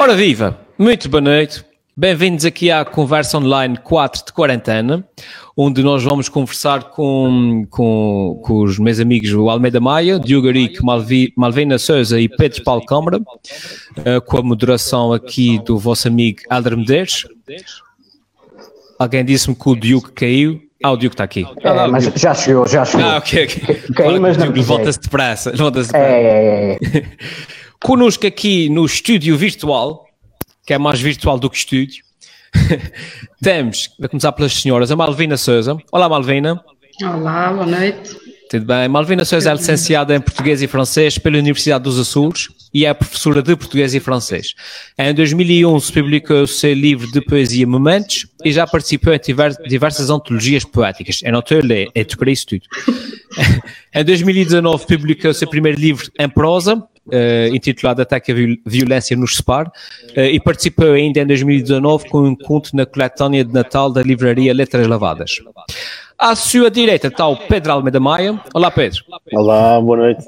Ora 0.00 0.16
viva, 0.16 0.58
muito 0.78 1.10
boa 1.10 1.20
noite. 1.20 1.62
Bem-vindos 1.94 2.46
aqui 2.46 2.70
à 2.70 2.86
conversa 2.86 3.36
online 3.36 3.76
4 3.76 4.24
de 4.24 4.32
quarentena, 4.32 5.06
onde 5.54 5.82
nós 5.82 6.02
vamos 6.02 6.26
conversar 6.26 6.84
com, 6.84 7.66
com, 7.68 8.40
com 8.42 8.62
os 8.62 8.78
meus 8.78 8.98
amigos 8.98 9.30
o 9.34 9.50
Almeida 9.50 9.78
Maia, 9.78 10.18
Diogo 10.18 10.48
Arico, 10.48 10.86
Malvi, 10.86 11.34
Malvina 11.36 11.78
Souza 11.78 12.18
e 12.18 12.30
Pedro 12.30 12.64
Paulo 12.64 12.82
Câmara, 12.86 13.18
uh, 13.18 14.22
com 14.24 14.38
a 14.38 14.42
moderação 14.42 15.12
aqui 15.12 15.58
do 15.66 15.76
vosso 15.76 16.08
amigo 16.08 16.40
Alder 16.48 16.78
Medeiros. 16.78 17.28
Alguém 18.98 19.22
disse-me 19.22 19.54
que 19.54 19.68
o 19.68 19.76
Diogo 19.76 20.12
caiu. 20.14 20.62
Ah, 20.82 20.92
o 20.92 20.96
Diogo 20.96 21.12
está 21.12 21.24
aqui. 21.24 21.44
É, 21.60 21.86
mas 21.88 22.04
já 22.16 22.34
chegou, 22.34 22.66
já 22.66 22.86
chegou. 22.86 23.06
Ah, 23.06 23.18
ok, 23.18 23.44
ok. 23.44 23.76
Caí, 23.94 24.18
mas 24.18 24.38
não 24.38 24.44
Diogo, 24.44 24.54
pisei. 24.54 24.76
volta-se 24.76 24.98
depressa. 24.98 25.52
Volta-se 25.54 25.92
depressa. 25.92 26.14
É, 26.14 26.72
é, 26.72 26.78
é. 26.96 27.50
Connosco 27.82 28.26
aqui 28.26 28.68
no 28.68 28.84
estúdio 28.84 29.36
virtual, 29.36 30.04
que 30.66 30.74
é 30.74 30.78
mais 30.78 31.00
virtual 31.00 31.38
do 31.38 31.48
que 31.48 31.56
estúdio, 31.56 32.04
temos, 33.42 33.90
a 34.02 34.08
começar 34.08 34.32
pelas 34.32 34.52
senhoras, 34.52 34.90
a 34.90 34.96
Malvina 34.96 35.36
Souza. 35.36 35.78
Olá, 35.90 36.08
Malvina. 36.08 36.62
Olá, 37.02 37.52
boa 37.52 37.66
noite. 37.66 38.14
Tudo 38.50 38.66
bem? 38.66 38.86
Malvina 38.88 39.24
Souza 39.24 39.50
é 39.50 39.54
licenciada 39.54 40.14
em 40.14 40.20
Português 40.20 40.60
e 40.60 40.66
Francês 40.66 41.16
pela 41.16 41.38
Universidade 41.38 41.84
dos 41.84 41.98
Açores 41.98 42.48
e 42.74 42.84
é 42.84 42.92
professora 42.92 43.42
de 43.42 43.56
Português 43.56 43.94
e 43.94 44.00
Francês. 44.00 44.54
Em 44.98 45.14
2011 45.14 45.92
publicou 45.92 46.42
o 46.42 46.46
seu 46.46 46.74
livro 46.74 47.10
de 47.10 47.20
poesia 47.22 47.66
Momentos 47.66 48.26
e 48.44 48.52
já 48.52 48.66
participou 48.66 49.14
em 49.14 49.20
diver- 49.20 49.56
diversas 49.66 50.10
antologias 50.10 50.64
poéticas. 50.64 51.20
Eu 51.22 51.32
não 51.32 51.38
estou 51.40 51.58
a 51.58 51.62
ler, 51.62 51.88
é 51.94 52.04
tocar 52.04 52.28
isso 52.28 52.46
tudo. 52.46 52.62
em 53.94 54.04
2019 54.04 54.86
publicou 54.86 55.30
o 55.30 55.34
seu 55.34 55.48
primeiro 55.48 55.80
livro 55.80 56.10
em 56.18 56.28
prosa, 56.28 56.82
eh, 57.10 57.48
intitulado 57.52 58.00
Ataque 58.02 58.32
à 58.32 58.34
Viol- 58.34 58.56
Violência 58.66 59.16
nos 59.16 59.36
Separ, 59.36 59.70
eh, 60.14 60.30
e 60.32 60.40
participou 60.40 60.92
ainda 60.92 61.20
em 61.20 61.26
2019 61.26 62.08
com 62.08 62.22
um 62.22 62.34
conto 62.36 62.74
na 62.74 62.84
coletânea 62.86 63.44
de 63.44 63.52
Natal 63.52 63.90
da 63.92 64.02
livraria 64.02 64.52
Letras 64.54 64.86
Lavadas. 64.86 65.40
À 66.18 66.34
sua 66.34 66.70
direita 66.70 67.06
está 67.08 67.26
o 67.26 67.36
Pedro 67.36 67.72
Almeida 67.72 67.98
Maia. 67.98 68.38
Olá, 68.52 68.70
Pedro. 68.70 69.02
Olá, 69.32 69.80
boa 69.80 69.96
noite. 69.96 70.24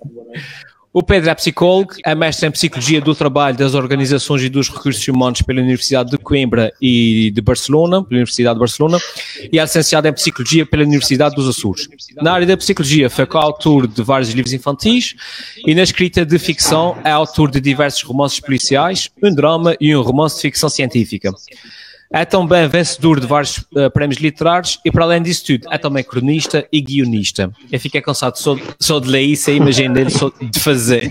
O 0.94 1.02
Pedro 1.02 1.30
é 1.30 1.34
psicólogo, 1.34 1.94
é 2.04 2.14
mestre 2.14 2.46
em 2.46 2.50
Psicologia 2.50 3.00
do 3.00 3.14
Trabalho, 3.14 3.56
das 3.56 3.72
Organizações 3.72 4.42
e 4.42 4.50
dos 4.50 4.68
Recursos 4.68 5.08
Humanos 5.08 5.40
pela 5.40 5.62
Universidade 5.62 6.10
de 6.10 6.18
Coimbra 6.18 6.70
e 6.82 7.30
de 7.30 7.40
Barcelona, 7.40 8.04
pela 8.04 8.18
Universidade 8.18 8.56
de 8.56 8.60
Barcelona, 8.60 8.98
e 9.50 9.58
é 9.58 9.62
licenciado 9.62 10.06
em 10.06 10.12
Psicologia 10.12 10.66
pela 10.66 10.82
Universidade 10.82 11.34
dos 11.34 11.48
Açores. 11.48 11.88
Na 12.20 12.34
área 12.34 12.46
da 12.46 12.58
Psicologia 12.58 13.08
foi 13.08 13.24
coautor 13.24 13.86
de 13.86 14.02
vários 14.02 14.28
livros 14.32 14.52
infantis 14.52 15.14
e 15.66 15.74
na 15.74 15.82
escrita 15.82 16.26
de 16.26 16.38
ficção 16.38 16.94
é 17.02 17.10
autor 17.10 17.50
de 17.50 17.58
diversos 17.58 18.02
romances 18.02 18.38
policiais, 18.38 19.08
um 19.22 19.34
drama 19.34 19.74
e 19.80 19.96
um 19.96 20.02
romance 20.02 20.36
de 20.36 20.42
ficção 20.42 20.68
científica. 20.68 21.32
É 22.12 22.24
também 22.26 22.68
vencedor 22.68 23.18
de 23.18 23.26
vários 23.26 23.64
eh, 23.74 23.88
prémios 23.88 24.20
literários 24.20 24.78
e, 24.84 24.90
para 24.90 25.04
além 25.04 25.22
disso 25.22 25.46
tudo, 25.46 25.72
é 25.72 25.78
também 25.78 26.04
cronista 26.04 26.66
e 26.70 26.80
guionista. 26.80 27.50
Eu 27.70 27.80
fiquei 27.80 28.02
cansado 28.02 28.36
só, 28.36 28.56
só 28.78 28.98
de 28.98 29.08
ler 29.08 29.22
isso 29.22 29.50
e 29.50 29.56
imagino 29.56 29.98
ele 29.98 30.10
só 30.10 30.30
de 30.40 30.60
fazer. 30.60 31.10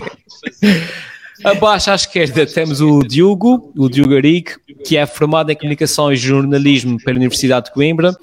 Abaixo 1.44 1.90
à 1.90 1.94
esquerda 1.94 2.46
temos 2.46 2.80
o 2.80 3.00
Diogo, 3.00 3.72
o 3.76 3.88
Diogo 3.88 4.14
Arique, 4.14 4.54
que 4.84 4.96
é 4.96 5.04
formado 5.06 5.50
em 5.50 5.56
Comunicação 5.56 6.12
e 6.12 6.16
Jornalismo 6.16 6.98
pela 7.02 7.16
Universidade 7.16 7.66
de 7.66 7.72
Coimbra. 7.72 8.14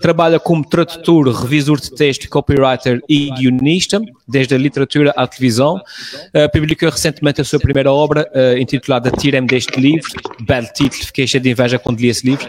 Trabalha 0.00 0.38
como 0.38 0.64
tradutor, 0.64 1.28
revisor 1.28 1.80
de 1.80 1.90
texto, 1.90 2.28
copywriter 2.28 3.02
e 3.08 3.30
guionista, 3.30 4.00
desde 4.26 4.54
a 4.54 4.58
literatura 4.58 5.12
à 5.16 5.26
televisão. 5.26 5.76
Uh, 5.76 6.50
publicou 6.52 6.90
recentemente 6.90 7.40
a 7.40 7.44
sua 7.44 7.58
primeira 7.58 7.92
obra, 7.92 8.30
uh, 8.34 8.56
intitulada 8.56 9.10
Tira-me 9.10 9.48
deste 9.48 9.80
livro. 9.80 10.08
Belo 10.40 10.68
título, 10.68 11.04
fiquei 11.04 11.26
cheio 11.26 11.42
de 11.42 11.50
inveja 11.50 11.78
quando 11.78 12.00
li 12.00 12.08
esse 12.08 12.24
livro. 12.24 12.48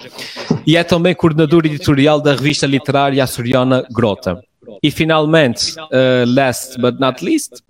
E 0.65 0.77
é 0.77 0.83
também 0.83 1.15
coordenador 1.15 1.65
editorial 1.65 2.21
da 2.21 2.35
revista 2.35 2.67
literária 2.67 3.23
açoriana 3.23 3.83
Grota. 3.91 4.39
E 4.83 4.91
finalmente, 4.91 5.75
uh, 5.79 6.25
last 6.27 6.79
but 6.79 6.99
not 6.99 7.23
least, 7.23 7.63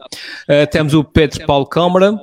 uh, 0.49 0.67
temos 0.69 0.93
o 0.93 1.03
Pedro 1.03 1.45
Paulo 1.45 1.65
Câmara, 1.65 2.13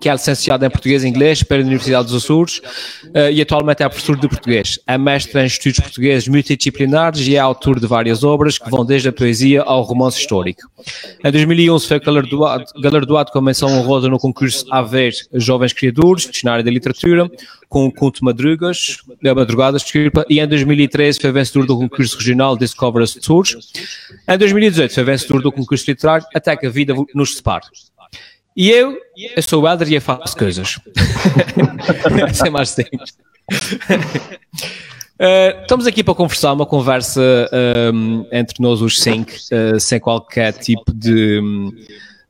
que 0.00 0.08
é 0.08 0.12
licenciado 0.12 0.64
em 0.64 0.70
Português 0.70 1.04
e 1.04 1.08
Inglês 1.08 1.42
pela 1.42 1.62
Universidade 1.62 2.08
dos 2.08 2.24
Açores 2.24 2.58
uh, 2.58 3.30
e 3.32 3.40
atualmente 3.40 3.82
é 3.82 3.88
professor 3.88 4.16
de 4.16 4.28
português. 4.28 4.78
É 4.86 4.98
mestre 4.98 5.40
em 5.40 5.46
estudos 5.46 5.80
portugueses 5.80 6.28
multidisciplinares 6.28 7.26
e 7.26 7.36
é 7.36 7.38
autor 7.38 7.80
de 7.80 7.86
várias 7.86 8.24
obras 8.24 8.58
que 8.58 8.70
vão 8.70 8.84
desde 8.84 9.08
a 9.08 9.12
poesia 9.12 9.62
ao 9.62 9.82
romance 9.82 10.18
histórico. 10.18 10.62
Em 11.24 11.30
2011 11.30 11.86
foi 11.86 12.00
galardoado, 12.00 13.32
com 13.32 13.38
a 13.38 13.42
menção 13.42 13.68
honrosa 13.70 14.08
no 14.08 14.18
concurso 14.18 14.66
Haver 14.70 15.12
Jovens 15.34 15.72
Criadores, 15.72 16.28
área 16.46 16.64
da 16.64 16.70
literatura, 16.70 17.30
com 17.68 17.86
o 17.86 17.92
conto 17.92 18.24
Madrugas, 18.24 18.98
eh, 19.22 19.32
Madrugadas, 19.32 19.82
desculpa, 19.82 20.26
e 20.28 20.40
em 20.40 20.46
2013 20.46 21.20
foi 21.20 21.30
vencedor 21.30 21.66
do 21.66 21.76
concurso 21.76 22.18
regional 22.18 22.56
Discover 22.56 23.06
Tours. 23.20 23.56
Em 24.28 24.36
2018 24.36 24.92
foi 24.92 25.04
vencedor 25.04 25.40
do 25.40 25.52
concurso 25.52 25.84
literário 25.88 26.26
Até 26.34 26.56
que 26.56 26.66
a 26.66 26.70
Vida 26.70 26.94
nos 27.14 27.36
Separe. 27.36 27.66
E 28.56 28.70
eu, 28.70 28.96
eu 29.36 29.42
sou 29.42 29.62
o 29.62 29.68
Helder 29.68 29.92
e 29.92 30.00
faço 30.00 30.36
coisas. 30.36 30.78
Sem 32.34 32.50
mais 32.50 32.70
simples. 32.70 33.16
Uh, 35.20 35.60
estamos 35.60 35.86
aqui 35.86 36.02
para 36.02 36.14
conversar, 36.14 36.54
uma 36.54 36.64
conversa 36.64 37.20
um, 37.92 38.24
entre 38.32 38.56
nós 38.58 38.80
os 38.80 39.02
cinco, 39.02 39.30
uh, 39.30 39.78
sem 39.78 40.00
qualquer 40.00 40.54
tipo 40.54 40.94
de, 40.94 41.42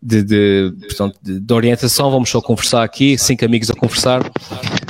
de, 0.02 0.24
de, 0.24 0.72
portanto, 0.88 1.16
de, 1.22 1.54
orientação. 1.54 2.10
Vamos 2.10 2.30
só 2.30 2.40
conversar 2.40 2.82
aqui, 2.82 3.16
cinco 3.16 3.44
amigos 3.44 3.70
a 3.70 3.74
conversar. 3.74 4.24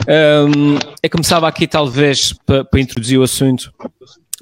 Um, 0.08 0.78
eu 1.02 1.10
começava 1.10 1.46
aqui, 1.46 1.66
talvez, 1.66 2.32
para 2.46 2.80
introduzir 2.80 3.18
o 3.18 3.22
assunto, 3.22 3.70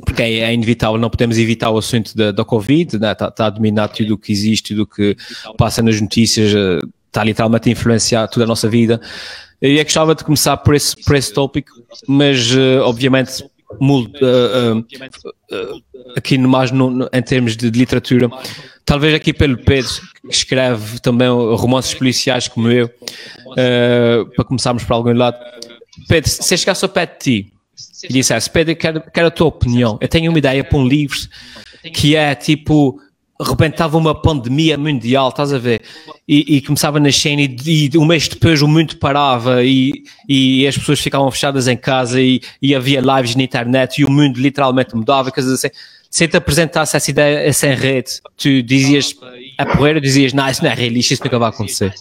porque 0.04 0.22
é, 0.22 0.32
é 0.40 0.54
inevitável, 0.54 0.98
não 0.98 1.10
podemos 1.10 1.36
evitar 1.38 1.70
o 1.70 1.78
assunto 1.78 2.16
da, 2.16 2.30
da 2.32 2.44
Covid, 2.44 2.96
está 2.96 2.98
né? 3.08 3.14
Tá- 3.14 3.30
tá 3.30 3.46
a 3.46 3.50
dominar 3.50 3.88
tudo 3.88 4.14
o 4.14 4.18
que 4.18 4.32
existe, 4.32 4.68
tudo 4.74 4.82
o 4.82 4.86
que 4.86 5.16
passa 5.56 5.82
nas 5.82 6.00
notícias, 6.00 6.54
eh, 6.54 6.80
está 7.06 7.24
literalmente 7.24 7.68
a 7.68 7.72
influenciar 7.72 8.28
toda 8.28 8.44
a 8.44 8.46
nossa 8.46 8.68
vida. 8.68 9.00
Eu 9.60 9.82
gostava 9.82 10.14
de 10.14 10.22
começar 10.24 10.56
por 10.58 10.74
esse, 10.74 10.94
por 11.04 11.16
esse 11.16 11.32
tópico, 11.32 11.72
mas 12.06 12.50
eh, 12.54 12.78
obviamente 12.80 13.42
eh, 13.42 14.84
eh, 15.00 15.08
eh, 15.50 15.72
aqui 16.16 16.38
mais 16.38 16.70
no- 16.70 17.08
em 17.12 17.22
termos 17.22 17.56
de, 17.56 17.70
de 17.70 17.78
literatura, 17.78 18.30
talvez 18.84 19.12
aqui 19.14 19.32
pelo 19.32 19.58
Pedro, 19.58 19.90
que 20.22 20.34
escreve 20.34 21.00
também 21.00 21.28
romances 21.28 21.92
policiais 21.94 22.46
como 22.48 22.70
eu, 22.70 22.88
eh, 23.56 24.24
para 24.36 24.44
começarmos 24.44 24.84
por 24.84 24.92
algum 24.94 25.12
lado. 25.12 25.36
Pedro, 26.08 26.30
se 26.30 26.54
eu 26.54 26.58
chegasse 26.58 26.84
ao 26.84 26.88
pé 26.88 27.04
de 27.06 27.18
ti 27.18 27.52
e 28.04 28.12
dissesse, 28.12 28.50
Pedro, 28.50 28.76
quero, 28.76 29.02
quero 29.12 29.26
a 29.26 29.30
tua 29.30 29.46
opinião, 29.46 29.98
eu 30.00 30.08
tenho 30.08 30.30
uma 30.30 30.38
ideia 30.38 30.62
para 30.62 30.78
um 30.78 30.86
livro 30.86 31.18
que 31.92 32.16
é 32.16 32.34
tipo 32.34 33.00
rebentava 33.40 33.96
uma 33.96 34.20
pandemia 34.20 34.76
mundial, 34.76 35.28
estás 35.28 35.52
a 35.52 35.58
ver? 35.58 35.80
E, 36.26 36.56
e 36.56 36.62
começava 36.62 36.98
na 36.98 37.12
cena 37.12 37.42
e, 37.42 37.90
e 37.92 37.98
um 37.98 38.04
mês 38.04 38.26
depois 38.26 38.60
o 38.62 38.66
mundo 38.66 38.96
parava 38.96 39.62
e, 39.62 40.02
e 40.28 40.66
as 40.66 40.76
pessoas 40.76 40.98
ficavam 40.98 41.30
fechadas 41.30 41.68
em 41.68 41.76
casa 41.76 42.20
e, 42.20 42.40
e 42.60 42.74
havia 42.74 43.00
lives 43.00 43.36
na 43.36 43.44
internet 43.44 44.00
e 44.00 44.04
o 44.04 44.10
mundo 44.10 44.40
literalmente 44.40 44.94
mudava, 44.96 45.30
coisas 45.30 45.52
assim. 45.52 45.68
Se 46.10 46.26
te 46.26 46.36
apresentasse 46.36 46.96
essa 46.96 47.10
ideia, 47.10 47.38
essa 47.46 47.66
rede, 47.74 48.20
tu 48.36 48.62
dizias 48.62 49.14
a 49.58 49.66
porreira, 49.66 50.00
dizias, 50.00 50.32
não, 50.32 50.48
isso 50.48 50.64
não 50.64 50.70
é 50.70 50.74
realista, 50.74 51.14
isso 51.14 51.22
nunca 51.22 51.38
vai 51.38 51.50
acontecer. 51.50 51.94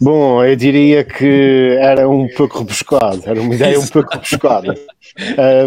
Bom, 0.00 0.42
eu 0.42 0.56
diria 0.56 1.04
que 1.04 1.76
era 1.78 2.08
um 2.08 2.26
pouco 2.34 2.60
rebuscado, 2.60 3.22
era 3.26 3.38
uma 3.38 3.54
ideia 3.54 3.78
um 3.78 3.86
pouco 3.86 4.14
rebuscada. 4.14 4.74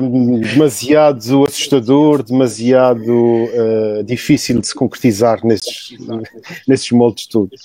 Um, 0.01 0.39
demasiado 0.39 1.43
assustador, 1.43 2.23
demasiado 2.23 3.13
uh, 3.13 4.03
difícil 4.03 4.59
de 4.59 4.65
se 4.65 4.73
concretizar 4.73 5.45
nesses, 5.45 5.95
nesses 6.67 6.89
moldes 6.91 7.27
todos. 7.27 7.61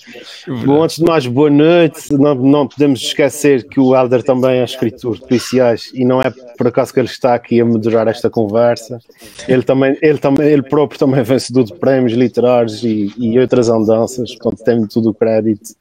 Bom, 0.66 0.82
antes 0.82 0.96
de 0.96 1.04
mais, 1.04 1.26
boa 1.26 1.48
noite. 1.48 2.12
Não, 2.12 2.34
não 2.34 2.68
podemos 2.68 3.00
esquecer 3.00 3.66
que 3.66 3.80
o 3.80 3.96
Helder 3.96 4.22
também 4.22 4.58
é 4.58 4.64
escritor 4.64 5.14
de 5.14 5.22
policiais 5.22 5.90
e 5.94 6.04
não 6.04 6.20
é 6.20 6.30
por 6.58 6.66
acaso 6.66 6.92
que 6.92 7.00
ele 7.00 7.08
está 7.08 7.34
aqui 7.34 7.60
a 7.60 7.64
moderar 7.64 8.08
esta 8.08 8.28
conversa. 8.28 9.00
Ele, 9.46 9.62
também, 9.62 9.96
ele, 10.02 10.18
também, 10.18 10.48
ele 10.48 10.62
próprio 10.62 10.98
também 10.98 11.20
é 11.20 11.22
vencedor 11.22 11.64
de 11.64 11.74
prémios 11.74 12.12
literários 12.12 12.82
e, 12.82 13.14
e 13.16 13.38
outras 13.38 13.70
andanças, 13.70 14.34
portanto 14.34 14.64
tem 14.64 14.86
todo 14.86 15.10
o 15.10 15.14
crédito 15.14 15.74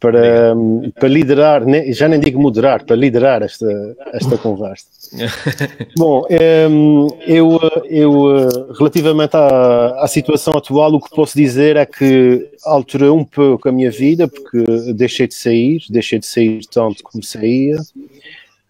para, 0.00 0.54
para 0.94 1.08
liderar, 1.08 1.62
já 1.92 2.08
nem 2.08 2.20
digo 2.20 2.40
moderar, 2.40 2.84
para 2.84 2.94
liderar 2.94 3.42
esta, 3.42 3.66
esta 4.12 4.38
conversa. 4.38 4.86
Bom, 5.96 6.24
eu, 7.26 7.58
eu 7.88 8.48
relativamente 8.78 9.36
à, 9.36 10.04
à 10.04 10.06
situação 10.06 10.54
atual, 10.54 10.94
o 10.94 11.00
que 11.00 11.14
posso 11.14 11.36
dizer 11.36 11.76
é 11.76 11.86
que 11.86 12.48
alterou 12.64 13.16
um 13.16 13.24
pouco 13.24 13.68
a 13.68 13.72
minha 13.72 13.90
vida, 13.90 14.28
porque 14.28 14.92
deixei 14.92 15.26
de 15.26 15.34
sair, 15.34 15.82
deixei 15.90 16.18
de 16.18 16.26
sair 16.26 16.60
tanto 16.70 17.02
como 17.02 17.22
saía. 17.22 17.76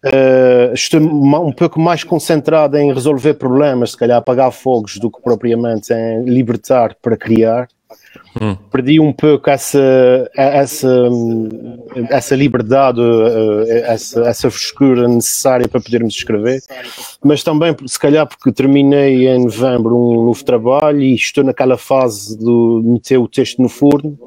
Uh, 0.05 0.73
estou 0.73 1.01
um 1.01 1.51
pouco 1.51 1.77
mais 1.79 2.05
concentrado 2.05 2.77
em 2.77 2.93
resolver 2.93 3.33
problemas, 3.33 3.91
se 3.91 3.97
calhar 3.97 4.17
apagar 4.17 4.51
fogos, 4.51 4.97
do 4.97 5.11
que 5.11 5.21
propriamente 5.21 5.91
em 5.93 6.23
libertar 6.23 6.95
para 7.01 7.17
criar. 7.17 7.67
Hum. 8.41 8.55
Perdi 8.71 8.99
um 8.99 9.11
pouco 9.11 9.49
essa, 9.49 10.29
essa, 10.35 11.09
essa 12.09 12.35
liberdade, 12.35 13.01
essa, 13.83 14.21
essa 14.21 14.49
frescura 14.49 15.07
necessária 15.07 15.67
para 15.67 15.81
podermos 15.81 16.15
escrever, 16.15 16.61
mas 17.23 17.43
também, 17.43 17.75
se 17.85 17.99
calhar, 17.99 18.27
porque 18.27 18.51
terminei 18.51 19.27
em 19.27 19.43
novembro 19.43 19.97
um 19.97 20.25
novo 20.25 20.43
trabalho 20.45 21.01
e 21.01 21.15
estou 21.15 21.43
naquela 21.43 21.77
fase 21.77 22.37
de 22.37 22.81
meter 22.83 23.17
o 23.17 23.27
texto 23.27 23.61
no 23.61 23.67
forno 23.67 24.17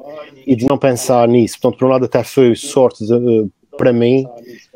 e 0.45 0.55
de 0.55 0.67
não 0.67 0.77
pensar 0.77 1.27
nisso. 1.27 1.59
Portanto, 1.59 1.79
por 1.79 1.85
um 1.87 1.89
lado, 1.89 2.05
até 2.05 2.23
foi 2.23 2.55
sorte 2.55 3.05
de, 3.05 3.47
para 3.77 3.93
mim 3.93 4.25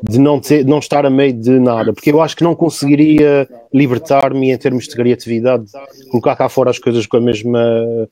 de 0.02 0.18
não, 0.18 0.40
ter, 0.40 0.64
não 0.64 0.78
estar 0.78 1.04
a 1.06 1.10
meio 1.10 1.32
de 1.32 1.58
nada, 1.58 1.92
porque 1.92 2.10
eu 2.10 2.20
acho 2.20 2.36
que 2.36 2.44
não 2.44 2.54
conseguiria 2.54 3.48
libertar-me 3.72 4.50
em 4.50 4.58
termos 4.58 4.86
de 4.86 4.94
criatividade, 4.94 5.66
colocar 6.10 6.36
cá 6.36 6.48
fora 6.48 6.70
as 6.70 6.78
coisas 6.78 7.06
com 7.06 7.16
a 7.16 7.20
mesma 7.20 8.08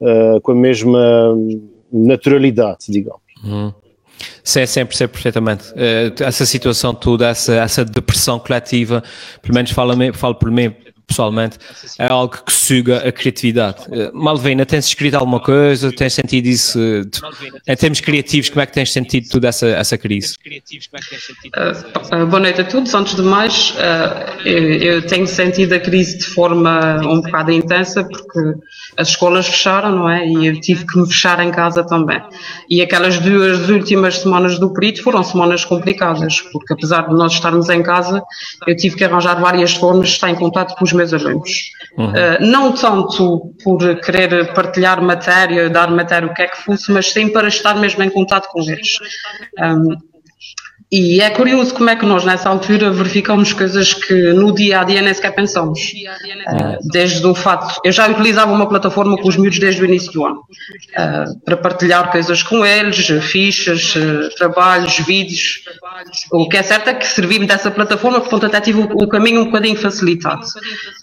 uh, 0.00 0.40
com 0.40 0.52
a 0.52 0.54
mesma 0.54 1.36
naturalidade, 1.92 2.86
digamos. 2.88 3.20
Uhum. 3.44 3.72
Sim, 4.44 4.66
sempre, 4.66 4.96
sempre 4.96 5.14
perfeitamente. 5.14 5.70
Uh, 5.72 6.22
essa 6.22 6.44
situação 6.44 6.94
toda, 6.94 7.28
essa, 7.28 7.54
essa 7.54 7.84
depressão 7.84 8.38
coletiva, 8.38 9.02
pelo 9.40 9.54
menos 9.54 9.70
falo, 9.70 9.94
falo 10.12 10.34
por 10.34 10.50
mim, 10.50 10.74
pessoalmente, 11.10 11.58
é 11.98 12.06
algo 12.06 12.38
que 12.46 12.52
suga 12.52 13.08
a 13.08 13.10
criatividade. 13.10 13.78
Eh, 13.90 14.10
Malvina, 14.14 14.64
tens 14.64 14.86
escrito 14.86 15.16
alguma 15.16 15.40
coisa? 15.40 15.92
Tens 15.92 16.14
sentido 16.14 16.46
isso? 16.46 16.78
Em 17.66 17.76
termos 17.76 18.00
criativos, 18.00 18.48
como 18.48 18.62
é 18.62 18.66
que 18.66 18.72
tens 18.72 18.92
sentido 18.92 19.28
toda 19.28 19.48
essa, 19.48 19.66
essa 19.66 19.98
crise? 19.98 20.36
Uh, 22.14 22.26
boa 22.26 22.40
noite 22.40 22.60
a 22.60 22.64
todos. 22.64 22.94
Antes 22.94 23.16
de 23.16 23.22
mais, 23.22 23.70
uh, 23.72 24.46
eu, 24.46 24.74
eu, 24.74 25.06
tenho 25.06 25.26
sentido 25.26 25.72
a 25.74 25.80
crise 25.80 26.18
de 26.18 26.26
forma 26.26 27.00
um 27.02 27.20
bocado 27.20 27.50
intensa, 27.50 28.04
porque 28.04 28.60
as 28.96 29.08
escolas 29.08 29.46
fecharam, 29.46 29.90
não 29.90 30.08
é? 30.08 30.26
E 30.26 30.46
eu 30.46 30.60
tive 30.60 30.86
que 30.86 30.96
me 30.96 31.06
fechar 31.06 31.40
em 31.40 31.50
casa 31.50 31.82
também. 31.84 32.22
E 32.68 32.80
aquelas 32.80 33.18
duas 33.18 33.68
últimas 33.68 34.18
semanas 34.18 34.58
do 34.60 34.72
perito 34.72 35.02
foram 35.02 35.24
semanas 35.24 35.64
complicadas, 35.64 36.40
porque 36.52 36.72
apesar 36.72 37.08
de 37.08 37.14
nós 37.14 37.32
estarmos 37.32 37.68
em 37.68 37.82
casa, 37.82 38.22
eu 38.66 38.76
tive 38.76 38.94
que 38.94 39.04
arranjar 39.04 39.40
várias 39.40 39.72
formas 39.72 40.08
de 40.08 40.14
estar 40.14 40.30
em 40.30 40.36
contato 40.36 40.76
com 40.76 40.84
os 40.84 40.92
meus 41.00 41.14
alunos. 41.14 41.72
Uhum. 41.96 42.10
Uh, 42.10 42.46
não 42.46 42.72
tanto 42.72 43.54
por 43.62 43.78
querer 44.00 44.52
partilhar 44.52 45.02
matéria, 45.02 45.68
dar 45.68 45.90
matéria, 45.90 46.28
o 46.28 46.34
que 46.34 46.42
é 46.42 46.48
que 46.48 46.62
fosse, 46.62 46.92
mas 46.92 47.10
sim 47.10 47.28
para 47.28 47.48
estar 47.48 47.74
mesmo 47.74 48.02
em 48.02 48.10
contato 48.10 48.48
com 48.48 48.60
eles. 48.60 48.98
Um, 49.58 50.09
e 50.92 51.20
é 51.20 51.30
curioso 51.30 51.72
como 51.72 51.88
é 51.88 51.94
que 51.94 52.04
nós, 52.04 52.24
nessa 52.24 52.48
altura, 52.48 52.90
verificamos 52.90 53.52
coisas 53.52 53.94
que 53.94 54.32
no 54.32 54.52
dia 54.52 54.80
a 54.80 54.84
dia 54.84 55.00
nem 55.00 55.14
sequer 55.14 55.32
pensamos. 55.32 55.80
Uh, 55.80 56.78
desde 56.92 57.24
o 57.24 57.32
fato. 57.32 57.80
Eu 57.84 57.92
já 57.92 58.08
utilizava 58.08 58.50
uma 58.52 58.68
plataforma 58.68 59.16
com 59.16 59.28
os 59.28 59.36
miúdos 59.36 59.60
desde 59.60 59.80
o 59.80 59.84
início 59.84 60.10
do 60.10 60.24
ano, 60.24 60.38
uh, 60.40 61.44
para 61.44 61.56
partilhar 61.56 62.10
coisas 62.10 62.42
com 62.42 62.66
eles, 62.66 63.06
fichas, 63.22 63.94
uh, 63.94 64.34
trabalhos, 64.36 64.98
vídeos. 64.98 65.60
O 66.32 66.48
que 66.48 66.56
é 66.56 66.62
certo 66.64 66.88
é 66.88 66.94
que 66.94 67.06
servi-me 67.06 67.46
dessa 67.46 67.70
plataforma, 67.70 68.20
portanto, 68.20 68.46
até 68.46 68.60
tive 68.60 68.80
o, 68.80 69.06
caminho 69.06 69.42
um 69.42 69.44
bocadinho 69.44 69.76
facilitado. 69.76 70.44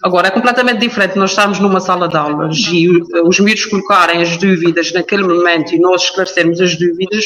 Agora, 0.04 0.28
é 0.28 0.31
completamente 0.31 0.80
diferente 0.80 1.18
nós 1.18 1.30
estarmos 1.30 1.60
numa 1.60 1.80
sala 1.80 2.10
de 2.10 2.18
aulas 2.18 2.57
e 2.72 2.89
os 3.24 3.39
miúdos 3.39 3.66
colocarem 3.66 4.22
as 4.22 4.36
dúvidas 4.36 4.92
naquele 4.92 5.24
momento 5.24 5.74
e 5.74 5.80
nós 5.80 6.04
esclarecermos 6.04 6.60
as 6.60 6.75
dúvidas, 6.75 7.25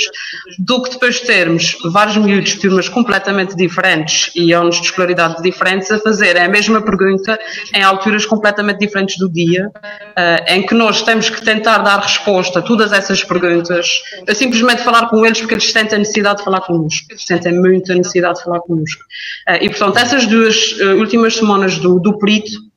do 0.60 0.84
que 0.84 0.92
depois 0.92 1.22
termos 1.22 1.76
vários 1.92 2.18
miúdos 2.18 2.51
turmas 2.56 2.90
completamente 2.90 3.56
diferentes 3.56 4.32
e 4.36 4.54
anos 4.54 4.80
de 4.80 4.86
escolaridade 4.86 5.42
diferentes 5.42 5.92
a 5.92 6.00
fazer 6.00 6.38
a 6.38 6.48
mesma 6.48 6.82
pergunta 6.82 7.40
em 7.74 7.84
alturas 7.84 8.26
completamente 8.26 8.80
diferentes 8.80 9.18
do 9.18 9.30
dia, 9.30 9.70
uh, 9.76 10.54
em 10.54 10.66
que 10.66 10.74
nós 10.74 11.02
temos 11.02 11.30
que 11.30 11.44
tentar 11.44 11.80
dar 11.80 12.00
resposta 12.00 12.60
a 12.60 12.62
todas 12.62 12.92
essas 12.92 13.24
perguntas, 13.24 13.88
a 14.28 14.34
simplesmente 14.34 14.84
falar 14.84 15.08
com 15.10 15.26
eles 15.26 15.40
porque 15.40 15.56
eles 15.56 15.72
sentem 15.72 15.96
a 15.96 16.00
necessidade 16.00 16.40
de 16.40 16.44
falar 16.44 16.62
connosco, 16.62 17.08
sentem 17.18 17.60
muita 17.60 17.94
necessidade 17.96 18.40
de 18.40 18.44
falar 18.44 18.60
connosco. 18.62 19.02
Uh, 19.50 19.64
e 19.64 19.70
portanto, 19.70 19.98
essas 19.98 20.26
duas 20.26 20.74
uh, 20.80 20.98
últimas 20.98 21.36
semanas 21.36 21.78
do, 21.78 22.00
do 22.00 22.18
perito 22.18 22.72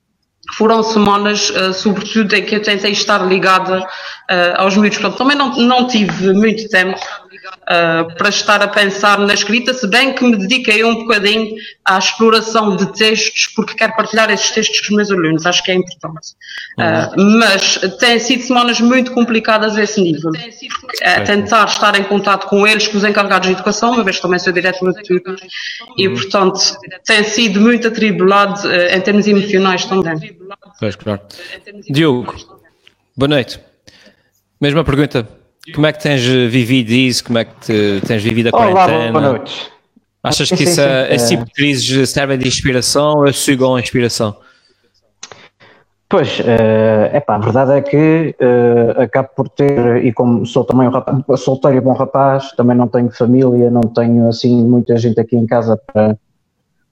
foram 0.56 0.82
semanas, 0.82 1.50
uh, 1.50 1.72
sobretudo, 1.72 2.34
em 2.34 2.44
que 2.44 2.56
eu 2.56 2.62
tentei 2.62 2.92
estar 2.92 3.26
ligada 3.26 3.80
uh, 3.80 3.84
aos 4.56 4.76
miúdos. 4.76 4.98
Portanto, 4.98 5.18
também 5.18 5.36
não, 5.36 5.56
não 5.56 5.86
tive 5.86 6.32
muito 6.32 6.68
tempo 6.68 6.98
uh, 7.46 8.14
para 8.16 8.28
estar 8.28 8.62
a 8.62 8.68
pensar 8.68 9.18
na 9.18 9.34
escrita, 9.34 9.72
se 9.74 9.86
bem 9.86 10.12
que 10.12 10.24
me 10.24 10.36
dediquei 10.36 10.84
um 10.84 10.94
bocadinho 10.94 11.54
à 11.84 11.98
exploração 11.98 12.76
de 12.76 12.92
textos, 12.92 13.52
porque 13.54 13.74
quero 13.74 13.94
partilhar 13.94 14.30
esses 14.30 14.50
textos 14.50 14.80
com 14.80 14.86
os 14.86 14.96
meus 14.96 15.10
alunos, 15.10 15.46
acho 15.46 15.62
que 15.62 15.70
é 15.70 15.74
importante. 15.74 16.32
Uh, 16.78 17.38
mas 17.38 17.78
têm 17.98 18.18
sido 18.18 18.42
semanas 18.42 18.80
muito 18.80 19.12
complicadas 19.12 19.76
a 19.76 19.82
esse 19.82 20.00
nível. 20.00 20.30
É 21.00 21.20
tentar 21.20 21.66
estar 21.66 21.98
em 21.98 22.04
contato 22.04 22.46
com 22.46 22.66
eles, 22.66 22.88
com 22.88 22.98
os 22.98 23.04
encarregados 23.04 23.48
de 23.48 23.54
educação, 23.54 23.92
uma 23.92 24.04
vez 24.04 24.16
que 24.16 24.22
também 24.22 24.38
sou 24.38 24.52
diretora 24.52 24.92
de 24.92 25.02
turno, 25.02 25.36
e 25.96 26.08
uhum. 26.08 26.14
portanto 26.14 26.60
tem 27.04 27.22
sido 27.24 27.60
muito 27.60 27.88
atribulado 27.88 28.66
uh, 28.66 28.94
em 28.94 29.00
termos 29.00 29.26
emocionais 29.26 29.84
também. 29.84 30.36
Pois, 30.80 30.96
claro. 30.96 31.20
Diogo, 31.88 32.34
boa 33.16 33.28
noite. 33.28 33.60
Mesma 34.60 34.82
pergunta 34.84 35.43
como 35.72 35.86
é 35.86 35.92
que 35.92 36.02
tens 36.02 36.24
vivido 36.24 36.90
isso? 36.90 37.24
Como 37.24 37.38
é 37.38 37.44
que 37.44 37.54
te, 37.60 38.00
tens 38.06 38.22
vivido 38.22 38.48
a 38.48 38.50
quarentena? 38.50 38.84
Olá, 38.84 39.12
boa 39.12 39.38
noite. 39.38 39.72
Achas 40.22 40.48
que 40.48 40.64
isso, 40.64 40.80
é, 40.80 41.14
esse 41.14 41.28
tipo 41.28 41.44
de 41.44 41.52
crises 41.52 42.10
servem 42.10 42.38
de 42.38 42.48
inspiração 42.48 43.18
ou 43.18 43.32
sugam 43.32 43.76
a 43.76 43.80
inspiração? 43.80 44.36
Pois, 46.08 46.40
é 46.40 47.18
uh, 47.18 47.26
pá, 47.26 47.36
a 47.36 47.38
verdade 47.38 47.72
é 47.72 47.82
que 47.82 48.36
uh, 48.40 49.02
acabo 49.02 49.30
por 49.34 49.48
ter, 49.48 50.04
e 50.04 50.12
como 50.12 50.46
sou 50.46 50.64
também 50.64 50.86
um 50.86 50.90
rapaz, 50.90 51.40
solteiro 51.40 51.76
e 51.76 51.80
bom 51.80 51.92
rapaz, 51.92 52.52
também 52.52 52.76
não 52.76 52.86
tenho 52.86 53.10
família, 53.10 53.70
não 53.70 53.82
tenho 53.82 54.28
assim 54.28 54.64
muita 54.64 54.96
gente 54.96 55.18
aqui 55.18 55.36
em 55.36 55.46
casa 55.46 55.78
para 55.92 56.16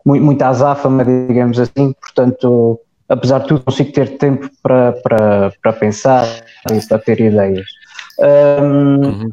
muita 0.05 0.49
azáfama, 0.49 1.05
digamos 1.05 1.61
assim, 1.61 1.93
portanto, 1.93 2.81
apesar 3.09 3.41
de 3.41 3.49
tudo, 3.49 3.61
consigo 3.61 3.93
ter 3.93 4.19
tempo 4.19 4.51
para, 4.63 4.93
para, 4.93 5.53
para 5.63 5.73
pensar 5.75 6.27
e 6.71 6.87
para 6.87 6.99
ter 6.99 7.21
ideias. 7.21 7.67
Um, 8.23 9.05
uhum. 9.05 9.31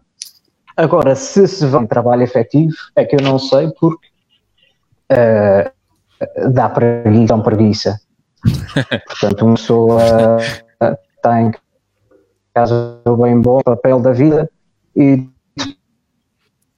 Agora, 0.75 1.13
se 1.13 1.47
se 1.47 1.65
vai 1.65 1.86
trabalho 1.88 2.24
efetivo, 2.24 2.74
é 2.95 3.03
que 3.03 3.15
eu 3.15 3.21
não 3.21 3.38
sei 3.38 3.69
porque 3.80 4.07
uh, 5.12 6.50
dá 6.51 6.69
preguiça, 6.69 7.36
um 7.36 7.41
preguiça. 7.41 8.00
Portanto, 9.07 9.45
uma 9.45 9.56
pessoa 9.56 10.38
está 11.18 11.41
em 11.41 11.51
casa 12.53 13.01
bem 13.22 13.41
bom, 13.41 13.60
papel 13.62 14.00
da 14.00 14.12
vida 14.12 14.50
e 14.96 15.29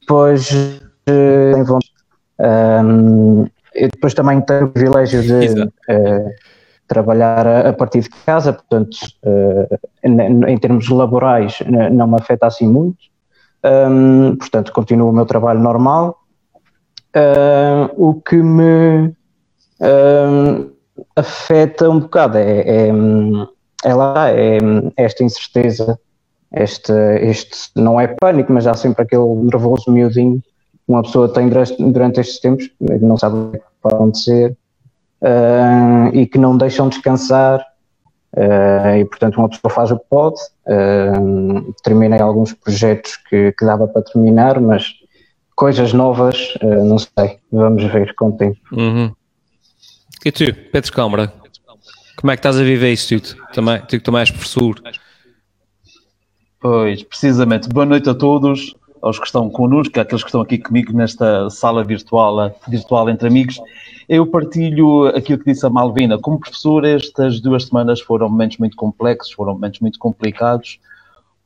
depois 0.01 0.51
uh, 0.51 1.79
um, 2.39 3.45
eu 3.73 3.89
depois 3.89 4.13
também 4.13 4.41
tenho 4.41 4.65
o 4.65 4.71
privilégio 4.71 5.21
de 5.21 5.61
uh, 5.61 6.29
trabalhar 6.91 7.47
a, 7.47 7.69
a, 7.69 7.73
partir 7.73 8.01
de 8.01 8.09
casa, 8.09 8.51
portanto, 8.51 8.97
uh, 9.23 9.79
em, 10.03 10.57
termos 10.57 10.89
laborais 10.89 11.59
não 11.89 12.05
me 12.05 12.15
afeta 12.15 12.47
assim 12.47 12.67
muito, 12.67 12.97
um, 13.63 14.35
portanto, 14.35 14.73
continuo 14.73 15.09
o 15.09 15.13
meu 15.13 15.25
trabalho 15.25 15.61
normal. 15.61 16.17
Uh, 17.15 18.09
o 18.09 18.13
que 18.21 18.35
me 18.35 19.07
uh, 19.79 20.71
afeta 21.15 21.89
um 21.89 21.99
bocado 22.01 22.37
é, 22.37 22.59
é, 22.59 22.89
é 23.85 23.93
lá, 23.93 24.29
é, 24.31 24.57
esta 24.97 25.23
incerteza, 25.23 25.97
este, 26.53 26.91
este 27.21 27.69
não 27.75 27.99
é 28.01 28.07
pânico, 28.07 28.51
mas 28.51 28.67
há 28.67 28.73
sempre 28.73 29.03
aquele 29.03 29.33
nervoso 29.35 29.89
miudinho 29.89 30.41
que 30.41 30.89
uma 30.89 31.03
pessoa 31.03 31.31
tem 31.31 31.47
durante, 31.47 31.81
durante 31.81 32.19
estes 32.19 32.39
tempos, 32.39 32.69
não 33.01 33.17
sabe 33.17 33.37
o 33.37 33.51
que 33.51 33.61
vai 33.81 33.93
acontecer, 33.93 34.57
uh, 35.21 36.15
e 36.15 36.25
que 36.25 36.37
não 36.37 36.57
deixam 36.57 36.89
descansar. 36.89 37.65
Uh, 38.33 38.95
e 38.95 39.05
portanto 39.05 39.37
uma 39.37 39.49
pessoa 39.49 39.71
faz 39.71 39.91
o 39.91 39.99
que 39.99 40.05
pode. 40.09 40.39
Uh, 40.65 41.73
terminei 41.83 42.19
alguns 42.21 42.53
projetos 42.53 43.17
que, 43.29 43.51
que, 43.51 43.65
dava 43.65 43.87
para 43.87 44.01
terminar, 44.01 44.59
mas 44.59 44.93
coisas 45.55 45.93
novas, 45.93 46.57
não 46.61 46.97
sei, 46.97 47.39
vamos 47.51 47.83
ver 47.83 48.15
com 48.15 48.29
o 48.29 48.31
tempo. 48.31 48.57
Uhum. 48.71 49.13
E 50.25 50.31
tu, 50.31 50.45
Pedro 50.71 50.91
Câmara, 50.91 51.33
como 52.15 52.31
é 52.31 52.35
que 52.35 52.39
estás 52.39 52.57
a 52.57 52.63
viver 52.63 52.91
isso 52.91 53.19
tudo? 53.19 53.43
Também, 53.53 53.79
tu 53.81 53.89
que 53.89 53.99
também 53.99 54.21
és 54.21 54.31
professor. 54.31 54.81
Pois, 56.59 57.01
precisamente. 57.03 57.67
Boa 57.67 57.85
noite 57.85 58.09
a 58.09 58.13
todos, 58.13 58.75
aos 59.01 59.17
que 59.19 59.25
estão 59.25 59.49
connosco, 59.49 59.99
àqueles 59.99 60.23
que 60.23 60.29
estão 60.29 60.41
aqui 60.41 60.57
comigo 60.57 60.93
nesta 60.93 61.49
sala 61.49 61.83
virtual, 61.83 62.53
virtual 62.67 63.09
entre 63.09 63.27
amigos. 63.27 63.59
Eu 64.07 64.27
partilho 64.27 65.07
aquilo 65.07 65.39
que 65.39 65.51
disse 65.51 65.65
a 65.65 65.69
Malvina. 65.69 66.19
Como 66.19 66.39
professor, 66.39 66.85
estas 66.85 67.39
duas 67.39 67.65
semanas 67.65 67.99
foram 67.99 68.29
momentos 68.29 68.57
muito 68.57 68.75
complexos, 68.75 69.31
foram 69.31 69.53
momentos 69.53 69.79
muito 69.79 69.97
complicados, 69.97 70.79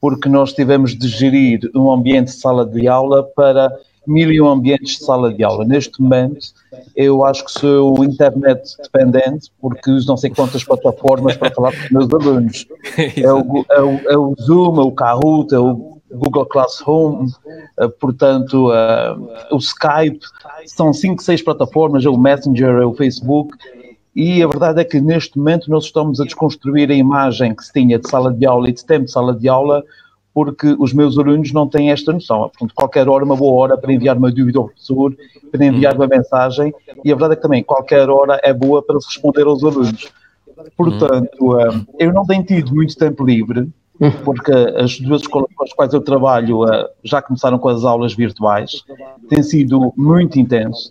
porque 0.02 0.28
nós 0.28 0.54
tivemos 0.54 0.96
de 0.96 1.08
gerir 1.08 1.70
um 1.76 1.92
ambiente 1.92 2.28
de 2.28 2.40
sala 2.40 2.66
de 2.66 2.88
aula 2.88 3.24
para 3.24 3.72
mil 4.08 4.32
e 4.32 4.40
um 4.40 4.48
ambientes 4.48 4.98
de 4.98 5.06
sala 5.06 5.34
de 5.34 5.44
aula. 5.44 5.66
Neste 5.66 6.02
momento, 6.02 6.48
eu 6.96 7.26
acho 7.26 7.46
que 7.46 7.52
sou 7.52 8.04
internet 8.04 8.76
dependente, 8.84 9.52
porque 9.60 9.90
uso 9.90 10.08
não 10.08 10.18
sei 10.18 10.30
quantas 10.30 10.64
plataformas 10.64 11.36
para 11.36 11.52
falar 11.52 11.72
com 11.72 11.84
os 11.84 11.90
meus 11.92 12.14
alunos. 12.14 12.68
É 13.18 13.34
o, 13.34 13.66
é 13.70 13.82
o, 13.82 14.12
é 14.12 14.18
o 14.18 14.36
Zoom, 14.40 14.80
é 14.80 14.84
o 14.84 14.92
Kahoot, 14.92 15.54
é 15.54 15.60
o 15.60 15.95
Google 16.12 16.46
Classroom, 16.46 17.26
uh, 17.26 17.90
portanto, 18.00 18.70
uh, 18.70 19.56
o 19.56 19.58
Skype, 19.58 20.20
são 20.66 20.94
cinco, 20.94 21.22
seis 21.22 21.42
plataformas, 21.42 22.06
é 22.06 22.10
o 22.10 22.18
Messenger, 22.18 22.82
é 22.82 22.86
o 22.86 22.94
Facebook, 22.94 23.56
e 24.16 24.42
a 24.42 24.48
verdade 24.48 24.80
é 24.80 24.84
que 24.86 25.02
neste 25.02 25.38
momento 25.38 25.70
nós 25.70 25.86
estamos 25.86 26.22
a 26.22 26.24
desconstruir 26.24 26.90
a 26.90 26.96
imagem 26.96 27.54
que 27.54 27.66
se 27.66 27.74
tinha 27.74 28.00
de 28.00 28.10
sala 28.10 28.32
de 28.32 28.46
aula 28.46 28.70
e 28.70 28.72
de 28.72 28.86
tempo 28.86 29.06
de 29.06 29.12
sala 29.12 29.34
de 29.34 29.50
aula, 29.50 29.84
porque 30.34 30.76
os 30.80 30.94
meus 30.94 31.18
alunos 31.18 31.52
não 31.52 31.68
têm 31.68 31.92
esta 31.92 32.14
noção. 32.14 32.40
Portanto, 32.40 32.74
qualquer 32.76 33.10
hora, 33.10 33.24
uma 33.24 33.36
boa 33.36 33.54
hora 33.62 33.78
para 33.78 33.92
enviar 33.92 34.18
uma 34.18 34.32
dúvida 34.32 34.60
ao 34.60 34.66
professor, 34.66 35.16
para 35.52 35.66
enviar 35.66 35.96
uma 35.96 36.08
mensagem, 36.08 36.74
e 37.04 37.12
a 37.12 37.16
verdade 37.16 37.34
é 37.34 37.36
que 37.38 37.42
também 37.42 37.64
qualquer 37.64 38.10
hora 38.10 38.40
é 38.44 38.54
boa 38.54 38.82
para 38.82 38.96
responder 38.96 39.44
aos 39.44 39.64
alunos. 39.64 40.12
Portanto, 40.78 41.60
eh, 41.60 41.86
eu 42.00 42.14
não 42.14 42.26
tenho 42.26 42.44
tido 42.44 42.74
muito 42.74 42.96
tempo 42.96 43.24
livre, 43.26 43.70
porque 44.24 44.52
as 44.52 45.00
duas 45.00 45.22
escolas 45.22 45.50
com 45.56 45.64
as 45.64 45.74
quais 45.74 45.94
eu 45.94 46.02
trabalho 46.02 46.68
eh, 46.68 46.90
já 47.04 47.22
começaram 47.22 47.58
com 47.58 47.70
as 47.70 47.84
aulas 47.84 48.14
virtuais, 48.14 48.84
tem 49.30 49.42
sido 49.42 49.94
muito 49.96 50.40
intenso. 50.40 50.90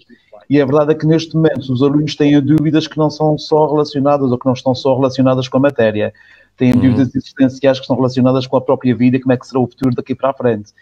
E 0.49 0.61
a 0.61 0.65
verdade 0.65 0.93
é 0.93 0.95
que 0.95 1.07
neste 1.07 1.35
momento 1.35 1.73
os 1.73 1.83
alunos 1.83 2.15
têm 2.15 2.41
dúvidas 2.41 2.87
que 2.87 2.99
não 2.99 3.11
são 3.11 3.39
só 3.39 3.67
relacionadas 3.67 4.31
ou 4.31 4.39
que 4.39 4.47
não 4.47 4.53
estão 4.53 4.75
só 4.75 4.95
relacionadas 4.95 5.49
com 5.49 5.57
a 5.57 5.61
matéria. 5.61 6.13
Têm 6.57 6.73
uhum. 6.73 6.81
dúvidas 6.81 7.15
existenciais 7.15 7.81
que 7.81 7.87
são 7.87 7.97
relacionadas 7.97 8.47
com 8.47 8.57
a 8.57 8.61
própria 8.61 8.95
vida 8.95 9.19
como 9.21 9.33
é 9.33 9.37
que 9.37 9.47
será 9.47 9.61
o 9.61 9.67
futuro 9.67 9.95
daqui 9.95 10.15
para 10.15 10.31
a 10.31 10.35
frente. 10.35 10.73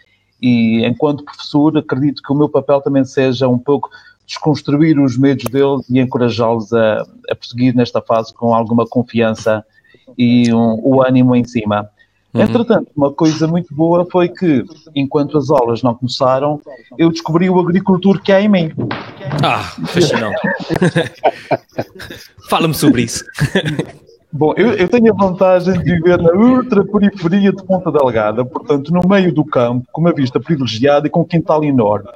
E 0.41 0.85
enquanto 0.85 1.23
professor, 1.23 1.77
acredito 1.77 2.21
que 2.21 2.31
o 2.31 2.35
meu 2.35 2.49
papel 2.49 2.81
também 2.81 3.05
seja 3.05 3.47
um 3.47 3.57
pouco 3.57 3.89
desconstruir 4.25 4.99
os 4.99 5.17
medos 5.17 5.45
deles 5.45 5.89
e 5.89 5.99
encorajá-los 5.99 6.71
a, 6.73 7.05
a 7.29 7.35
prosseguir 7.35 7.75
nesta 7.75 8.01
fase 8.01 8.33
com 8.33 8.53
alguma 8.53 8.85
confiança 8.85 9.65
e 10.17 10.53
um, 10.53 10.79
o 10.83 11.01
ânimo 11.01 11.35
em 11.35 11.43
cima. 11.43 11.89
Uhum. 12.33 12.41
Entretanto, 12.41 12.91
uma 12.95 13.11
coisa 13.11 13.47
muito 13.47 13.73
boa 13.75 14.07
foi 14.11 14.27
que, 14.27 14.65
enquanto 14.95 15.37
as 15.37 15.51
aulas 15.51 15.83
não 15.83 15.93
começaram, 15.93 16.59
eu 16.97 17.11
descobri 17.11 17.47
o 17.49 17.59
agricultor 17.59 18.19
que 18.21 18.31
há 18.31 18.41
em 18.41 18.49
mim. 18.49 18.71
Ah, 19.43 19.63
fascinante. 19.85 20.41
Fala-me 22.49 22.73
sobre 22.73 23.03
isso. 23.03 23.23
Bom, 24.31 24.51
eu, 24.57 24.73
eu, 24.73 24.89
tenho 24.89 25.13
a 25.13 25.15
vantagem 25.15 25.73
de 25.73 25.83
viver 25.83 26.19
na 26.19 26.31
ultra 26.31 26.83
periferia 26.83 27.51
de 27.51 27.63
Ponta 27.63 27.91
Delgada, 27.91 28.43
portanto, 28.43 28.91
no 28.91 29.07
meio 29.07 29.31
do 29.31 29.45
campo, 29.45 29.87
com 29.91 30.01
uma 30.01 30.11
vista 30.11 30.39
privilegiada 30.39 31.05
e 31.05 31.09
com 31.11 31.21
um 31.21 31.25
quintal 31.25 31.63
enorme. 31.63 32.09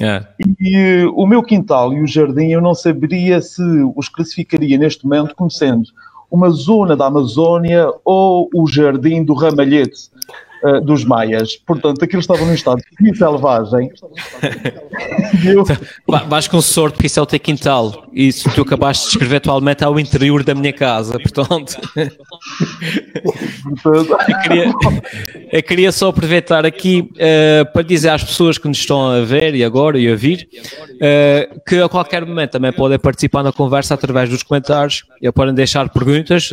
É. 0.00 0.24
E 0.58 1.04
uh, 1.04 1.12
o 1.14 1.26
meu 1.26 1.42
quintal 1.42 1.92
e 1.92 2.00
o 2.00 2.06
jardim 2.06 2.48
eu 2.52 2.62
não 2.62 2.74
saberia 2.74 3.42
se 3.42 3.62
os 3.94 4.08
classificaria 4.08 4.78
neste 4.78 5.04
momento 5.04 5.34
como 5.34 5.50
sendo 5.50 5.84
uma 6.30 6.50
zona 6.50 6.96
da 6.96 7.06
Amazónia 7.06 7.92
ou 8.04 8.48
o 8.54 8.66
jardim 8.66 9.24
do 9.24 9.34
Ramalhete 9.34 10.10
uh, 10.64 10.80
dos 10.80 11.04
Maias. 11.04 11.56
Portanto, 11.56 12.02
aquilo 12.02 12.20
estava 12.20 12.44
num 12.44 12.54
estado 12.54 12.80
de 13.00 13.16
selvagem. 13.16 13.90
eu... 15.44 15.64
Vais 16.28 16.48
com 16.48 16.60
sorte 16.60 16.94
porque 16.94 17.06
isso 17.06 17.18
é 17.18 17.22
o 17.22 17.26
teu 17.26 17.40
quintal. 17.40 18.04
E 18.12 18.32
se 18.32 18.48
tu 18.50 18.62
acabaste 18.62 19.04
de 19.04 19.10
escrever 19.12 19.36
atualmente 19.36 19.84
ao 19.84 19.98
interior 19.98 20.42
da 20.42 20.54
minha 20.54 20.72
casa, 20.72 21.18
portanto. 21.18 21.76
eu, 23.84 24.38
queria, 24.42 24.72
eu 25.52 25.62
queria 25.62 25.92
só 25.92 26.08
aproveitar 26.08 26.66
aqui 26.66 27.10
uh, 27.12 27.72
para 27.72 27.82
dizer 27.82 28.10
às 28.10 28.24
pessoas 28.24 28.58
que 28.58 28.68
nos 28.68 28.78
estão 28.78 29.08
a 29.08 29.20
ver 29.22 29.54
e 29.54 29.64
agora 29.64 29.98
e 29.98 30.10
a 30.10 30.16
vir 30.16 30.48
uh, 30.94 31.60
que 31.66 31.76
a 31.76 31.88
qualquer 31.88 32.24
momento 32.26 32.50
também 32.50 32.72
podem 32.72 32.98
participar 32.98 33.42
na 33.42 33.52
conversa 33.52 33.94
através 33.94 34.28
dos 34.28 34.42
comentários 34.42 35.04
e 35.20 35.30
podem 35.30 35.54
deixar 35.54 35.88
perguntas, 35.88 36.50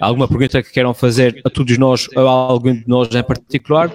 alguma 0.00 0.26
pergunta 0.26 0.62
que 0.62 0.72
queiram 0.72 0.92
fazer 0.94 1.40
a 1.44 1.50
todos 1.50 1.76
nós 1.78 2.08
ou 2.16 2.26
a 2.26 2.30
algum 2.30 2.74
de 2.74 2.84
nós 2.86 3.14
em 3.14 3.22
particular. 3.34 3.90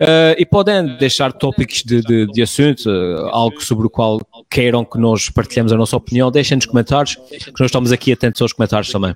Uh, 0.00 0.34
e 0.36 0.44
podem 0.44 0.96
deixar 0.96 1.32
tópicos 1.32 1.84
de, 1.84 2.00
de, 2.00 2.26
de 2.26 2.42
assunto, 2.42 2.90
uh, 2.90 3.28
algo 3.28 3.62
sobre 3.62 3.86
o 3.86 3.90
qual 3.90 4.20
queiram 4.50 4.84
que 4.84 4.98
nós 4.98 5.30
partilhemos 5.30 5.72
a 5.72 5.76
nossa 5.76 5.96
opinião, 5.96 6.32
deixem 6.32 6.56
nos 6.56 6.66
comentários, 6.66 7.14
que 7.14 7.60
nós 7.60 7.66
estamos 7.66 7.92
aqui 7.92 8.12
atentos 8.12 8.42
aos 8.42 8.52
comentários 8.52 8.90
também. 8.90 9.12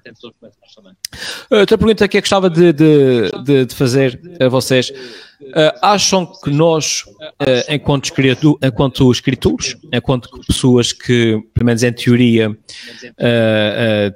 Uh, 1.50 1.56
outra 1.56 1.76
pergunta 1.76 2.06
que 2.06 2.16
eu 2.16 2.20
gostava 2.20 2.48
de, 2.48 2.72
de, 2.72 3.66
de 3.66 3.74
fazer 3.74 4.20
a 4.40 4.48
vocês. 4.48 4.92
Acham 5.82 6.26
que 6.26 6.50
nós, 6.50 7.04
enquanto, 7.68 8.04
escritor, 8.04 8.58
enquanto 8.62 9.10
escritores, 9.10 9.76
enquanto 9.92 10.28
pessoas 10.46 10.92
que, 10.92 11.40
pelo 11.54 11.66
menos 11.66 11.82
em 11.82 11.92
teoria, 11.92 12.56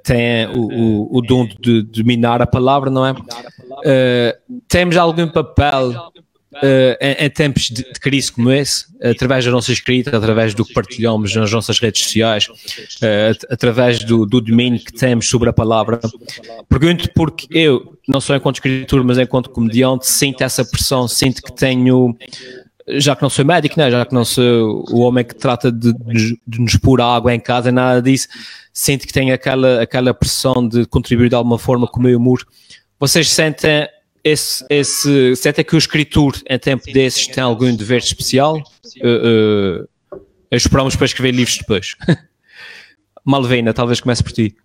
têm 0.05 0.47
o, 0.55 0.61
o, 0.61 1.19
o 1.19 1.23
dom 1.23 1.47
de 1.61 1.83
dominar 1.83 2.43
a 2.43 2.47
palavra, 2.47 2.91
não 2.91 3.07
é? 3.07 3.15
temos 4.69 4.97
algum 4.97 5.29
papel 5.29 5.93
Uh, 6.55 6.97
em, 7.01 7.25
em, 7.25 7.31
tempos 7.31 7.71
de, 7.71 7.83
de, 7.83 7.99
crise 7.99 8.31
como 8.31 8.51
esse, 8.51 8.85
através 9.03 9.43
da 9.43 9.51
nossa 9.51 9.73
escrita, 9.73 10.15
através 10.15 10.53
do 10.53 10.67
que 10.67 10.75
partilhamos 10.75 11.35
nas 11.35 11.51
nossas 11.51 11.79
redes 11.79 12.03
sociais, 12.03 12.47
uh, 12.47 13.47
através 13.51 14.01
do, 14.01 14.27
do, 14.27 14.39
domínio 14.39 14.79
que 14.79 14.93
temos 14.93 15.27
sobre 15.29 15.49
a 15.49 15.53
palavra. 15.53 15.99
Pergunto 16.69 17.11
porque 17.15 17.47
eu, 17.51 17.97
não 18.07 18.21
só 18.21 18.37
enquanto 18.37 18.57
escritor, 18.57 19.03
mas 19.03 19.17
enquanto 19.19 19.49
comediante, 19.49 20.07
sinto 20.07 20.43
essa 20.43 20.63
pressão, 20.63 21.09
sinto 21.09 21.41
que 21.43 21.53
tenho, 21.53 22.15
já 22.87 23.17
que 23.17 23.23
não 23.23 23.31
sou 23.31 23.47
médico, 23.47 23.79
né, 23.79 23.91
já 23.91 24.05
que 24.05 24.15
não 24.15 24.25
sou 24.25 24.85
o 24.91 25.01
homem 25.01 25.25
que 25.25 25.35
trata 25.35 25.73
de, 25.73 25.95
de, 25.95 26.61
nos 26.61 26.77
pôr 26.77 27.01
água 27.01 27.35
em 27.35 27.41
casa, 27.41 27.73
nada 27.73 28.03
disso, 28.03 28.29
sinto 28.75 29.07
que 29.07 29.13
tenho 29.13 29.35
aquela, 29.35 29.81
aquela 29.81 30.13
pressão 30.13 30.69
de 30.69 30.85
contribuir 30.85 31.31
de 31.31 31.35
alguma 31.35 31.59
forma 31.59 31.87
com 31.87 31.99
o 31.99 32.03
meu 32.03 32.19
humor. 32.19 32.47
Vocês 33.01 33.31
sentem 33.31 33.89
esse, 34.25 34.65
esse, 34.71 35.37
se 35.37 35.49
até 35.49 35.65
que 35.65 35.75
o 35.75 35.79
escritor 35.79 36.35
em 36.49 36.59
tempo 36.59 36.85
desses 36.93 37.27
tem 37.27 37.43
algum 37.43 37.75
dever 37.75 37.99
especial, 37.99 38.57
uh, 38.57 39.85
uh, 40.13 40.21
esperamos 40.51 40.95
para 40.95 41.07
escrever 41.07 41.33
livros 41.33 41.59
depois. 41.59 41.97
Malvina, 43.25 43.73
talvez 43.73 44.01
comece 44.01 44.23
por 44.23 44.33
ti. 44.33 44.57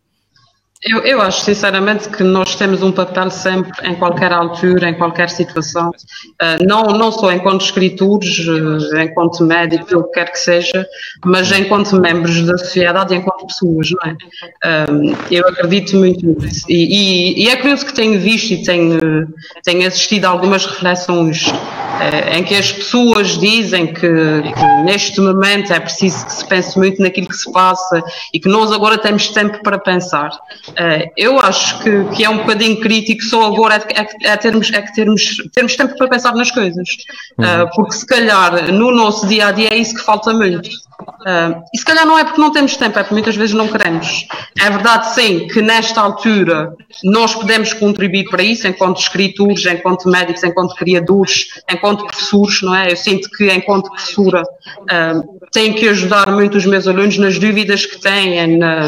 Eu, 0.83 0.99
eu 0.99 1.19
acho 1.21 1.41
sinceramente 1.41 2.07
que 2.07 2.21
nós 2.21 2.55
temos 2.55 2.83
um 2.83 2.91
papel 2.91 3.31
sempre, 3.31 3.71
em 3.83 3.95
qualquer 3.95 4.31
altura, 4.31 4.89
em 4.89 4.93
qualquer 4.93 5.27
situação, 5.27 5.89
uh, 5.89 6.63
não, 6.63 6.83
não 6.83 7.11
só 7.11 7.31
enquanto 7.31 7.61
escritores, 7.61 8.37
uh, 8.47 8.99
enquanto 8.99 9.43
médicos, 9.43 9.91
o 9.91 10.03
que 10.03 10.11
quer 10.11 10.31
que 10.31 10.37
seja, 10.37 10.85
mas 11.25 11.51
enquanto 11.51 11.99
membros 11.99 12.45
da 12.45 12.57
sociedade 12.59 13.15
e 13.15 13.17
enquanto 13.17 13.47
pessoas, 13.47 13.89
não 13.89 14.11
é? 14.11 14.91
Uh, 14.91 15.17
eu 15.31 15.47
acredito 15.47 15.95
muito 15.95 16.23
nisso. 16.25 16.65
E, 16.69 16.75
e, 16.75 17.45
e, 17.45 17.49
é 17.49 17.55
curioso 17.55 17.83
que 17.83 17.93
tenho 17.93 18.19
visto 18.19 18.51
e 18.51 18.63
tenho, 18.63 19.27
tenho 19.63 19.87
assistido 19.87 20.25
a 20.25 20.29
algumas 20.29 20.63
reflexões 20.63 21.51
em 22.35 22.43
que 22.43 22.53
as 22.53 22.71
pessoas 22.71 23.39
dizem 23.39 23.87
que, 23.87 24.01
que 24.01 24.83
neste 24.83 25.19
momento 25.19 25.73
é 25.73 25.79
preciso 25.79 26.23
que 26.25 26.33
se 26.33 26.47
pense 26.47 26.77
muito 26.77 27.01
naquilo 27.01 27.27
que 27.27 27.35
se 27.35 27.51
passa 27.51 28.03
e 28.31 28.39
que 28.39 28.47
nós 28.47 28.71
agora 28.71 28.99
temos 28.99 29.29
tempo 29.29 29.63
para 29.63 29.79
pensar. 29.79 30.29
Uh, 30.69 31.09
eu 31.15 31.39
acho 31.39 31.79
que, 31.79 32.03
que, 32.15 32.25
é 32.25 32.29
um 32.29 32.37
bocadinho 32.37 32.79
crítico 32.79 33.23
só 33.23 33.45
agora 33.45 33.75
é, 33.75 34.01
é, 34.01 34.31
é, 34.31 34.37
termos, 34.37 34.71
é 34.71 34.81
que 34.81 34.93
termos, 34.93 35.37
termos 35.53 35.75
tempo 35.75 35.95
para 35.97 36.07
pensar 36.07 36.33
nas 36.35 36.51
coisas. 36.51 36.87
Uh, 37.39 37.69
porque 37.75 37.93
se 37.93 38.05
calhar 38.05 38.71
no 38.71 38.91
nosso 38.91 39.27
dia 39.27 39.47
a 39.47 39.51
dia 39.51 39.69
é 39.71 39.77
isso 39.77 39.95
que 39.95 40.03
falta 40.03 40.33
muito. 40.33 40.69
Uh, 40.99 41.61
e 41.73 41.77
se 41.77 41.85
calhar 41.85 42.05
não 42.05 42.17
é 42.17 42.23
porque 42.23 42.41
não 42.41 42.51
temos 42.51 42.75
tempo, 42.75 42.97
é 42.97 43.03
porque 43.03 43.13
muitas 43.13 43.35
vezes 43.35 43.53
não 43.53 43.67
queremos. 43.67 44.25
É 44.59 44.69
verdade, 44.69 45.13
sim, 45.13 45.47
que 45.47 45.61
nesta 45.61 46.01
altura 46.01 46.73
nós 47.03 47.35
podemos 47.35 47.73
contribuir 47.73 48.29
para 48.29 48.41
isso, 48.41 48.67
enquanto 48.67 48.99
escritores, 48.99 49.65
enquanto 49.65 50.09
médicos, 50.09 50.43
enquanto 50.43 50.75
criadores, 50.75 51.47
enquanto 51.69 52.05
professores, 52.07 52.61
não 52.61 52.73
é? 52.73 52.91
Eu 52.91 52.97
sinto 52.97 53.29
que, 53.29 53.51
enquanto 53.51 53.89
professora, 53.89 54.41
uh, 54.41 55.37
tenho 55.51 55.75
que 55.75 55.87
ajudar 55.89 56.31
muito 56.31 56.57
os 56.57 56.65
meus 56.65 56.87
alunos 56.87 57.17
nas 57.17 57.37
dúvidas 57.37 57.85
que 57.85 57.99
têm, 57.99 58.57
na, 58.57 58.87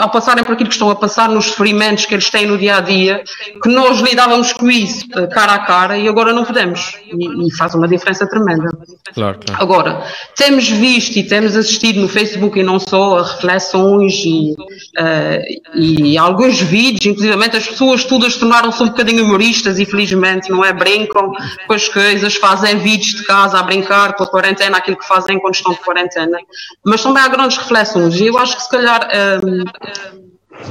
ao 0.00 0.10
passarem 0.10 0.44
por 0.44 0.54
aquilo 0.62 0.68
que 0.68 0.74
estão 0.74 0.90
a 0.90 0.94
passar, 0.94 1.28
nos 1.28 1.46
sofrimentos 1.46 2.06
que 2.06 2.14
eles 2.14 2.30
têm 2.30 2.46
no 2.46 2.56
dia 2.56 2.76
a 2.76 2.80
dia, 2.80 3.24
que 3.62 3.68
nós 3.68 4.00
lidávamos 4.00 4.52
com 4.52 4.70
isso 4.70 5.06
cara 5.32 5.54
a 5.54 5.58
cara 5.58 5.98
e 5.98 6.08
agora 6.08 6.32
não 6.32 6.44
podemos. 6.44 6.96
E, 7.06 7.48
e 7.48 7.56
faz 7.56 7.74
uma 7.74 7.88
diferença 7.88 8.26
tremenda. 8.26 8.70
Claro, 9.14 9.38
claro. 9.44 9.62
Agora, 9.62 10.06
temos 10.36 10.68
visto 10.68 11.16
e 11.16 11.22
temos 11.24 11.56
assistido 11.56 12.00
no 12.00 12.08
Facebook 12.08 12.58
e 12.58 12.62
não 12.62 12.78
só 12.78 13.18
a 13.18 13.22
reflexões 13.22 14.14
e, 14.24 14.54
uh, 14.98 15.78
e 15.78 16.16
alguns 16.16 16.60
vídeos, 16.60 17.04
inclusive 17.04 17.32
as 17.42 17.68
pessoas 17.68 18.04
todas 18.04 18.36
tornaram-se 18.36 18.82
um 18.82 18.86
bocadinho 18.86 19.24
humoristas, 19.24 19.78
infelizmente, 19.78 20.50
não 20.50 20.64
é? 20.64 20.72
Brincam 20.72 21.32
com 21.66 21.72
as 21.72 21.88
coisas, 21.88 22.34
fazem 22.36 22.78
vídeos 22.78 23.14
de 23.14 23.24
casa 23.24 23.58
a 23.58 23.62
brincar 23.62 24.14
com 24.14 24.24
a 24.24 24.26
quarentena, 24.26 24.78
aquilo 24.78 24.96
que 24.96 25.06
fazem 25.06 25.38
quando 25.38 25.54
estão 25.54 25.72
de 25.72 25.80
quarentena. 25.80 26.38
Mas 26.84 27.02
também 27.02 27.22
há 27.22 27.28
grandes 27.28 27.58
reflexões 27.58 28.14
e 28.20 28.26
eu 28.26 28.38
acho 28.38 28.56
que 28.56 28.62
se 28.62 28.70
calhar. 28.70 29.08
Um, 29.44 29.64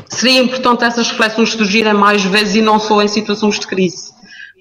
seria 0.09 0.41
importante 0.41 0.83
essas 0.83 1.09
reflexões 1.09 1.51
surgirem 1.51 1.93
mais 1.93 2.23
vezes 2.23 2.55
e 2.55 2.61
não 2.61 2.79
só 2.79 3.01
em 3.01 3.07
situações 3.07 3.59
de 3.59 3.67
crise. 3.67 4.11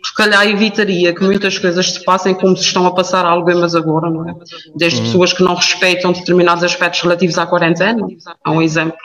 Se 0.05 0.15
calhar 0.15 0.47
evitaria 0.47 1.15
que 1.15 1.23
muitas 1.23 1.59
coisas 1.59 1.93
se 1.93 2.05
passem 2.05 2.35
como 2.35 2.57
se 2.57 2.65
estão 2.65 2.87
a 2.87 2.95
passar 2.95 3.27
algumas 3.27 3.75
agora, 3.75 4.09
não 4.09 4.29
é? 4.29 4.35
Desde 4.75 4.99
uhum. 4.99 5.05
pessoas 5.05 5.33
que 5.33 5.43
não 5.43 5.55
respeitam 5.55 6.13
determinados 6.13 6.65
aspectos 6.65 7.03
relativos 7.03 7.37
à 7.37 7.47
quarentena, 7.47 8.07
há 8.43 8.51
um 8.51 8.63
exemplo. 8.63 8.97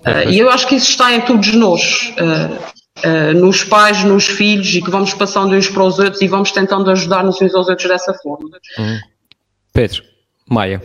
Uh, 0.00 0.28
e 0.28 0.38
eu 0.38 0.50
acho 0.50 0.66
que 0.66 0.74
isso 0.74 0.90
está 0.90 1.12
em 1.14 1.20
todos 1.22 1.52
nós. 1.54 2.12
Uh, 2.18 2.82
Uh, 2.98 3.32
nos 3.34 3.64
pais, 3.64 4.04
nos 4.04 4.26
filhos 4.26 4.74
e 4.74 4.82
que 4.82 4.90
vamos 4.90 5.14
passando 5.14 5.54
uns 5.54 5.66
para 5.66 5.82
os 5.82 5.98
outros 5.98 6.20
e 6.20 6.28
vamos 6.28 6.52
tentando 6.52 6.90
ajudar-nos 6.90 7.40
uns 7.40 7.54
aos 7.54 7.66
outros 7.66 7.88
dessa 7.88 8.12
forma. 8.12 8.50
Uhum. 8.78 9.00
Pedro, 9.72 10.02
Maia. 10.48 10.80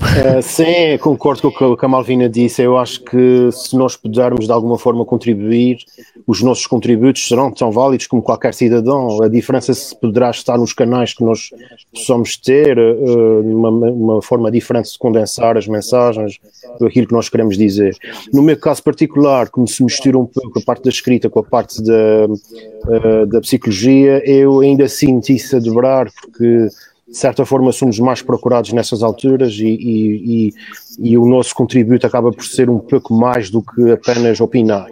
Uh, 0.00 0.42
sim, 0.42 0.96
concordo 0.98 1.52
com 1.52 1.72
o 1.72 1.76
que 1.76 1.84
a 1.84 1.88
Malvina 1.88 2.28
disse. 2.28 2.62
Eu 2.62 2.78
acho 2.78 3.02
que 3.02 3.50
se 3.52 3.76
nós 3.76 3.96
pudermos 3.96 4.46
de 4.46 4.52
alguma 4.52 4.78
forma 4.78 5.04
contribuir, 5.04 5.78
os 6.26 6.40
nossos 6.42 6.66
contributos 6.66 7.28
serão 7.28 7.52
tão 7.52 7.70
válidos 7.70 8.06
como 8.06 8.22
qualquer 8.22 8.54
cidadão. 8.54 9.22
A 9.22 9.28
diferença 9.28 9.74
se 9.74 9.94
poderá 9.94 10.30
estar 10.30 10.56
nos 10.56 10.72
canais 10.72 11.12
que 11.12 11.22
nós 11.22 11.50
possamos 11.92 12.36
ter, 12.38 12.78
uh, 12.78 13.40
uma, 13.42 13.68
uma, 13.68 14.22
forma 14.22 14.50
diferente 14.50 14.90
de 14.90 14.98
condensar 14.98 15.58
as 15.58 15.66
mensagens, 15.66 16.38
aquilo 16.80 17.06
que 17.06 17.12
nós 17.12 17.28
queremos 17.28 17.58
dizer. 17.58 17.94
No 18.32 18.42
meu 18.42 18.56
caso 18.58 18.82
particular, 18.82 19.50
como 19.50 19.68
se 19.68 19.84
mistura 19.84 20.18
um 20.18 20.26
pouco 20.26 20.58
a 20.58 20.62
parte 20.62 20.84
da 20.84 20.90
escrita 20.90 21.28
com 21.28 21.40
a 21.40 21.44
parte 21.44 21.82
da, 21.82 22.26
uh, 22.26 23.26
da 23.26 23.40
psicologia, 23.42 24.22
eu 24.24 24.60
ainda 24.60 24.88
sinto 24.88 25.30
isso 25.30 25.56
a 25.56 25.60
dobrar, 25.60 26.10
porque 26.22 26.68
de 27.10 27.16
certa 27.16 27.44
forma 27.44 27.72
somos 27.72 27.98
mais 27.98 28.22
procurados 28.22 28.72
nessas 28.72 29.02
alturas 29.02 29.54
e, 29.54 29.66
e, 29.66 30.48
e, 30.48 31.10
e, 31.10 31.18
o 31.18 31.26
nosso 31.26 31.54
contributo 31.54 32.06
acaba 32.06 32.30
por 32.30 32.44
ser 32.44 32.70
um 32.70 32.78
pouco 32.78 33.12
mais 33.12 33.50
do 33.50 33.60
que 33.60 33.90
apenas 33.90 34.40
opinar. 34.40 34.86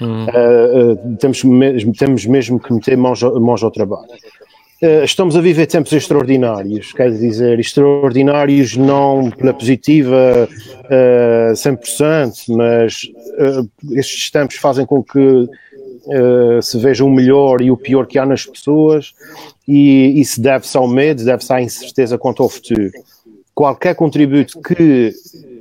Hum. 0.00 0.24
Uh, 0.24 0.92
uh, 0.92 1.16
temos, 1.18 1.44
mesmo, 1.44 1.92
temos 1.92 2.24
mesmo 2.24 2.58
que 2.58 2.72
meter 2.72 2.96
mãos, 2.96 3.22
mãos 3.22 3.62
ao 3.62 3.70
trabalho. 3.70 4.08
Uh, 4.82 5.04
estamos 5.04 5.36
a 5.36 5.40
viver 5.42 5.66
tempos 5.66 5.92
extraordinários, 5.92 6.92
quer 6.92 7.10
dizer, 7.10 7.58
extraordinários 7.60 8.74
não 8.74 9.30
pela 9.30 9.52
positiva 9.52 10.48
uh, 10.84 11.52
100%, 11.52 12.44
mas 12.48 13.02
estes 13.90 14.30
tempos 14.30 14.56
fazem 14.56 14.86
com 14.86 15.02
que 15.02 15.48
uh, 16.08 16.62
se 16.62 16.78
veja 16.78 17.04
o 17.04 17.10
melhor 17.10 17.60
e 17.60 17.70
o 17.70 17.76
pior 17.76 18.06
que 18.06 18.18
há 18.18 18.26
nas 18.26 18.44
pessoas, 18.44 19.14
e 19.66 20.20
isso 20.20 20.40
deve-se 20.40 20.76
ao 20.76 20.88
medo, 20.88 21.24
deve-se 21.24 21.52
à 21.52 21.60
incerteza 21.60 22.18
quanto 22.18 22.42
ao 22.42 22.48
futuro. 22.48 22.90
Qualquer 23.54 23.94
contributo 23.94 24.60
que 24.60 25.12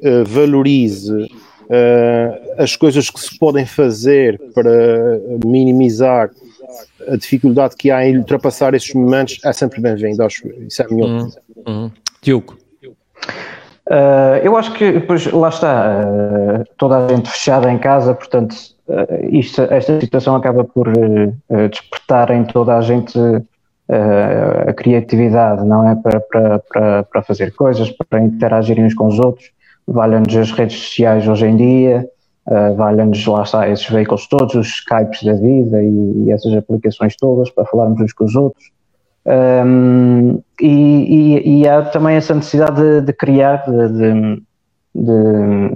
uh, 0.03 0.25
valorize 0.25 1.13
uh, 1.13 2.53
as 2.57 2.75
coisas 2.75 3.09
que 3.09 3.19
se 3.19 3.37
podem 3.37 3.65
fazer 3.65 4.39
para 4.53 5.19
minimizar 5.45 6.29
a 7.07 7.15
dificuldade 7.15 7.75
que 7.75 7.89
há 7.89 8.05
em 8.05 8.17
ultrapassar 8.17 8.73
esses 8.73 8.93
momentos 8.93 9.39
é 9.43 9.53
sempre 9.53 9.79
bem-vindo, 9.81 10.23
acho 10.23 10.47
Isso 10.67 10.81
é 10.81 10.85
a 10.85 10.89
minha 10.89 11.05
uhum. 11.05 11.21
opinião. 11.21 11.41
Uhum. 11.67 11.91
Diogo. 12.21 12.57
Uh, 13.87 14.43
eu 14.43 14.57
acho 14.57 14.73
que, 14.73 14.99
pois, 14.99 15.25
lá 15.31 15.47
está, 15.47 16.01
uh, 16.01 16.63
toda 16.77 17.05
a 17.05 17.07
gente 17.07 17.29
fechada 17.29 17.71
em 17.71 17.77
casa, 17.77 18.13
portanto, 18.13 18.55
isto, 19.31 19.61
esta 19.61 19.99
situação 19.99 20.35
acaba 20.35 20.63
por 20.63 20.87
despertar 21.69 22.31
em 22.31 22.43
toda 22.45 22.77
a 22.77 22.81
gente 22.81 23.17
a 24.67 24.73
criatividade, 24.73 25.65
não 25.65 25.89
é? 25.89 25.95
Para, 25.95 26.19
para, 26.19 26.59
para, 26.59 27.03
para 27.03 27.21
fazer 27.23 27.53
coisas, 27.55 27.89
para 28.09 28.21
interagirem 28.21 28.85
uns 28.85 28.93
com 28.93 29.07
os 29.07 29.19
outros. 29.19 29.51
Valem-nos 29.87 30.35
as 30.35 30.51
redes 30.51 30.77
sociais 30.77 31.25
hoje 31.27 31.47
em 31.47 31.55
dia, 31.55 32.09
uh, 32.47 32.75
valem-nos, 32.75 33.25
lá 33.25 33.43
está, 33.43 33.69
esses 33.69 33.89
veículos 33.89 34.27
todos, 34.27 34.53
os 34.55 34.67
Skypes 34.67 35.23
da 35.23 35.33
vida 35.33 35.81
e, 35.81 36.25
e 36.25 36.31
essas 36.31 36.53
aplicações 36.53 37.15
todas 37.15 37.49
para 37.49 37.65
falarmos 37.65 38.01
uns 38.01 38.11
com 38.11 38.25
os 38.25 38.35
outros. 38.35 38.69
Um, 39.25 40.41
e, 40.61 40.67
e, 40.67 41.61
e, 41.61 41.67
há 41.67 41.83
também 41.83 42.15
essa 42.15 42.33
necessidade 42.33 42.81
de, 42.81 43.01
de 43.01 43.13
criar, 43.13 43.63
de, 43.65 44.41
de, 44.95 45.75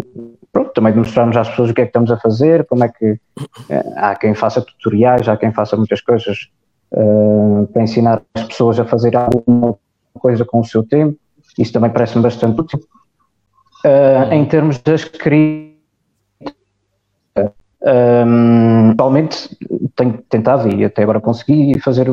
pronto, 0.51 0.72
também 0.74 0.93
mostrarmos 0.93 1.38
às 1.38 1.50
pessoas 1.50 1.70
o 1.70 1.74
que 1.74 1.81
é 1.81 1.86
que 1.86 1.89
estamos 1.89 2.12
a 2.12 2.17
fazer, 2.17 2.65
como 2.65 2.84
é 2.84 2.89
que 2.89 3.20
eh, 3.70 3.93
há 3.96 4.15
quem 4.15 4.34
faça 4.34 4.62
tutoriais, 4.62 5.27
há 5.27 5.38
quem 5.38 5.51
faça 5.51 5.77
muitas 5.77 6.01
coisas 6.01 6.50
uh, 6.91 7.67
para 7.72 7.84
ensinar 7.84 8.22
as 8.33 8.44
pessoas 8.44 8.79
a 8.79 8.85
fazer 8.85 9.16
alguma 9.16 9.75
coisa 10.20 10.44
com 10.44 10.59
o 10.59 10.66
seu 10.66 10.83
tempo, 10.83 11.18
isso 11.57 11.72
também 11.72 11.90
parece-me 11.90 12.24
bastante 12.24 12.59
útil. 12.59 12.79
Uh, 13.85 14.31
em 14.31 14.46
termos 14.46 14.77
da 14.79 14.94
escrita, 14.94 15.72
um, 17.83 18.92
atualmente 18.92 19.57
tenho 19.96 20.22
tentado 20.29 20.70
e 20.70 20.85
até 20.85 21.01
agora 21.01 21.20
consegui 21.20 21.79
fazer 21.79 22.07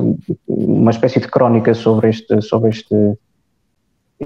uma 0.47 0.91
espécie 0.91 1.21
de 1.21 1.29
crónica 1.29 1.75
sobre 1.75 2.09
este, 2.09 2.41
sobre 2.41 2.71
este, 2.71 3.19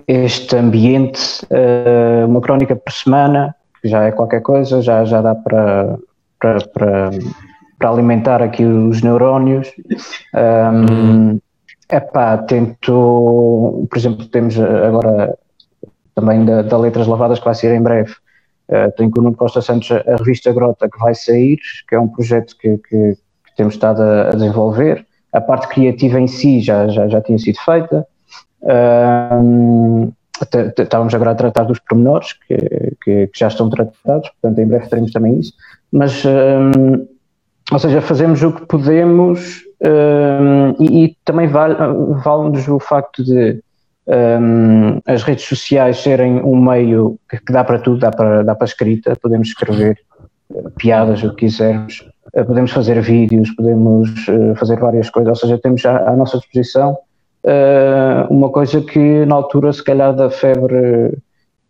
este 0.06 0.56
ambiente, 0.56 1.20
uma 2.28 2.40
crónica 2.40 2.76
por 2.76 2.92
semana, 2.92 3.56
já 3.84 4.04
é 4.04 4.12
qualquer 4.12 4.42
coisa, 4.42 4.80
já, 4.80 5.04
já 5.04 5.20
dá 5.20 5.34
para, 5.34 5.98
para, 6.40 6.60
para, 6.68 7.10
para 7.78 7.90
alimentar 7.90 8.42
aqui 8.42 8.64
os 8.64 9.02
neurónios. 9.02 9.72
Um, 10.34 11.38
epá, 11.90 12.38
tento, 12.38 13.86
por 13.90 13.98
exemplo, 13.98 14.26
temos 14.26 14.58
agora 14.58 15.36
também 16.14 16.44
da, 16.44 16.62
da 16.62 16.78
Letras 16.78 17.06
Lavadas 17.06 17.38
que 17.38 17.44
vai 17.44 17.54
sair 17.54 17.74
em 17.74 17.82
breve, 17.82 18.14
Uh, 18.68 18.90
tenho 18.96 19.10
com 19.10 19.20
o 19.20 19.24
Nuno 19.24 19.36
Costa 19.36 19.60
Santos 19.60 19.90
a, 19.90 20.16
revista 20.16 20.50
Grota 20.50 20.88
que 20.88 20.98
vai 20.98 21.14
sair, 21.14 21.58
que 21.86 21.94
é 21.94 22.00
um 22.00 22.08
projeto 22.08 22.56
que, 22.56 22.78
que, 22.78 23.14
que 23.14 23.56
temos 23.56 23.74
estado 23.74 24.00
a, 24.00 24.28
a, 24.28 24.30
desenvolver. 24.30 25.06
A 25.30 25.42
parte 25.42 25.68
criativa 25.68 26.18
em 26.18 26.26
si 26.26 26.60
já, 26.62 26.88
já, 26.88 27.06
já 27.06 27.20
tinha 27.20 27.38
sido 27.38 27.58
feita. 27.58 28.06
Estávamos 30.78 31.14
agora 31.14 31.32
a 31.32 31.34
tratar 31.34 31.64
dos 31.64 31.80
pormenores, 31.80 32.32
que, 32.32 32.91
que, 33.02 33.26
que, 33.28 33.38
já 33.38 33.48
estão 33.48 33.68
tratados, 33.68 34.30
portanto 34.40 34.58
em 34.58 34.66
breve 34.66 34.88
teremos 34.88 35.12
também 35.12 35.38
isso. 35.38 35.52
Mas, 35.90 36.24
um, 36.24 37.06
ou 37.70 37.78
seja, 37.78 38.00
fazemos 38.00 38.42
o 38.42 38.52
que 38.52 38.66
podemos 38.66 39.62
um, 39.82 40.82
e, 40.82 41.04
e, 41.04 41.16
também 41.24 41.48
vale-nos 41.48 42.24
vale 42.24 42.70
o 42.70 42.78
facto 42.78 43.24
de 43.24 43.60
um, 44.06 45.00
as 45.06 45.22
redes 45.22 45.44
sociais 45.44 45.98
serem 45.98 46.42
um 46.42 46.56
meio 46.60 47.18
que, 47.28 47.52
dá 47.52 47.64
para 47.64 47.78
tudo, 47.78 47.98
dá 47.98 48.10
para, 48.10 48.42
dá 48.42 48.54
para 48.54 48.64
escrita, 48.64 49.16
podemos 49.20 49.48
escrever 49.48 49.98
uh, 50.50 50.70
piadas, 50.72 51.22
o 51.22 51.30
que 51.30 51.46
quisermos, 51.46 52.08
uh, 52.34 52.44
podemos 52.44 52.70
fazer 52.72 53.00
vídeos, 53.00 53.50
podemos 53.50 54.10
uh, 54.28 54.54
fazer 54.56 54.78
várias 54.78 55.08
coisas, 55.10 55.30
ou 55.30 55.36
seja, 55.36 55.58
temos 55.58 55.84
à, 55.86 56.10
à 56.10 56.16
nossa 56.16 56.38
disposição 56.38 56.96
uma 58.30 58.50
coisa 58.50 58.80
que 58.80 59.26
na 59.26 59.34
altura, 59.34 59.72
se 59.72 59.82
calhar, 59.82 60.14
da 60.14 60.30
febre. 60.30 61.18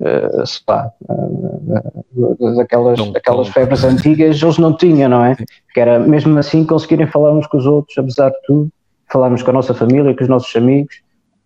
Uh, 0.02 0.44
se 0.44 0.64
pá, 0.64 0.90
uh, 1.08 2.56
daquelas, 2.56 2.98
daquelas 3.12 3.48
febres 3.48 3.84
antigas 3.84 4.42
eles 4.42 4.58
não 4.58 4.76
tinham, 4.76 5.08
não 5.08 5.24
é? 5.24 5.36
Que 5.72 5.78
era 5.78 6.00
mesmo 6.00 6.36
assim 6.38 6.64
conseguirem 6.64 7.06
falar 7.06 7.32
uns 7.32 7.46
com 7.46 7.56
os 7.56 7.66
outros, 7.66 7.96
apesar 7.96 8.30
de 8.30 8.42
tudo, 8.44 8.68
falarmos 9.08 9.44
com 9.44 9.50
a 9.50 9.54
nossa 9.54 9.72
família, 9.72 10.12
com 10.16 10.24
os 10.24 10.28
nossos 10.28 10.54
amigos, 10.56 11.02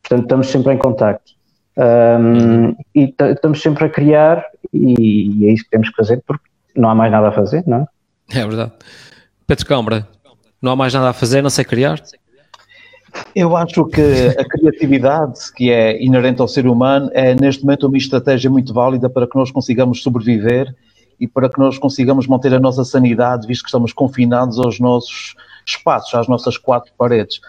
Portanto, 0.07 0.23
estamos 0.23 0.47
sempre 0.49 0.73
em 0.73 0.79
contacto. 0.79 1.33
Um, 1.77 2.77
e 2.95 3.15
estamos 3.21 3.61
sempre 3.61 3.85
a 3.85 3.89
criar, 3.89 4.45
e, 4.73 5.43
e, 5.43 5.47
é 5.49 5.53
isso 5.53 5.65
que 5.65 5.71
temos 5.71 5.91
que 5.91 5.97
fazer, 5.97 6.23
porque 6.27 6.45
não 6.77 6.89
há 6.89 6.95
mais 6.95 7.11
nada 7.11 7.29
a 7.29 7.33
fazer, 7.33 7.65
não 7.67 7.79
é? 7.79 8.39
É 8.39 8.47
verdade. 8.47 8.73
Pedro 9.47 9.67
Câmara, 9.67 10.09
não 10.63 10.73
há 10.73 10.77
mais 10.77 10.95
nada 10.95 11.11
a 11.11 11.13
fazer, 11.13 11.43
não 11.43 11.51
sei 11.51 11.65
criar? 11.65 12.01
Eu 13.35 13.57
acho 13.57 13.85
que 13.87 14.29
a 14.39 14.45
criatividade 14.45 15.53
que 15.55 15.71
é 15.71 16.03
inerente 16.03 16.41
ao 16.41 16.49
ser 16.49 16.67
humano 16.67 17.11
é 17.13 17.35
neste 17.35 17.65
momento 17.65 17.87
uma 17.87 17.99
estratégia 17.99 18.51
muito 18.51 18.73
válida 18.73 19.11
para 19.11 19.27
que 19.27 19.37
nós 19.37 19.51
consigamos 19.51 20.03
sobreviver 20.03 20.75
e 21.19 21.27
para 21.27 21.49
que 21.49 21.59
nós 21.59 21.79
consigamos 21.79 22.27
manter 22.27 22.53
a 22.55 22.61
nossa 22.61 22.85
sanidade, 22.85 23.47
visto 23.47 23.63
que 23.63 23.69
estamos 23.69 23.93
confinados 23.93 24.59
aos 24.59 24.79
nossos 24.81 25.35
espaços, 25.67 26.15
às 26.15 26.29
nossas 26.29 26.57
quatro 26.59 26.93
paredes. 26.97 27.41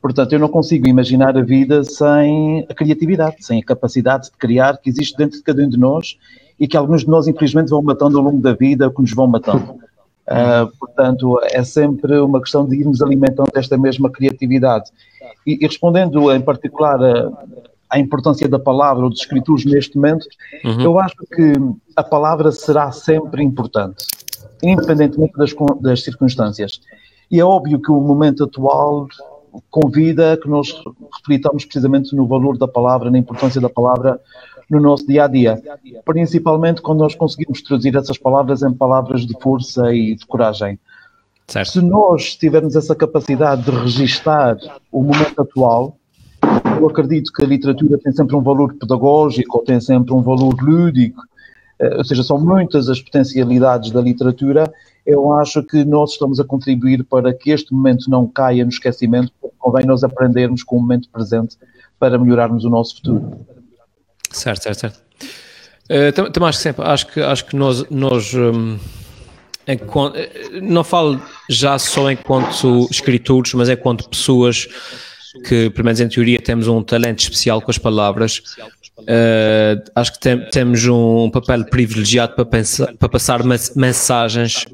Portanto, 0.00 0.34
eu 0.34 0.38
não 0.38 0.48
consigo 0.48 0.86
imaginar 0.86 1.36
a 1.36 1.42
vida 1.42 1.82
sem 1.82 2.66
a 2.68 2.74
criatividade, 2.74 3.36
sem 3.40 3.60
a 3.60 3.64
capacidade 3.64 4.24
de 4.26 4.32
criar 4.32 4.76
que 4.76 4.90
existe 4.90 5.16
dentro 5.16 5.38
de 5.38 5.42
cada 5.42 5.62
um 5.62 5.68
de 5.68 5.78
nós 5.78 6.18
e 6.60 6.68
que 6.68 6.76
alguns 6.76 7.02
de 7.02 7.08
nós, 7.08 7.26
infelizmente, 7.26 7.70
vão 7.70 7.82
matando 7.82 8.18
ao 8.18 8.24
longo 8.24 8.40
da 8.40 8.52
vida, 8.52 8.90
que 8.90 9.00
nos 9.00 9.12
vão 9.12 9.26
matando. 9.26 9.78
Uh, 10.26 10.74
portanto, 10.78 11.38
é 11.50 11.62
sempre 11.62 12.18
uma 12.18 12.40
questão 12.40 12.66
de 12.66 12.76
irmos 12.76 13.02
alimentando 13.02 13.50
esta 13.54 13.76
mesma 13.76 14.10
criatividade. 14.10 14.90
E, 15.46 15.62
e 15.62 15.66
respondendo 15.66 16.32
em 16.32 16.40
particular 16.40 16.98
à 17.90 17.98
importância 17.98 18.48
da 18.48 18.58
palavra 18.58 19.04
ou 19.04 19.10
dos 19.10 19.20
escritores 19.20 19.64
neste 19.64 19.96
momento, 19.96 20.26
uhum. 20.64 20.80
eu 20.80 20.98
acho 20.98 21.16
que 21.34 21.52
a 21.94 22.02
palavra 22.02 22.50
será 22.50 22.90
sempre 22.90 23.42
importante, 23.42 24.06
independentemente 24.62 25.34
das, 25.36 25.54
das 25.80 26.02
circunstâncias. 26.02 26.80
E 27.30 27.38
é 27.38 27.44
óbvio 27.44 27.80
que 27.80 27.90
o 27.90 28.00
momento 28.00 28.44
atual 28.44 29.06
convida 29.70 30.32
a 30.32 30.36
que 30.36 30.48
nós 30.48 30.74
reflitamos 31.18 31.64
precisamente 31.64 32.14
no 32.16 32.26
valor 32.26 32.58
da 32.58 32.66
palavra, 32.66 33.10
na 33.10 33.18
importância 33.18 33.60
da 33.60 33.68
palavra 33.68 34.20
no 34.74 34.80
nosso 34.80 35.06
dia 35.06 35.24
a 35.24 35.28
dia, 35.28 35.62
principalmente 36.04 36.82
quando 36.82 37.00
nós 37.00 37.14
conseguimos 37.14 37.62
traduzir 37.62 37.96
essas 37.96 38.18
palavras 38.18 38.62
em 38.62 38.72
palavras 38.72 39.26
de 39.26 39.34
força 39.40 39.92
e 39.92 40.14
de 40.14 40.26
coragem. 40.26 40.78
Certo. 41.46 41.72
Se 41.72 41.80
nós 41.80 42.36
tivermos 42.36 42.74
essa 42.74 42.94
capacidade 42.94 43.62
de 43.62 43.70
registar 43.70 44.56
o 44.90 45.02
momento 45.02 45.40
atual, 45.40 45.96
eu 46.80 46.88
acredito 46.88 47.32
que 47.32 47.44
a 47.44 47.46
literatura 47.46 47.98
tem 47.98 48.12
sempre 48.12 48.34
um 48.34 48.42
valor 48.42 48.74
pedagógico, 48.74 49.58
ou 49.58 49.64
tem 49.64 49.80
sempre 49.80 50.12
um 50.12 50.22
valor 50.22 50.54
lúdico, 50.60 51.22
eh, 51.78 51.96
ou 51.96 52.04
seja, 52.04 52.22
são 52.22 52.38
muitas 52.38 52.88
as 52.88 53.00
potencialidades 53.00 53.90
da 53.90 54.00
literatura. 54.00 54.72
Eu 55.06 55.32
acho 55.32 55.62
que 55.62 55.84
nós 55.84 56.12
estamos 56.12 56.40
a 56.40 56.44
contribuir 56.44 57.04
para 57.04 57.32
que 57.32 57.50
este 57.50 57.74
momento 57.74 58.10
não 58.10 58.26
caia 58.26 58.64
no 58.64 58.70
esquecimento, 58.70 59.30
porque 59.40 59.56
convém 59.58 59.84
nós 59.84 60.02
aprendermos 60.02 60.62
com 60.62 60.76
o 60.76 60.80
momento 60.80 61.08
presente 61.10 61.58
para 61.98 62.18
melhorarmos 62.18 62.64
o 62.64 62.70
nosso 62.70 62.96
futuro. 62.96 63.38
Certo, 64.34 64.62
certo, 64.62 64.80
certo. 64.80 65.00
Uh, 65.84 66.12
também 66.32 66.48
acho 66.48 66.58
que 66.58 66.62
sempre, 66.62 66.84
acho 66.84 67.06
que, 67.06 67.20
acho 67.20 67.44
que 67.44 67.56
nós, 67.56 67.84
nós 67.90 68.32
um, 68.34 68.78
enquanto, 69.66 70.16
não 70.62 70.82
falo 70.82 71.20
já 71.48 71.78
só 71.78 72.10
enquanto 72.10 72.88
escritores, 72.90 73.52
mas 73.54 73.68
enquanto 73.68 74.08
pessoas 74.08 74.66
que, 75.46 75.68
pelo 75.70 75.84
menos 75.84 76.00
em 76.00 76.08
teoria, 76.08 76.40
temos 76.40 76.68
um 76.68 76.82
talento 76.82 77.20
especial 77.20 77.60
com 77.60 77.70
as 77.70 77.78
palavras. 77.78 78.42
Uh, 78.98 79.82
acho 79.94 80.12
que 80.12 80.20
tem, 80.20 80.48
temos 80.50 80.86
um 80.86 81.28
papel 81.28 81.64
privilegiado 81.66 82.34
para, 82.34 82.46
pensar, 82.46 82.94
para 82.94 83.08
passar 83.08 83.42
mensagens 83.74 84.64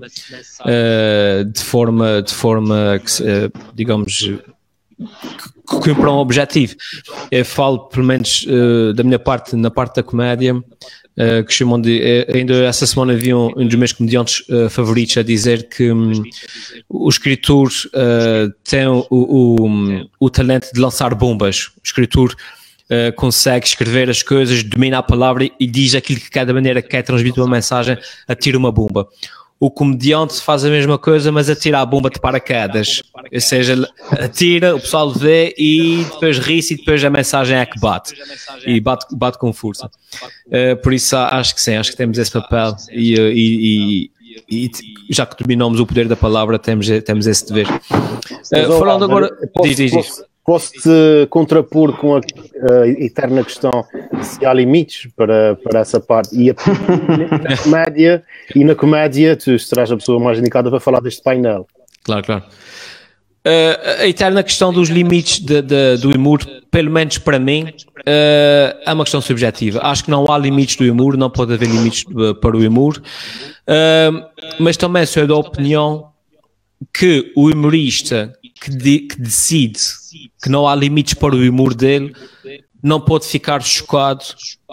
uh, 0.61 1.45
de 1.45 1.65
forma, 1.65 2.23
de 2.23 2.33
forma 2.33 3.01
que, 3.05 3.51
digamos, 3.75 4.31
que 5.01 5.81
cumpram 5.81 6.17
um 6.17 6.19
objetivo. 6.19 6.75
Eu 7.31 7.45
falo, 7.45 7.89
pelo 7.89 8.05
menos 8.05 8.47
da 8.95 9.03
minha 9.03 9.19
parte, 9.19 9.57
na 9.57 9.71
parte 9.71 9.97
da 9.97 10.03
comédia, 10.03 10.55
Uh, 11.21 11.45
que 11.45 11.53
chamam 11.53 11.79
de. 11.79 11.99
Uh, 11.99 12.37
ainda 12.37 12.55
essa 12.65 12.87
semana 12.87 13.15
vi 13.15 13.35
um, 13.35 13.53
um 13.55 13.67
dos 13.67 13.75
meus 13.75 13.93
comediantes 13.93 14.43
uh, 14.49 14.71
favoritos 14.71 15.19
a 15.19 15.23
dizer 15.23 15.69
que 15.69 15.93
um, 15.93 16.13
o 16.89 17.09
escritor 17.09 17.69
tem 18.65 18.87
o, 18.87 19.07
o, 19.11 20.07
o, 20.19 20.31
talento 20.31 20.73
de 20.73 20.81
lançar 20.81 21.15
bombas. 21.15 21.67
O 21.77 21.81
escritor 21.85 22.35
consegue 23.17 23.67
escrever 23.67 24.11
as 24.11 24.21
coisas, 24.21 24.65
domina 24.65 24.99
a 24.99 25.03
palavra 25.03 25.49
e 25.61 25.67
diz 25.67 25.95
aquilo 25.95 26.21
que 26.21 26.31
quer 26.31 26.45
da 26.45 26.53
maneira 26.53 26.83
que 26.83 26.89
quer 26.89 27.03
transmitir 27.03 27.41
uma 27.41 27.51
mensagem, 27.51 27.97
atira 28.27 28.59
uma 28.59 28.73
bomba 28.73 29.07
o 29.61 29.71
comediante 29.71 30.41
faz 30.41 30.65
a 30.65 30.71
mesma 30.71 30.97
coisa, 30.97 31.31
mas 31.31 31.51
atira 31.51 31.81
a 31.81 31.87
bomba 31.87 32.09
de 32.09 32.19
paraquedas. 32.19 33.03
Ou 33.31 33.41
seja, 33.41 33.87
atira, 34.13 34.75
o 34.75 34.81
pessoal 34.81 35.13
vê 35.13 35.55
e 35.59 36.03
depois 36.11 36.39
ri-se 36.39 36.73
e 36.73 36.77
depois 36.79 37.05
a 37.05 37.11
mensagem 37.11 37.59
é 37.59 37.67
que 37.67 37.79
bate. 37.79 38.15
E 38.67 38.81
bate, 38.81 39.15
bate 39.15 39.39
com 39.39 39.53
força. 39.53 39.91
Uh, 40.47 40.81
por 40.83 40.95
isso 40.95 41.15
acho 41.15 41.55
que 41.55 41.61
sim, 41.61 41.75
acho 41.75 41.91
que 41.91 41.97
temos 41.99 42.17
esse 42.17 42.33
papel 42.33 42.75
e, 42.91 43.15
e, 43.15 44.11
e, 44.51 44.71
e 45.11 45.15
já 45.15 45.27
que 45.27 45.43
dominamos 45.43 45.79
o 45.79 45.87
poder 45.87 46.09
da 46.09 46.17
palavra, 46.17 46.59
temos, 46.59 46.89
temos 47.05 47.27
esse 47.27 47.47
dever. 47.47 47.69
Uh, 47.69 48.79
falando 48.79 49.05
agora. 49.05 49.31
Diz, 49.63 49.77
diz, 49.77 49.93
diz. 49.93 50.30
Posso-te 50.51 51.29
contrapor 51.29 51.97
com 51.97 52.17
a, 52.17 52.19
a, 52.19 52.89
eterna 52.89 53.45
questão 53.45 53.71
se 54.21 54.45
há 54.45 54.53
limites 54.53 55.09
para, 55.15 55.55
para 55.55 55.79
essa 55.79 56.01
parte. 56.01 56.35
E 56.35 56.51
a, 56.51 56.55
na 57.39 57.57
comédia, 57.63 58.25
e 58.57 58.65
na 58.65 58.75
comédia, 58.75 59.37
tu 59.37 59.57
serás 59.61 59.93
a 59.93 59.97
pessoa 59.97 60.19
mais 60.19 60.41
indicada 60.41 60.69
para 60.69 60.81
falar 60.81 60.99
deste 60.99 61.23
painel. 61.23 61.69
Claro, 62.03 62.25
claro. 62.25 62.45
Uh, 63.47 64.01
a 64.01 64.09
eterna 64.09 64.43
questão 64.43 64.73
dos 64.73 64.89
limites 64.89 65.39
de, 65.39 65.63
de, 65.63 65.99
do 65.99 66.11
humor, 66.19 66.41
pelo 66.69 66.91
menos 66.91 67.17
para 67.17 67.39
mim, 67.39 67.67
uh, 67.69 68.75
é 68.85 68.93
uma 68.93 69.05
questão 69.05 69.21
subjetiva. 69.21 69.79
Acho 69.85 70.03
que 70.03 70.11
não 70.11 70.29
há 70.29 70.37
limites 70.37 70.75
do 70.75 70.83
humor, 70.83 71.17
não 71.17 71.31
pode 71.31 71.55
haver 71.55 71.69
limites 71.69 72.05
uh, 72.11 72.35
para 72.35 72.57
o 72.57 72.67
humor, 72.67 73.01
uh, 73.01 74.27
mas 74.59 74.77
também 74.77 75.07
sou 75.07 75.29
da 75.29 75.37
opinião 75.37 76.11
que 76.93 77.33
o 77.37 77.51
humorista 77.51 78.33
que, 78.61 78.71
de, 78.71 78.99
que, 79.01 79.21
decide 79.21 79.79
que 80.43 80.49
não 80.49 80.67
há 80.67 80.75
limites 80.75 81.15
para 81.15 81.35
o 81.35 81.49
humor 81.49 81.75
dele 81.75 82.15
não 82.83 83.01
pode 83.01 83.27
ficar 83.27 83.63
chocado 83.63 84.25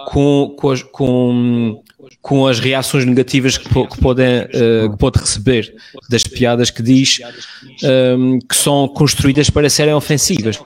com, 0.07 0.55
com, 0.57 0.69
as, 0.69 0.81
com, 0.81 1.83
com 2.21 2.47
as 2.47 2.59
reações 2.59 3.05
negativas 3.05 3.57
que, 3.57 3.67
que, 3.67 3.97
podem, 3.99 4.43
uh, 4.43 4.91
que 4.91 4.97
pode 4.97 5.19
receber 5.19 5.73
das 6.09 6.23
piadas 6.23 6.69
que 6.69 6.81
diz 6.81 7.19
um, 7.83 7.87
ehm, 7.87 8.39
que 8.47 8.55
são 8.55 8.87
construídas 8.87 9.49
para 9.49 9.69
serem 9.69 9.93
ofensivas. 9.93 10.57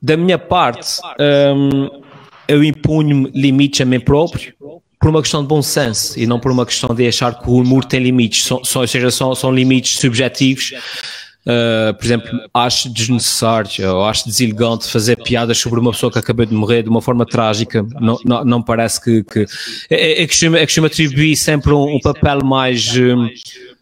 Da 0.00 0.16
minha 0.16 0.38
parte, 0.38 1.00
um, 1.18 1.84
ehm, 1.84 1.90
eu 2.48 2.64
impunho 2.64 3.30
limites 3.34 3.80
a 3.80 3.84
mim 3.84 4.00
próprio 4.00 4.54
por 5.00 5.08
uma 5.08 5.22
questão 5.22 5.40
de 5.40 5.48
bom 5.48 5.62
senso 5.62 6.18
e 6.18 6.26
não 6.26 6.38
por 6.38 6.52
uma 6.52 6.66
questão 6.66 6.94
de 6.94 7.08
achar 7.08 7.40
que 7.40 7.48
o 7.48 7.54
humor 7.54 7.84
tem 7.84 8.00
limites, 8.00 8.44
são, 8.44 8.62
são, 8.62 8.82
ou 8.82 8.88
seja, 8.88 9.10
são, 9.10 9.34
são 9.34 9.52
limites 9.52 9.98
subjetivos. 9.98 10.72
Uh, 11.46 11.94
por 11.94 12.04
exemplo, 12.04 12.28
acho 12.52 12.92
desnecessário 12.92 13.94
ou 13.94 14.04
acho 14.04 14.26
deselegante 14.26 14.86
fazer 14.86 15.16
piadas 15.16 15.56
sobre 15.56 15.80
uma 15.80 15.90
pessoa 15.90 16.12
que 16.12 16.18
acabou 16.18 16.44
de 16.44 16.54
morrer 16.54 16.82
de 16.82 16.90
uma 16.90 17.00
forma 17.00 17.24
trágica. 17.24 17.82
Não, 17.98 18.18
não, 18.24 18.44
não 18.44 18.62
parece 18.62 19.00
que. 19.02 19.24
que 19.24 19.46
é, 19.88 20.22
é, 20.22 20.26
costumo, 20.26 20.56
é 20.56 20.66
costumo 20.66 20.86
atribuir 20.86 21.34
sempre 21.36 21.72
um, 21.72 21.96
um 21.96 22.00
papel 22.00 22.40
mais. 22.44 22.94
Um, 22.94 23.28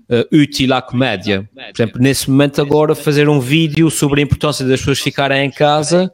uh, 0.09 0.37
útil 0.37 0.73
à 0.73 0.83
comédia. 0.83 1.49
Por 1.55 1.83
exemplo, 1.83 2.01
nesse 2.01 2.31
momento 2.31 2.61
agora 2.61 2.95
fazer 2.95 3.29
um 3.29 3.41
vídeo 3.41 3.91
sobre 3.91 4.21
a 4.21 4.25
importância 4.25 4.67
das 4.67 4.81
pessoas 4.81 4.99
ficarem 4.99 5.47
em 5.47 5.51
casa, 5.51 6.13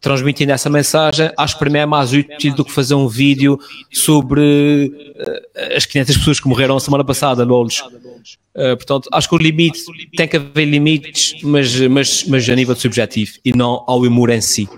transmitindo 0.00 0.52
essa 0.52 0.68
mensagem, 0.68 1.30
acho 1.36 1.54
que 1.54 1.58
para 1.58 1.70
mim 1.70 1.78
é 1.78 1.86
mais 1.86 2.12
útil 2.12 2.54
do 2.54 2.64
que 2.64 2.72
fazer 2.72 2.94
um 2.94 3.08
vídeo 3.08 3.58
sobre 3.92 4.92
uh, 5.16 5.76
as 5.76 5.86
500 5.86 6.16
pessoas 6.18 6.40
que 6.40 6.48
morreram 6.48 6.76
a 6.76 6.80
semana 6.80 7.04
passada, 7.04 7.44
lolos. 7.44 7.80
Uh, 7.80 8.76
portanto, 8.76 9.08
acho 9.12 9.28
que 9.28 9.34
o 9.34 9.38
limite 9.38 9.80
tem 10.16 10.26
que 10.26 10.36
haver 10.36 10.64
limites, 10.64 11.40
mas, 11.42 11.78
mas, 11.80 12.24
mas 12.24 12.48
a 12.48 12.54
nível 12.54 12.74
subjetivo 12.74 13.32
e 13.44 13.52
não 13.52 13.84
ao 13.86 14.00
humor 14.00 14.30
em 14.30 14.40
si. 14.40 14.68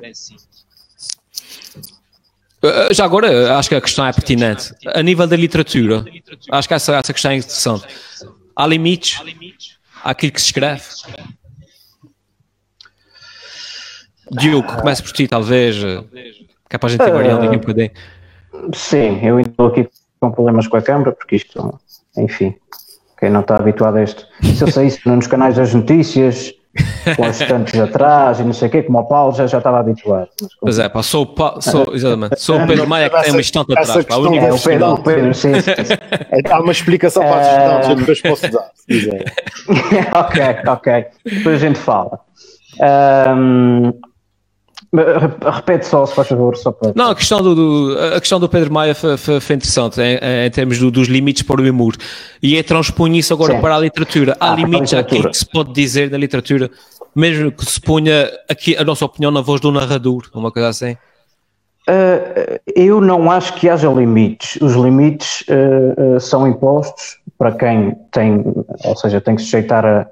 Já 2.92 3.04
agora, 3.04 3.56
acho 3.56 3.68
que 3.68 3.74
a 3.74 3.80
questão 3.80 4.06
é 4.06 4.12
pertinente. 4.12 4.72
A 4.94 5.02
nível 5.02 5.26
da 5.26 5.34
literatura, 5.34 6.04
acho 6.48 6.68
que 6.68 6.74
essa, 6.74 6.94
essa 6.94 7.12
questão 7.12 7.32
é 7.32 7.36
interessante. 7.36 7.84
Há 8.54 8.66
limites 8.66 9.20
àquilo 10.04 10.32
que 10.32 10.40
se 10.40 10.46
escreve. 10.46 10.82
Diogo, 14.30 14.76
começa 14.76 15.02
por 15.02 15.12
ti, 15.12 15.28
talvez, 15.28 15.76
que 15.78 16.76
é 16.76 16.78
para 16.78 16.88
a 16.88 16.92
gente 16.92 17.02
ir 17.02 17.12
variando 17.12 17.44
aqui 17.44 17.56
um 17.56 17.60
bocadinho. 17.60 17.90
Sim, 18.74 19.20
eu 19.24 19.40
estou 19.40 19.66
aqui 19.66 19.88
com 20.20 20.30
problemas 20.30 20.66
com 20.66 20.76
a 20.76 20.82
câmara, 20.82 21.12
porque 21.12 21.36
isto, 21.36 21.80
enfim, 22.16 22.54
quem 23.18 23.30
não 23.30 23.40
está 23.40 23.56
habituado 23.56 23.96
a 23.96 24.04
isto. 24.04 24.26
Se 24.42 24.62
eu 24.62 24.70
saísse 24.70 25.00
nos 25.06 25.26
canais 25.26 25.56
das 25.56 25.74
notícias, 25.74 26.52
com 27.16 27.22
os 27.28 27.40
estantes 27.40 27.78
atrás 27.78 28.40
e 28.40 28.44
não 28.44 28.52
sei 28.52 28.68
o 28.68 28.70
quê, 28.70 28.82
como 28.82 28.98
o 28.98 29.04
Paulo 29.04 29.34
já, 29.34 29.46
já 29.46 29.58
estava 29.58 29.80
habituado. 29.80 30.28
Mas, 30.40 30.50
pois 30.60 30.78
é, 30.78 30.88
pá, 30.88 31.02
sou, 31.02 31.26
pa, 31.26 31.60
sou, 31.60 31.94
exatamente, 31.94 32.40
sou 32.40 32.60
o 32.60 32.66
Pedro 32.66 32.88
Maia 32.88 33.10
que 33.10 33.22
tem 33.22 33.32
uma 33.32 33.40
estante 33.40 33.72
atrás. 33.72 34.04
Pá, 34.04 34.16
o, 34.16 34.34
é, 34.34 34.52
o 34.52 34.58
Pedro, 34.58 34.92
o 34.92 35.02
Pedro 35.02 35.34
sim, 35.34 35.52
sim. 35.60 35.70
Há 36.50 36.60
uma 36.60 36.72
explicação 36.72 37.22
para 37.22 37.40
as 37.40 37.46
estantes, 37.46 37.98
depois 37.98 38.22
posso 38.22 38.52
dar, 38.52 38.70
se 38.74 38.86
quiser. 38.86 39.24
ok, 40.14 40.42
ok, 40.66 41.06
depois 41.24 41.56
a 41.56 41.66
gente 41.66 41.78
fala. 41.78 42.20
Um, 42.80 43.92
Repete 44.94 45.86
só, 45.86 46.04
se 46.04 46.14
faz 46.14 46.28
favor, 46.28 46.54
só 46.54 46.70
para. 46.70 46.92
Não, 46.94 47.10
a 47.10 47.14
questão 47.14 47.40
do, 47.40 47.54
do 47.54 47.98
a 48.14 48.20
questão 48.20 48.38
do 48.38 48.46
Pedro 48.46 48.70
Maia 48.70 48.94
foi, 48.94 49.16
foi, 49.16 49.56
interessante 49.56 49.98
em, 50.02 50.18
em 50.46 50.50
termos 50.50 50.78
do, 50.78 50.90
dos 50.90 51.08
limites 51.08 51.42
para 51.42 51.62
o 51.62 51.70
humor. 51.70 51.94
E 52.42 52.58
é 52.58 52.62
transpunha 52.62 53.18
isso 53.18 53.32
agora 53.32 53.54
Sim. 53.54 53.60
para 53.62 53.74
a 53.74 53.78
literatura. 53.78 54.36
Há 54.38 54.52
ah, 54.52 54.56
limites 54.56 54.92
aqui 54.92 55.26
que 55.26 55.34
se 55.34 55.46
pode 55.46 55.72
dizer 55.72 56.10
na 56.10 56.18
literatura, 56.18 56.70
mesmo 57.16 57.50
que 57.50 57.64
se 57.64 57.80
ponha 57.80 58.30
aqui 58.50 58.76
a 58.76 58.84
nossa 58.84 59.06
opinião 59.06 59.32
na 59.32 59.40
voz 59.40 59.62
do 59.62 59.72
narrador, 59.72 60.28
uma 60.34 60.52
coisa 60.52 60.68
assim. 60.68 60.92
Uh, 61.88 62.60
eu 62.76 63.00
não 63.00 63.30
acho 63.30 63.54
que 63.54 63.70
haja 63.70 63.88
limites. 63.88 64.56
Os 64.60 64.74
limites 64.74 65.42
uh, 65.48 66.16
uh, 66.16 66.20
são 66.20 66.46
impostos 66.46 67.18
para 67.38 67.50
quem 67.52 67.96
tem, 68.12 68.44
ou 68.84 68.96
seja, 68.96 69.22
tem 69.22 69.36
que 69.36 69.42
sujeitar 69.42 69.86
a, 69.86 70.06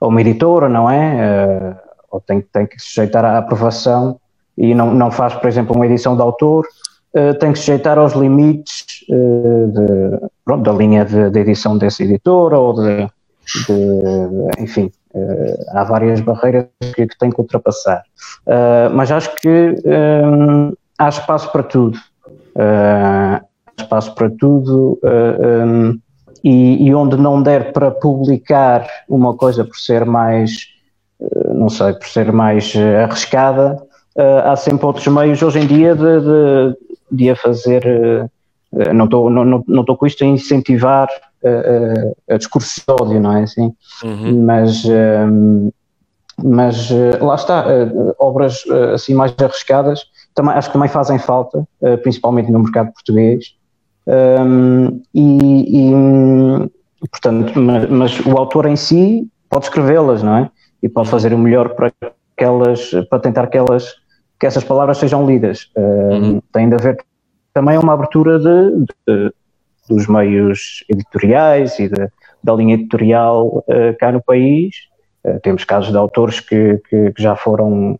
a 0.00 0.06
uma 0.06 0.20
editora, 0.20 0.68
não 0.68 0.88
é? 0.88 1.76
Ou 2.10 2.20
tem, 2.20 2.40
tem 2.40 2.66
que 2.66 2.80
sujeitar 2.80 3.24
à 3.24 3.38
aprovação 3.38 4.18
e 4.60 4.74
não, 4.74 4.92
não 4.92 5.10
faz, 5.10 5.34
por 5.34 5.48
exemplo, 5.48 5.74
uma 5.74 5.86
edição 5.86 6.14
de 6.14 6.22
autor, 6.22 6.66
uh, 7.14 7.34
tem 7.38 7.52
que 7.52 7.58
sujeitar 7.58 7.98
aos 7.98 8.12
limites 8.12 8.84
uh, 9.08 9.68
de, 9.68 10.28
pronto, 10.44 10.62
da 10.62 10.72
linha 10.72 11.04
de, 11.04 11.30
de, 11.30 11.40
edição 11.40 11.78
desse 11.78 12.02
editor 12.02 12.52
ou 12.52 12.74
de, 12.74 13.06
de 13.66 14.62
enfim, 14.62 14.90
uh, 15.14 15.64
há 15.70 15.84
várias 15.84 16.20
barreiras 16.20 16.66
que, 16.94 17.06
que 17.06 17.18
tem 17.18 17.30
que 17.30 17.40
ultrapassar. 17.40 18.02
mas 18.92 19.10
acho 19.10 19.34
que 19.36 19.74
um, 20.26 20.72
há 20.98 21.08
espaço 21.08 21.50
para 21.50 21.62
tudo. 21.62 21.98
há 22.56 23.42
espaço 23.78 24.14
para 24.14 24.30
tudo. 24.30 24.98
Um, 25.02 25.98
e, 26.42 26.86
e, 26.86 26.94
onde 26.94 27.18
não 27.18 27.42
der 27.42 27.70
para 27.70 27.90
publicar 27.90 28.86
uma 29.06 29.36
coisa 29.36 29.62
por 29.62 29.76
ser 29.76 30.06
mais 30.06 30.68
não 31.54 31.68
sei, 31.68 31.92
por 31.92 32.08
ser 32.08 32.32
mais 32.32 32.74
eh, 32.74 33.04
arriscada, 33.04 33.80
eh, 34.16 34.42
há 34.44 34.56
sempre 34.56 34.86
outros 34.86 35.06
meios 35.06 35.42
hoje 35.42 35.58
em 35.58 35.66
dia 35.66 35.94
de, 35.94 36.20
de, 36.20 36.76
de 37.12 37.30
a 37.30 37.36
fazer. 37.36 37.86
Eh, 37.86 38.92
não 38.92 39.04
estou 39.04 39.28
não, 39.28 39.44
não, 39.44 39.64
não 39.66 39.84
com 39.84 40.06
isto 40.06 40.22
a 40.22 40.26
incentivar 40.26 41.08
a, 41.44 41.48
a, 41.48 42.34
a 42.34 42.38
discurso 42.38 42.80
de 42.80 43.02
ódio, 43.02 43.20
não 43.20 43.36
é 43.36 43.42
assim? 43.42 43.72
Uhum. 44.04 44.44
Mas, 44.44 44.84
um, 44.84 45.70
mas 46.42 46.88
lá 47.20 47.34
está, 47.34 47.64
obras 48.18 48.64
assim 48.94 49.12
mais 49.12 49.34
arriscadas 49.42 50.04
também, 50.34 50.54
acho 50.54 50.68
que 50.68 50.72
também 50.72 50.88
fazem 50.88 51.18
falta, 51.18 51.66
principalmente 52.02 52.52
no 52.52 52.60
mercado 52.60 52.92
português. 52.92 53.56
Um, 54.06 55.02
e, 55.12 55.90
e, 55.90 57.08
portanto, 57.10 57.58
mas, 57.58 57.90
mas, 57.90 58.20
o 58.20 58.38
autor 58.38 58.66
em 58.66 58.76
si 58.76 59.28
pode 59.48 59.64
escrevê-las, 59.64 60.22
não 60.22 60.36
é? 60.36 60.50
E 60.82 60.88
pode 60.88 61.08
fazer 61.08 61.32
o 61.34 61.38
melhor 61.38 61.70
para 61.70 61.90
que 61.90 62.44
elas, 62.44 62.90
para 63.08 63.20
tentar 63.20 63.46
que 63.48 63.58
elas, 63.58 63.94
que 64.38 64.46
essas 64.46 64.64
palavras 64.64 64.98
sejam 64.98 65.26
lidas. 65.26 65.70
Uhum. 65.76 66.40
Tem 66.52 66.68
de 66.68 66.74
haver 66.74 67.04
também 67.52 67.78
uma 67.78 67.92
abertura 67.92 68.38
de, 68.38 68.86
de 69.06 69.32
dos 69.90 70.06
meios 70.06 70.84
editoriais 70.88 71.78
e 71.80 71.88
de, 71.88 72.08
da 72.42 72.54
linha 72.54 72.74
editorial 72.74 73.64
uh, 73.66 73.96
cá 73.98 74.12
no 74.12 74.22
país. 74.22 74.74
Uh, 75.24 75.38
temos 75.40 75.64
casos 75.64 75.90
de 75.90 75.98
autores 75.98 76.38
que, 76.40 76.80
que, 76.88 77.12
que 77.12 77.22
já 77.22 77.34
foram 77.34 77.98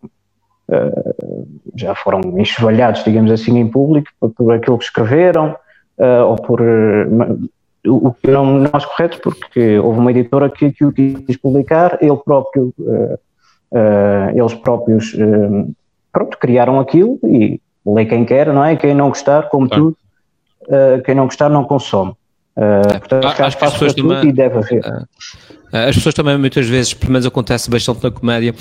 uh, 0.69 1.49
já 1.75 1.95
foram 1.95 2.21
enxovalhados, 2.39 3.03
digamos 3.05 3.31
assim, 3.31 3.59
em 3.59 3.69
público 3.69 4.09
por, 4.21 4.31
por 4.31 4.55
aquilo 4.55 4.79
que 4.79 4.85
escreveram 4.85 5.57
ou 6.27 6.37
por 6.37 6.63
o 7.87 8.13
que 8.13 8.31
não, 8.31 8.45
não 8.59 8.71
acho 8.73 8.89
correto 8.89 9.21
porque 9.23 9.79
houve 9.79 9.99
uma 9.99 10.11
editora 10.11 10.51
que, 10.51 10.73
que 10.73 10.85
o 10.85 10.93
quis 10.93 11.37
publicar, 11.37 11.99
ele 12.01 12.17
próprio 12.17 12.75
eles 14.35 14.55
próprios 14.55 15.15
pronto, 16.13 16.39
criaram 16.39 16.81
aquilo 16.81 17.19
e 17.25 17.61
lê 17.87 18.05
quem 18.07 18.25
quer, 18.25 18.53
não 18.53 18.65
é? 18.65 18.77
Quem 18.77 18.95
não 18.95 19.09
gostar, 19.09 19.49
como 19.49 19.69
claro. 19.69 19.85
tudo, 19.85 19.97
uh, 20.69 21.03
quem 21.03 21.15
não 21.15 21.25
gostar 21.25 21.49
não 21.49 21.65
consome. 21.65 22.13
Uh, 22.57 22.99
portanto, 22.99 23.25
ah, 23.25 23.29
acho 23.29 23.37
que 23.57 23.65
as 23.65 23.73
pessoas 23.73 23.95
também, 23.95 24.29
e 24.29 24.33
deve 24.33 24.59
haver. 24.59 24.83
Uh, 24.85 25.07
as 25.73 25.95
pessoas 25.95 26.15
também 26.15 26.37
muitas 26.37 26.69
vezes, 26.69 26.93
pelo 26.93 27.13
menos 27.13 27.27
acontece 27.27 27.71
bastante 27.71 28.03
na 28.03 28.11
comédia, 28.11 28.55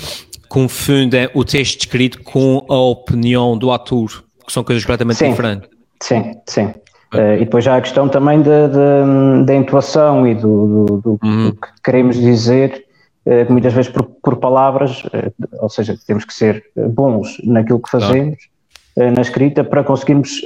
confundem 0.48 1.28
o 1.34 1.44
texto 1.44 1.80
escrito 1.80 2.22
com 2.22 2.64
a 2.68 2.76
opinião 2.76 3.58
do 3.58 3.70
ator, 3.70 4.24
que 4.46 4.52
são 4.52 4.64
coisas 4.64 4.82
completamente 4.84 5.18
sim, 5.18 5.30
diferentes. 5.30 5.68
Sim, 6.02 6.34
sim. 6.46 6.74
Uh, 7.12 7.34
e 7.34 7.44
depois 7.44 7.64
já 7.64 7.76
a 7.76 7.80
questão 7.80 8.08
também 8.08 8.40
da, 8.40 8.68
da, 9.44 9.54
intuação 9.54 10.24
e 10.26 10.34
do, 10.34 10.86
do, 10.86 10.96
do, 10.98 11.18
uhum. 11.22 11.50
do, 11.50 11.52
que 11.54 11.68
queremos 11.82 12.16
dizer, 12.16 12.84
uh, 13.26 13.52
muitas 13.52 13.72
vezes 13.72 13.90
por, 13.90 14.04
por 14.04 14.36
palavras, 14.36 15.02
uh, 15.06 15.32
ou 15.58 15.68
seja, 15.68 15.98
temos 16.06 16.24
que 16.24 16.32
ser 16.32 16.64
bons 16.76 17.36
naquilo 17.42 17.80
que 17.80 17.90
fazemos 17.90 18.38
eh, 18.96 19.10
na 19.10 19.22
escrita 19.22 19.62
para 19.62 19.84
conseguirmos 19.84 20.40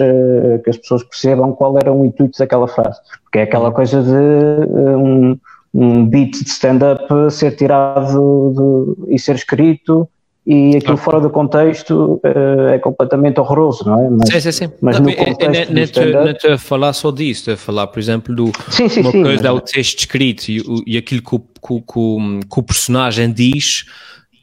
que 0.62 0.70
as 0.70 0.76
pessoas 0.76 1.02
percebam 1.02 1.52
qual 1.52 1.78
era 1.78 1.90
o 1.92 2.04
intuito 2.04 2.38
daquela 2.38 2.68
frase. 2.68 3.00
Porque 3.22 3.38
é 3.38 3.42
aquela 3.42 3.68
uhum. 3.68 3.74
coisa 3.74 4.02
de 4.02 4.76
um, 4.76 5.38
um 5.72 6.06
beat 6.06 6.32
de 6.32 6.48
stand-up 6.48 7.02
ser 7.30 7.56
tirado 7.56 8.96
de, 9.06 9.14
e 9.14 9.18
ser 9.18 9.34
escrito 9.34 10.08
e 10.46 10.76
aquilo 10.76 10.98
fora 10.98 11.20
do 11.20 11.30
contexto 11.30 12.20
uh, 12.22 12.68
é 12.68 12.78
completamente 12.78 13.40
horroroso, 13.40 13.84
não 13.86 13.98
é? 13.98 14.10
Mas, 14.10 14.28
sim, 14.28 14.40
sim, 14.40 14.52
sim. 14.52 14.72
Mas 14.80 15.00
não, 15.00 15.06
no 15.06 15.16
contexto 15.16 15.72
não 15.72 16.30
estou 16.30 16.52
a 16.52 16.58
falar 16.58 16.92
só 16.92 17.10
disso, 17.10 17.40
estou 17.40 17.54
a 17.54 17.56
falar, 17.56 17.86
por 17.86 17.98
exemplo, 17.98 18.34
do 18.34 18.52
sim, 18.70 18.88
sim, 18.88 19.00
uma 19.00 19.10
sim, 19.10 19.22
coisa 19.22 19.42
mas... 19.42 19.44
é 19.44 19.50
o 19.50 19.60
texto 19.60 20.00
escrito 20.00 20.48
e, 20.50 20.62
e 20.86 20.98
aquilo 20.98 21.22
que 21.22 21.34
o, 21.34 21.38
que, 21.40 21.80
que, 21.80 22.48
que 22.52 22.58
o 22.58 22.62
personagem 22.62 23.32
diz 23.32 23.86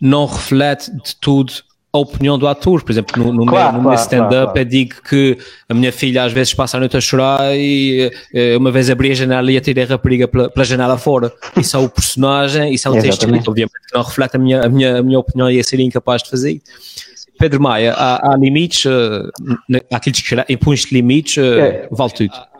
não 0.02 0.26
reflete 0.26 0.92
de 0.92 1.16
tudo 1.22 1.54
a 1.94 1.98
opinião 1.98 2.38
do 2.38 2.48
ator. 2.48 2.84
Por 2.84 2.92
exemplo, 2.92 3.22
no, 3.22 3.34
no 3.34 3.46
claro, 3.46 3.74
meu, 3.74 3.84
claro, 3.84 4.00
stand-up 4.00 4.46
claro, 4.46 4.60
eu 4.60 4.66
digo 4.66 4.96
que 5.08 5.38
a 5.68 5.74
minha 5.74 5.92
filha 5.92 6.24
às 6.24 6.32
vezes 6.32 6.54
passa 6.54 6.78
a 6.78 6.80
noite 6.80 6.96
a 6.96 7.02
chorar 7.02 7.56
e 7.56 8.12
uh, 8.34 8.58
uma 8.58 8.72
vez 8.72 8.90
abri 8.90 9.12
a 9.12 9.16
janela 9.16 9.52
e 9.52 9.58
atirei 9.58 9.84
a 9.84 9.88
rapariga 9.88 10.28
pela, 10.28 10.50
pela 10.50 10.66
janela 10.66 10.98
fora. 10.98 11.32
Isso 11.58 11.76
é 11.76 11.80
o 11.80 11.90
personagem, 11.90 12.74
isso 12.74 12.88
é 12.88 12.92
o 12.92 12.94
texto 12.94 13.24
escrito, 13.26 13.50
obviamente, 13.50 13.74
que 13.88 13.94
não 13.94 14.04
reflete 14.04 14.36
a 14.36 14.40
minha, 14.40 14.62
a 14.62 14.70
minha, 14.70 15.00
a 15.00 15.04
minha 15.04 15.20
opinião 15.20 15.52
e 15.52 15.58
eu 15.58 15.64
seria 15.64 15.86
incapaz 15.86 16.24
de 16.24 16.30
fazer. 16.30 16.62
Pedro 17.38 17.62
Maia, 17.62 17.94
há, 17.94 18.34
há 18.34 18.38
limites, 18.38 18.86
uh, 18.86 19.32
aquilo 19.92 20.16
que 20.16 20.54
impões 20.54 20.86
limites, 20.92 21.38
uh, 21.38 21.60
é. 21.60 21.88
vale 21.92 22.12
tudo. 22.12 22.52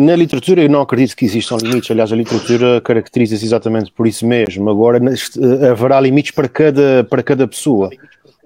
Na 0.00 0.16
literatura 0.16 0.62
eu 0.62 0.68
não 0.68 0.80
acredito 0.80 1.14
que 1.14 1.24
existam 1.24 1.56
limites, 1.62 1.88
aliás 1.92 2.12
a 2.12 2.16
literatura 2.16 2.80
caracteriza-se 2.80 3.44
exatamente 3.44 3.92
por 3.92 4.04
isso 4.04 4.26
mesmo, 4.26 4.68
agora 4.68 5.00
haverá 5.70 6.00
limites 6.00 6.32
para 6.32 6.48
cada, 6.48 7.04
para 7.04 7.22
cada 7.22 7.46
pessoa. 7.46 7.88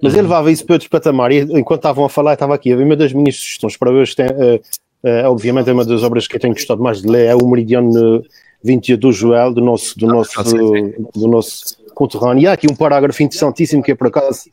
Mas 0.01 0.13
ele 0.13 0.23
levava 0.23 0.51
isso 0.51 0.65
para 0.65 0.75
outro 0.75 0.89
patamar 0.89 1.31
e 1.31 1.39
enquanto 1.39 1.79
estavam 1.79 2.05
a 2.05 2.09
falar, 2.09 2.33
estava 2.33 2.53
aqui. 2.55 2.73
Uma 2.73 2.95
das 2.95 3.13
minhas 3.13 3.35
sugestões 3.35 3.77
para 3.77 3.91
hoje, 3.91 4.15
tem, 4.15 4.25
uh, 4.25 4.61
uh, 5.03 5.29
obviamente, 5.29 5.69
é 5.69 5.73
uma 5.73 5.85
das 5.85 6.03
obras 6.03 6.27
que 6.27 6.35
eu 6.35 6.39
tenho 6.39 6.53
gostado 6.53 6.81
mais 6.81 7.01
de 7.01 7.07
ler, 7.07 7.27
é 7.27 7.35
o 7.35 7.47
Meridiano 7.47 8.23
28 8.63 8.99
do 8.99 9.11
Joel, 9.11 9.53
do 9.53 9.61
nosso, 9.61 9.97
do 9.97 10.07
nosso, 10.07 10.43
do 11.13 11.27
nosso 11.27 11.77
conterrâneo. 11.93 12.43
E 12.43 12.47
há 12.47 12.53
aqui 12.53 12.67
um 12.69 12.75
parágrafo 12.75 13.23
interessantíssimo 13.23 13.81
que 13.81 13.91
é 13.91 13.95
por 13.95 14.07
acaso 14.07 14.49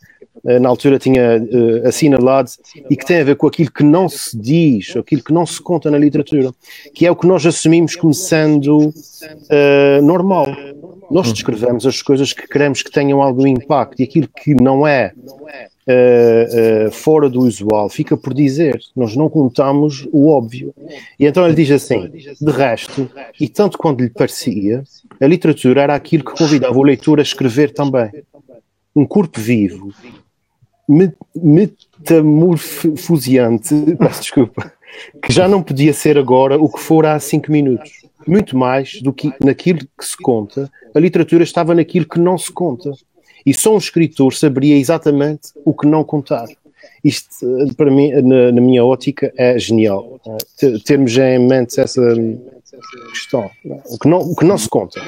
na 0.61 0.68
altura 0.68 0.98
tinha 0.98 1.38
uh, 1.40 1.87
assinalado 1.87 2.50
e 2.90 2.96
que 2.96 3.07
tem 3.07 3.20
a 3.20 3.24
ver 3.24 3.37
com 3.37 3.46
aquilo 3.46 3.70
que 3.70 3.85
não 3.85 4.09
se 4.09 4.37
diz, 4.37 4.96
aquilo 4.96 5.22
que 5.22 5.33
não 5.33 5.46
se 5.46 5.61
conta 5.61 5.90
na 5.90 5.98
literatura, 5.98 6.52
que 6.94 7.07
é 7.07 7.11
o 7.11 7.16
que 7.16 7.26
nós 7.26 7.46
assumimos 7.46 7.94
como 7.94 8.12
sendo 8.12 8.88
uh, 8.88 10.02
normal. 10.02 10.46
Nós 11.11 11.33
descrevemos 11.33 11.87
as 11.87 12.00
coisas 12.02 12.33
que 12.33 12.48
queremos 12.48 12.83
que 12.83 12.90
tenham 12.90 13.22
algum 13.22 13.46
impacto 13.46 14.00
e 14.00 14.05
aquilo 14.05 14.28
que 14.28 14.55
não 14.55 14.87
é 14.87 15.12
uh, 15.87 16.90
fora 16.90 17.28
do 17.28 17.40
usual 17.40 17.88
fica 17.88 18.16
por 18.16 18.35
dizer. 18.35 18.81
Nós 18.96 19.14
não 19.14 19.28
contamos 19.28 20.09
o 20.12 20.28
óbvio. 20.28 20.74
E 21.18 21.26
então 21.26 21.46
ele 21.46 21.55
diz 21.55 21.70
assim: 21.70 22.11
de 22.40 22.50
resto, 22.50 23.11
e 23.40 23.48
tanto 23.48 23.78
quando 23.78 24.00
lhe 24.00 24.11
parecia, 24.11 24.83
a 25.20 25.26
literatura 25.26 25.83
era 25.83 25.94
aquilo 25.94 26.24
que 26.24 26.37
convidava 26.37 26.76
o 26.76 26.83
leitor 26.83 27.18
a 27.18 27.22
escrever 27.22 27.72
também. 27.72 28.11
Um 28.94 29.07
corpo 29.07 29.40
vivo, 29.40 29.92
metamorfoseante, 30.88 33.75
peço 33.99 34.21
desculpa, 34.21 34.73
que 35.23 35.33
já 35.33 35.49
não 35.49 35.62
podia 35.62 35.92
ser 35.92 36.16
agora 36.18 36.59
o 36.59 36.71
que 36.71 36.81
fora 36.81 37.14
há 37.14 37.21
cinco 37.21 37.51
minutos. 37.51 38.03
Muito 38.27 38.57
mais 38.57 39.01
do 39.03 39.12
que 39.12 39.33
naquilo 39.42 39.81
que 39.81 40.05
se 40.05 40.16
conta, 40.16 40.71
a 40.95 41.01
literatura 41.01 41.42
estava 41.42 41.75
naquilo 41.75 42.07
que 42.07 42.21
não 42.21 42.38
se 42.38 42.53
conta. 42.53 42.92
E 43.45 43.53
só 43.53 43.75
um 43.75 43.79
escritor 43.79 44.33
saberia 44.33 44.77
exatamente 44.77 45.49
o 45.64 45.75
que 45.75 45.87
não 45.87 46.05
contar. 46.05 46.47
Isto, 47.03 47.45
para 47.77 47.90
mim, 47.90 48.12
na, 48.23 48.53
na 48.53 48.61
minha 48.61 48.85
ótica, 48.85 49.33
é 49.37 49.59
genial. 49.59 50.21
Termos 50.85 51.18
em 51.18 51.40
mente 51.40 51.81
essa 51.81 52.01
questão. 53.11 53.51
O 53.64 53.99
que 53.99 54.09
não, 54.09 54.21
o 54.21 54.37
que 54.37 54.45
não 54.45 54.57
se 54.57 54.68
conta. 54.68 55.01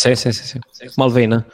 Sim, 0.00 0.14
sim, 0.14 0.32
sim. 0.32 0.60
sim. 0.72 0.86
Malvina. 0.96 1.46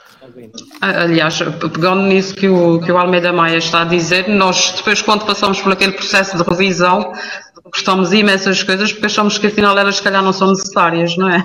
Aliás, 0.81 1.37
pegando 1.61 2.03
nisso 2.03 2.33
que 2.33 2.49
o, 2.49 2.81
que 2.81 2.93
o 2.93 2.97
Almeida 2.97 3.33
Maia 3.33 3.57
está 3.57 3.83
a 3.83 3.85
dizer, 3.85 4.29
nós 4.29 4.73
depois, 4.77 5.03
quando 5.03 5.25
passamos 5.25 5.61
por 5.61 5.73
aquele 5.73 5.91
processo 5.91 6.37
de 6.37 6.45
revisão, 6.49 7.13
gostamos 7.65 8.13
imensas 8.13 8.63
coisas 8.63 8.93
porque 8.93 9.07
achamos 9.07 9.37
que 9.37 9.49
afinal 9.49 9.77
elas 9.77 9.97
se 9.97 10.03
calhar 10.03 10.23
não 10.23 10.33
são 10.33 10.51
necessárias, 10.51 11.17
não 11.17 11.29
é? 11.29 11.43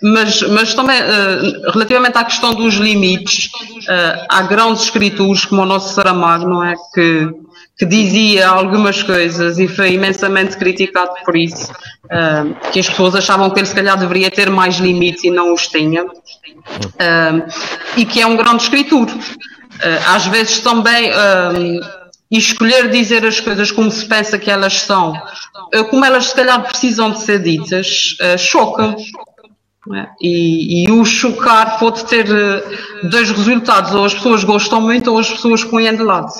Mas, 0.00 0.42
mas 0.42 0.74
também, 0.74 1.00
uh, 1.00 1.72
relativamente 1.72 2.16
à 2.16 2.24
questão 2.24 2.54
dos 2.54 2.74
limites, 2.74 3.46
uh, 3.46 4.26
há 4.28 4.42
grandes 4.42 4.84
escritores 4.84 5.44
como 5.44 5.62
o 5.62 5.66
nosso 5.66 5.92
Saramago, 5.92 6.48
não 6.48 6.64
é? 6.64 6.76
Que, 6.94 7.32
que 7.78 7.86
dizia 7.86 8.48
algumas 8.48 9.02
coisas 9.02 9.58
e 9.58 9.68
foi 9.68 9.92
imensamente 9.92 10.56
criticado 10.56 11.12
por 11.24 11.36
isso, 11.36 11.70
uh, 11.72 12.70
que 12.72 12.80
as 12.80 12.88
pessoas 12.88 13.14
achavam 13.14 13.50
que 13.50 13.60
ele 13.60 13.66
se 13.66 13.74
calhar 13.74 13.96
deveria 13.96 14.30
ter 14.30 14.50
mais 14.50 14.78
limites 14.78 15.22
e 15.24 15.30
não 15.30 15.54
os 15.54 15.68
tinha 15.68 16.04
e 17.96 18.04
que 18.04 18.20
é 18.20 18.26
um 18.26 18.36
grande 18.36 18.64
escritor. 18.64 19.06
Uh, 19.08 20.08
às 20.08 20.26
vezes 20.26 20.60
também 20.60 21.12
escolher 22.30 22.90
dizer 22.90 23.24
as 23.24 23.40
coisas 23.40 23.70
como 23.70 23.90
se 23.90 24.04
pensa 24.06 24.38
que 24.38 24.50
elas 24.50 24.80
são, 24.80 25.12
uh, 25.12 25.84
como 25.88 26.04
elas 26.04 26.26
se 26.26 26.34
calhar 26.34 26.62
precisam 26.62 27.10
de 27.12 27.20
ser 27.20 27.42
ditas, 27.42 28.16
uh, 28.20 28.38
choca. 28.38 28.96
É? 29.94 30.06
E, 30.20 30.84
e, 30.84 30.90
o 30.90 31.02
chocar 31.02 31.78
pode 31.78 32.04
ter 32.04 32.26
dois 33.04 33.30
resultados, 33.30 33.94
ou 33.94 34.04
as 34.04 34.12
pessoas 34.12 34.44
gostam 34.44 34.82
muito 34.82 35.10
ou 35.10 35.18
as 35.18 35.30
pessoas 35.30 35.64
põem 35.64 35.96
de 35.96 36.02
lado. 36.02 36.30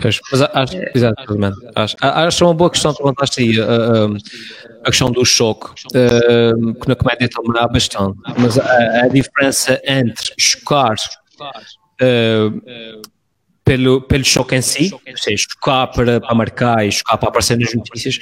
Pois, 0.00 0.20
mas 0.30 0.42
acho, 0.42 0.76
é. 0.76 0.92
exatamente. 0.94 1.56
Acho, 1.74 1.96
acho 2.00 2.44
uma 2.44 2.54
boa 2.54 2.70
questão 2.70 2.94
que 2.94 3.02
levantaste 3.02 3.40
aí, 3.40 3.56
a, 3.60 4.84
questão 4.84 5.10
do 5.10 5.24
choque, 5.24 5.66
uh, 5.70 6.74
que 6.74 6.88
na 6.88 6.94
comédia 6.94 7.28
também 7.28 7.60
há 7.60 7.66
bastante, 7.66 8.18
mas 8.38 8.58
a, 8.58 9.04
a 9.04 9.08
diferença 9.08 9.80
entre 9.84 10.32
chocar 10.38 10.94
uh, 11.40 13.10
pelo, 13.64 14.02
pelo 14.02 14.24
choque 14.24 14.56
em 14.56 14.62
si, 14.62 14.90
ou 14.92 15.16
seja, 15.16 15.44
chocar 15.50 15.90
para, 15.90 16.20
para 16.20 16.34
marcar 16.34 16.86
e 16.86 16.92
chocar 16.92 17.18
para 17.18 17.28
aparecer 17.28 17.58
nas 17.58 17.74
notícias, 17.74 18.18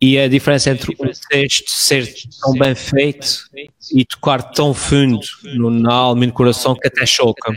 e 0.00 0.18
a 0.18 0.26
diferença 0.26 0.70
entre 0.70 0.96
o 0.98 1.10
texto 1.28 1.70
ser 1.70 2.12
tão 2.40 2.54
bem 2.54 2.74
feito 2.74 3.44
e 3.94 4.04
tocar 4.04 4.42
tão 4.42 4.74
fundo 4.74 5.20
no, 5.54 5.70
na 5.70 5.94
alma 5.94 6.24
e 6.24 6.26
no 6.26 6.32
coração 6.32 6.74
que 6.74 6.88
até 6.88 7.06
choca. 7.06 7.54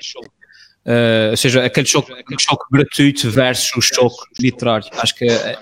Uh, 0.85 1.31
ou 1.31 1.37
seja, 1.37 1.65
aquele 1.65 1.87
choque, 1.87 2.13
aquele 2.13 2.39
choque 2.39 2.63
gratuito 2.71 3.29
versus 3.31 3.71
o 3.75 3.81
choque 3.81 4.23
literário. 4.39 4.87
Acho 4.97 5.15
que 5.15 5.27
a, 5.27 5.57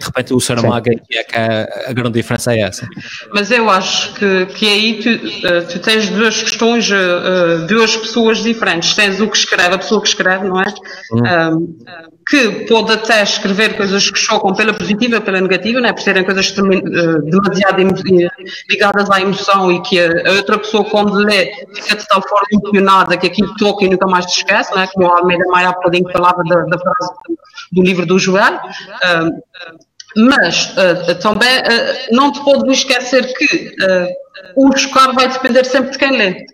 de 0.00 0.06
repente 0.06 0.32
o 0.32 0.40
Saramago 0.40 0.90
é 0.90 1.24
que 1.24 1.36
a, 1.36 1.90
a, 1.90 1.92
grande 1.92 2.12
diferença 2.12 2.54
é 2.54 2.60
essa. 2.60 2.88
Mas 3.34 3.50
eu 3.50 3.68
acho 3.68 4.14
que, 4.14 4.46
que 4.46 4.66
aí 4.66 5.02
tu, 5.02 5.46
eh, 5.46 5.60
tu 5.62 5.78
tens 5.80 6.08
duas 6.08 6.42
questões, 6.42 6.88
uh, 6.90 7.66
duas 7.66 7.96
pessoas 7.96 8.42
diferentes. 8.42 8.94
Tens 8.94 9.20
o 9.20 9.28
que 9.28 9.36
escreve, 9.36 9.74
a 9.74 9.78
pessoa 9.78 10.00
que 10.00 10.08
escreve, 10.08 10.48
não 10.48 10.60
é? 10.60 10.66
Hum. 11.12 11.56
Um, 11.56 11.78
que 12.30 12.64
pode 12.66 12.92
até 12.92 13.24
escrever 13.24 13.76
coisas 13.76 14.08
que 14.08 14.18
chocam 14.18 14.54
pela 14.54 14.72
positiva 14.72 15.16
e 15.16 15.20
pela 15.20 15.40
negativa, 15.40 15.80
né, 15.80 15.92
por 15.92 16.00
serem 16.00 16.24
coisas 16.24 16.52
demasiado 16.52 17.82
ligadas 18.70 19.10
à 19.10 19.20
emoção 19.20 19.72
e 19.72 19.82
que 19.82 19.98
a 19.98 20.32
outra 20.36 20.58
pessoa, 20.58 20.84
quando 20.84 21.14
lê, 21.14 21.52
fica 21.74 21.96
de 21.96 22.06
tal 22.06 22.22
forma 22.22 22.46
emocionada 22.52 23.16
que 23.16 23.26
aquilo 23.26 23.52
toca 23.56 23.84
e 23.84 23.88
nunca 23.88 24.06
mais 24.06 24.26
te 24.26 24.38
esquece, 24.38 24.72
né, 24.76 24.86
como 24.94 25.08
o 25.08 25.10
Almeida 25.10 25.44
Maia 25.48 25.70
há 25.70 26.12
falava 26.12 26.42
da, 26.44 26.60
da 26.66 26.78
frase 26.78 27.12
do 27.72 27.82
livro 27.82 28.06
do 28.06 28.16
Joel. 28.16 28.60
mas 30.16 30.72
uh, 30.76 31.18
também 31.20 31.58
uh, 31.58 32.14
não 32.14 32.30
te 32.30 32.44
pode 32.44 32.70
esquecer 32.70 33.26
que 33.34 33.74
uh, 33.82 34.66
o 34.68 34.76
chocar 34.76 35.12
vai 35.14 35.28
depender 35.28 35.64
sempre 35.64 35.90
de 35.90 35.98
quem 35.98 36.16
lê. 36.16 36.46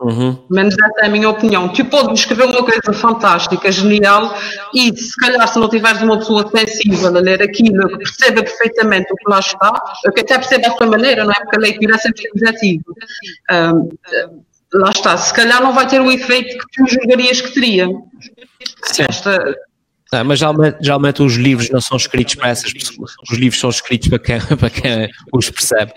Uhum. 0.00 0.38
Menos 0.48 0.74
essa 0.74 1.02
é 1.02 1.06
a 1.06 1.10
minha 1.10 1.28
opinião. 1.28 1.68
Tu 1.68 1.84
podes 1.84 2.20
escrever 2.20 2.44
uma 2.44 2.64
coisa 2.64 2.92
fantástica, 2.92 3.70
genial, 3.70 4.34
e 4.74 4.96
se 4.96 5.14
calhar 5.16 5.46
se 5.46 5.58
não 5.58 5.68
tiveres 5.68 6.00
uma 6.00 6.18
pessoa 6.18 6.50
sensível 6.50 7.14
a 7.14 7.20
ler 7.20 7.42
aquilo, 7.42 7.86
que 7.86 7.98
perceba 7.98 8.42
perfeitamente 8.42 9.12
o 9.12 9.16
que 9.16 9.30
lá 9.30 9.40
está, 9.40 9.70
que 10.14 10.20
até 10.20 10.38
perceba 10.38 10.68
a 10.68 10.76
sua 10.76 10.86
maneira, 10.86 11.24
não 11.24 11.32
é? 11.32 11.34
Porque 11.34 11.56
a 11.56 11.60
leitura 11.60 11.96
é 11.96 11.98
sempre 11.98 12.28
subjetiva. 12.28 12.84
Um, 13.52 13.88
lá 14.72 14.90
está, 14.90 15.16
se 15.18 15.34
calhar 15.34 15.62
não 15.62 15.74
vai 15.74 15.86
ter 15.86 16.00
o 16.00 16.10
efeito 16.10 16.56
que 16.58 16.64
tu 16.72 16.90
julgarias 16.90 17.42
que 17.42 17.52
teria. 17.52 17.86
Sim. 18.84 19.04
Esta, 19.06 19.54
ah, 20.12 20.24
mas 20.24 20.40
geralmente, 20.40 20.76
geralmente, 20.80 21.22
os 21.22 21.34
livros 21.34 21.70
não 21.70 21.80
são 21.80 21.96
escritos 21.96 22.34
para 22.34 22.48
essas 22.48 22.72
pessoas, 22.72 23.12
os 23.30 23.38
livros 23.38 23.60
são 23.60 23.70
escritos 23.70 24.08
para 24.08 24.18
quem, 24.18 24.40
para 24.56 24.70
quem 24.70 25.08
os 25.32 25.50
percebe. 25.50 25.92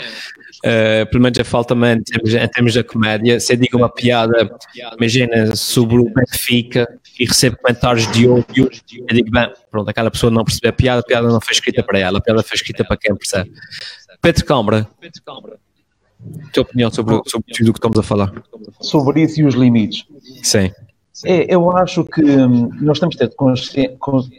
Uh, 0.64 1.06
pelo 1.10 1.22
menos 1.22 1.38
a 1.40 1.44
falta 1.44 1.70
também 1.76 1.98
em 1.98 2.04
termos, 2.04 2.34
em 2.34 2.48
termos 2.48 2.74
da 2.74 2.84
comédia. 2.84 3.38
Se 3.40 3.52
eu 3.52 3.58
digo 3.58 3.78
uma 3.78 3.90
piada, 3.90 4.50
imagina, 4.98 5.56
sobre 5.58 5.98
o 5.98 6.06
Benfica 6.06 6.88
e 7.20 7.26
recebo 7.26 7.58
comentários 7.58 8.10
de 8.14 8.28
ódio, 8.28 8.70
eu 8.96 9.16
digo, 9.16 9.30
bem, 9.30 9.52
pronto, 9.70 9.90
aquela 9.90 10.10
pessoa 10.10 10.32
não 10.32 10.46
percebeu 10.46 10.70
a 10.70 10.74
piada, 10.74 11.02
a 11.02 11.04
piada 11.04 11.28
não 11.28 11.42
foi 11.42 11.54
escrita 11.54 11.84
para 11.84 12.00
ela, 12.00 12.20
a 12.20 12.22
piada 12.22 12.42
foi 12.44 12.56
escrita 12.56 12.86
para 12.86 12.96
quem 12.96 13.14
percebe. 13.14 13.52
Pedro 14.22 14.46
Câmara, 14.46 14.88
tua 16.54 16.64
opinião 16.64 16.90
sobre, 16.90 17.20
sobre 17.28 17.54
tudo 17.54 17.70
o 17.70 17.74
que 17.74 17.80
estamos 17.80 18.00
a 18.00 18.04
falar? 18.04 18.32
Sobre 18.80 19.24
isso 19.24 19.42
e 19.42 19.44
os 19.44 19.56
limites. 19.56 20.06
Sim. 20.42 20.72
É, 21.24 21.54
eu 21.54 21.72
acho 21.78 22.04
que 22.06 22.24
hum, 22.24 22.70
nós 22.82 23.00
temos 23.00 23.16
de 23.16 23.30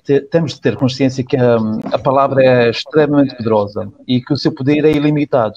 ter, 0.05 0.29
temos 0.29 0.55
de 0.55 0.61
ter 0.61 0.77
consciência 0.77 1.23
que 1.23 1.37
a, 1.37 1.57
hum, 1.57 1.81
a, 1.85 1.99
palavra 1.99 2.43
é 2.45 2.71
extremamente 2.71 3.37
poderosa 3.37 3.93
e 4.09 4.21
que 4.21 4.33
o 4.33 4.37
seu 4.37 4.53
poder 4.53 4.85
é 4.85 4.91
ilimitado. 4.91 5.55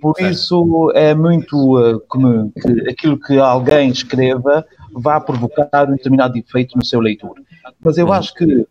Por 0.00 0.14
isso 0.20 0.90
é 0.94 1.14
muito 1.14 1.78
uh, 1.78 2.00
comum 2.08 2.50
que 2.50 2.90
aquilo 2.90 3.18
que 3.18 3.38
alguém 3.38 3.90
escreva 3.90 4.66
vá 4.92 5.20
provocar 5.20 5.88
um 5.88 5.92
determinado 5.92 6.36
efeito 6.36 6.76
no 6.76 6.84
seu 6.84 7.00
leitor. 7.00 7.36
Mas 7.80 7.96
eu 7.96 8.12
acho 8.12 8.34
que 8.34 8.66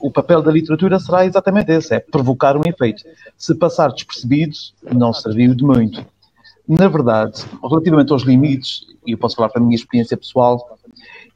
o 0.00 0.10
papel 0.10 0.42
da 0.42 0.52
literatura 0.52 0.98
será 0.98 1.24
exatamente 1.24 1.72
esse, 1.72 1.94
é 1.94 1.98
provocar 1.98 2.56
um 2.56 2.62
efeito. 2.66 3.02
Se 3.36 3.54
passar 3.54 3.88
despercebido, 3.88 4.56
não 4.92 5.12
serviu 5.12 5.54
de 5.54 5.64
muito. 5.64 6.04
Na 6.68 6.88
verdade, 6.88 7.44
relativamente 7.62 8.12
aos 8.12 8.22
limites, 8.22 8.86
e 9.06 9.12
eu 9.12 9.18
posso 9.18 9.34
falar 9.34 9.48
para 9.48 9.60
a 9.60 9.64
minha 9.64 9.74
experiência 9.74 10.16
pessoal, 10.16 10.78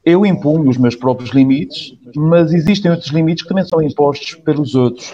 eu 0.05 0.25
imponho 0.25 0.69
os 0.69 0.77
meus 0.77 0.95
próprios 0.95 1.31
limites, 1.31 1.97
mas 2.15 2.53
existem 2.53 2.91
outros 2.91 3.09
limites 3.09 3.43
que 3.43 3.49
também 3.49 3.65
são 3.65 3.81
impostos 3.81 4.35
pelos 4.35 4.75
outros. 4.75 5.11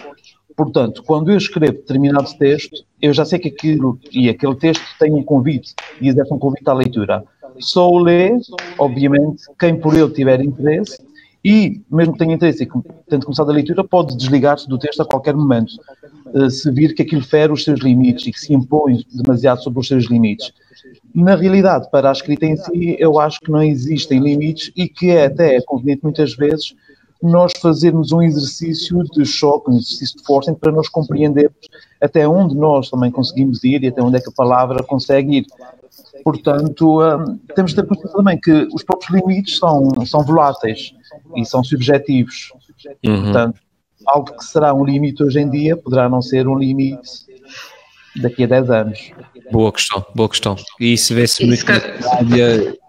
Portanto, 0.56 1.02
quando 1.04 1.32
eu 1.32 1.38
escrevo 1.38 1.74
determinado 1.74 2.30
texto, 2.38 2.84
eu 3.02 3.14
já 3.14 3.24
sei 3.24 3.40
que 3.40 3.48
aquilo 3.48 3.98
e 4.12 4.30
aquele 4.30 4.56
texto 4.56 4.84
tem 5.00 5.14
um 5.14 5.24
convite 5.24 5.74
e 6.02 6.10
exerce 6.10 6.34
um 6.34 6.38
convite 6.38 6.70
à 6.70 6.74
leitura. 6.74 7.24
Só 7.60 7.90
o 7.90 7.98
lê, 7.98 8.38
obviamente, 8.78 9.44
quem 9.58 9.80
por 9.80 9.96
ele 9.96 10.10
tiver 10.12 10.42
interesse 10.42 11.02
e, 11.44 11.82
mesmo 11.92 12.14
que 12.14 12.20
tenha 12.20 12.36
interesse 12.36 12.64
e 12.64 12.68
tente 13.10 13.26
começar 13.26 13.44
a 13.44 13.48
leitura, 13.48 13.84
pode 13.84 14.16
desligar-se 14.16 14.68
do 14.68 14.78
texto 14.78 15.02
a 15.02 15.06
qualquer 15.06 15.34
momento, 15.34 15.74
eh, 16.36 16.50
se 16.50 16.70
vir 16.72 16.94
que 16.94 17.02
aquilo 17.02 17.24
fere 17.24 17.52
os 17.52 17.64
seus 17.64 17.80
limites 17.80 18.28
e 18.28 18.32
que 18.32 18.40
se 18.40 18.54
impõe 18.54 19.04
demasiado 19.12 19.64
sobre 19.64 19.80
os 19.80 19.88
seus 19.88 20.06
limites. 20.06 20.52
Na 21.14 21.36
realidade, 21.36 21.90
para 21.90 22.10
a 22.10 22.12
escrita 22.12 22.46
em 22.46 22.56
si, 22.56 22.96
eu 23.00 23.20
acho 23.20 23.40
que 23.40 23.52
não 23.52 23.64
existem 23.64 24.20
limites 24.20 24.72
e 24.76 24.88
que 24.88 25.10
é 25.10 25.26
até 25.26 25.60
conveniente 25.62 26.04
muitas 26.04 26.36
vezes 26.36 26.76
nós 27.22 27.54
fazermos 27.60 28.12
um 28.12 28.22
exercício 28.22 29.04
de 29.04 29.26
choque, 29.26 29.70
um 29.70 29.74
exercício 29.74 30.18
de 30.18 30.24
força 30.24 30.54
para 30.54 30.72
nós 30.72 30.90
compreendermos 30.90 31.70
até 32.00 32.28
onde 32.28 32.56
nós 32.56 32.90
também 32.90 33.12
conseguimos 33.12 33.64
ir 33.64 33.84
e 33.84 33.88
até 33.88 34.02
onde 34.02 34.18
é 34.18 34.20
que 34.20 34.30
a 34.30 34.34
palavra 34.36 34.84
consegue 34.84 35.38
ir. 35.38 35.46
Portanto, 36.24 37.02
hum, 37.02 37.40
temos 37.56 37.72
de 37.72 37.78
ter 37.78 37.88
consciência 37.88 38.18
também 38.18 38.40
que 38.40 38.68
os 38.74 38.84
próprios 38.84 39.22
limites 39.22 39.58
são, 39.58 40.06
são 40.06 40.24
voláteis 40.24 40.94
e 41.36 41.46
são 41.46 41.64
subjetivos. 41.64 42.52
Uhum. 43.06 43.24
Portanto, 43.24 43.60
algo 44.06 44.38
que 44.38 44.44
será 44.44 44.74
um 44.74 44.84
limite 44.84 45.24
hoje 45.24 45.40
em 45.40 45.50
dia 45.50 45.78
poderá 45.78 46.10
não 46.10 46.22
ser 46.22 46.48
um 46.48 46.58
limite 46.58 47.10
daqui 48.22 48.44
a 48.44 48.48
10 48.48 48.70
anos. 48.70 49.12
Boa 49.52 49.72
questão, 49.72 50.06
boa 50.16 50.30
questão. 50.30 50.56
E 50.80 50.98
se 50.98 51.14
vê-se 51.14 51.46
muito 51.46 51.66
que... 51.66 52.82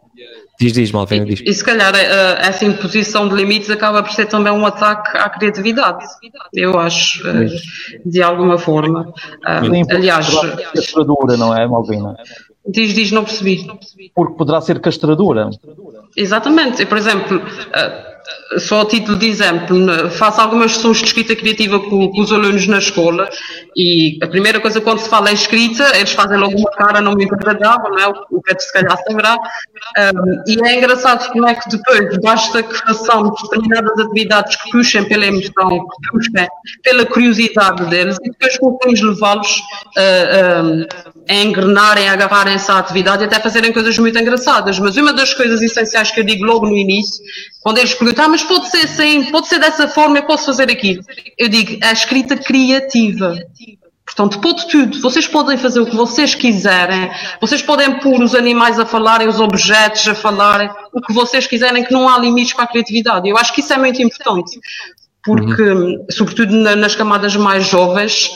Diz, 0.61 0.73
diz, 0.75 0.93
Malvina, 0.93 1.25
diz. 1.25 1.43
E 1.45 1.53
se 1.53 1.65
calhar 1.65 1.93
eh, 1.93 2.39
essa 2.41 2.65
imposição 2.65 3.29
de 3.29 3.35
limites 3.35 3.69
acaba 3.69 4.01
por 4.01 4.13
ser 4.13 4.27
também 4.27 4.53
um 4.53 4.65
ataque 4.65 5.17
à 5.17 5.29
criatividade, 5.29 6.05
eu 6.55 6.79
acho, 6.79 7.27
eh, 7.27 7.49
de 8.07 8.23
alguma 8.23 8.57
forma. 8.57 9.13
Sim, 9.61 9.83
aliás. 9.91 10.29
Castradura, 10.73 11.37
não 11.37 11.57
é, 11.57 11.67
Malvina? 11.67 12.15
Diz, 12.67 12.95
diz, 12.95 13.11
não 13.11 13.25
percebi. 13.25 13.67
Porque 14.15 14.37
poderá 14.37 14.61
ser 14.61 14.81
castradura. 14.81 15.51
Exatamente. 16.17 16.87
Por 16.87 16.97
exemplo, 16.97 17.43
eh, 17.75 18.12
só 18.59 18.83
a 18.83 18.87
título 18.87 19.19
de 19.19 19.27
exemplo, 19.27 19.77
faço 20.11 20.41
algumas 20.41 20.73
sessões 20.73 20.99
de 20.99 21.05
escrita 21.07 21.35
criativa 21.35 21.81
com, 21.81 22.11
com, 22.11 22.21
os 22.21 22.33
alunos 22.33 22.67
na 22.67 22.79
escola 22.79 23.29
e 23.77 24.19
a 24.23 24.27
primeira 24.27 24.61
coisa 24.61 24.81
quando 24.81 24.99
se 24.99 25.09
fala 25.09 25.31
em 25.31 25.35
escrita, 25.35 25.97
eles 25.97 26.13
fazem 26.13 26.39
logo 26.39 26.57
uma 26.57 26.71
cara 26.73 27.01
não 27.01 27.13
muito 27.13 27.35
agradável, 27.35 27.91
não 27.91 27.99
é? 27.99 28.09
O 28.09 28.43
Pedro 28.43 28.63
se 28.63 28.73
calhar 28.73 28.99
saberá. 29.07 29.37
Um, 29.37 30.43
e 30.47 30.69
é 30.69 30.79
engraçado 30.79 31.33
como 31.33 31.49
é 31.49 31.55
que 31.55 31.69
depois 31.71 32.17
basta 32.19 32.63
que 32.63 32.75
façamos 32.79 33.41
determinadas 33.43 33.99
atividades 33.99 34.57
que 34.57 34.71
puxem 34.71 35.05
pela 35.05 35.27
emoção, 35.27 35.69
que 35.71 36.11
puxem 36.11 36.49
pela 36.83 37.07
curiosidade 37.07 37.85
deles 37.87 38.17
e 38.23 38.31
depois 38.31 38.59
conseguimos 38.59 39.01
levá-los 39.01 39.63
a 39.97 41.35
engrenarem, 41.35 42.09
a 42.09 42.13
agarrarem 42.13 42.55
essa 42.55 42.79
atividade 42.79 43.23
e 43.23 43.27
até 43.27 43.41
fazerem 43.41 43.73
coisas 43.73 43.97
muito 43.99 44.19
engraçadas. 44.19 44.79
Mas 44.79 44.97
uma 44.97 45.13
das 45.13 45.35
coisas 45.35 45.63
essenciais 45.63 46.11
que 46.11 46.21
eu 46.21 46.25
digo 46.25 46.45
logo 46.45 46.67
no 46.67 46.77
início, 46.77 47.23
quando 47.63 47.79
eles 47.79 47.95
perguntam, 48.15 48.25
ah, 48.25 48.29
mas 48.29 48.43
pode 48.43 48.71
ser 48.71 48.85
assim, 48.85 49.31
pode 49.31 49.49
ser 49.49 49.59
dessa 49.59 49.89
forma, 49.89 50.19
eu 50.19 50.25
posso 50.25 50.47
fazer 50.47 50.71
aquilo. 50.71 51.03
Eu 51.39 51.49
digo, 51.49 51.79
a 51.85 51.93
escrita 51.93 52.37
criativa. 52.37 53.35
Portanto, 54.05 54.41
pode 54.41 54.69
tudo. 54.69 55.01
Vocês 55.01 55.27
podem 55.27 55.57
fazer 55.57 55.81
o 55.81 55.87
que 55.87 55.97
vocês 55.97 56.35
quiserem. 56.35 57.11
Vocês 57.41 57.63
podem 57.63 57.99
pôr 58.01 58.23
os 58.23 58.35
animais 58.35 58.79
a 58.79 58.85
falarem, 58.85 59.27
os 59.27 59.41
objetos 59.41 60.07
a 60.07 60.15
falarem, 60.15 60.69
o 60.93 61.01
que 61.01 61.13
vocês 61.13 61.47
quiserem, 61.47 61.85
que 61.85 61.93
não 61.93 62.09
há 62.09 62.19
limites 62.19 62.53
para 62.53 62.65
a 62.65 62.69
criatividade. 62.69 63.29
Eu 63.29 63.39
acho 63.39 63.53
que 63.55 63.61
isso 63.61 63.73
é 63.73 63.79
muito 63.79 64.03
importante. 64.03 64.59
Porque, 65.25 65.63
uhum. 65.63 66.05
sobretudo 66.11 66.53
nas 66.53 66.95
camadas 66.95 67.35
mais 67.37 67.67
jovens, 67.67 68.31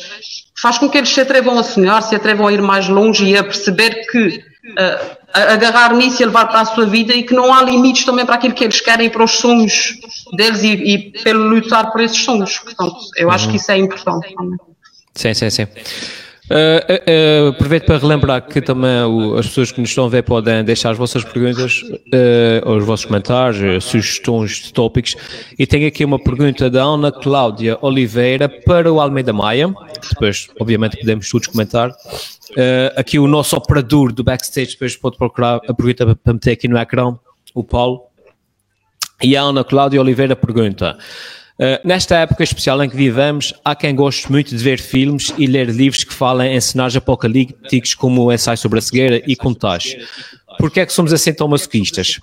faz 0.60 0.78
com 0.78 0.88
que 0.88 0.98
eles 0.98 1.10
se 1.10 1.20
atrevam 1.20 1.58
a 1.58 1.62
sonhar, 1.62 2.02
se 2.02 2.14
atrevam 2.14 2.46
a 2.46 2.52
ir 2.52 2.62
mais 2.62 2.88
longe 2.88 3.26
e 3.26 3.36
a 3.36 3.44
perceber 3.44 4.06
que 4.06 4.28
uh, 4.28 5.15
agarrar 5.36 5.94
nisso 5.94 6.22
e 6.22 6.24
levar 6.24 6.46
para 6.46 6.60
a 6.60 6.64
sua 6.64 6.86
vida 6.86 7.14
e 7.14 7.22
que 7.22 7.34
não 7.34 7.52
há 7.52 7.62
limites 7.62 8.04
também 8.04 8.24
para 8.24 8.36
aquilo 8.36 8.54
que 8.54 8.64
eles 8.64 8.80
querem, 8.80 9.10
para 9.10 9.24
os 9.24 9.32
sonhos 9.32 9.94
deles 10.36 10.62
e, 10.62 10.72
e 10.72 10.98
pelo 11.22 11.48
lutar 11.48 11.92
por 11.92 12.00
esses 12.00 12.18
sonhos. 12.18 12.58
Portanto, 12.58 12.96
eu 13.16 13.30
acho 13.30 13.48
que 13.50 13.56
isso 13.56 13.70
é 13.70 13.76
importante. 13.76 14.34
Sim, 15.14 15.34
sim, 15.34 15.50
sim. 15.50 15.66
Uh, 16.48 17.46
uh, 17.46 17.48
aproveito 17.48 17.86
para 17.86 17.98
relembrar 17.98 18.40
que 18.46 18.60
também 18.60 19.02
o, 19.02 19.36
as 19.36 19.48
pessoas 19.48 19.72
que 19.72 19.80
nos 19.80 19.90
estão 19.90 20.04
a 20.04 20.08
ver 20.08 20.22
podem 20.22 20.62
deixar 20.62 20.90
as 20.90 20.96
vossas 20.96 21.24
perguntas, 21.24 21.82
uh, 21.82 22.70
os 22.70 22.84
vossos 22.84 23.04
comentários, 23.04 23.84
sugestões 23.84 24.62
de 24.62 24.72
tópicos. 24.72 25.16
E 25.58 25.66
tenho 25.66 25.88
aqui 25.88 26.04
uma 26.04 26.22
pergunta 26.22 26.70
da 26.70 26.84
Ana 26.84 27.10
Cláudia 27.10 27.76
Oliveira 27.82 28.48
para 28.48 28.92
o 28.92 29.00
Almeida 29.00 29.32
Maia. 29.32 29.74
Depois, 30.08 30.48
obviamente, 30.60 30.96
podemos 30.98 31.28
todos 31.28 31.48
comentar. 31.48 31.90
aqui 32.96 33.18
o 33.18 33.26
nosso 33.26 33.56
operador 33.56 34.12
do 34.12 34.22
backstage 34.22 34.72
depois 34.72 34.96
pode 34.96 35.18
procurar 35.18 35.60
a 35.68 35.74
pergunta 35.74 36.14
para 36.14 36.32
meter 36.32 36.52
aqui 36.52 36.68
no 36.68 36.78
ecrã, 36.78 37.16
o 37.54 37.64
Paulo. 37.64 38.02
E 39.20 39.36
a 39.36 39.42
Ana 39.42 39.64
Cláudia 39.64 40.00
Oliveira 40.00 40.36
pergunta: 40.36 40.96
Uh, 41.58 41.80
nesta 41.82 42.16
época 42.16 42.44
especial 42.44 42.82
em 42.84 42.88
que 42.88 42.96
vivemos, 42.96 43.54
há 43.64 43.74
quem 43.74 43.94
goste 43.94 44.30
muito 44.30 44.54
de 44.54 44.62
ver 44.62 44.78
filmes 44.78 45.32
e 45.38 45.46
ler 45.46 45.70
livros 45.70 46.04
que 46.04 46.12
falem 46.12 46.54
em 46.54 46.60
cenários 46.60 46.96
apocalípticos 46.96 47.94
como 47.94 48.24
o 48.24 48.32
Ensaio 48.32 48.58
sobre 48.58 48.78
a 48.78 48.82
Cegueira 48.82 49.22
e 49.26 49.34
Contágio. 49.34 49.98
Por 50.58 50.70
que 50.70 50.80
é 50.80 50.86
que 50.86 50.92
somos 50.92 51.14
assim 51.14 51.32
tão 51.32 51.48
masoquistas? 51.48 52.18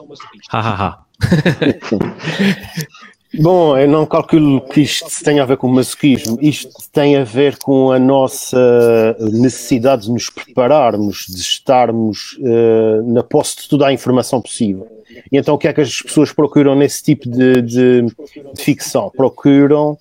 Ha, 0.52 0.60
ha, 0.60 0.86
ha. 0.86 1.04
Bom, 3.40 3.76
eu 3.76 3.88
não 3.88 4.06
calculo 4.06 4.62
que 4.62 4.82
isto 4.82 5.08
tenha 5.24 5.42
a 5.42 5.46
ver 5.46 5.58
com 5.58 5.68
masoquismo. 5.68 6.38
Isto 6.40 6.72
tem 6.92 7.18
a 7.18 7.24
ver 7.24 7.58
com 7.58 7.92
a 7.92 7.98
nossa 7.98 9.18
necessidade 9.20 10.04
de 10.04 10.12
nos 10.12 10.30
prepararmos, 10.30 11.26
de 11.28 11.42
estarmos 11.42 12.38
uh, 12.40 13.02
na 13.12 13.24
posse 13.24 13.58
de 13.58 13.70
toda 13.70 13.88
a 13.88 13.94
informação 13.94 14.40
possível. 14.40 14.88
E 15.32 15.38
então 15.38 15.56
o 15.56 15.58
que 15.58 15.68
é 15.68 15.74
que 15.74 15.82
as 15.82 16.02
pessoas 16.02 16.32
procuram 16.32 16.76
nesse 16.76 17.02
tipo 17.02 17.28
de, 17.28 17.62
de, 17.62 18.02
de 18.04 18.64
ficção? 18.64 19.10
Procuram 19.10 19.98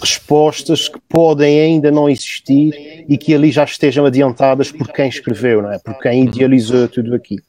respostas 0.00 0.88
que 0.88 0.98
podem 1.08 1.60
ainda 1.60 1.90
não 1.90 2.08
existir 2.08 3.04
e 3.08 3.16
que 3.16 3.34
ali 3.34 3.50
já 3.50 3.64
estejam 3.64 4.04
adiantadas 4.04 4.70
por 4.70 4.88
quem 4.88 5.08
escreveu, 5.08 5.62
não 5.62 5.72
é? 5.72 5.78
por 5.78 5.98
quem 5.98 6.24
idealizou 6.24 6.88
tudo 6.88 7.14
aquilo. 7.14 7.42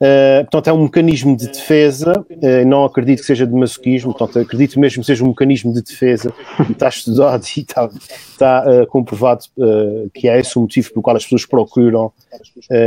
Uh, 0.00 0.44
portanto, 0.44 0.68
é 0.68 0.72
um 0.72 0.84
mecanismo 0.84 1.36
de 1.36 1.48
defesa, 1.48 2.12
uh, 2.12 2.66
não 2.66 2.84
acredito 2.84 3.18
que 3.18 3.26
seja 3.26 3.44
de 3.44 3.52
masoquismo, 3.52 4.14
portanto, 4.14 4.38
acredito 4.38 4.78
mesmo 4.78 5.00
que 5.00 5.06
seja 5.06 5.24
um 5.24 5.28
mecanismo 5.28 5.74
de 5.74 5.82
defesa, 5.82 6.32
está 6.70 6.86
estudado 6.88 7.44
e 7.56 7.60
está, 7.60 7.90
está 8.30 8.64
uh, 8.64 8.86
comprovado 8.86 9.44
que 10.14 10.28
é 10.28 10.38
esse 10.38 10.56
o 10.56 10.62
motivo 10.62 10.90
pelo 10.90 11.02
qual 11.02 11.16
as 11.16 11.24
pessoas 11.24 11.44
procuram 11.44 12.12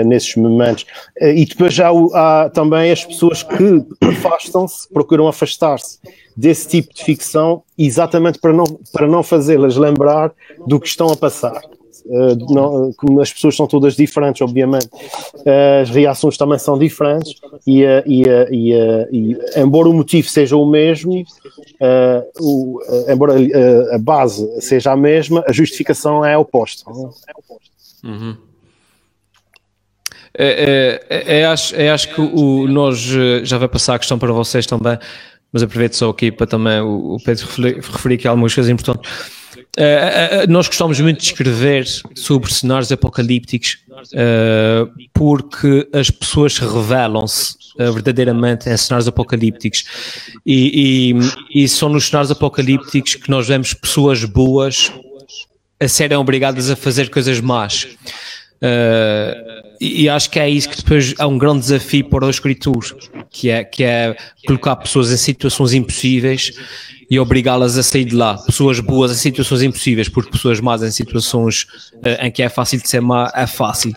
nesses 0.06 0.36
momentos. 0.36 0.86
e 1.20 1.46
depois 1.46 1.74
já 1.74 1.90
há 2.14 2.50
também 2.50 2.92
as 2.92 3.04
pessoas 3.04 3.44
que 3.44 3.86
afastam-se, 4.08 4.88
procuram 4.90 5.28
afastar-se 5.28 6.00
desse 6.36 6.68
tipo 6.68 6.94
de 6.94 7.04
ficção 7.04 7.64
exatamente 7.78 8.40
para 8.40 8.54
não, 8.54 8.66
para 8.92 9.08
não 9.08 9.22
fazê-las 9.22 9.76
lembrar 9.76 10.32
do 10.66 10.80
que 10.80 10.88
estão 10.88 11.10
a 11.10 11.18
passar. 11.18 11.62
Uh, 12.12 12.54
não, 12.54 12.92
como 12.98 13.22
as 13.22 13.32
pessoas 13.32 13.56
são 13.56 13.66
todas 13.66 13.96
diferentes, 13.96 14.42
obviamente, 14.42 14.90
as 15.82 15.90
reações 15.90 16.38
também 16.38 16.60
são 16.60 16.78
diferentes 16.78 17.36
e, 17.66 17.86
uh, 17.86 18.04
e, 18.06 18.74
e 19.12 19.38
embora 19.56 19.88
o 19.88 19.94
motivo 19.94 20.28
seja 20.28 20.58
o 20.58 20.66
mesmo, 20.66 21.24
o, 22.38 22.82
embora 23.08 23.36
a 23.96 23.98
base 23.98 24.46
seja 24.60 24.92
a 24.92 24.98
mesma, 24.98 25.42
a 25.48 25.54
justificação 25.54 26.26
é 26.26 26.38
oposta. 26.38 26.92
Uhum. 28.04 28.36
É, 30.38 31.00
é, 31.10 31.40
é, 31.40 31.46
acho, 31.46 31.76
é, 31.76 31.90
acho 31.92 32.14
que 32.14 32.20
o, 32.20 32.68
nós 32.68 32.98
já 33.44 33.58
vai 33.58 33.70
passar 33.70 33.96
a 33.96 34.00
questão 34.00 34.20
para 34.20 34.34
vocês 34.34 34.66
também, 34.66 34.98
mas 35.52 35.64
aproveito 35.64 35.94
só 35.94 36.10
aqui 36.10 36.30
para 36.30 36.48
também 36.48 36.82
o, 36.82 37.16
o 37.16 37.18
Pedro 37.24 37.46
referir, 37.46 37.76
referir 37.76 38.16
aqui 38.16 38.28
algumas 38.28 38.54
coisas 38.54 38.70
importantes. 38.70 39.41
Uh, 39.58 40.46
uh, 40.48 40.52
nós 40.52 40.68
gostamos 40.68 41.00
muito 41.00 41.20
de 41.20 41.26
escrever 41.26 41.86
sobre 42.16 42.54
cenários 42.54 42.92
apocalípticos 42.92 43.80
uh, 44.14 44.90
porque 45.14 45.90
as 45.94 46.10
pessoas 46.10 46.58
revelam-se 46.58 47.56
verdadeiramente 47.78 48.70
em 48.70 48.78
cenários 48.78 49.08
apocalípticos 49.08 49.86
e, 50.46 51.14
e, 51.54 51.64
e, 51.64 51.68
são 51.68 51.90
nos 51.90 52.08
cenários 52.08 52.32
apocalípticos 52.32 53.16
que 53.16 53.30
nós 53.30 53.48
vemos 53.48 53.74
pessoas 53.74 54.24
boas 54.24 54.92
a 55.80 55.88
serem 55.88 56.18
obrigadas 56.18 56.70
a 56.70 56.76
fazer 56.76 57.10
coisas 57.10 57.40
más. 57.40 57.88
E, 59.80 60.04
e 60.04 60.10
acho 60.10 60.30
que 60.30 60.40
é 60.40 60.50
isso 60.50 60.70
que 60.70 60.78
depois 60.78 61.16
é 61.18 61.26
um 61.26 61.38
grande 61.38 61.62
desafio 61.62 62.06
para 62.06 62.26
os 62.26 62.36
escritores, 62.36 62.94
que 63.30 63.50
é, 63.50 63.64
que 63.64 63.84
é 63.84 64.16
colocar 64.46 64.76
pessoas 64.76 65.12
em 65.12 65.18
situações 65.18 65.74
impossíveis 65.74 66.52
e 67.12 67.20
obrigá-las 67.20 67.78
a 67.78 67.84
sair 67.84 68.06
de 68.06 68.16
lá. 68.16 68.38
Pessoas 68.38 68.80
boas 68.80 69.12
em 69.12 69.16
situações 69.16 69.62
impossíveis, 69.62 70.08
porque 70.08 70.32
pessoas 70.32 70.62
más 70.62 70.82
em 70.82 70.92
situações 70.92 71.64
uh, 71.96 72.26
em 72.26 72.32
que 72.32 72.42
é 72.42 72.48
fácil 72.48 72.82
de 72.82 72.90
ser 72.90 73.02
má, 73.02 73.30
é 73.36 73.46
fácil. 73.46 73.92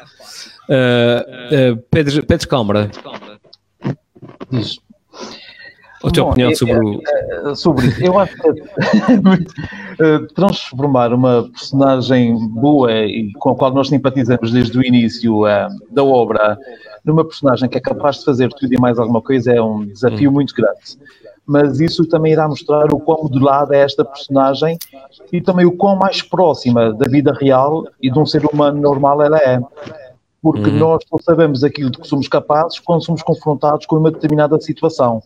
Uh, 0.68 1.74
uh, 1.74 1.82
Pedro, 1.90 2.26
Pedro 2.26 2.48
Câmara. 2.48 2.90
Diz. 4.50 4.84
A 6.05 6.11
tua 6.11 6.24
Bom, 6.24 6.30
opinião 6.30 6.50
é, 6.50 6.55
sobre 6.55 6.78
o. 6.78 7.00
É, 7.07 7.55
sobre 7.55 7.86
isso. 7.86 8.05
Eu 8.05 8.18
acho 8.18 8.36
que 8.36 8.48
é 8.48 10.18
transformar 10.34 11.12
uma 11.12 11.48
personagem 11.50 12.36
boa 12.48 12.92
e 12.92 13.32
com 13.34 13.50
a 13.50 13.55
qual 13.55 13.72
nós 13.72 13.88
simpatizamos 13.88 14.52
desde 14.52 14.78
o 14.78 14.84
início 14.84 15.42
da 15.90 16.05
obra 16.05 16.59
numa 17.05 17.24
personagem 17.24 17.68
que 17.68 17.78
é 17.78 17.80
capaz 17.80 18.18
de 18.18 18.24
fazer 18.24 18.48
tudo 18.50 18.72
e 18.72 18.80
mais 18.80 18.98
alguma 18.98 19.20
coisa 19.22 19.52
é 19.52 19.61
um 19.61 19.86
desafio 19.86 20.30
hum. 20.30 20.34
muito 20.34 20.55
grande 20.55 20.98
mas 21.46 21.80
isso 21.80 22.07
também 22.07 22.32
irá 22.32 22.48
mostrar 22.48 22.92
o 22.92 22.98
quão 22.98 23.24
modelada 23.24 23.76
é 23.76 23.80
esta 23.80 24.05
personagem 24.05 24.78
e 25.32 25.40
também 25.40 25.66
o 25.66 25.72
quão 25.72 25.96
mais 25.96 26.22
próxima 26.22 26.92
da 26.92 27.07
vida 27.07 27.32
real 27.32 27.84
e 28.00 28.11
de 28.11 28.18
um 28.18 28.24
ser 28.24 28.46
humano 28.46 28.80
normal 28.80 29.20
ela 29.22 29.38
é. 29.38 29.61
Porque 30.40 30.70
uhum. 30.70 30.78
nós 30.78 31.02
só 31.09 31.16
sabemos 31.22 31.64
aquilo 31.64 31.90
de 31.90 31.98
que 31.98 32.07
somos 32.07 32.28
capazes 32.28 32.78
quando 32.78 33.05
somos 33.05 33.22
confrontados 33.22 33.86
com 33.86 33.96
uma 33.96 34.11
determinada 34.11 34.59
situação. 34.61 35.22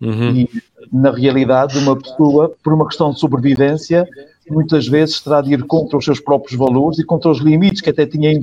Uhum. 0.00 0.30
E, 0.36 0.50
na 0.92 1.10
realidade, 1.10 1.78
uma 1.78 1.96
pessoa, 1.96 2.54
por 2.62 2.72
uma 2.72 2.86
questão 2.86 3.12
de 3.12 3.18
sobrevivência, 3.18 4.06
muitas 4.48 4.86
vezes 4.86 5.20
terá 5.20 5.40
de 5.40 5.54
ir 5.54 5.62
contra 5.64 5.96
os 5.96 6.04
seus 6.04 6.20
próprios 6.20 6.58
valores 6.58 6.98
e 6.98 7.04
contra 7.04 7.30
os 7.30 7.38
limites 7.40 7.80
que 7.80 7.90
até 7.90 8.06
tinha 8.06 8.40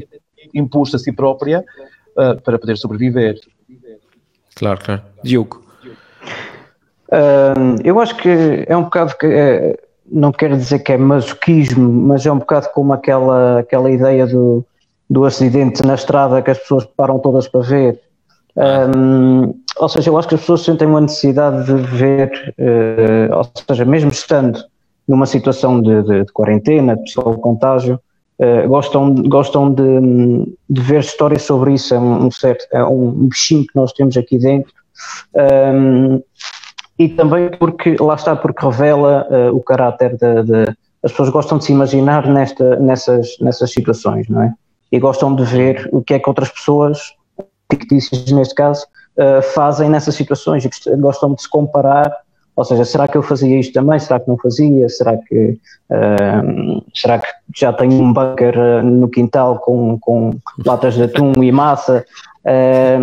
imposto 0.54 0.96
a 0.96 1.00
si 1.00 1.12
própria 1.12 1.64
uh, 2.18 2.42
para 2.42 2.58
poder 2.58 2.78
sobreviver. 2.78 3.40
Claro, 4.56 4.80
claro. 4.84 5.02
Diogo. 5.24 5.64
Uh, 7.08 7.76
eu 7.84 8.00
acho 8.00 8.16
que 8.16 8.66
é 8.68 8.76
um 8.76 8.84
bocado 8.84 9.18
que 9.18 9.28
é, 9.28 9.78
não 10.10 10.32
quero 10.32 10.58
dizer 10.58 10.80
que 10.80 10.94
é 10.94 10.98
masoquismo, 10.98 11.92
mas 11.92 12.26
é 12.26 12.32
um 12.32 12.40
bocado 12.40 12.70
como 12.74 12.94
aquela, 12.94 13.60
aquela 13.60 13.92
ideia 13.92 14.26
do, 14.26 14.66
do 15.10 15.26
acidente 15.26 15.86
na 15.86 15.96
estrada 15.96 16.42
que 16.42 16.52
as 16.52 16.60
pessoas 16.60 16.86
param 16.86 17.20
todas 17.20 17.48
para 17.48 17.62
ver. 17.62 18.02
Um, 18.56 19.54
ou 19.82 19.90
seja, 19.90 20.12
eu 20.12 20.18
acho 20.18 20.28
que 20.28 20.36
as 20.36 20.42
pessoas 20.42 20.62
sentem 20.62 20.88
uma 20.88 21.02
necessidade 21.02 21.66
de 21.66 21.74
ver, 21.74 22.54
uh, 22.60 23.36
ou 23.36 23.52
seja, 23.68 23.84
mesmo 23.84 24.12
estando 24.12 24.64
numa 25.08 25.26
situação 25.26 25.82
de, 25.82 26.04
de, 26.04 26.24
de 26.24 26.32
quarentena, 26.32 26.96
de 26.96 27.02
possível 27.02 27.34
contágio, 27.40 28.00
uh, 28.40 28.70
gostam, 28.70 29.16
gostam 29.16 29.74
de, 29.74 30.54
de, 30.70 30.82
ver 30.82 31.00
histórias 31.00 31.42
sobre 31.42 31.74
isso. 31.74 31.96
É 31.96 32.00
um, 32.00 32.28
um 32.28 32.32
certo, 32.32 32.68
é 32.72 32.84
um 32.84 33.28
bichinho 33.28 33.66
que 33.66 33.76
nós 33.76 33.92
temos 33.92 34.16
aqui 34.16 34.38
dentro. 34.38 34.72
Um, 35.34 36.22
e 37.00 37.10
também 37.10 37.50
porque, 37.50 37.96
lá 38.00 38.14
está, 38.14 38.36
porque 38.36 38.64
revela 38.64 39.28
uh, 39.32 39.56
o 39.56 39.64
caráter 39.64 40.16
de, 40.16 40.76
As 41.02 41.10
pessoas 41.12 41.30
gostam 41.30 41.58
de 41.58 41.66
se 41.66 41.72
imaginar 41.72 42.28
nesta, 42.28 42.76
nessas, 42.76 43.30
nessas 43.42 43.72
situações, 43.72 44.30
não 44.30 44.44
é? 44.44 44.54
E 44.92 45.00
gostam 45.00 45.34
de 45.34 45.44
ver 45.44 45.90
o 45.92 46.04
que 46.04 46.14
é 46.14 46.20
que 46.20 46.30
outras 46.30 46.52
pessoas, 46.52 47.16
fictícias 47.72 48.32
neste 48.32 48.54
caso, 48.54 48.86
uh, 49.18 49.42
fazem 49.42 49.90
nessas 49.90 50.16
situações 50.16 50.66
e 50.66 50.96
gostam 50.98 51.34
de 51.34 51.42
se 51.42 51.50
comparar. 51.50 52.12
Ou 52.56 52.66
seja, 52.66 52.84
será 52.84 53.08
que 53.08 53.18
eu 53.18 53.24
fazia 53.24 53.60
isto 53.60 53.74
também? 53.74 53.98
Será 53.98 54.20
que 54.20 54.28
não 54.28 54.38
fazia? 54.38 54.88
Será 54.90 55.18
que, 55.18 55.58
uh, 55.90 56.84
será 56.94 57.20
que 57.20 57.28
já 57.56 57.72
tenho 57.74 57.94
um 57.94 58.14
bunker 58.14 58.84
no 58.84 59.08
quintal 59.10 59.60
com, 59.60 59.98
com 60.00 60.32
latas 60.66 60.96
de 60.96 61.04
atum 61.04 61.32
e 61.42 61.52
massa? 61.52 62.06
É, 62.46 62.98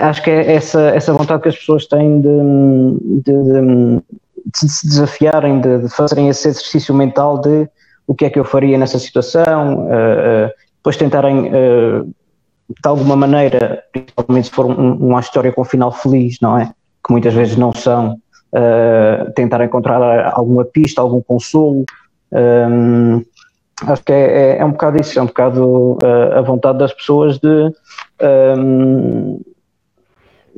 acho 0.00 0.22
que 0.24 0.30
é 0.30 0.54
essa, 0.54 0.80
essa 0.88 1.12
vontade 1.12 1.42
que 1.42 1.48
as 1.48 1.56
pessoas 1.56 1.86
têm 1.86 2.20
de, 2.20 3.22
de, 3.22 3.32
de, 3.32 4.02
de 4.46 4.68
se 4.68 4.88
desafiarem, 4.88 5.60
de, 5.60 5.88
fazerem 5.88 6.28
esse 6.28 6.48
exercício 6.48 6.92
mental 6.92 7.38
de 7.38 7.68
o 8.04 8.12
que 8.12 8.24
é 8.24 8.30
que 8.30 8.38
eu 8.40 8.44
faria 8.44 8.76
nessa 8.76 8.98
situação, 8.98 9.86
depois 10.80 10.96
tentarem, 10.96 11.48
uh, 11.48 12.14
de 12.70 12.88
alguma 12.88 13.16
maneira, 13.16 13.82
principalmente 13.92 14.46
se 14.46 14.50
for 14.52 14.66
um, 14.66 14.94
uma 14.96 15.20
história 15.20 15.52
com 15.52 15.62
um 15.62 15.64
final 15.64 15.92
feliz, 15.92 16.38
não 16.40 16.58
é? 16.58 16.72
Que 17.04 17.12
muitas 17.12 17.34
vezes 17.34 17.56
não 17.56 17.72
são, 17.72 18.18
tentar 19.34 19.64
encontrar 19.64 20.32
alguma 20.34 20.64
pista, 20.64 21.00
algum 21.00 21.20
consolo. 21.20 21.84
Um, 22.32 23.24
acho 23.86 24.02
que 24.04 24.12
é, 24.12 24.56
é, 24.56 24.58
é, 24.58 24.64
um 24.64 24.72
bocado 24.72 25.00
isso, 25.00 25.18
é 25.18 25.22
um 25.22 25.26
bocado 25.26 25.98
a 26.34 26.40
vontade 26.42 26.78
das 26.78 26.92
pessoas 26.92 27.38
de. 27.38 27.72
Um, 28.58 29.40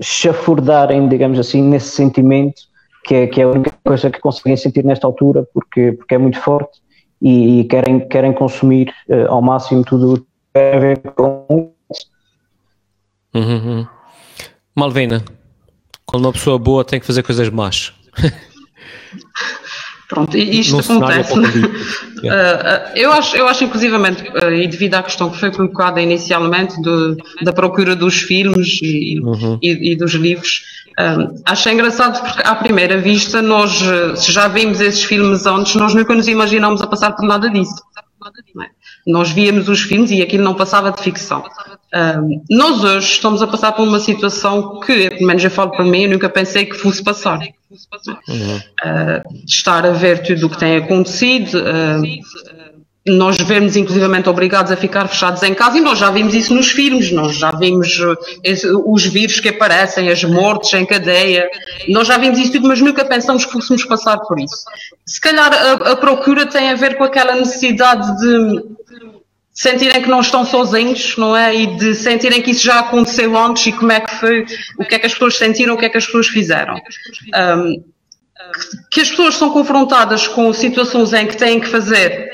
chafurdarem, 0.01 1.09
digamos 1.09 1.39
assim, 1.39 1.63
nesse 1.63 1.89
sentimento, 1.89 2.63
que 3.05 3.15
é, 3.15 3.27
que 3.27 3.41
é 3.41 3.45
a 3.45 3.49
única 3.49 3.73
coisa 3.85 4.11
que 4.11 4.21
conseguem 4.21 4.57
sentir 4.57 4.85
nesta 4.85 5.07
altura, 5.07 5.47
porque, 5.53 5.93
porque 5.93 6.15
é 6.15 6.19
muito 6.19 6.41
forte 6.41 6.81
e, 7.21 7.61
e 7.61 7.65
querem, 7.65 8.01
querem 8.09 8.33
consumir 8.33 8.93
uh, 9.09 9.29
ao 9.29 9.43
máximo 9.43 9.85
tudo 9.85 10.21
que 10.21 10.27
tem 10.53 10.75
a 10.75 10.79
ver 10.79 10.99
com. 11.15 11.72
Uhum, 13.35 13.67
uhum. 13.67 13.87
Malvina, 14.75 15.25
quando 16.05 16.27
uma 16.27 16.33
pessoa 16.33 16.59
boa 16.59 16.85
tem 16.85 17.01
que 17.01 17.07
fazer 17.07 17.23
coisas 17.23 17.49
más. 17.49 17.93
Pronto, 20.13 20.37
e 20.37 20.61
isto 20.61 20.79
acontece. 20.79 21.39
uh, 21.39 21.43
eu, 22.95 23.11
acho, 23.13 23.35
eu 23.35 23.49
acho, 23.49 23.65
inclusivamente, 23.65 24.23
uh, 24.29 24.53
e 24.53 24.69
devido 24.69 24.95
à 24.97 25.03
questão 25.03 25.31
que 25.31 25.41
foi 25.41 25.51
colocada 25.51 26.03
inicialmente 26.03 26.79
de, 26.83 27.17
da 27.43 27.51
procura 27.51 27.97
dos 27.97 28.17
filmes 28.17 28.79
e, 28.83 29.19
uhum. 29.21 29.59
e, 29.63 29.93
e 29.93 29.97
dos 29.97 30.13
livros, 30.13 30.65
uh, 31.01 31.35
acho 31.47 31.71
engraçado 31.71 32.23
porque, 32.23 32.43
à 32.47 32.55
primeira 32.55 32.99
vista, 32.99 33.41
nós, 33.41 33.81
se 34.17 34.31
já 34.31 34.49
vimos 34.49 34.83
esses 34.83 35.03
filmes 35.03 35.47
antes, 35.47 35.75
nós 35.77 35.95
nunca 35.95 36.15
nos 36.15 36.29
imaginamos 36.29 36.83
a 36.83 36.87
passar 36.87 37.13
por 37.13 37.25
nada 37.25 37.49
disso. 37.49 37.83
É? 38.63 38.67
Nós 39.07 39.31
víamos 39.31 39.67
os 39.69 39.81
filmes 39.81 40.11
e 40.11 40.21
aquilo 40.21 40.45
não 40.45 40.55
passava 40.55 40.93
de 40.93 41.03
ficção. 41.03 41.43
Um, 41.95 42.43
nós 42.49 42.83
hoje 42.83 43.13
estamos 43.13 43.43
a 43.43 43.47
passar 43.47 43.73
por 43.73 43.87
uma 43.87 44.01
situação 44.01 44.81
que, 44.81 45.11
pelo 45.11 45.27
menos 45.27 45.45
eu 45.45 45.51
falo 45.51 45.73
para 45.73 45.85
mim, 45.85 46.05
eu 46.05 46.11
nunca 46.11 46.29
pensei 46.29 46.65
que 46.65 46.77
fosse 46.77 47.03
passar. 47.03 47.39
Uhum. 48.29 48.57
Uh, 48.57 49.45
estar 49.47 49.85
a 49.85 49.91
ver 49.91 50.23
tudo 50.23 50.47
o 50.47 50.51
que 50.51 50.59
tem 50.59 50.77
acontecido, 50.77 51.59
uh, 51.59 52.03
nós 53.07 53.37
vemos 53.37 53.77
inclusivamente 53.77 54.29
obrigados 54.29 54.73
a 54.73 54.77
ficar 54.77 55.07
fechados 55.09 55.43
em 55.43 55.53
casa 55.53 55.77
e 55.77 55.81
nós 55.81 55.99
já 55.99 56.11
vimos 56.11 56.35
isso 56.35 56.55
nos 56.55 56.71
filmes, 56.71 57.11
nós 57.11 57.35
já 57.35 57.51
vimos 57.51 57.99
os 58.87 59.05
vírus 59.05 59.41
que 59.41 59.49
aparecem, 59.49 60.09
as 60.09 60.23
mortes 60.23 60.73
em 60.75 60.87
cadeia, 60.87 61.49
nós 61.89 62.07
já 62.07 62.17
vimos 62.17 62.39
isso 62.39 62.53
tudo, 62.53 62.69
mas 62.69 62.81
nunca 62.81 63.05
pensamos 63.05 63.45
que 63.45 63.53
fôssemos 63.53 63.85
passar 63.85 64.19
por 64.19 64.39
isso. 64.39 64.65
Se 65.05 65.21
calhar 65.21 65.53
a, 65.53 65.73
a 65.93 65.97
procura 65.97 66.47
tem 66.47 66.71
a 66.71 66.77
ver 66.77 66.97
com 66.97 67.03
aquela 67.03 67.35
necessidade 67.35 68.07
de 68.19 68.63
sentirem 69.53 70.03
que 70.03 70.09
não 70.09 70.21
estão 70.21 70.45
sozinhos, 70.45 71.17
não 71.17 71.37
é? 71.37 71.55
E 71.55 71.77
de 71.77 71.95
sentirem 71.95 72.41
que 72.41 72.51
isso 72.51 72.65
já 72.65 72.81
aconteceu 72.81 73.37
antes 73.37 73.67
e 73.67 73.73
como 73.73 73.93
é 73.93 74.01
que 74.01 74.15
foi, 74.17 74.47
o 74.79 74.85
que 74.85 74.95
é 74.95 74.99
que 74.99 75.07
as 75.07 75.13
pessoas 75.13 75.37
sentiram, 75.37 75.75
o 75.75 75.79
que 75.79 75.85
é 75.85 75.89
que 75.89 75.99
as 75.99 76.07
pessoas 76.07 76.29
fizeram. 76.29 76.75
Um, 76.75 77.85
que 78.91 79.01
as 79.01 79.11
pessoas 79.11 79.35
são 79.35 79.51
confrontadas 79.51 80.27
com 80.27 80.53
situações 80.53 81.13
em 81.13 81.27
que 81.27 81.37
têm 81.37 81.61
que 81.61 81.69
fazer 81.69 82.33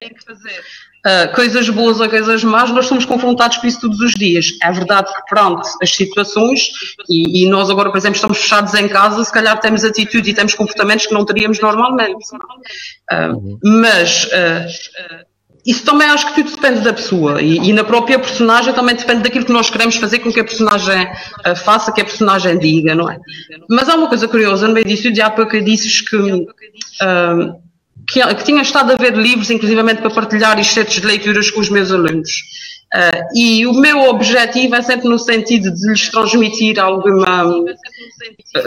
uh, 1.06 1.34
coisas 1.34 1.68
boas 1.68 2.00
ou 2.00 2.08
coisas 2.08 2.42
más, 2.44 2.70
nós 2.70 2.86
somos 2.86 3.04
confrontados 3.04 3.58
com 3.58 3.66
isso 3.66 3.80
todos 3.80 4.00
os 4.00 4.12
dias. 4.12 4.46
É 4.62 4.70
verdade 4.72 5.12
que, 5.12 5.22
pronto, 5.28 5.68
as 5.82 5.90
situações, 5.90 6.68
e, 7.08 7.44
e, 7.44 7.48
nós 7.48 7.70
agora, 7.70 7.90
por 7.90 7.98
exemplo, 7.98 8.16
estamos 8.16 8.38
fechados 8.38 8.74
em 8.74 8.88
casa, 8.88 9.24
se 9.24 9.32
calhar 9.32 9.58
temos 9.60 9.84
atitude 9.84 10.30
e 10.30 10.34
temos 10.34 10.54
comportamentos 10.54 11.06
que 11.06 11.14
não 11.14 11.24
teríamos 11.24 11.60
normalmente. 11.60 12.14
Uh, 13.12 13.58
mas. 13.62 14.24
Uh, 14.24 15.28
isso 15.68 15.84
também 15.84 16.08
acho 16.08 16.26
que 16.28 16.42
tudo 16.42 16.56
depende 16.56 16.80
da 16.80 16.94
pessoa 16.94 17.42
e, 17.42 17.58
e, 17.58 17.72
na 17.74 17.84
própria 17.84 18.18
personagem 18.18 18.72
também 18.72 18.96
depende 18.96 19.22
daquilo 19.22 19.44
que 19.44 19.52
nós 19.52 19.68
queremos 19.68 19.96
fazer 19.96 20.20
com 20.20 20.32
que 20.32 20.40
a 20.40 20.44
personagem 20.44 21.06
uh, 21.46 21.54
faça, 21.54 21.92
que 21.92 22.00
a 22.00 22.04
personagem 22.04 22.58
diga, 22.58 22.94
não 22.94 23.10
é? 23.10 23.18
Mas 23.68 23.86
há 23.86 23.94
uma 23.94 24.08
coisa 24.08 24.26
curiosa 24.26 24.66
no 24.66 24.72
meio 24.72 24.86
disso, 24.86 25.12
de 25.12 25.20
há 25.20 25.28
pouco 25.28 25.60
dizes 25.60 26.00
que, 26.00 26.16
uh, 26.16 26.46
que, 28.08 28.34
que 28.34 28.44
tinha 28.44 28.62
estado 28.62 28.92
a 28.92 28.96
ver 28.96 29.14
livros, 29.14 29.50
inclusivamente 29.50 30.00
para 30.00 30.10
partilhar 30.10 30.58
excertos 30.58 31.02
de 31.02 31.06
leituras 31.06 31.50
com 31.50 31.60
os 31.60 31.68
meus 31.68 31.92
alunos. 31.92 32.30
Uh, 32.95 33.36
e 33.36 33.66
o 33.66 33.74
meu 33.74 34.09
objetivo 34.09 34.74
é 34.74 34.80
sempre 34.80 35.09
no 35.09 35.18
sentido 35.18 35.70
de 35.70 35.89
lhes 35.89 36.09
transmitir 36.09 36.80
alguma 36.80 37.45
uh, 37.45 37.66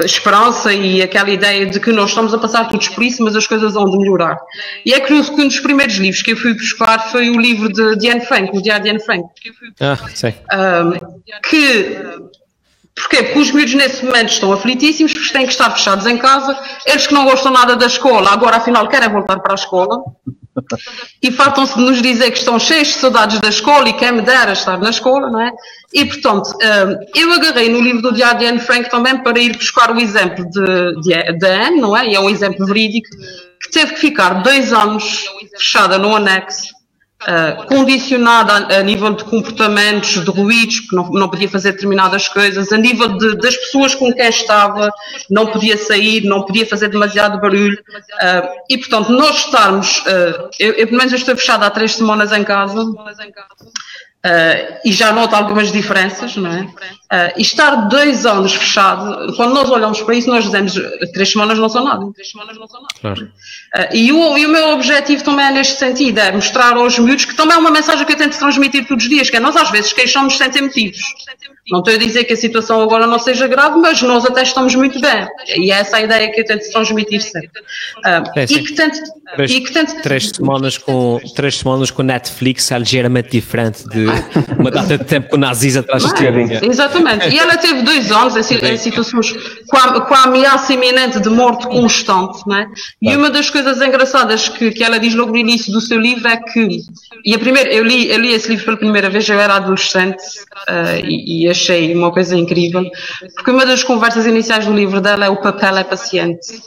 esperança 0.05 0.71
e 0.71 1.01
aquela 1.01 1.31
ideia 1.31 1.65
de 1.65 1.79
que 1.79 1.91
nós 1.91 2.09
estamos 2.09 2.31
a 2.31 2.37
passar 2.37 2.69
todos 2.69 2.87
por 2.89 3.03
isso, 3.03 3.23
mas 3.23 3.35
as 3.35 3.47
coisas 3.47 3.73
vão 3.73 3.85
de 3.85 3.97
melhorar. 3.97 4.37
E 4.85 4.93
é 4.93 4.99
curioso 4.99 5.33
que 5.33 5.41
um 5.41 5.47
dos 5.47 5.59
primeiros 5.59 5.95
livros 5.95 6.21
que 6.21 6.33
eu 6.33 6.37
fui 6.37 6.53
buscar 6.53 6.99
foi 7.11 7.31
o 7.31 7.39
livro 7.39 7.67
de 7.67 7.95
Diane 7.95 8.21
Frank, 8.21 8.55
o 8.55 8.61
Diário 8.61 8.83
de 8.83 8.89
Diane 8.91 9.03
Frank. 9.03 9.23
Ah, 9.79 9.97
sei. 10.13 10.35
Uh, 10.53 11.21
que 11.49 11.97
Porquê? 12.95 13.23
Porque 13.23 13.39
os 13.39 13.51
miúdos 13.51 13.73
nesse 13.73 14.05
momento 14.05 14.29
estão 14.29 14.51
aflitíssimos, 14.51 15.13
porque 15.13 15.33
têm 15.33 15.45
que 15.45 15.51
estar 15.51 15.71
fechados 15.71 16.05
em 16.05 16.17
casa, 16.17 16.57
eles 16.85 17.07
que 17.07 17.13
não 17.13 17.25
gostam 17.25 17.51
nada 17.51 17.75
da 17.75 17.85
escola, 17.85 18.31
agora 18.31 18.57
afinal 18.57 18.87
querem 18.87 19.09
voltar 19.09 19.39
para 19.39 19.53
a 19.53 19.55
escola, 19.55 20.03
e 21.23 21.31
fartam-se 21.31 21.75
de 21.75 21.81
nos 21.81 22.01
dizer 22.01 22.29
que 22.31 22.37
estão 22.37 22.59
cheios 22.59 22.89
de 22.89 22.93
saudades 22.95 23.39
da 23.39 23.47
escola 23.47 23.87
e 23.87 23.93
quem 23.93 24.11
me 24.11 24.21
dera 24.21 24.51
estar 24.51 24.77
na 24.77 24.89
escola, 24.89 25.29
não 25.29 25.39
é? 25.39 25.51
E 25.93 26.05
portanto, 26.05 26.49
hum, 26.49 27.05
eu 27.15 27.31
agarrei 27.33 27.69
no 27.69 27.79
livro 27.79 28.01
do 28.01 28.13
Diário 28.13 28.39
de 28.39 28.45
Anne 28.45 28.59
Frank 28.59 28.89
também 28.89 29.17
para 29.23 29.39
ir 29.39 29.55
buscar 29.55 29.95
o 29.95 29.99
exemplo 29.99 30.43
de, 30.49 31.01
de, 31.01 31.37
de 31.37 31.47
Anne, 31.47 31.79
não 31.79 31.95
é? 31.95 32.07
E 32.07 32.15
é 32.15 32.19
um 32.19 32.29
exemplo 32.29 32.65
verídico, 32.65 33.09
que 33.61 33.71
teve 33.71 33.93
que 33.93 33.99
ficar 34.01 34.41
dois 34.43 34.73
anos 34.73 35.25
fechada 35.57 35.97
no 35.97 36.15
anexo 36.15 36.80
uh, 37.21 37.65
condicionada 37.67 38.75
a, 38.75 38.83
nível 38.83 39.13
de 39.13 39.23
comportamentos, 39.23 40.23
de 40.23 40.29
ruídos, 40.29 40.81
porque 40.81 40.95
não, 40.95 41.09
não 41.09 41.29
podia 41.29 41.49
fazer 41.49 41.73
determinadas 41.73 42.27
coisas, 42.27 42.71
a 42.71 42.77
nível 42.77 43.17
de, 43.17 43.37
das 43.37 43.55
pessoas 43.55 43.95
com 43.95 44.11
quem 44.13 44.27
estava, 44.27 44.91
não 45.29 45.47
podia 45.47 45.77
sair, 45.77 46.23
não 46.23 46.43
podia 46.43 46.65
fazer 46.65 46.89
demasiado 46.89 47.39
barulho. 47.39 47.77
Uh, 47.77 48.49
e, 48.69 48.77
portanto, 48.77 49.11
nós 49.11 49.45
estarmos, 49.45 49.99
uh, 49.99 50.49
eu, 50.59 50.73
eu, 50.73 50.87
pelo 50.87 50.97
menos 50.97 51.13
estou 51.13 51.35
fechada 51.35 51.65
há 51.65 51.69
três 51.69 51.93
semanas 51.93 52.31
em 52.31 52.43
casa, 52.43 52.83
Uh, 54.23 54.77
e 54.85 54.91
já 54.91 55.11
noto 55.11 55.35
algumas 55.35 55.71
diferenças, 55.71 56.35
não 56.35 56.51
é? 56.51 56.61
Uh, 56.61 57.33
e 57.37 57.41
estar 57.41 57.87
dois 57.87 58.23
anos 58.23 58.53
fechado, 58.53 59.35
quando 59.35 59.55
nós 59.55 59.67
olhamos 59.67 59.99
para 60.03 60.13
isso, 60.13 60.29
nós 60.29 60.43
dizemos 60.43 60.73
três 61.11 61.31
semanas 61.31 61.57
não 61.57 61.67
são 61.67 61.83
nada. 61.83 62.05
Três 62.13 62.29
semanas 62.29 62.55
não 62.55 62.67
são 62.67 62.81
nada. 62.81 62.93
Claro. 63.01 63.23
Uh, 63.25 63.95
e, 63.95 64.11
o, 64.11 64.37
e 64.37 64.45
o 64.45 64.49
meu 64.49 64.69
objetivo 64.73 65.23
também 65.23 65.47
é 65.47 65.51
neste 65.51 65.79
sentido, 65.79 66.19
é 66.19 66.31
mostrar 66.31 66.75
aos 66.75 66.99
miúdos 66.99 67.25
que 67.25 67.33
também 67.33 67.57
é 67.57 67.59
uma 67.59 67.71
mensagem 67.71 68.05
que 68.05 68.13
eu 68.13 68.17
tento 68.17 68.37
transmitir 68.37 68.87
todos 68.87 69.03
os 69.03 69.09
dias, 69.09 69.27
que 69.27 69.37
é 69.37 69.39
nós 69.39 69.55
às 69.55 69.71
vezes 69.71 69.91
queixamos 69.91 70.37
sem 70.37 70.51
ter 70.51 70.61
motivos. 70.61 70.99
Não 71.69 71.79
estou 71.79 71.93
a 71.93 71.97
dizer 71.97 72.23
que 72.23 72.33
a 72.33 72.37
situação 72.37 72.81
agora 72.81 73.05
não 73.05 73.19
seja 73.19 73.47
grave, 73.47 73.77
mas 73.79 74.01
nós 74.01 74.25
até 74.25 74.41
estamos 74.41 74.73
muito 74.73 74.99
bem. 74.99 75.27
E 75.57 75.71
é 75.71 75.75
essa 75.75 75.97
a 75.97 76.01
ideia 76.01 76.31
que 76.31 76.41
eu 76.41 76.45
tento 76.45 76.69
transmitir 76.71 77.21
sempre. 77.21 77.49
É, 78.03 78.43
e 78.43 78.63
que 78.63 78.73
tento, 78.73 78.99
três, 79.35 79.51
e 79.51 79.61
que 79.61 79.71
tento... 79.71 80.01
três, 80.01 80.29
semanas 80.29 80.77
com, 80.77 81.19
três 81.35 81.57
semanas 81.57 81.91
com 81.91 82.01
Netflix 82.01 82.71
é 82.71 82.79
ligeiramente 82.79 83.29
diferente 83.29 83.87
de 83.87 84.05
uma 84.57 84.71
data 84.71 84.97
de 84.97 85.05
tempo 85.05 85.29
com 85.29 85.37
nazis 85.37 85.77
atrás 85.77 86.03
de 86.03 86.13
ti. 86.15 86.65
Exatamente. 86.65 87.29
E 87.29 87.37
ela 87.37 87.55
teve 87.57 87.83
dois 87.83 88.11
anos 88.11 88.35
em, 88.35 88.77
situações 88.77 89.31
com 89.67 89.77
a, 89.77 90.01
com 90.01 90.13
a, 90.15 90.23
ameaça 90.23 90.73
iminente 90.73 91.19
de 91.19 91.29
morte 91.29 91.67
constante. 91.67 92.39
Né? 92.47 92.67
E 92.99 93.15
uma 93.15 93.29
das 93.29 93.51
coisas 93.51 93.79
engraçadas 93.81 94.49
que, 94.49 94.71
que 94.71 94.83
ela 94.83 94.99
diz 94.99 95.13
logo 95.13 95.31
no 95.31 95.37
início 95.37 95.71
do 95.71 95.79
seu 95.79 95.99
livro 95.99 96.27
é 96.27 96.37
que, 96.37 96.79
e 97.23 97.35
a 97.35 97.39
primeira, 97.39 97.71
eu 97.71 97.83
li, 97.83 98.09
eu 98.09 98.19
li 98.19 98.33
esse 98.33 98.49
livro 98.49 98.65
pela 98.65 98.77
primeira 98.77 99.09
vez, 99.11 99.29
eu 99.29 99.39
era 99.39 99.55
adolescente 99.57 100.23
uh, 100.67 101.05
e, 101.05 101.45
e 101.45 101.50
achei 101.51 101.93
uma 101.95 102.11
coisa 102.11 102.35
incrível, 102.35 102.83
porque 103.35 103.51
uma 103.51 103.65
das 103.65 103.83
conversas 103.83 104.25
iniciais 104.25 104.65
do 104.65 104.73
livro 104.73 104.99
dela 104.99 105.25
é 105.25 105.29
o 105.29 105.37
papel 105.37 105.77
é 105.77 105.83
paciente. 105.83 106.61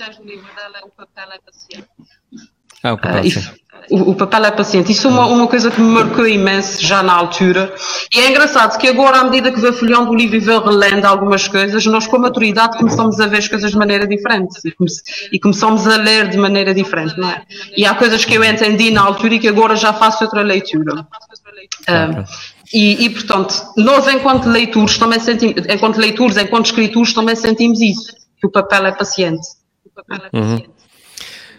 Ah, 2.83 2.93
o 2.93 2.99
papel, 2.99 3.25
uh, 3.25 3.65
o, 3.91 4.11
o, 4.11 4.15
papel 4.15 4.45
é 4.45 4.51
paciente. 4.51 4.93
Isso 4.93 5.07
é 5.07 5.11
uma, 5.11 5.27
uma 5.27 5.47
coisa 5.47 5.71
que 5.71 5.81
me 5.81 5.89
marcou 5.89 6.27
imenso 6.27 6.85
já 6.85 7.03
na 7.03 7.13
altura. 7.13 7.75
E 8.13 8.21
é 8.21 8.31
engraçado 8.31 8.79
que 8.79 8.89
agora, 8.89 9.19
à 9.19 9.25
medida 9.25 9.51
que 9.51 9.61
vou 9.61 9.73
folheando 9.73 10.11
o 10.11 10.15
livro 10.15 10.37
e 10.37 10.41
vou 10.41 10.63
relendo 10.63 11.05
algumas 11.05 11.49
coisas, 11.49 11.85
nós 11.87 12.07
com 12.07 12.17
a 12.17 12.21
maturidade 12.21 12.79
começamos 12.79 13.21
a 13.21 13.27
ver 13.27 13.39
as 13.39 13.49
coisas 13.49 13.71
de 13.71 13.77
maneira 13.77 14.07
diferente 14.07 14.61
e, 14.65 14.73
come 14.73 14.91
e 15.33 15.39
começamos 15.39 15.87
a 15.87 15.97
ler 15.97 16.29
de 16.29 16.37
maneira 16.37 16.75
diferente, 16.75 17.19
não 17.19 17.31
é? 17.31 17.43
E 17.77 17.85
há 17.85 17.95
coisas 17.95 18.25
que 18.25 18.35
eu 18.35 18.45
entendi 18.45 18.91
na 18.91 19.03
altura 19.03 19.35
e 19.35 19.39
que 19.39 19.49
agora 19.49 19.77
já 19.77 19.93
faço 19.93 20.25
outra 20.25 20.43
leitura. 20.43 21.07
Um, 21.89 22.54
e, 22.73 23.05
e, 23.05 23.11
portanto, 23.11 23.55
nós 23.77 24.07
enquanto 24.09 24.49
leitores 24.49 24.99
também 24.99 25.21
sentimos, 25.21 25.67
enquanto 25.69 25.99
leitores, 25.99 26.37
enquanto 26.37 26.67
escritores 26.67 27.13
também 27.13 27.37
sentimos 27.37 27.81
isso, 27.81 28.13
que 28.41 28.47
o 28.47 28.51
papel 28.51 28.87
é 28.87 28.93
paciente. 28.93 29.47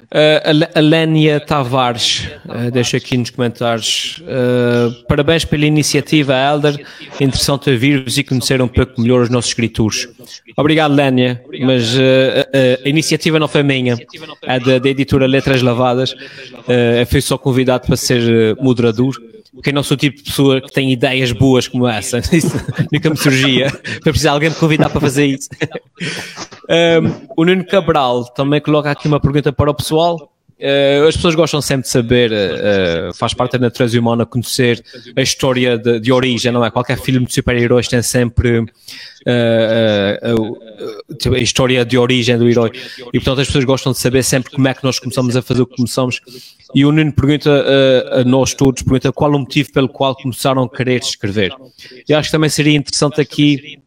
Uh, 0.05 0.69
a 0.75 0.79
Lénia 0.79 1.39
Tavares 1.39 2.29
uh, 2.45 2.71
deixa 2.71 2.97
aqui 2.97 3.17
nos 3.17 3.31
comentários. 3.31 4.21
Uh, 4.21 5.03
parabéns 5.07 5.43
pela 5.43 5.65
iniciativa 5.65 6.33
Elder 6.33 6.85
interessante 7.19 7.71
ouvir-vos 7.71 8.17
e 8.17 8.23
conhecer 8.23 8.61
um 8.61 8.67
pouco 8.67 9.01
melhor 9.01 9.23
os 9.23 9.29
nossos 9.29 9.49
escritores. 9.49 10.07
Obrigado 10.55 10.93
Lénia 10.93 11.43
mas 11.59 11.95
uh, 11.95 11.99
a 12.85 12.87
iniciativa 12.87 13.39
não 13.39 13.47
foi 13.47 13.63
minha. 13.63 13.97
É 14.43 14.59
da, 14.59 14.77
da 14.77 14.89
editora 14.89 15.25
Letras 15.25 15.61
Lavadas. 15.61 16.15
Eu 16.99 17.05
fui 17.07 17.19
só 17.19 17.37
convidado 17.37 17.87
para 17.87 17.97
ser 17.97 18.55
moderador 18.57 19.15
porque 19.55 19.69
eu 19.69 19.73
não 19.73 19.81
sou 19.81 19.95
o 19.95 19.97
tipo 19.97 20.17
de 20.17 20.23
pessoa 20.23 20.61
que 20.61 20.71
tem 20.71 20.91
ideias 20.91 21.31
boas 21.31 21.67
como 21.67 21.87
essa. 21.87 22.21
Nunca 22.91 23.09
me 23.09 23.17
surgia. 23.17 23.71
Para 23.71 24.11
precisar 24.11 24.31
alguém 24.31 24.49
me 24.49 24.55
convidar 24.55 24.89
para 24.89 24.99
fazer 24.99 25.25
isso. 25.25 25.49
Um, 26.69 27.27
o 27.37 27.45
Nuno 27.45 27.65
Cabral 27.65 28.25
também 28.25 28.59
coloca 28.59 28.91
aqui 28.91 29.07
uma 29.07 29.19
pergunta 29.19 29.53
para 29.53 29.71
o 29.71 29.73
pessoal. 29.73 30.34
Uh, 30.57 31.05
as 31.05 31.17
pessoas 31.17 31.35
gostam 31.35 31.61
sempre 31.61 31.83
de 31.83 31.89
saber, 31.89 32.31
uh, 32.31 33.13
faz 33.13 33.33
parte 33.33 33.53
da 33.53 33.59
natureza 33.59 33.99
humana 33.99 34.25
conhecer 34.25 34.81
a 35.13 35.21
história 35.21 35.77
de, 35.77 35.99
de 35.99 36.13
origem, 36.13 36.49
não 36.49 36.63
é? 36.63 36.71
Qualquer 36.71 36.97
filme 36.97 37.25
de 37.25 37.33
super-heróis 37.33 37.89
tem 37.89 38.01
sempre 38.01 38.59
uh, 38.59 38.69
a 41.33 41.39
história 41.39 41.83
de 41.83 41.97
origem 41.97 42.37
do 42.37 42.47
herói 42.47 42.71
e, 43.13 43.19
portanto, 43.19 43.41
as 43.41 43.47
pessoas 43.47 43.65
gostam 43.65 43.91
de 43.91 43.97
saber 43.99 44.23
sempre 44.23 44.49
como 44.49 44.65
é 44.69 44.73
que 44.73 44.81
nós 44.81 44.97
começamos 44.97 45.35
a 45.35 45.41
fazer 45.41 45.61
o 45.61 45.67
que 45.67 45.75
começamos. 45.75 46.21
E 46.73 46.85
o 46.85 46.91
Nuno 46.91 47.11
pergunta 47.11 47.51
a 48.11 48.23
nós 48.23 48.53
todos, 48.53 48.81
pergunta 48.81 49.11
qual 49.11 49.31
o 49.31 49.39
motivo 49.39 49.71
pelo 49.73 49.89
qual 49.89 50.15
começaram 50.15 50.63
a 50.63 50.69
querer 50.69 51.01
escrever. 51.01 51.53
E 52.07 52.13
acho 52.13 52.29
que 52.29 52.31
também 52.31 52.49
seria 52.49 52.75
interessante 52.75 53.19
aqui, 53.21 53.79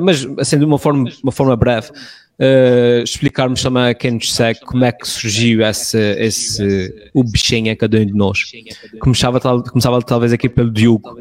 mas 0.00 0.26
assim 0.38 0.58
de 0.58 0.64
uma 0.64 0.78
forma, 0.78 1.10
uma 1.22 1.32
forma 1.32 1.56
breve, 1.56 1.90
uh, 2.40 3.02
explicarmos 3.02 3.62
também 3.62 3.88
a 3.88 3.94
quem 3.94 4.12
nos 4.12 4.34
segue 4.34 4.60
como 4.60 4.84
é 4.84 4.92
que 4.92 5.06
surgiu 5.06 5.62
esse, 5.62 5.98
esse 6.18 7.10
o 7.14 7.22
bichinho 7.24 7.72
a 7.72 7.76
cada 7.76 7.98
um 7.98 8.06
de 8.06 8.14
nós. 8.14 8.40
Começava, 9.00 9.40
tal, 9.40 9.62
começava 9.62 10.00
talvez 10.02 10.32
aqui 10.32 10.48
pelo 10.48 10.70
Diogo. 10.70 11.16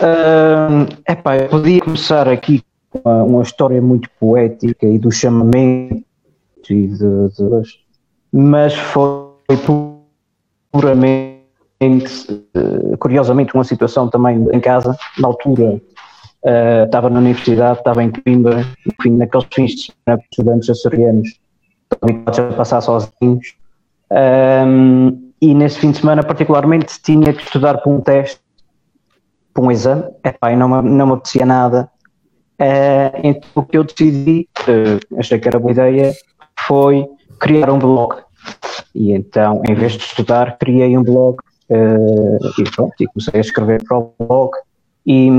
Uh, 0.00 0.86
epá, 1.06 1.36
eu 1.36 1.48
podia 1.48 1.80
começar 1.80 2.26
aqui 2.28 2.62
com 2.88 3.00
uma, 3.04 3.22
uma 3.24 3.42
história 3.42 3.82
muito 3.82 4.08
poética 4.18 4.86
e 4.86 4.98
do 4.98 5.10
chamamento 5.10 6.04
e 6.68 6.86
de, 6.86 6.96
de 6.96 7.80
mas 8.32 8.74
foi 8.74 9.30
puramente 10.72 11.40
uh, 11.82 12.96
curiosamente, 12.98 13.54
uma 13.54 13.64
situação 13.64 14.08
também 14.08 14.46
em 14.52 14.60
casa, 14.60 14.96
na 15.18 15.28
altura. 15.28 15.80
Uh, 16.42 16.84
estava 16.86 17.10
na 17.10 17.18
universidade, 17.18 17.78
estava 17.78 18.02
em 18.02 18.10
Coimbra, 18.10 18.64
enfim, 18.86 19.16
naqueles 19.16 19.46
fins 19.52 19.70
de 19.72 19.92
semana, 19.92 20.22
estudantes 20.30 20.70
açorianos 20.70 21.40
habituados 22.00 22.38
a 22.38 22.56
passar 22.56 22.80
sozinhos. 22.80 23.54
Um, 24.10 25.32
e 25.40 25.54
nesse 25.54 25.78
fim 25.78 25.90
de 25.90 25.98
semana, 25.98 26.22
particularmente, 26.22 27.00
tinha 27.02 27.32
que 27.32 27.42
estudar 27.42 27.78
para 27.78 27.90
um 27.90 28.00
teste, 28.00 28.40
para 29.52 29.62
um 29.62 29.70
exame. 29.70 30.04
Epá, 30.24 30.54
não, 30.54 30.68
me, 30.68 30.88
não 30.90 31.06
me 31.06 31.12
apetecia 31.12 31.46
nada. 31.46 31.90
Uh, 32.60 33.20
então, 33.22 33.50
o 33.54 33.62
que 33.62 33.78
eu 33.78 33.84
decidi, 33.84 34.48
uh, 34.60 35.18
achei 35.18 35.38
que 35.38 35.48
era 35.48 35.58
boa 35.58 35.72
ideia, 35.72 36.12
foi 36.58 37.06
criar 37.38 37.70
um 37.70 37.78
blog. 37.78 38.16
E 38.94 39.12
então, 39.12 39.62
em 39.66 39.74
vez 39.74 39.92
de 39.92 40.04
estudar, 40.04 40.58
criei 40.58 40.96
um 40.96 41.02
blog 41.02 41.38
uh, 41.70 42.60
e 42.60 42.70
pronto, 42.70 42.94
e 43.00 43.06
comecei 43.06 43.38
a 43.38 43.40
escrever 43.40 43.82
para 43.84 43.98
o 43.98 44.12
blog. 44.18 44.50
E, 45.06 45.30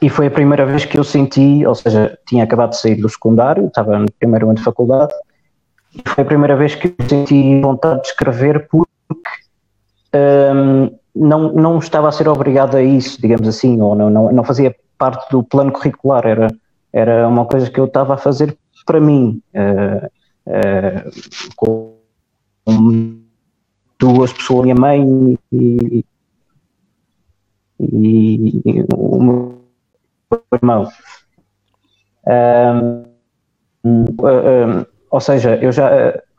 e 0.00 0.08
foi 0.08 0.26
a 0.26 0.30
primeira 0.30 0.64
vez 0.64 0.84
que 0.84 0.98
eu 0.98 1.04
senti, 1.04 1.66
ou 1.66 1.74
seja, 1.74 2.18
tinha 2.26 2.44
acabado 2.44 2.70
de 2.70 2.78
sair 2.78 2.96
do 2.96 3.08
secundário, 3.08 3.66
estava 3.66 3.98
no 3.98 4.10
primeiro 4.12 4.46
ano 4.46 4.56
de 4.56 4.62
faculdade, 4.62 5.12
e 5.94 6.08
foi 6.08 6.22
a 6.24 6.26
primeira 6.26 6.56
vez 6.56 6.74
que 6.74 6.88
eu 6.88 7.08
senti 7.08 7.60
vontade 7.60 8.02
de 8.02 8.08
escrever 8.08 8.66
porque 8.68 8.90
um, 10.14 10.90
não, 11.14 11.52
não 11.52 11.78
estava 11.78 12.08
a 12.08 12.12
ser 12.12 12.28
obrigado 12.28 12.76
a 12.76 12.82
isso, 12.82 13.20
digamos 13.20 13.46
assim, 13.46 13.80
ou 13.80 13.94
não, 13.94 14.08
não, 14.08 14.32
não 14.32 14.44
fazia 14.44 14.74
parte 14.96 15.30
do 15.30 15.42
plano 15.42 15.72
curricular, 15.72 16.26
era, 16.26 16.48
era 16.92 17.28
uma 17.28 17.44
coisa 17.44 17.70
que 17.70 17.78
eu 17.78 17.84
estava 17.84 18.14
a 18.14 18.18
fazer 18.18 18.56
para 18.86 19.00
mim, 19.00 19.42
uh, 19.54 20.06
uh, 20.46 21.10
com 21.56 21.92
duas 23.98 24.32
pessoas, 24.32 24.62
minha 24.62 24.74
mãe 24.74 25.38
e, 25.52 26.04
e, 27.78 28.62
e 28.64 28.86
irmão. 30.52 30.88
Um, 32.26 33.04
um, 33.84 34.84
ou 35.10 35.20
seja, 35.20 35.56
eu 35.56 35.72
já, 35.72 35.90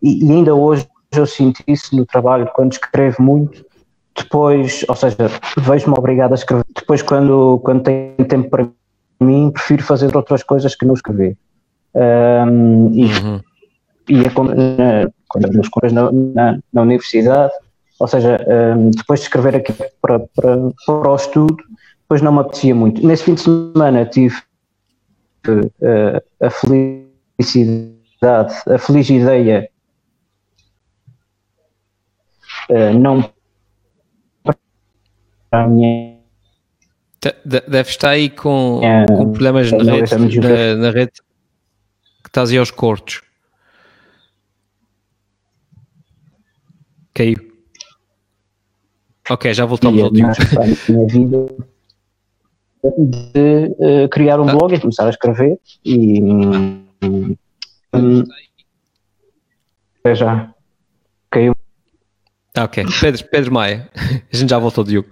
e 0.01 0.31
ainda 0.31 0.55
hoje 0.55 0.87
eu 1.11 1.25
sinto 1.25 1.61
isso 1.67 1.95
no 1.95 2.05
trabalho, 2.05 2.49
quando 2.53 2.71
escrevo 2.71 3.21
muito, 3.21 3.65
depois, 4.15 4.85
ou 4.87 4.95
seja, 4.95 5.17
vejo-me 5.57 5.95
obrigado 5.97 6.31
a 6.31 6.35
escrever, 6.35 6.65
depois 6.75 7.01
quando, 7.01 7.59
quando 7.63 7.83
tenho 7.83 8.25
tempo 8.27 8.49
para 8.49 8.67
mim, 9.19 9.51
prefiro 9.51 9.83
fazer 9.83 10.15
outras 10.15 10.43
coisas 10.43 10.75
que 10.75 10.85
não 10.85 10.93
escrever. 10.93 11.37
Um, 11.95 12.91
e, 12.93 13.05
uhum. 13.05 13.41
e 14.09 14.25
é 14.25 14.29
quando, 14.29 14.53
quando 15.29 15.93
na, 15.93 16.11
na, 16.11 16.59
na 16.71 16.81
universidade, 16.81 17.53
ou 17.99 18.07
seja, 18.07 18.37
um, 18.75 18.89
depois 18.89 19.19
de 19.19 19.25
escrever 19.27 19.55
aqui 19.55 19.73
para, 20.01 20.19
para, 20.19 20.57
para 20.85 21.11
o 21.11 21.15
estudo, 21.15 21.57
depois 22.03 22.21
não 22.21 22.31
me 22.31 22.39
apetecia 22.39 22.75
muito. 22.75 23.05
Nesse 23.05 23.23
fim 23.23 23.33
de 23.33 23.41
semana 23.41 24.05
tive 24.05 24.35
uh, 25.47 26.21
a 26.39 26.49
felicidade, 26.49 28.53
a 28.67 28.77
feliz 28.77 29.09
ideia, 29.09 29.69
uh, 32.69 32.97
não 32.97 33.21
para 35.49 35.51
a 35.51 35.67
minha. 35.67 36.13
Deve 37.45 37.89
estar 37.89 38.09
aí 38.09 38.29
com, 38.29 38.81
com 39.07 39.31
problemas 39.31 39.71
na 39.71 39.93
rede, 39.93 40.39
na, 40.39 40.75
na 40.75 40.91
rede 40.91 41.13
que 42.21 42.27
estás 42.27 42.51
aí 42.51 42.57
aos 42.57 42.69
cortes. 42.69 43.21
Caiu. 47.13 47.53
Ok, 49.29 49.53
já 49.53 49.65
voltamos 49.65 50.01
ao 50.01 50.11
Minha 50.11 50.33
vida 51.07 51.72
de 52.83 53.75
uh, 53.79 54.09
criar 54.09 54.39
um 54.39 54.49
ah. 54.49 54.55
blog 54.55 54.75
e 54.75 54.79
começar 54.79 55.05
a 55.05 55.09
escrever 55.09 55.57
e 55.85 56.21
um, 56.21 56.83
um, 57.93 58.23
já 60.13 60.49
caiu. 61.31 61.55
Ah, 62.55 62.65
ok, 62.65 62.85
Pedro, 62.99 63.25
Pedro 63.29 63.53
Maia, 63.53 63.89
a 64.31 64.35
gente 64.35 64.49
já 64.49 64.59
voltou, 64.59 64.83
Diogo. 64.83 65.07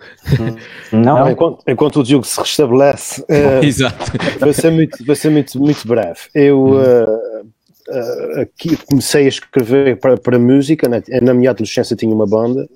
Não, 0.91 1.19
Não 1.19 1.31
enquanto, 1.31 1.63
enquanto, 1.67 1.99
o 2.01 2.03
Diogo 2.03 2.25
se 2.25 2.39
restabelece, 2.39 3.21
uh, 3.21 3.63
Exato. 3.65 4.11
vai 4.39 4.53
ser 4.53 4.71
muito, 4.71 5.03
vai 5.05 5.15
ser 5.15 5.29
muito, 5.29 5.59
muito 5.59 5.87
breve. 5.87 6.19
Eu 6.35 6.61
uh, 6.73 7.41
uh, 7.41 8.41
aqui 8.41 8.77
comecei 8.85 9.25
a 9.25 9.29
escrever 9.29 9.97
para, 9.97 10.17
para 10.17 10.37
música, 10.37 10.87
na, 10.87 11.01
na 11.21 11.33
minha 11.33 11.49
adolescência 11.49 11.95
tinha 11.95 12.13
uma 12.13 12.27
banda 12.27 12.67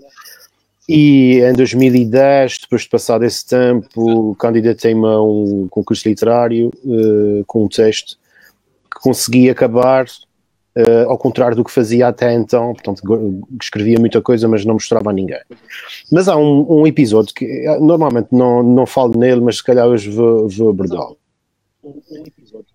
e 0.88 1.40
em 1.40 1.54
2010, 1.54 2.60
depois 2.62 2.84
de 2.84 2.90
passar 2.90 3.22
esse 3.24 3.46
tempo, 3.46 4.36
candidatei-me 4.36 5.06
a 5.06 5.20
um 5.20 5.68
concurso 5.70 6.08
literário 6.08 6.72
uh, 6.84 7.44
com 7.48 7.66
um 7.66 7.68
texto 7.68 8.18
que 8.94 9.02
consegui 9.02 9.50
acabar, 9.50 10.06
uh, 10.06 11.10
ao 11.10 11.18
contrário 11.18 11.56
do 11.56 11.64
que 11.64 11.72
fazia 11.72 12.08
até 12.08 12.32
então. 12.34 12.74
Portanto, 12.74 13.02
escrevia 13.60 14.00
muita 14.00 14.22
coisa, 14.22 14.48
mas 14.48 14.64
não 14.64 14.76
mostrava 14.76 15.10
a 15.10 15.14
ninguém. 15.14 15.42
Mas 16.12 16.28
há 16.28 16.38
um, 16.38 16.82
um 16.82 16.86
episódio 16.86 17.34
que 17.34 17.46
eh, 17.46 17.80
normalmente 17.80 18.28
não, 18.32 18.62
não 18.62 18.86
falo 18.86 19.18
nele, 19.18 19.42
mas 19.42 19.58
se 19.58 19.64
calhar 19.64 19.88
hoje 19.88 20.12
vou, 20.12 20.48
vou 20.48 20.70
abordá-lo. 20.70 21.18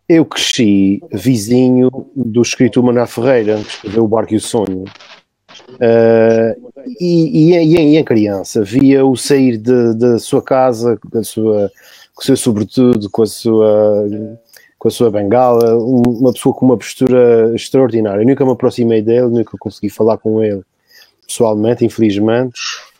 Eu 0.08 0.24
cresci 0.24 1.00
vizinho 1.12 1.90
do 2.14 2.42
escritor 2.42 2.82
Manuel 2.82 3.06
Ferreira, 3.06 3.56
que 3.56 3.68
escreveu 3.68 4.04
O 4.04 4.08
Barco 4.08 4.34
e 4.34 4.36
o 4.36 4.40
Sonho. 4.40 4.84
Uh, 5.74 6.70
e, 7.00 7.52
e, 7.52 7.76
e, 7.76 7.96
em 7.96 8.04
criança 8.04 8.62
via-o 8.62 9.16
sair 9.16 9.58
da 9.58 10.18
sua 10.18 10.42
casa, 10.42 10.98
sua, 11.22 11.70
com 12.14 12.22
o 12.22 12.24
seu 12.24 12.36
sobretudo, 12.36 13.08
com 13.10 13.22
a 13.22 13.26
sua, 13.26 14.08
com 14.78 14.88
a 14.88 14.90
sua 14.90 15.10
bengala, 15.10 15.76
uma 15.76 16.32
pessoa 16.32 16.54
com 16.54 16.66
uma 16.66 16.76
postura 16.76 17.54
extraordinária. 17.54 18.22
Eu 18.22 18.26
nunca 18.26 18.44
me 18.44 18.52
aproximei 18.52 19.02
dele, 19.02 19.28
nunca 19.28 19.56
consegui 19.58 19.90
falar 19.90 20.18
com 20.18 20.42
ele 20.42 20.62
pessoalmente, 21.26 21.84
infelizmente, 21.84 22.58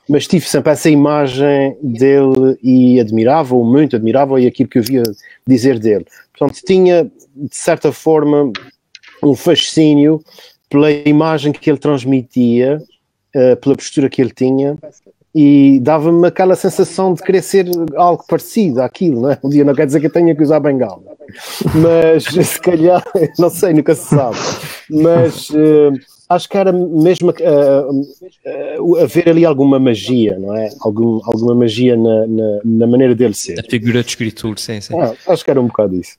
mas 0.09 0.27
tive 0.27 0.47
sempre 0.47 0.73
essa 0.73 0.89
imagem 0.89 1.77
dele 1.83 2.59
e 2.63 3.01
admirava-o 3.01 3.65
muito, 3.65 3.97
admirava-o 3.97 4.39
e 4.39 4.47
aquilo 4.47 4.69
que 4.69 4.79
eu 4.79 4.83
via 4.83 5.03
dizer 5.47 5.79
dele. 5.79 6.07
Portanto, 6.37 6.61
tinha, 6.65 7.05
de 7.05 7.57
certa 7.57 7.93
forma, 7.93 8.53
um 9.23 9.35
fascínio 9.35 10.23
pela 10.71 10.91
imagem 10.91 11.53
que 11.53 11.69
ele 11.69 11.79
transmitia, 11.79 12.81
uh, 13.35 13.57
pela 13.57 13.77
postura 13.77 14.09
que 14.09 14.23
ele 14.23 14.31
tinha, 14.31 14.79
e 15.35 15.79
dava-me 15.81 16.27
aquela 16.27 16.57
sensação 16.57 17.15
de 17.15 17.23
querer 17.23 17.43
ser 17.43 17.67
algo 17.95 18.25
parecido 18.27 18.83
àquilo, 18.83 19.23
não 19.23 19.31
é? 19.31 19.39
Um 19.45 19.49
dia 19.49 19.65
não 19.65 19.75
quer 19.75 19.87
dizer 19.87 20.01
que 20.01 20.07
eu 20.07 20.13
tenha 20.13 20.35
que 20.35 20.43
usar 20.43 20.59
bengala, 20.61 21.03
mas 21.75 22.25
se 22.25 22.61
calhar, 22.61 23.03
não 23.39 23.51
sei, 23.51 23.73
nunca 23.73 23.95
se 23.95 24.09
sabe, 24.09 24.37
mas 24.89 25.51
uh, 25.51 25.93
acho 26.29 26.49
que 26.49 26.57
era 26.57 26.73
mesmo 26.73 27.31
uh, 27.31 28.83
uh, 28.83 28.97
haver 28.97 29.29
ali 29.29 29.45
alguma 29.45 29.79
magia, 29.79 30.37
não 30.39 30.57
é? 30.57 30.69
Algum, 30.81 31.21
alguma 31.25 31.55
magia 31.55 31.97
na, 31.97 32.27
na, 32.27 32.61
na, 32.65 32.87
maneira 32.87 33.15
dele 33.15 33.35
ser. 33.35 33.61
A 33.61 33.71
figura 33.71 34.03
de 34.03 34.09
escritor, 34.09 34.59
sim, 34.59 34.81
sim. 34.81 34.99
Ah, 34.99 35.15
acho 35.29 35.45
que 35.45 35.51
era 35.51 35.61
um 35.61 35.67
bocado 35.67 35.95
isso. 35.95 36.17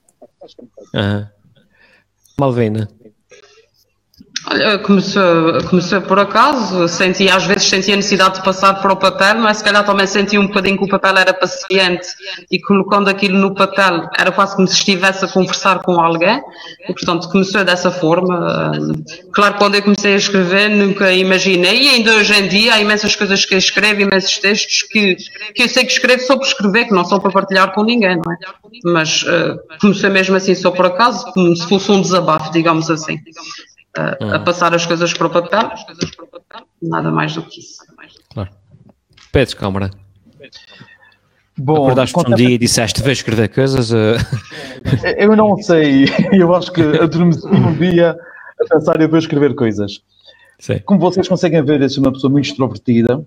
Uhum. 0.93 1.25
Malvina. 2.39 2.89
Olha, 4.51 4.77
começou, 4.79 5.63
começou 5.69 6.01
por 6.01 6.19
acaso, 6.19 6.85
senti, 6.89 7.29
às 7.29 7.45
vezes 7.45 7.69
senti 7.69 7.93
a 7.93 7.95
necessidade 7.95 8.35
de 8.35 8.43
passar 8.43 8.73
para 8.81 8.91
o 8.91 8.97
papel, 8.97 9.47
é? 9.47 9.53
Se 9.53 9.63
calhar 9.63 9.85
também 9.85 10.05
senti 10.05 10.37
um 10.37 10.47
bocadinho 10.47 10.77
que 10.77 10.83
o 10.83 10.89
papel 10.89 11.19
era 11.19 11.33
paciente 11.33 12.09
e 12.51 12.59
colocando 12.59 13.09
aquilo 13.09 13.37
no 13.37 13.55
papel 13.55 14.09
era 14.19 14.29
quase 14.29 14.53
como 14.53 14.67
se 14.67 14.73
estivesse 14.73 15.23
a 15.23 15.27
conversar 15.29 15.79
com 15.79 15.93
alguém, 16.01 16.41
e 16.89 16.93
portanto 16.93 17.29
começou 17.29 17.63
dessa 17.63 17.89
forma. 17.89 18.73
Claro, 19.33 19.55
quando 19.57 19.75
eu 19.75 19.83
comecei 19.83 20.15
a 20.15 20.17
escrever 20.17 20.69
nunca 20.69 21.13
imaginei, 21.13 21.83
e 21.83 21.87
ainda 21.87 22.13
hoje 22.15 22.33
em 22.33 22.49
dia 22.49 22.73
há 22.73 22.81
imensas 22.81 23.15
coisas 23.15 23.45
que 23.45 23.53
eu 23.53 23.57
escrevo, 23.57 24.01
imensos 24.01 24.37
textos 24.37 24.83
que, 24.83 25.15
que 25.55 25.63
eu 25.63 25.69
sei 25.69 25.85
que 25.85 25.93
escrevo 25.93 26.23
só 26.23 26.35
por 26.35 26.45
escrever, 26.45 26.87
que 26.87 26.93
não 26.93 27.05
são 27.05 27.21
para 27.21 27.31
partilhar 27.31 27.73
com 27.73 27.85
ninguém, 27.85 28.17
não 28.17 28.33
é? 28.33 28.35
Mas 28.83 29.23
uh, 29.23 29.57
começou 29.79 30.09
mesmo 30.09 30.35
assim 30.35 30.55
só 30.55 30.71
por 30.71 30.87
acaso, 30.87 31.31
como 31.31 31.55
se 31.55 31.65
fosse 31.69 31.89
um 31.89 32.01
desabafo, 32.01 32.51
digamos 32.51 32.91
assim 32.91 33.17
a, 33.97 34.35
a, 34.35 34.37
hum. 34.37 34.43
passar 34.43 34.73
as 34.73 34.85
coisas 34.85 35.13
para 35.13 35.27
o 35.27 35.29
papel, 35.29 35.71
nada 36.81 37.11
mais 37.11 37.33
do 37.33 37.43
que 37.43 37.59
isso. 37.59 37.83
Claro. 38.33 38.49
Pedro 39.31 39.57
Câmara. 39.57 39.91
Bom, 41.57 41.85
Acordaste 41.85 42.17
um 42.17 42.35
dia 42.35 42.49
e 42.49 42.57
disseste, 42.57 43.01
vejo 43.01 43.19
escrever 43.19 43.49
coisas? 43.49 43.91
Uh... 43.91 44.17
Eu 45.17 45.35
não 45.35 45.57
sei, 45.57 46.05
eu 46.31 46.55
acho 46.55 46.71
que 46.71 46.81
adormeci 46.81 47.45
um 47.45 47.73
dia 47.75 48.17
a 48.59 48.65
pensar 48.73 48.99
eu 48.99 49.09
vou 49.09 49.19
escrever 49.19 49.53
coisas. 49.53 50.01
Sim. 50.59 50.79
Como 50.85 50.99
vocês 50.99 51.27
conseguem 51.27 51.63
ver, 51.63 51.81
eu 51.81 51.89
sou 51.89 52.03
uma 52.03 52.11
pessoa 52.11 52.31
muito 52.31 52.45
extrovertida, 52.45 53.23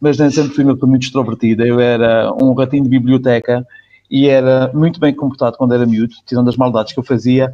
mas 0.00 0.18
nem 0.18 0.30
sempre 0.30 0.54
fui 0.54 0.64
uma 0.64 0.74
pessoa 0.74 0.90
muito 0.90 1.04
extrovertida. 1.04 1.66
Eu 1.66 1.80
era 1.80 2.32
um 2.40 2.52
ratinho 2.52 2.84
de 2.84 2.88
biblioteca 2.88 3.66
e 4.10 4.28
era 4.28 4.70
muito 4.74 5.00
bem 5.00 5.14
comportado 5.14 5.56
quando 5.56 5.74
era 5.74 5.86
miúdo, 5.86 6.14
tirando 6.26 6.48
as 6.48 6.56
maldades 6.56 6.92
que 6.92 6.98
eu 6.98 7.04
fazia, 7.04 7.52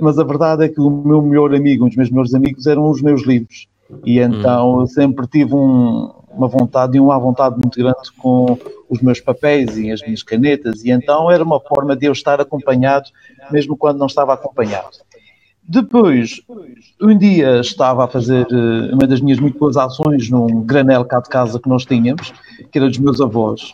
mas 0.00 0.18
a 0.18 0.24
verdade 0.24 0.64
é 0.64 0.68
que 0.68 0.80
o 0.80 0.90
meu 0.90 1.22
melhor 1.22 1.54
amigo, 1.54 1.84
um 1.84 1.88
dos 1.88 1.96
meus 1.96 2.10
melhores 2.10 2.34
amigos, 2.34 2.66
eram 2.66 2.90
os 2.90 3.00
meus 3.00 3.22
livros. 3.22 3.66
E 4.04 4.18
então 4.18 4.80
hum. 4.80 4.86
sempre 4.86 5.26
tive 5.26 5.54
um, 5.54 6.10
uma 6.30 6.48
vontade 6.48 6.96
e 6.96 7.00
uma 7.00 7.18
vontade 7.18 7.56
muito 7.56 7.78
grande 7.78 8.12
com 8.18 8.58
os 8.88 9.00
meus 9.00 9.20
papéis 9.20 9.76
e 9.76 9.90
as 9.90 10.00
minhas 10.02 10.22
canetas, 10.22 10.84
e 10.84 10.90
então 10.90 11.30
era 11.30 11.42
uma 11.44 11.60
forma 11.60 11.96
de 11.96 12.06
eu 12.06 12.12
estar 12.12 12.40
acompanhado, 12.40 13.08
mesmo 13.50 13.76
quando 13.76 13.98
não 13.98 14.06
estava 14.06 14.34
acompanhado. 14.34 14.98
Depois, 15.62 16.40
um 17.00 17.16
dia 17.16 17.60
estava 17.60 18.04
a 18.04 18.08
fazer 18.08 18.44
uh, 18.50 18.92
uma 18.92 19.06
das 19.06 19.20
minhas 19.20 19.38
muito 19.38 19.56
boas 19.56 19.76
ações 19.76 20.28
num 20.28 20.62
granel 20.62 21.04
cá 21.04 21.20
de 21.20 21.28
casa 21.28 21.60
que 21.60 21.68
nós 21.68 21.84
tínhamos, 21.84 22.32
que 22.72 22.78
era 22.78 22.88
dos 22.88 22.98
meus 22.98 23.20
avós, 23.20 23.72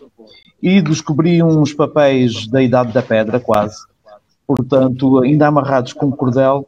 e 0.63 0.83
descobri 0.83 1.43
uns 1.43 1.73
papéis 1.73 2.47
da 2.49 2.63
Idade 2.63 2.93
da 2.93 3.03
Pedra, 3.03 3.41
quase, 3.41 3.79
portanto, 4.47 5.21
ainda 5.21 5.47
amarrados 5.47 5.93
com 5.93 6.11
cordel, 6.11 6.67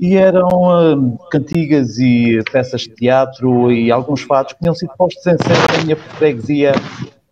e 0.00 0.16
eram 0.16 0.48
uh, 0.48 1.18
cantigas 1.30 1.98
e 1.98 2.40
peças 2.52 2.82
de 2.82 2.94
teatro 2.94 3.72
e 3.72 3.90
alguns 3.90 4.22
fatos 4.22 4.52
que 4.52 4.60
tinham 4.60 4.74
sido 4.74 4.92
postos 4.96 5.26
em 5.26 5.36
cena 5.36 5.76
na 5.76 5.84
minha 5.84 5.96
freguesia 5.96 6.72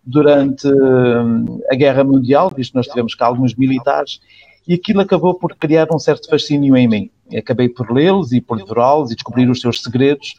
durante 0.03 0.67
uh, 0.67 1.61
a 1.71 1.75
Guerra 1.75 2.03
Mundial, 2.03 2.51
visto 2.55 2.71
que 2.71 2.77
nós 2.77 2.87
tivemos 2.87 3.15
cá 3.15 3.27
alguns 3.27 3.55
militares, 3.55 4.19
e 4.67 4.73
aquilo 4.73 4.99
acabou 4.99 5.33
por 5.33 5.55
criar 5.55 5.87
um 5.93 5.99
certo 5.99 6.29
fascínio 6.29 6.75
em 6.75 6.87
mim. 6.87 7.09
Acabei 7.35 7.69
por 7.69 7.89
lê-los 7.89 8.33
e 8.33 8.41
por 8.41 8.57
devorá-los 8.57 9.11
e 9.11 9.15
descobrir 9.15 9.49
os 9.49 9.61
seus 9.61 9.81
segredos. 9.81 10.35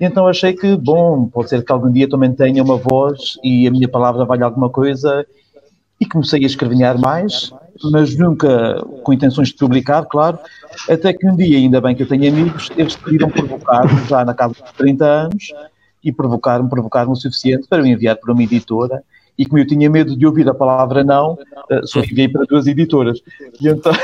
E 0.00 0.04
então 0.04 0.26
achei 0.26 0.54
que, 0.54 0.74
bom, 0.76 1.26
pode 1.26 1.50
ser 1.50 1.62
que 1.62 1.72
algum 1.72 1.90
dia 1.90 2.08
também 2.08 2.32
tenha 2.32 2.62
uma 2.62 2.76
voz 2.76 3.36
e 3.44 3.66
a 3.66 3.70
minha 3.70 3.88
palavra 3.88 4.24
valha 4.24 4.46
alguma 4.46 4.70
coisa. 4.70 5.26
E 6.00 6.06
comecei 6.06 6.44
a 6.44 6.46
escrevinhar 6.46 6.98
mais, 6.98 7.52
mas 7.90 8.16
nunca 8.16 8.82
com 9.02 9.12
intenções 9.12 9.48
de 9.48 9.54
publicar, 9.54 10.04
claro. 10.04 10.38
Até 10.88 11.12
que 11.12 11.26
um 11.28 11.34
dia, 11.34 11.58
ainda 11.58 11.80
bem 11.80 11.94
que 11.94 12.02
eu 12.02 12.08
tenho 12.08 12.28
amigos, 12.32 12.70
eles 12.76 12.94
decidiram 12.94 13.28
provocar-me, 13.28 14.06
já 14.06 14.24
na 14.24 14.34
casa 14.34 14.54
de 14.54 14.72
30 14.74 15.04
anos, 15.04 15.52
e 16.02 16.12
provocar-me, 16.12 16.68
provocar-me 16.68 17.12
o 17.12 17.16
suficiente 17.16 17.66
para 17.68 17.82
me 17.82 17.90
enviar 17.90 18.16
para 18.16 18.32
uma 18.32 18.42
editora 18.42 19.02
e 19.38 19.46
como 19.46 19.60
eu 19.60 19.66
tinha 19.66 19.88
medo 19.88 20.16
de 20.16 20.26
ouvir 20.26 20.48
a 20.48 20.54
palavra 20.54 21.04
não, 21.04 21.38
eh, 21.70 21.80
só 21.84 22.00
enviei 22.00 22.28
para 22.28 22.44
duas 22.44 22.66
editoras. 22.66 23.22
E 23.60 23.68
então... 23.68 23.92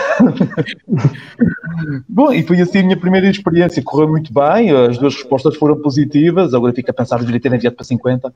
Bom, 2.09 2.32
e 2.32 2.45
foi 2.45 2.61
assim 2.61 2.78
a 2.78 2.82
minha 2.85 2.97
primeira 2.97 3.28
experiência, 3.28 3.82
correu 3.82 4.09
muito 4.09 4.32
bem, 4.32 4.70
as 4.70 4.97
duas 4.97 5.14
respostas 5.16 5.57
foram 5.57 5.76
positivas, 5.76 6.55
agora 6.55 6.72
fico 6.72 6.89
a 6.89 6.95
pensar, 6.95 7.18
deveria 7.18 7.41
ter 7.41 7.53
enviado 7.53 7.74
para 7.74 7.85
50. 7.85 8.28
Uh... 8.28 8.32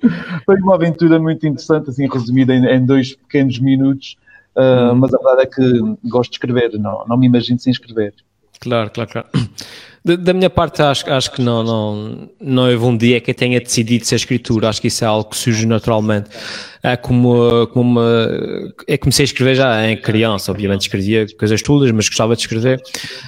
foi 0.46 0.56
uma 0.60 0.76
aventura 0.76 1.18
muito 1.18 1.46
interessante, 1.46 1.90
assim, 1.90 2.08
resumida 2.08 2.54
em, 2.54 2.64
em 2.64 2.86
dois 2.86 3.14
pequenos 3.14 3.58
minutos, 3.58 4.16
uh, 4.56 4.96
mas 4.96 5.12
a 5.12 5.18
verdade 5.18 5.42
é 5.42 5.46
que 5.46 6.08
gosto 6.08 6.30
de 6.30 6.36
escrever, 6.36 6.72
não, 6.78 7.04
não 7.06 7.18
me 7.18 7.26
imagino 7.26 7.58
sem 7.58 7.70
escrever. 7.70 8.14
Claro, 8.60 8.90
claro, 8.90 9.10
claro. 9.10 9.28
Da, 10.04 10.16
da, 10.16 10.32
minha 10.32 10.50
parte, 10.50 10.82
acho, 10.82 11.08
acho 11.08 11.30
que 11.30 11.40
não, 11.40 11.62
não, 11.62 12.28
não 12.40 12.68
houve 12.68 12.84
um 12.84 12.96
dia 12.96 13.20
que 13.20 13.30
eu 13.30 13.34
tenha 13.34 13.60
decidido 13.60 14.04
ser 14.04 14.16
escritor. 14.16 14.64
Acho 14.64 14.80
que 14.80 14.88
isso 14.88 15.04
é 15.04 15.06
algo 15.06 15.30
que 15.30 15.36
surge 15.36 15.64
naturalmente. 15.64 16.28
É 16.82 16.96
como, 16.96 17.68
como 17.68 18.00
uma, 18.00 18.28
eu 18.88 18.98
comecei 18.98 19.22
a 19.22 19.26
escrever 19.26 19.54
já 19.54 19.88
em 19.88 19.96
criança, 19.96 20.50
obviamente 20.50 20.80
escrevia 20.80 21.26
coisas 21.38 21.62
todas, 21.62 21.92
mas 21.92 22.08
gostava 22.08 22.34
de 22.34 22.42
escrever. 22.42 22.82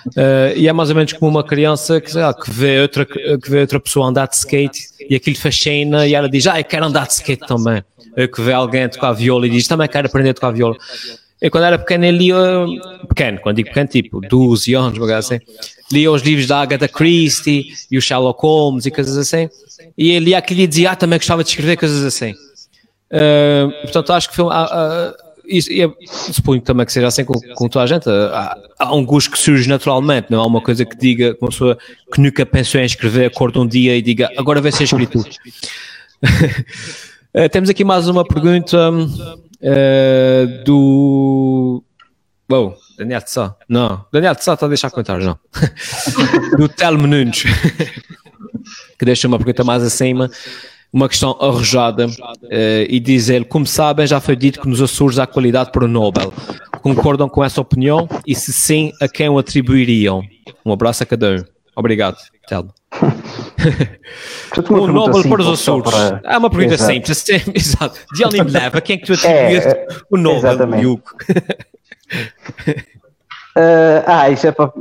Uh, 0.08 0.56
e 0.56 0.66
é 0.66 0.72
mais 0.72 0.90
ou 0.90 0.96
menos 0.96 1.12
como 1.12 1.30
uma 1.30 1.44
criança 1.44 2.00
que, 2.00 2.12
lá, 2.16 2.34
que, 2.34 2.50
vê 2.50 2.80
outra, 2.80 3.06
que 3.06 3.48
vê 3.48 3.60
outra 3.60 3.78
pessoa 3.78 4.08
andar 4.08 4.26
de 4.26 4.34
skate 4.34 4.80
e 5.08 5.14
aquilo 5.14 5.36
fascina 5.36 6.04
e 6.08 6.14
ela 6.14 6.28
diz, 6.28 6.48
ah, 6.48 6.58
eu 6.58 6.64
quero 6.64 6.86
andar 6.86 7.06
de 7.06 7.12
skate 7.12 7.46
também. 7.46 7.84
Ou 8.16 8.26
que 8.26 8.40
vê 8.40 8.52
alguém 8.52 8.88
tocar 8.88 9.12
viola 9.12 9.46
e 9.46 9.50
diz, 9.50 9.68
também 9.68 9.86
quero 9.86 10.08
aprender 10.08 10.30
a 10.30 10.34
tocar 10.34 10.50
viola. 10.50 10.76
Eu 11.40 11.50
quando 11.50 11.64
era 11.64 11.78
pequeno 11.78 12.06
eu 12.06 12.12
lia, 12.12 12.36
pequeno, 13.08 13.38
quando 13.40 13.56
digo 13.56 13.68
pequeno, 13.68 13.86
tipo 13.86 14.20
12 14.20 14.74
anos, 14.74 15.10
assim, 15.10 15.38
lia 15.92 16.10
os 16.10 16.22
livros 16.22 16.46
da 16.46 16.60
Agatha 16.60 16.88
Christie 16.88 17.66
e 17.90 17.98
o 17.98 18.02
Sherlock 18.02 18.40
Holmes 18.42 18.86
e 18.86 18.90
coisas 18.90 19.16
assim, 19.16 19.48
e 19.96 20.10
ele 20.10 20.34
aquilo 20.34 20.66
dizia, 20.66 20.92
ah, 20.92 20.96
também 20.96 21.18
gostava 21.18 21.42
de 21.42 21.50
escrever 21.50 21.76
coisas 21.76 22.04
assim. 22.04 22.32
Uh, 23.12 23.70
portanto, 23.82 24.12
acho 24.12 24.28
que 24.28 24.34
foi, 24.34 24.46
uh, 24.46 24.48
uh, 24.48 25.14
isso, 25.46 25.70
e 25.70 25.80
eu 25.80 25.94
suponho 26.08 26.60
também 26.60 26.84
que 26.86 26.92
seja 26.92 27.06
assim 27.06 27.24
com, 27.24 27.38
com 27.54 27.68
toda 27.68 27.84
a 27.84 27.86
gente, 27.86 28.08
há, 28.08 28.56
há, 28.78 28.94
um 28.94 29.04
gosto 29.04 29.30
que 29.30 29.38
surge 29.38 29.68
naturalmente, 29.68 30.28
não 30.30 30.40
há 30.40 30.46
uma 30.46 30.60
coisa 30.60 30.84
que 30.84 30.96
diga, 30.96 31.36
uma 31.40 31.50
pessoa 31.50 31.78
que 32.12 32.20
nunca 32.20 32.44
pensou 32.46 32.80
em 32.80 32.84
escrever, 32.84 33.26
acorda 33.26 33.60
um 33.60 33.66
dia 33.66 33.96
e 33.96 34.02
diga, 34.02 34.30
agora 34.36 34.60
vai 34.60 34.72
ser 34.72 34.84
escritor. 34.84 35.24
Uh, 37.34 37.48
temos 37.52 37.68
aqui 37.68 37.84
mais 37.84 38.08
uma 38.08 38.24
pergunta 38.24 38.90
uh, 38.90 40.64
do. 40.64 41.84
Bom, 42.48 42.74
Daniel 42.96 43.22
Tessá. 43.22 43.56
Não, 43.68 44.04
Daniel 44.12 44.34
Tessá 44.34 44.54
está 44.54 44.66
a 44.66 44.68
deixar 44.68 44.90
comentários, 44.90 45.26
não. 45.26 45.38
do 46.56 46.68
Telmo 46.68 47.06
Nunes, 47.06 47.44
que 48.98 49.04
deixa 49.04 49.26
uma 49.26 49.38
pergunta 49.38 49.64
mais 49.64 49.82
acima, 49.82 50.30
uma 50.92 51.08
questão 51.08 51.36
arrojada, 51.40 52.06
uh, 52.06 52.10
e 52.88 53.00
diz 53.00 53.28
ele: 53.28 53.44
Como 53.44 53.66
sabem, 53.66 54.06
já 54.06 54.20
foi 54.20 54.36
dito 54.36 54.60
que 54.60 54.68
nos 54.68 54.80
Açores 54.80 55.18
há 55.18 55.26
qualidade 55.26 55.72
para 55.72 55.84
o 55.84 55.88
Nobel. 55.88 56.32
Concordam 56.80 57.28
com 57.28 57.42
essa 57.42 57.60
opinião? 57.60 58.08
E 58.26 58.34
se 58.34 58.52
sim, 58.52 58.92
a 59.00 59.08
quem 59.08 59.28
o 59.28 59.38
atribuiriam? 59.38 60.22
Um 60.64 60.72
abraço 60.72 61.02
a 61.02 61.06
cada 61.06 61.30
um. 61.30 61.44
Obrigado, 61.76 62.16
Telmo. 62.46 62.72
o 64.70 64.86
Nobel 64.86 65.28
para 65.28 65.42
os 65.42 65.48
Açores. 65.48 65.90
Para... 65.90 66.20
É 66.24 66.38
uma 66.38 66.48
pergunta 66.48 66.74
exato. 66.74 66.92
simples. 66.92 67.24
Exato. 67.54 67.98
De 68.14 68.24
onde 68.24 68.44
me 68.44 68.50
leva? 68.50 68.80
Quem 68.80 68.94
é 68.94 68.98
que 68.98 69.06
tu 69.06 69.14
atribuíste 69.14 69.68
é, 69.68 69.86
o 70.10 70.16
Nobel, 70.16 70.56
Hugo? 70.78 71.02
Uh, 73.56 74.02
ah, 74.06 74.30
isso 74.30 74.48
é 74.48 74.52
para, 74.52 74.72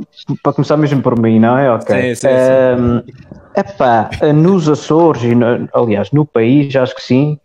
começar 0.52 0.76
mesmo 0.76 1.00
por 1.00 1.18
mim, 1.18 1.38
não 1.38 1.56
é? 1.56 1.70
Ok. 1.70 1.94
Sim, 1.94 2.14
sim, 2.14 2.28
sim. 2.28 3.12
Epá, 3.56 4.10
nos 4.34 4.68
Açores, 4.68 5.22
e 5.22 5.34
no, 5.34 5.68
aliás, 5.72 6.10
no 6.10 6.26
país, 6.26 6.74
acho 6.74 6.94
que 6.94 7.02
sim, 7.02 7.38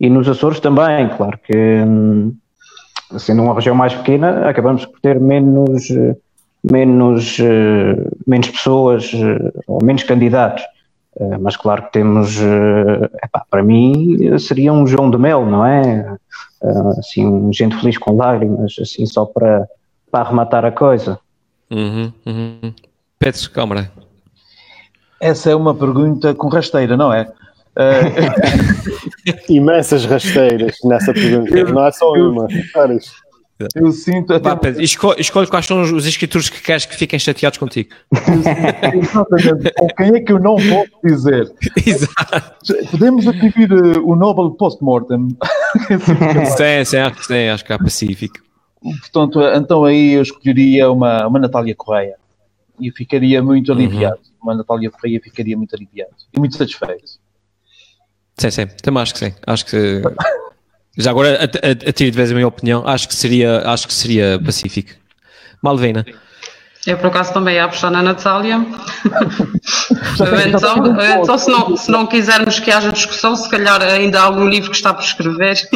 e 0.00 0.10
nos 0.10 0.28
Açores 0.28 0.58
também, 0.58 1.08
claro 1.16 1.38
que 1.38 1.56
hum, 1.56 2.34
sendo 3.16 3.42
uma 3.42 3.54
região 3.54 3.76
mais 3.76 3.94
pequena, 3.94 4.48
acabamos 4.48 4.84
por 4.84 4.98
ter 5.00 5.20
menos 5.20 5.88
menos, 6.62 7.38
uh, 7.38 8.16
menos 8.26 8.48
pessoas 8.48 9.12
uh, 9.12 9.62
ou 9.66 9.84
menos 9.84 10.02
candidatos. 10.04 10.62
Uh, 11.16 11.38
mas 11.40 11.56
claro 11.56 11.82
que 11.84 11.92
temos, 11.92 12.38
epá, 13.22 13.44
para 13.50 13.62
mim 13.62 14.38
seria 14.38 14.72
um 14.72 14.86
João 14.86 15.10
de 15.10 15.18
Mel, 15.18 15.44
não 15.44 15.66
é? 15.66 16.16
Assim, 16.98 17.26
um 17.26 17.52
gente 17.52 17.76
feliz 17.76 17.98
com 17.98 18.16
lágrimas, 18.16 18.76
assim, 18.80 19.04
só 19.06 19.24
para, 19.24 19.68
para 20.10 20.20
arrematar 20.20 20.64
a 20.64 20.72
coisa. 20.72 21.18
Uhum, 21.70 22.12
uhum. 22.26 22.74
Pedro 23.18 23.50
Câmara. 23.50 23.90
Essa 25.20 25.50
é 25.50 25.54
uma 25.54 25.74
pergunta 25.74 26.34
com 26.34 26.48
rasteira, 26.48 26.96
não 26.96 27.12
é? 27.12 27.32
Imensas 29.48 30.04
rasteiras 30.04 30.76
nessa 30.84 31.12
pergunta, 31.12 31.64
não 31.72 31.86
é 31.86 31.92
só 31.92 32.12
uma. 32.12 32.46
Várias. 32.74 33.10
Eu 33.74 33.92
sinto. 33.92 34.32
Até... 34.32 34.50
Vá, 34.50 34.56
Pedro, 34.56 34.82
escolhe, 34.82 35.20
escolhe 35.20 35.46
quais 35.46 35.66
são 35.66 35.82
os 35.82 36.06
escritores 36.06 36.48
que 36.48 36.60
queres 36.60 36.84
que 36.86 36.96
fiquem 36.96 37.18
chateados 37.18 37.58
contigo. 37.58 37.90
Exatamente. 38.92 39.72
Com 39.78 39.86
quem 39.88 40.14
é 40.14 40.20
que 40.20 40.32
eu 40.32 40.38
não 40.38 40.56
posso 40.56 40.90
dizer? 41.04 41.52
Exato. 41.86 42.90
Podemos 42.90 43.26
atribuir 43.26 43.72
uh, 43.72 44.08
o 44.08 44.16
Nobel 44.16 44.50
post-mortem. 44.52 45.28
sim, 46.56 46.84
sim, 46.84 46.96
acho 46.98 47.16
que 47.16 47.26
sim, 47.26 47.48
acho 47.48 47.64
que 47.64 47.72
é 47.72 47.78
pacífico. 47.78 48.38
Portanto, 48.80 49.40
então 49.54 49.84
aí 49.84 50.12
eu 50.12 50.22
escolheria 50.22 50.90
uma, 50.90 51.26
uma 51.26 51.38
Natália 51.38 51.74
Correia. 51.74 52.16
E 52.80 52.90
ficaria 52.90 53.42
muito 53.42 53.70
uhum. 53.70 53.78
aliviado. 53.78 54.16
Uhum. 54.16 54.42
Uma 54.42 54.54
Natália 54.56 54.90
Correia 54.90 55.20
ficaria 55.22 55.56
muito 55.56 55.74
aliviado. 55.74 56.12
E 56.32 56.38
muito 56.38 56.56
satisfeito. 56.56 57.22
Sim, 58.36 58.50
sim, 58.50 58.66
também 58.82 59.02
acho 59.02 59.12
que 59.12 59.20
sim. 59.20 59.34
Acho 59.46 59.66
que 59.66 60.02
já 60.96 61.10
agora, 61.10 61.38
a, 61.38 61.44
a, 61.44 61.70
a 61.88 61.92
de 61.92 62.10
vez 62.10 62.30
a 62.30 62.34
minha 62.34 62.46
opinião, 62.46 62.86
acho 62.86 63.08
que 63.08 63.14
seria, 63.14 63.62
acho 63.68 63.86
que 63.86 63.94
seria 63.94 64.40
pacífico. 64.44 64.92
Malvina. 65.62 66.04
Eu, 66.86 66.98
por 66.98 67.06
acaso, 67.06 67.32
também 67.32 67.54
ia 67.54 67.64
apostar 67.64 67.90
na 67.90 68.02
Natália. 68.02 68.56
então, 70.48 71.00
então 71.22 71.38
se, 71.38 71.50
não, 71.50 71.76
se 71.76 71.90
não 71.90 72.06
quisermos 72.06 72.58
que 72.58 72.70
haja 72.70 72.90
discussão, 72.90 73.36
se 73.36 73.48
calhar 73.48 73.80
ainda 73.80 74.20
há 74.20 74.24
algum 74.24 74.48
livro 74.48 74.70
que 74.70 74.76
está 74.76 74.92
por 74.92 75.04
escrever. 75.04 75.56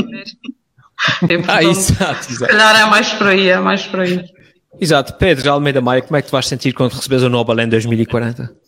portanto, 1.20 1.44
ah, 1.48 1.62
exato, 1.62 2.32
exato. 2.32 2.32
Se 2.32 2.46
calhar 2.46 2.80
é 2.80 2.84
mais 2.86 3.12
por 3.12 3.28
aí, 3.28 3.48
é 3.48 3.58
mais 3.58 3.86
por 3.86 4.00
aí. 4.00 4.24
Exato. 4.80 5.14
Pedro 5.14 5.52
Almeida 5.52 5.80
Maia, 5.80 6.02
como 6.02 6.16
é 6.16 6.22
que 6.22 6.28
tu 6.28 6.32
vais 6.32 6.46
sentir 6.46 6.72
quando 6.72 6.92
recebes 6.92 7.22
o 7.22 7.28
Nobel 7.28 7.60
em 7.60 7.68
2040? 7.68 8.65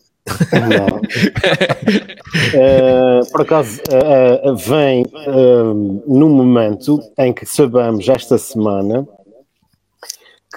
Uh, 2.55 3.31
por 3.31 3.41
acaso, 3.41 3.81
uh, 3.81 4.55
vem 4.55 5.03
uh, 5.03 6.03
num 6.07 6.29
momento 6.29 6.99
em 7.17 7.33
que 7.33 7.45
sabemos 7.45 8.07
esta 8.07 8.37
semana 8.37 9.07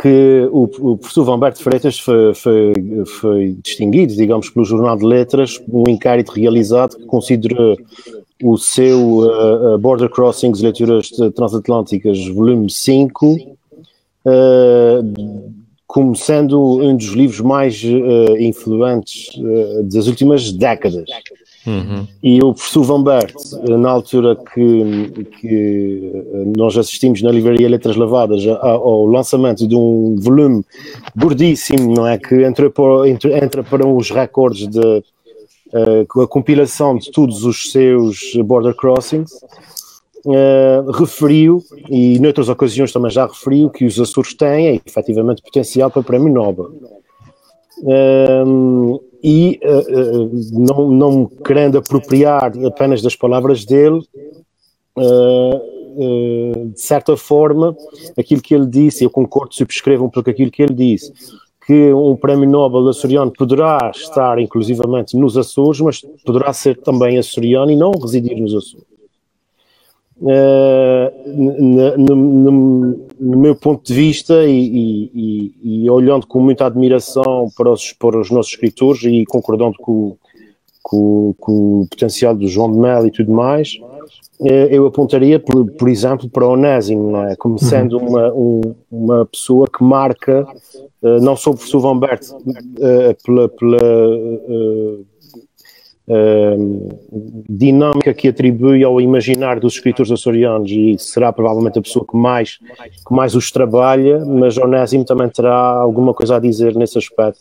que 0.00 0.48
o, 0.50 0.62
o 0.92 0.96
professor 0.96 1.28
Humberto 1.28 1.62
Freitas 1.62 1.98
foi, 1.98 2.32
foi, 2.34 2.72
foi, 3.06 3.56
distinguido, 3.62 4.14
digamos, 4.14 4.48
pelo 4.48 4.64
Jornal 4.64 4.96
de 4.96 5.04
Letras, 5.04 5.60
um 5.68 5.84
inquérito 5.88 6.32
realizado 6.32 6.96
que 6.96 7.04
considerou 7.04 7.76
o 8.42 8.56
seu 8.56 9.18
uh, 9.18 9.78
Border 9.78 10.08
Crossings 10.08 10.60
Leituras 10.62 11.10
Transatlânticas, 11.34 12.26
volume 12.28 12.70
5, 12.70 13.36
como 15.92 16.16
sendo 16.16 16.58
um 16.58 16.96
dos 16.96 17.08
livros 17.08 17.40
mais 17.40 17.84
uh, 17.84 18.38
influentes 18.40 19.28
uh, 19.36 19.82
das 19.82 20.06
últimas 20.06 20.50
décadas. 20.50 21.04
Uhum. 21.66 22.08
E 22.22 22.42
o 22.42 22.54
professor 22.54 22.82
Van 22.82 23.02
Bert, 23.02 23.34
na 23.78 23.90
altura 23.90 24.34
que, 24.34 25.26
que 25.38 26.12
nós 26.56 26.78
assistimos 26.78 27.20
na 27.20 27.30
Livraria 27.30 27.68
Letras 27.68 27.94
Lavadas 27.94 28.42
ao 28.62 29.04
lançamento 29.04 29.68
de 29.68 29.76
um 29.76 30.16
volume 30.18 30.64
gordíssimo, 31.14 31.92
não 31.92 32.06
é? 32.06 32.16
Que 32.16 32.42
entra 32.42 32.70
para, 32.70 33.06
entra 33.06 33.62
para 33.62 33.86
os 33.86 34.10
recordes 34.10 34.68
de 34.68 34.80
uh, 34.80 36.22
a 36.22 36.26
compilação 36.26 36.96
de 36.96 37.10
todos 37.12 37.44
os 37.44 37.70
seus 37.70 38.32
border 38.42 38.74
crossings, 38.74 39.30
uh, 40.26 40.90
referiu, 40.92 41.62
e 41.88 42.18
noutras 42.18 42.48
ocasiões 42.48 42.92
também 42.92 43.10
já 43.10 43.26
referiu, 43.26 43.70
que 43.70 43.84
os 43.84 43.98
Açores 43.98 44.34
têm 44.34 44.80
efetivamente 44.84 45.42
potencial 45.42 45.90
para 45.90 46.02
prémio 46.02 46.32
Nobel. 46.32 46.72
E 49.22 49.60
uh, 49.62 50.30
não, 50.52 50.90
não 50.90 51.26
querendo 51.26 51.78
apropriar 51.78 52.52
apenas 52.66 53.02
das 53.02 53.16
palavras 53.16 53.64
dele, 53.64 54.00
de 56.74 56.80
certa 56.80 57.16
forma, 57.16 57.76
aquilo 58.18 58.40
que 58.40 58.54
ele 58.54 58.66
disse, 58.66 59.04
eu 59.04 59.10
concordo, 59.10 59.54
subscrevo 59.54 60.04
um 60.04 60.10
pouco 60.10 60.30
aquilo 60.30 60.50
que 60.50 60.62
ele 60.62 60.74
disse, 60.74 61.12
que 61.66 61.92
um 61.92 62.16
prémio 62.16 62.48
Nobel 62.48 62.88
açoriano 62.88 63.30
poderá 63.30 63.90
estar 63.94 64.38
inclusivamente 64.38 65.16
nos 65.16 65.36
Açores, 65.36 65.80
mas 65.80 66.02
poderá 66.24 66.52
ser 66.52 66.76
também 66.78 67.18
açoriano 67.18 67.70
e 67.70 67.76
não 67.76 67.92
residir 67.92 68.36
nos 68.40 68.54
Açores. 68.54 68.91
Uh, 70.22 71.10
no, 71.26 71.96
no, 71.96 72.96
no, 73.18 73.38
meu 73.38 73.56
ponto 73.56 73.84
de 73.84 73.92
vista 73.92 74.44
e, 74.46 75.10
e, 75.12 75.82
e, 75.84 75.90
olhando 75.90 76.28
com 76.28 76.38
muita 76.38 76.64
admiração 76.64 77.48
para 77.56 77.68
os, 77.68 77.92
para 77.92 78.20
os 78.20 78.30
nossos 78.30 78.52
escritores 78.52 79.02
e 79.02 79.24
concordando 79.26 79.76
com, 79.78 80.16
com, 80.80 81.34
com 81.40 81.80
o 81.80 81.88
potencial 81.90 82.36
do 82.36 82.46
João 82.46 82.70
de 82.70 82.78
Mel 82.78 83.04
e 83.04 83.10
tudo 83.10 83.32
mais, 83.32 83.80
uh, 84.38 84.46
eu 84.70 84.86
apontaria, 84.86 85.40
por, 85.40 85.68
por 85.72 85.88
exemplo, 85.88 86.30
para 86.30 86.46
o 86.46 86.52
Onésimo, 86.52 87.16
é? 87.16 87.34
como 87.34 87.54
uhum. 87.54 87.58
sendo 87.58 87.98
uma, 87.98 88.32
um, 88.32 88.60
uma 88.92 89.26
pessoa 89.26 89.66
que 89.66 89.82
marca, 89.82 90.46
uh, 91.02 91.20
não 91.20 91.34
só 91.34 91.50
o 91.50 91.54
professor 91.54 91.80
Van 91.80 91.98
Bert, 91.98 92.22
pela, 93.24 93.48
pela 93.48 93.78
dinâmica 97.48 98.12
que 98.12 98.28
atribui 98.28 98.82
ao 98.82 99.00
imaginário 99.00 99.60
dos 99.60 99.74
escritores 99.74 100.10
açorianos 100.10 100.70
e 100.70 100.96
será 100.98 101.32
provavelmente 101.32 101.78
a 101.78 101.82
pessoa 101.82 102.04
que 102.04 102.16
mais, 102.16 102.58
que 103.06 103.14
mais 103.14 103.36
os 103.36 103.52
trabalha, 103.52 104.24
mas 104.24 104.58
Onésimo 104.58 105.04
também 105.04 105.28
terá 105.28 105.54
alguma 105.54 106.12
coisa 106.12 106.36
a 106.36 106.40
dizer 106.40 106.74
nesse 106.74 106.98
aspecto, 106.98 107.40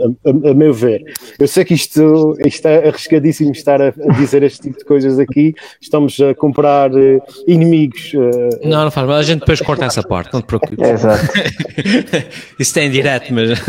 a, 0.00 0.28
a, 0.28 0.50
a 0.50 0.54
meu 0.54 0.74
ver. 0.74 1.04
Eu 1.38 1.46
sei 1.46 1.64
que 1.64 1.74
isto, 1.74 2.36
isto 2.44 2.66
é 2.66 2.88
arriscadíssimo 2.88 3.52
estar 3.52 3.80
a, 3.80 3.90
dizer 4.18 4.42
este 4.42 4.62
tipo 4.62 4.78
de 4.78 4.84
coisas 4.84 5.18
aqui, 5.18 5.54
estamos 5.80 6.18
a 6.20 6.34
comprar 6.34 6.92
uh, 6.92 7.22
inimigos. 7.46 8.12
Uh, 8.12 8.68
não, 8.68 8.84
não 8.84 8.90
faz 8.90 9.06
mal, 9.06 9.18
a 9.18 9.22
gente 9.22 9.40
depois 9.40 9.60
corta 9.60 9.84
essa 9.84 10.02
parte, 10.02 10.32
não 10.32 10.40
te 10.40 10.46
preocupes. 10.46 10.78
É, 10.80 10.92
exato. 10.92 11.26
Isso 12.58 12.74
tem 12.74 12.90
direto, 12.90 13.32
mas... 13.32 13.50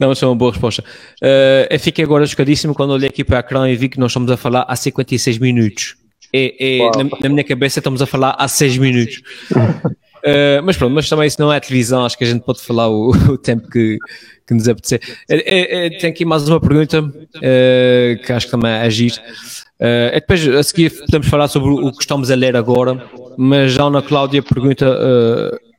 Não, 0.00 0.08
mas 0.08 0.22
é 0.22 0.26
uma 0.26 0.34
boa 0.34 0.50
resposta. 0.50 0.82
Uh, 1.22 1.68
eu 1.68 1.78
fiquei 1.78 2.02
agora 2.02 2.26
chocadíssimo 2.26 2.74
quando 2.74 2.92
olhei 2.92 3.10
aqui 3.10 3.22
para 3.22 3.36
o 3.36 3.38
ecrã 3.40 3.68
e 3.68 3.76
vi 3.76 3.90
que 3.90 4.00
nós 4.00 4.10
estamos 4.10 4.30
a 4.30 4.36
falar 4.36 4.64
há 4.66 4.74
56 4.74 5.36
minutos. 5.36 5.94
É, 6.32 6.78
é 6.78 6.90
na, 6.96 7.04
na, 7.20 7.28
minha 7.28 7.44
cabeça 7.44 7.80
estamos 7.80 8.00
a 8.00 8.06
falar 8.06 8.34
há 8.38 8.48
6 8.48 8.78
minutos. 8.78 9.20
Uh, 9.52 10.62
mas 10.64 10.78
pronto, 10.78 10.94
mas 10.94 11.06
também 11.06 11.26
isso 11.26 11.38
não 11.38 11.52
é 11.52 11.60
televisão, 11.60 12.06
acho 12.06 12.16
que 12.16 12.24
a 12.24 12.26
gente 12.26 12.42
pode 12.42 12.62
falar 12.62 12.88
o, 12.88 13.10
o 13.28 13.36
tempo 13.36 13.68
que, 13.68 13.98
que 14.46 14.54
nos 14.54 14.66
apetecer. 14.66 15.02
É, 15.28 15.86
é, 15.86 15.90
tem 15.90 16.08
aqui 16.08 16.24
mais 16.24 16.48
uma 16.48 16.58
pergunta 16.58 17.02
uh, 17.02 18.24
que 18.24 18.32
acho 18.32 18.46
que 18.46 18.52
também 18.52 18.70
é 18.70 18.80
agir. 18.80 19.12
Uh, 19.78 20.14
depois, 20.14 20.48
a 20.48 20.62
seguir, 20.62 20.90
podemos 20.90 21.28
falar 21.28 21.48
sobre 21.48 21.68
o 21.68 21.92
que 21.92 22.00
estamos 22.00 22.30
a 22.30 22.34
ler 22.34 22.56
agora, 22.56 23.04
mas 23.36 23.72
já 23.72 23.82
a 23.82 23.86
Ana 23.88 24.00
Cláudia 24.00 24.42
pergunta 24.42 24.86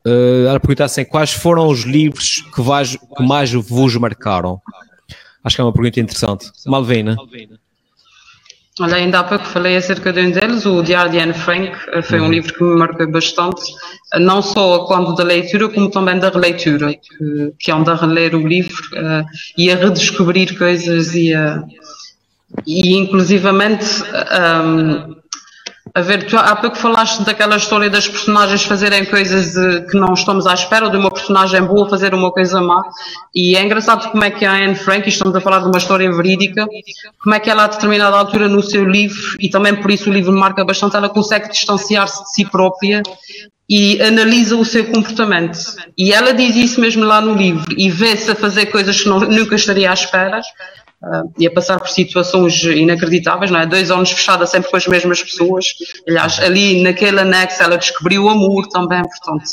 Uh, 0.06 0.48
ela 0.48 0.60
pergunta 0.60 0.86
assim: 0.86 1.06
quais 1.06 1.32
foram 1.32 1.68
os 1.68 1.82
livros 1.82 2.44
que, 2.54 2.62
vais, 2.62 2.98
que 2.98 3.24
mais 3.24 3.52
vos 3.52 3.96
marcaram? 3.96 4.60
Acho 5.44 5.56
que 5.56 5.62
é 5.62 5.66
uma 5.66 5.74
pergunta 5.74 6.00
interessante. 6.00 6.52
Malvina. 6.66 7.16
Olha, 8.80 8.96
ainda 8.96 9.20
há 9.20 9.24
pouco 9.24 9.46
falei 9.46 9.76
acerca 9.76 10.14
de 10.14 10.22
um 10.22 10.32
deles, 10.32 10.66
o 10.66 10.82
Diário 10.82 11.12
de 11.12 11.20
Anne 11.20 11.34
Frank, 11.34 11.72
eh, 11.92 12.02
foi 12.02 12.20
um 12.20 12.24
uhum. 12.24 12.32
livro 12.32 12.54
que 12.54 12.64
me 12.64 12.78
marcou 12.78 13.06
bastante, 13.12 13.62
eh, 14.14 14.20
não 14.20 14.42
só 14.42 14.86
quando 14.86 15.14
da 15.14 15.24
leitura, 15.24 15.68
como 15.68 15.92
também 15.92 16.18
da 16.18 16.30
releitura, 16.30 16.94
que, 16.94 17.54
que 17.60 17.72
anda 17.72 17.92
a 17.92 17.96
reler 17.96 18.34
o 18.34 18.48
livro 18.48 18.82
uh, 18.94 19.26
e 19.58 19.70
a 19.70 19.76
redescobrir 19.76 20.58
coisas 20.58 21.14
e, 21.14 21.34
e 22.66 22.96
inclusivamente 22.96 23.86
um, 24.66 25.21
a 25.94 26.02
ver, 26.02 26.26
tu 26.26 26.38
há 26.38 26.56
pouco 26.56 26.78
falaste 26.78 27.24
daquela 27.24 27.58
história 27.58 27.90
das 27.90 28.08
personagens 28.08 28.64
fazerem 28.64 29.06
coisas 29.06 29.54
de, 29.54 29.88
que 29.88 29.98
não 29.98 30.14
estamos 30.14 30.48
à 30.48 30.54
espera, 30.54 30.90
de 30.90 30.96
uma 30.96 31.12
personagem 31.12 31.62
boa 31.64 31.90
fazer 31.90 32.14
uma 32.14 32.32
coisa 32.32 32.62
má. 32.62 32.82
E 33.36 33.58
é 33.58 33.64
engraçado 33.64 34.10
como 34.10 34.24
é 34.24 34.32
que 34.32 34.46
a 34.46 34.54
Anne 34.54 34.76
Frank, 34.76 35.08
estamos 35.08 35.36
a 35.36 35.42
falar 35.42 35.60
de 35.60 35.66
uma 35.66 35.78
história 35.78 36.10
verídica, 36.12 36.66
como 37.22 37.36
é 37.36 37.40
que 37.40 37.50
ela 37.50 37.66
a 37.66 37.68
determinada 37.68 38.16
altura 38.16 38.48
no 38.48 38.64
seu 38.64 38.86
livro, 38.86 39.36
e 39.40 39.50
também 39.50 39.76
por 39.76 39.92
isso 39.92 40.10
o 40.10 40.14
livro 40.14 40.32
marca 40.32 40.64
bastante, 40.64 40.96
ela 40.96 41.10
consegue 41.10 41.50
distanciar-se 41.50 42.24
de 42.24 42.34
si 42.34 42.46
própria 42.46 43.04
e 43.70 44.02
analisa 44.02 44.56
o 44.58 44.66
seu 44.66 44.86
comportamento. 44.86 45.58
E 45.98 46.12
ela 46.12 46.34
diz 46.34 46.56
isso 46.56 46.82
mesmo 46.82 47.04
lá 47.04 47.22
no 47.22 47.34
livro, 47.34 47.74
e 47.78 47.90
vê-se 47.90 48.32
a 48.32 48.36
fazer 48.36 48.68
coisas 48.68 49.02
que 49.02 49.10
não, 49.10 49.20
nunca 49.20 49.56
estaria 49.56 49.90
à 49.90 49.94
espera, 49.94 50.42
uh, 51.04 51.32
e 51.38 51.48
a 51.48 51.52
passar 51.52 51.80
por 51.80 51.90
situações 51.90 52.64
inacreditáveis, 52.64 53.52
não 53.52 53.60
é? 53.60 53.66
Dois 53.66 53.92
anos 53.92 54.12
fechada 54.12 54.46
sempre 54.46 54.70
com 54.70 54.78
as 54.78 54.88
mesmas 54.88 55.22
pessoas. 55.22 55.66
Aliás, 56.08 56.40
ali 56.40 56.82
naquele 56.82 57.20
anexo 57.20 57.62
ela 57.62 57.78
descobriu 57.78 58.26
o 58.26 58.30
amor 58.30 58.68
também, 58.68 59.02
portanto, 59.02 59.46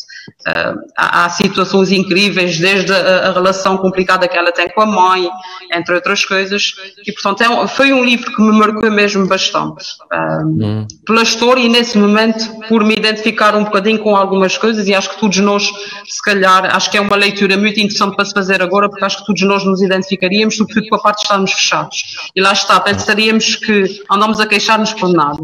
uh, 0.49 0.80
há, 0.96 1.24
há, 1.24 1.30
situações 1.30 1.92
incríveis, 1.92 2.59
desde 2.59 2.92
a, 2.92 3.28
a, 3.28 3.32
relação 3.32 3.76
complicada 3.78 4.28
que 4.28 4.36
ela 4.36 4.53
tem 4.53 4.68
com 4.68 4.82
a 4.82 4.86
mãe, 4.86 5.28
entre 5.72 5.94
outras 5.94 6.24
coisas, 6.24 6.74
e 7.07 7.12
portanto 7.12 7.42
é 7.42 7.49
um, 7.49 7.66
foi 7.68 7.92
um 7.92 8.05
livro 8.05 8.34
que 8.34 8.42
me 8.42 8.53
marcou 8.53 8.90
mesmo 8.90 9.26
bastante. 9.26 9.84
Uh, 10.12 10.46
hum. 10.46 10.86
Pela 11.07 11.22
história 11.22 11.61
e 11.61 11.68
nesse 11.68 11.96
momento, 11.99 12.44
por 12.68 12.84
me 12.84 12.94
identificar 12.94 13.55
um 13.55 13.64
bocadinho 13.64 13.99
com 13.99 14.16
algumas 14.16 14.57
coisas, 14.57 14.86
e 14.88 14.94
acho 14.94 15.11
que 15.11 15.20
todos 15.20 15.38
nós, 15.38 15.64
se 16.07 16.22
calhar, 16.22 16.74
acho 16.74 16.90
que 16.90 16.96
é 16.96 17.01
uma 17.01 17.16
leitura 17.16 17.57
muito 17.57 17.78
interessante 17.78 18.16
para 18.16 18.24
se 18.24 18.32
fazer 18.32 18.62
agora, 18.62 18.88
porque 18.88 19.05
acho 19.05 19.18
que 19.18 19.26
todos 19.26 19.42
nós 19.42 19.64
nos 19.64 19.82
identificaríamos, 19.82 20.57
sobretudo 20.57 20.88
com 20.88 20.96
a 20.96 21.01
parte 21.01 21.22
de 21.45 21.51
estarmos 21.51 21.53
fechados. 21.53 22.30
E 22.34 22.41
lá 22.41 22.53
está, 22.53 22.80
pensaríamos 22.80 23.57
que 23.57 24.03
andamos 24.11 24.41
a 24.41 24.47
queixar-nos 24.47 24.93
por 24.93 25.12
nada. 25.12 25.43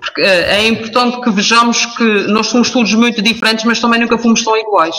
Porque 0.00 0.22
eh, 0.22 0.60
é 0.60 0.68
importante 0.68 1.20
que 1.20 1.30
vejamos 1.30 1.84
que 1.96 2.26
nós 2.28 2.46
somos 2.46 2.70
todos 2.70 2.92
muito 2.94 3.20
diferentes, 3.20 3.64
mas 3.64 3.80
também 3.80 4.00
nunca 4.00 4.18
fomos 4.18 4.42
tão 4.42 4.56
iguais. 4.56 4.96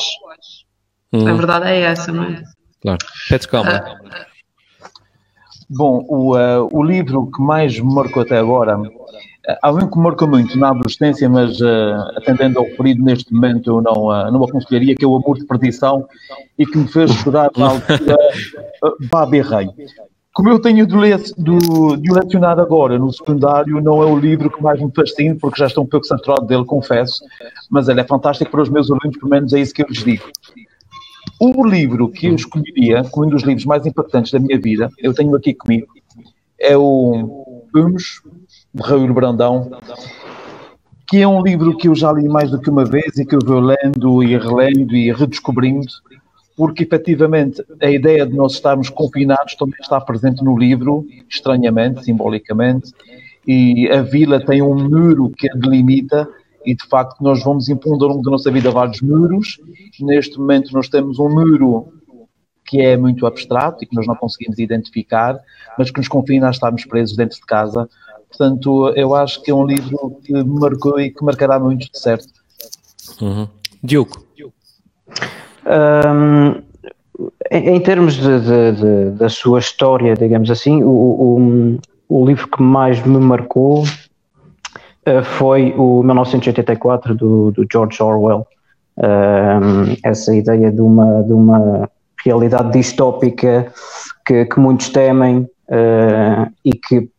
Hum. 1.11 1.27
A 1.27 1.33
verdade 1.33 1.69
é 1.69 1.81
essa, 1.81 2.11
não 2.11 2.23
é? 2.23 2.43
Claro. 2.81 2.99
Pedro, 3.29 3.47
calma. 3.49 3.97
Uh, 4.03 4.29
Bom, 5.71 6.03
o, 6.07 6.35
uh, 6.35 6.67
o 6.71 6.83
livro 6.83 7.29
que 7.29 7.39
mais 7.41 7.79
me 7.79 7.93
marcou 7.93 8.23
até 8.23 8.39
agora, 8.39 8.75
uh, 8.79 8.89
há 9.61 9.71
um 9.71 9.87
que 9.87 9.97
me 9.97 10.03
marcou 10.03 10.27
muito 10.27 10.57
na 10.57 10.69
adolescência, 10.69 11.29
mas 11.29 11.59
uh, 11.59 12.17
atendendo 12.17 12.57
ao 12.57 12.65
referido 12.65 13.03
neste 13.03 13.31
momento 13.31 13.69
eu 13.69 13.81
não, 13.81 14.07
uh, 14.07 14.31
não 14.31 14.43
aconselharia, 14.43 14.95
que 14.95 15.05
é 15.05 15.07
o 15.07 15.15
Amor 15.15 15.37
de 15.37 15.45
Perdição 15.45 16.07
e 16.57 16.65
que 16.65 16.75
me 16.75 16.87
fez 16.87 17.11
chorar 17.11 17.51
na 17.55 17.69
altura 17.69 18.17
uh, 18.83 19.07
Babi 19.11 19.41
Rei. 19.41 19.69
Como 20.33 20.49
eu 20.49 20.59
tenho 20.59 20.85
de, 20.85 20.95
ler, 20.95 21.19
do, 21.37 21.97
de 21.97 22.11
lecionar 22.11 22.59
agora 22.59 22.97
no 22.99 23.11
secundário, 23.11 23.81
não 23.81 24.01
é 24.01 24.05
o 24.05 24.17
livro 24.17 24.49
que 24.49 24.61
mais 24.61 24.79
me 24.79 24.91
fascina, 24.95 25.35
porque 25.39 25.59
já 25.59 25.67
estou 25.67 25.83
um 25.83 25.87
pouco 25.87 26.05
saturado 26.05 26.45
dele, 26.45 26.63
confesso, 26.65 27.23
mas 27.69 27.89
ele 27.89 28.01
é 28.01 28.03
fantástico 28.03 28.51
para 28.51 28.61
os 28.61 28.69
meus 28.69 28.89
alunos, 28.89 29.17
pelo 29.17 29.29
menos 29.29 29.53
é 29.53 29.59
isso 29.59 29.73
que 29.73 29.81
eu 29.81 29.87
lhes 29.87 30.03
digo. 30.03 30.23
O 31.39 31.65
livro 31.65 32.09
que 32.09 32.27
eu 32.27 32.35
escolheria, 32.35 33.03
como 33.11 33.25
um 33.25 33.29
dos 33.29 33.43
livros 33.43 33.65
mais 33.65 33.85
impactantes 33.85 34.31
da 34.31 34.39
minha 34.39 34.59
vida, 34.59 34.89
eu 34.99 35.13
tenho 35.13 35.35
aqui 35.35 35.53
comigo, 35.53 35.87
é 36.59 36.77
o 36.77 37.65
Humus, 37.73 38.21
de 38.73 38.83
Raul 38.83 39.13
Brandão, 39.13 39.71
que 41.07 41.17
é 41.17 41.27
um 41.27 41.41
livro 41.41 41.75
que 41.75 41.87
eu 41.87 41.95
já 41.95 42.11
li 42.11 42.29
mais 42.29 42.51
do 42.51 42.59
que 42.59 42.69
uma 42.69 42.85
vez 42.85 43.17
e 43.17 43.25
que 43.25 43.35
eu 43.35 43.39
vou 43.43 43.59
lendo 43.59 44.23
e 44.23 44.37
relendo 44.37 44.95
e 44.95 45.11
redescobrindo, 45.11 45.87
porque 46.59 46.83
efetivamente 46.83 47.63
a 47.81 47.89
ideia 47.89 48.25
de 48.25 48.35
nós 48.35 48.51
estarmos 48.51 48.89
confinados 48.89 49.55
também 49.55 49.79
está 49.79 50.01
presente 50.01 50.43
no 50.43 50.59
livro, 50.59 51.07
estranhamente, 51.29 52.03
simbolicamente, 52.03 52.91
e 53.47 53.89
a 53.89 54.01
vila 54.01 54.45
tem 54.45 54.61
um 54.61 54.75
muro 54.75 55.29
que 55.29 55.49
a 55.49 55.53
delimita, 55.55 56.27
e 56.65 56.75
de 56.75 56.85
facto 56.85 57.23
nós 57.23 57.41
vamos 57.41 57.69
impondo 57.69 58.03
ao 58.03 58.11
longo 58.11 58.23
da 58.23 58.31
nossa 58.31 58.51
vida 58.51 58.69
vários 58.71 59.01
muros. 59.01 59.57
Neste 60.01 60.37
momento 60.37 60.73
nós 60.73 60.89
temos 60.89 61.17
um 61.17 61.29
muro 61.29 61.93
que 62.65 62.81
é 62.81 62.97
muito 62.97 63.25
abstrato 63.25 63.81
e 63.81 63.87
que 63.87 63.95
nós 63.95 64.05
não 64.05 64.17
conseguimos 64.17 64.59
identificar, 64.59 65.39
mas 65.77 65.89
que 65.89 65.99
nos 65.99 66.09
confina 66.09 66.49
a 66.49 66.51
estarmos 66.51 66.83
presos 66.83 67.15
dentro 67.15 67.37
de 67.37 67.45
casa. 67.45 67.89
Portanto, 68.27 68.91
eu 68.97 69.15
acho 69.15 69.41
que 69.43 69.49
é 69.49 69.55
um 69.55 69.65
livro 69.65 70.19
que 70.25 70.33
marcou 70.43 70.99
e 70.99 71.09
que 71.09 71.23
marcará 71.23 71.57
muito 71.57 71.89
de 71.89 71.97
certo. 71.97 72.27
Uhum. 73.21 73.47
Diogo. 73.81 74.27
Um, 75.65 76.61
em, 77.51 77.79
termos 77.79 78.15
de, 78.15 78.39
de, 78.39 78.71
de, 78.71 79.11
da 79.17 79.29
sua 79.29 79.59
história, 79.59 80.15
digamos 80.15 80.49
assim, 80.49 80.81
o, 80.83 80.89
o, 80.89 81.79
o 82.07 82.25
livro 82.25 82.47
que 82.47 82.61
mais 82.61 83.03
me 83.05 83.19
marcou 83.19 83.83
uh, 83.83 85.23
foi 85.23 85.73
o 85.77 86.01
1984 86.03 87.15
do, 87.15 87.51
do 87.51 87.65
George 87.71 88.01
Orwell. 88.01 88.47
Um, 88.97 89.95
essa 90.03 90.35
ideia 90.35 90.71
de 90.71 90.81
uma, 90.81 91.23
de 91.23 91.31
uma 91.31 91.89
realidade 92.25 92.71
distópica 92.73 93.71
que, 94.25 94.45
que 94.45 94.59
muitos 94.59 94.89
temem 94.89 95.47
uh, 95.69 96.51
e 96.65 96.71
que 96.71 97.09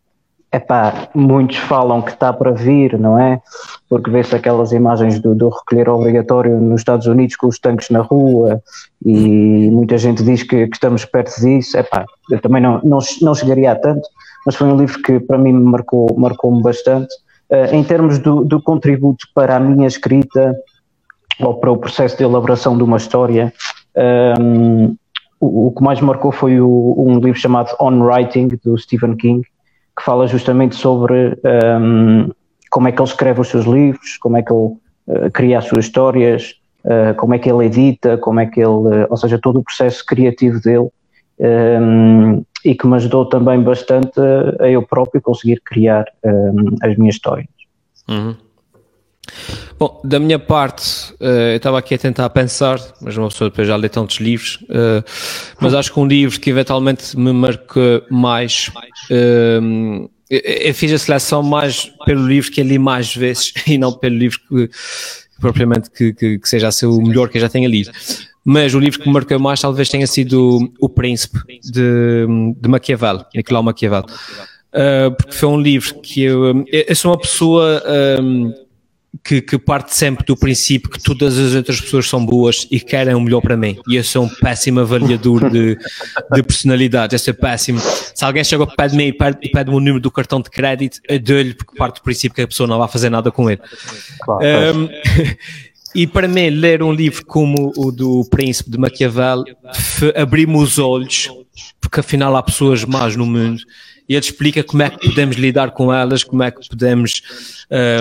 epá, 0.53 1.09
muitos 1.15 1.59
falam 1.59 2.03
que 2.03 2.11
está 2.11 2.33
para 2.33 2.51
vir, 2.51 2.99
não 2.99 3.19
é? 3.19 3.41
Porque 3.89 4.11
vê-se 4.11 4.35
aquelas 4.35 4.73
imagens 4.73 5.21
do, 5.21 5.35
do, 5.35 5.49
recolher 5.49 5.89
obrigatório 5.89 6.61
nos 6.61 6.81
Estados 6.81 7.07
Unidos 7.07 7.37
com 7.37 7.47
os 7.47 7.59
tanques 7.59 7.91
na 7.91 8.01
rua 8.01 8.61
e 9.05 9.71
muita 9.71 9.97
gente 9.97 10.23
diz 10.25 10.43
que, 10.43 10.67
que 10.67 10.77
estamos 10.77 11.05
perto 11.05 11.41
disso. 11.41 11.79
Epá, 11.79 12.05
eu 12.31 12.41
também 12.41 12.61
não, 12.61 12.81
não, 12.83 12.99
não 13.23 13.35
chegaria 13.35 13.73
a 13.73 13.77
tanto, 13.77 14.09
mas 14.45 14.57
foi 14.57 14.67
um 14.67 14.77
livro 14.77 15.01
que 15.03 15.21
para 15.21 15.39
mim 15.39 15.53
marcou, 15.53 16.09
marcou-me 16.17 16.63
bastante. 16.63 17.13
Uh, 17.49 17.75
em 17.75 17.83
termos 17.83 18.19
do, 18.19 18.45
do, 18.45 18.63
contributo 18.63 19.27
para 19.35 19.57
a 19.57 19.61
minha 19.61 19.87
escrita 19.87 20.55
ou 21.41 21.55
para 21.55 21.73
o 21.73 21.77
processo 21.77 22.17
de 22.17 22.23
elaboração 22.23 22.77
de 22.77 22.83
uma 22.85 22.97
história, 22.97 23.53
um, 23.97 24.85
ehm, 24.85 24.95
o, 25.41 25.67
o, 25.67 25.73
que 25.73 25.83
mais 25.83 26.01
marcou 26.01 26.31
foi 26.31 26.61
o, 26.61 26.95
um 26.97 27.19
livro 27.19 27.41
chamado 27.41 27.75
On 27.81 28.05
Writing, 28.05 28.51
do 28.63 28.79
Stephen 28.79 29.17
King, 29.17 29.43
que 30.01 30.05
fala 30.05 30.27
justamente 30.27 30.75
sobre 30.75 31.39
um, 31.79 32.31
como 32.71 32.89
é 32.89 32.93
que 32.93 33.01
ele 33.01 33.09
escreve 33.09 33.41
os 33.41 33.49
seus 33.49 33.67
livros, 33.67 34.17
como 34.17 34.39
é 34.39 34.43
que 34.43 34.51
ele 34.51 34.73
uh, 35.07 35.31
cria 35.31 35.59
as 35.59 35.67
suas 35.67 35.85
histórias, 35.85 36.55
uh, 36.85 37.15
como 37.17 37.35
é 37.35 37.39
que 37.39 37.51
ele 37.51 37.67
edita, 37.67 38.17
como 38.17 38.41
é 38.41 38.47
que 38.47 38.61
ele, 38.61 38.69
uh, 38.69 39.07
ou 39.11 39.17
seja, 39.19 39.39
todo 39.39 39.59
o 39.59 39.63
processo 39.63 40.05
criativo 40.07 40.59
dele, 40.61 40.89
um, 41.39 42.43
e 42.65 42.75
que 42.75 42.87
me 42.87 42.97
ajudou 42.97 43.27
também 43.27 43.63
bastante 43.63 44.19
a, 44.59 44.69
eu 44.69 44.83
próprio 44.83 45.21
conseguir 45.21 45.61
criar 45.65 46.07
um, 46.25 46.77
as 46.83 46.97
minhas 46.97 47.17
histórias. 47.17 47.49
Uhum. 48.09 48.35
Bom, 49.81 49.99
da 50.05 50.18
minha 50.18 50.39
parte, 50.39 51.14
uh, 51.14 51.53
eu 51.53 51.57
estava 51.57 51.78
aqui 51.78 51.95
a 51.95 51.99
tentar 51.99 52.28
pensar, 52.28 52.78
mas 53.01 53.16
uma 53.16 53.28
pessoa 53.28 53.49
depois 53.49 53.66
já 53.66 53.76
lê 53.76 53.89
tantos 53.89 54.18
livros, 54.18 54.59
uh, 54.64 55.03
mas 55.59 55.72
acho 55.72 55.91
que 55.91 55.99
um 55.99 56.07
livro 56.07 56.39
que 56.39 56.51
eventualmente 56.51 57.16
me 57.16 57.33
marcou 57.33 58.03
mais, 58.11 58.70
uh, 59.11 60.11
eu 60.28 60.74
fiz 60.74 60.93
a 60.93 60.99
seleção 60.99 61.43
mais 61.43 61.91
pelo 62.05 62.26
livro 62.26 62.53
que 62.53 62.61
eu 62.61 62.64
li 62.66 62.78
mais 62.78 63.16
vezes 63.16 63.55
e 63.66 63.78
não 63.78 63.91
pelo 63.91 64.16
livro 64.16 64.39
que, 64.47 64.70
propriamente 65.41 65.91
que, 65.91 66.12
que, 66.12 66.39
que 66.39 66.49
seja 66.49 66.68
a 66.68 66.72
ser 66.72 66.85
o 66.85 67.01
melhor 67.01 67.31
que 67.31 67.39
eu 67.39 67.41
já 67.41 67.49
tenha 67.49 67.66
lido. 67.66 67.91
Mas 68.45 68.74
o 68.74 68.78
livro 68.78 69.01
que 69.01 69.07
me 69.07 69.14
marcou 69.14 69.39
mais 69.39 69.62
talvez 69.62 69.89
tenha 69.89 70.07
sido 70.07 70.70
O 70.78 70.91
Príncipe, 70.91 71.39
de, 71.62 72.26
de 72.59 72.68
Maquiavel, 72.68 73.24
Nicolau 73.35 73.62
Maquiavel. 73.62 74.05
Porque 75.16 75.33
foi 75.33 75.49
um 75.49 75.61
livro 75.61 76.01
que 76.01 76.22
eu, 76.22 76.64
eu 76.66 76.97
sou 76.97 77.11
uma 77.11 77.18
pessoa 77.18 77.83
que, 79.25 79.41
que, 79.41 79.59
parte 79.59 79.95
sempre 79.95 80.25
do 80.25 80.37
princípio 80.37 80.89
que 80.89 81.03
todas 81.03 81.37
as 81.37 81.55
outras 81.55 81.81
pessoas 81.81 82.09
são 82.09 82.25
boas 82.25 82.67
e 82.71 82.79
querem 82.79 83.15
o 83.15 83.21
melhor 83.21 83.41
para 83.41 83.57
mim. 83.57 83.79
E 83.89 83.97
eu 83.97 84.05
sou 84.05 84.25
um 84.25 84.29
péssimo 84.29 84.81
avaliador 84.81 85.51
de, 85.51 85.77
de 86.33 86.43
personalidade. 86.43 87.15
Eu 87.15 87.19
sou 87.19 87.35
péssimo. 87.35 87.81
Se 87.81 88.25
alguém 88.25 88.45
chega 88.45 88.67
de 88.67 88.97
mim 88.97 89.07
e 89.07 89.13
pede, 89.13 89.51
pede 89.51 89.71
o 89.71 89.75
número 89.75 90.01
do 90.01 90.11
cartão 90.11 90.41
de 90.41 90.49
crédito, 90.49 91.01
eu 91.09 91.19
dou-lhe 91.19 91.55
porque 91.55 91.77
parte 91.77 91.97
do 91.97 92.03
princípio 92.03 92.35
que 92.35 92.43
a 92.43 92.49
pessoa 92.49 92.67
não 92.67 92.79
vai 92.79 92.89
fazer 92.89 93.11
nada 93.11 93.31
com 93.31 93.51
ele. 93.51 93.61
Claro, 94.21 94.77
um, 94.77 94.89
e 95.95 96.07
para 96.07 96.29
mim, 96.29 96.49
ler 96.51 96.83
um 96.83 96.93
livro 96.93 97.25
como 97.27 97.73
o 97.77 97.91
do 97.91 98.25
Príncipe 98.31 98.71
de 98.71 98.79
Maquiavel 98.79 99.45
abriu-me 100.15 100.57
os 100.57 100.79
olhos, 100.79 101.29
porque 101.81 102.01
afinal 102.01 102.37
há 102.37 102.43
pessoas 102.43 102.85
más 102.85 103.17
no 103.17 103.27
mundo 103.27 103.61
e 104.11 104.15
ele 104.15 104.25
explica 104.25 104.65
como 104.65 104.83
é 104.83 104.91
que 104.91 105.09
podemos 105.09 105.37
lidar 105.37 105.71
com 105.71 105.95
elas, 105.95 106.25
como 106.25 106.43
é 106.43 106.51
que 106.51 106.69
podemos 106.69 107.23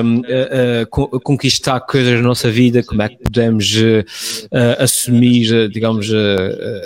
um, 0.03 0.21
uh, 0.21 1.05
uh, 1.13 1.19
conquistar 1.19 1.79
coisas 1.81 2.15
na 2.15 2.23
nossa 2.23 2.49
vida, 2.49 2.81
como 2.81 3.03
é 3.03 3.09
que 3.09 3.17
podemos 3.17 3.75
uh, 3.75 4.03
assumir, 4.79 5.69
digamos, 5.69 6.11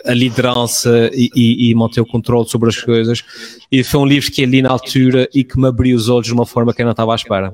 a 0.03 0.13
liderança 0.13 1.09
e, 1.13 1.30
e, 1.34 1.69
e, 1.69 1.74
manter 1.76 2.01
o 2.01 2.05
controle 2.05 2.49
sobre 2.49 2.67
as 2.67 2.76
coisas. 2.76 3.24
E 3.71 3.82
foi 3.82 4.01
um 4.01 4.05
livro 4.05 4.30
que 4.30 4.41
eu 4.41 4.45
li 4.45 4.61
na 4.61 4.71
altura 4.71 5.30
e 5.34 5.41
que 5.41 5.57
me 5.57 5.69
abriu 5.69 5.95
os 5.95 6.09
olhos 6.09 6.28
de 6.28 6.34
uma 6.34 6.45
forma 6.45 6.74
que 6.74 6.82
eu 6.82 6.86
não 6.86 6.91
estava 6.91 7.13
à 7.13 7.15
espera. 7.15 7.49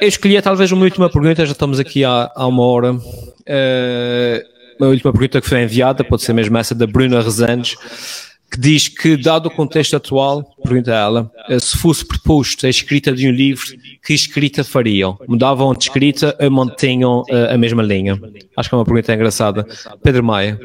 eu 0.00 0.08
escolhi 0.08 0.40
talvez 0.40 0.72
uma 0.72 0.84
última 0.84 1.10
pergunta, 1.10 1.44
já 1.44 1.52
estamos 1.52 1.78
aqui 1.78 2.02
há, 2.02 2.32
há 2.34 2.46
uma 2.46 2.64
hora. 2.64 2.92
uma 2.92 4.88
última 4.88 5.12
pergunta 5.12 5.38
que 5.38 5.46
foi 5.46 5.62
enviada, 5.62 6.02
pode 6.02 6.22
ser 6.22 6.32
mesmo 6.32 6.56
essa 6.56 6.74
da 6.74 6.86
Bruna 6.86 7.20
Rezandes 7.20 7.76
que 8.50 8.58
diz 8.58 8.88
que, 8.88 9.16
dado 9.16 9.46
o 9.46 9.50
contexto 9.50 9.94
atual, 9.94 10.42
pergunta 10.62 10.92
ela, 10.92 11.30
eh, 11.48 11.58
se 11.60 11.76
fosse 11.78 12.04
proposto 12.04 12.66
a 12.66 12.68
escrita 12.68 13.12
de 13.12 13.28
um 13.28 13.30
livro, 13.30 13.64
que 14.04 14.12
escrita 14.12 14.64
fariam? 14.64 15.16
Mudavam 15.28 15.72
de 15.72 15.84
escrita 15.84 16.36
ou 16.40 16.50
mantinham 16.50 17.20
uh, 17.30 17.54
a 17.54 17.56
mesma 17.56 17.82
linha? 17.82 18.20
Acho 18.56 18.68
que 18.68 18.74
é 18.74 18.78
uma 18.78 18.84
pergunta 18.84 19.14
engraçada. 19.14 19.64
Pedro 20.02 20.24
Maia. 20.24 20.58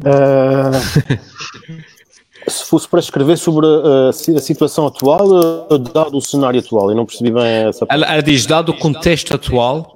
Uh, 0.00 0.72
se 2.48 2.64
fosse 2.64 2.88
para 2.88 3.00
escrever 3.00 3.36
sobre 3.36 3.66
a, 3.66 4.08
a 4.08 4.40
situação 4.40 4.86
atual, 4.86 5.68
dado 5.92 6.16
o 6.16 6.20
cenário 6.20 6.60
atual, 6.60 6.90
eu 6.90 6.96
não 6.96 7.06
percebi 7.06 7.30
bem 7.30 7.44
essa 7.44 7.86
ela, 7.88 8.06
ela 8.06 8.22
diz, 8.22 8.46
dado 8.46 8.70
o 8.70 8.78
contexto 8.78 9.34
atual, 9.34 9.91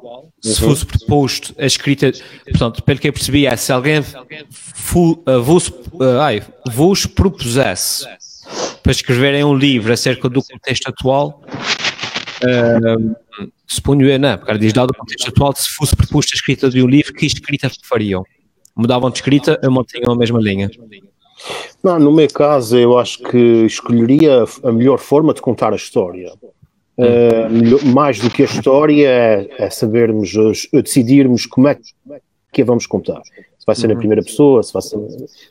se 0.55 0.63
uhum. 0.63 0.71
fosse 0.71 0.87
proposto 0.87 1.55
a 1.59 1.67
escrita, 1.67 2.13
portanto, 2.45 2.83
pelo 2.83 2.99
que 2.99 3.09
eu 3.09 3.13
percebi 3.13 3.47
é 3.47 3.57
se 3.57 3.73
alguém 3.73 4.03
fu, 4.51 5.23
uh, 5.27 5.43
vos, 5.43 5.69
uh, 5.69 6.21
ai, 6.21 6.43
vos 6.73 7.07
propusesse 7.07 8.07
para 8.83 8.93
escreverem 8.93 9.43
um 9.45 9.55
livro 9.55 9.93
acerca 9.93 10.29
do 10.29 10.43
contexto 10.43 10.89
atual, 10.89 11.43
uh, 12.43 13.17
suponho 13.67 14.09
eu, 14.09 14.19
não, 14.19 14.39
porque 14.39 14.59
diz 14.59 14.73
dado 14.73 14.91
o 14.91 14.95
contexto 14.95 15.29
atual, 15.29 15.55
se 15.57 15.69
fosse 15.71 15.97
proposto 15.97 16.31
a 16.33 16.37
escrita 16.37 16.71
de 16.71 16.83
um 16.83 16.87
livro, 16.87 17.13
que 17.13 17.27
escrita 17.27 17.71
fariam? 17.83 18.25
Mudavam 18.77 19.11
de 19.11 19.19
escrita 19.19 19.59
ou 19.65 19.71
mantinham 19.71 20.13
a 20.13 20.17
mesma 20.17 20.39
linha? 20.39 20.71
Não, 21.83 21.99
no 21.99 22.13
meu 22.13 22.29
caso, 22.29 22.77
eu 22.77 22.99
acho 22.99 23.23
que 23.23 23.65
escolheria 23.65 24.45
a 24.63 24.73
melhor 24.73 24.99
forma 24.99 25.33
de 25.33 25.41
contar 25.41 25.73
a 25.73 25.77
história. 25.77 26.33
Uh, 26.99 27.87
mais 27.93 28.19
do 28.19 28.31
que 28.31 28.43
a 28.43 28.47
história 28.47 29.07
é, 29.07 29.49
é 29.59 29.71
sabermos, 29.71 30.33
decidirmos 30.73 31.45
como 31.45 31.69
é 31.69 31.79
que 32.53 32.63
a 32.63 32.65
vamos 32.65 32.87
contar. 32.87 33.21
Se 33.59 33.67
vai 33.67 33.77
ser 33.77 33.89
na 33.89 33.93
uhum. 33.93 33.99
primeira 33.99 34.23
pessoa, 34.23 34.63
se 34.63 34.73
vai 34.73 34.81
ser. 34.81 34.99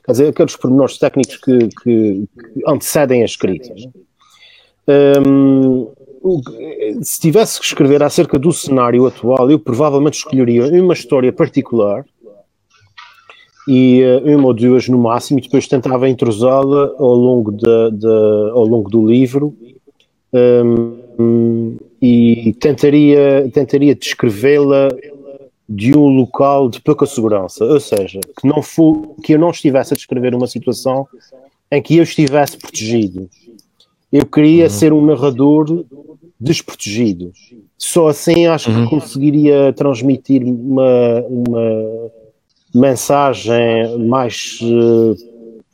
Quer 0.03 0.11
dizer, 0.11 0.27
aqueles 0.29 0.55
pormenores 0.55 0.97
técnicos 0.97 1.37
que, 1.37 1.57
que, 1.67 2.27
que 2.27 2.63
antecedem 2.67 3.21
a 3.21 3.25
escrita. 3.25 3.73
Um, 4.87 5.91
se 7.01 7.19
tivesse 7.19 7.59
que 7.59 7.65
escrever 7.65 8.01
acerca 8.01 8.39
do 8.39 8.51
cenário 8.51 9.05
atual, 9.05 9.51
eu 9.51 9.59
provavelmente 9.59 10.17
escolheria 10.17 10.65
uma 10.81 10.93
história 10.93 11.31
particular 11.31 12.03
e 13.67 14.01
uh, 14.03 14.35
uma 14.35 14.47
ou 14.47 14.53
duas 14.53 14.87
no 14.87 14.97
máximo, 14.97 15.39
e 15.39 15.43
depois 15.43 15.67
tentava 15.67 16.09
entrosá-la 16.09 16.91
ao 16.97 17.15
longo 17.15 17.51
de, 17.51 17.91
de, 17.91 18.51
ao 18.51 18.65
longo 18.65 18.89
do 18.89 19.05
livro. 19.05 19.55
Um, 20.33 21.04
e 22.01 22.53
tentaria, 22.59 23.49
tentaria 23.53 23.95
descrevê-la 23.95 24.89
de 25.67 25.97
um 25.97 26.07
local 26.07 26.69
de 26.69 26.79
pouca 26.79 27.05
segurança, 27.05 27.65
ou 27.65 27.79
seja, 27.79 28.19
que, 28.39 28.47
não 28.47 28.61
for, 28.61 29.15
que 29.23 29.33
eu 29.33 29.39
não 29.39 29.49
estivesse 29.49 29.93
a 29.93 29.97
descrever 29.97 30.35
uma 30.35 30.47
situação 30.47 31.07
em 31.71 31.81
que 31.81 31.97
eu 31.97 32.03
estivesse 32.03 32.57
protegido. 32.57 33.27
Eu 34.11 34.25
queria 34.25 34.65
uhum. 34.65 34.69
ser 34.69 34.93
um 34.93 35.05
narrador 35.05 35.85
desprotegido. 36.39 37.31
Só 37.77 38.07
assim 38.07 38.45
acho 38.45 38.69
uhum. 38.69 38.83
que 38.83 38.89
conseguiria 38.89 39.73
transmitir 39.73 40.43
uma, 40.43 41.21
uma 41.27 42.11
mensagem 42.73 43.97
mais 44.07 44.59
uh, 44.61 45.15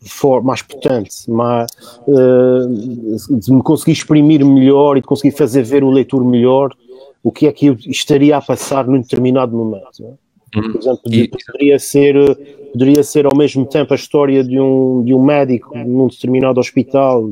for, 0.01 0.43
mais 0.43 0.61
potente, 0.61 1.29
mais, 1.29 1.69
uh, 2.07 3.37
de 3.37 3.53
me 3.53 3.61
conseguir 3.61 3.91
exprimir 3.91 4.45
melhor 4.45 4.97
e 4.97 5.01
de 5.01 5.07
conseguir 5.07 5.35
fazer 5.35 5.63
ver 5.63 5.83
o 5.83 5.89
leitor 5.89 6.23
melhor 6.23 6.75
o 7.23 7.31
que 7.31 7.47
é 7.47 7.51
que 7.51 7.67
eu 7.67 7.77
estaria 7.85 8.35
a 8.35 8.41
passar 8.41 8.87
num 8.87 8.99
determinado 8.99 9.55
momento. 9.55 10.03
É? 10.03 10.61
Por 10.61 10.75
exemplo, 10.75 11.01
poderia 11.45 11.79
ser, 11.79 12.15
poderia 12.73 13.03
ser 13.03 13.25
ao 13.25 13.35
mesmo 13.35 13.65
tempo 13.65 13.93
a 13.93 13.95
história 13.95 14.43
de 14.43 14.59
um, 14.59 15.03
de 15.03 15.13
um 15.13 15.23
médico 15.23 15.77
num 15.77 16.07
determinado 16.07 16.59
hospital 16.59 17.29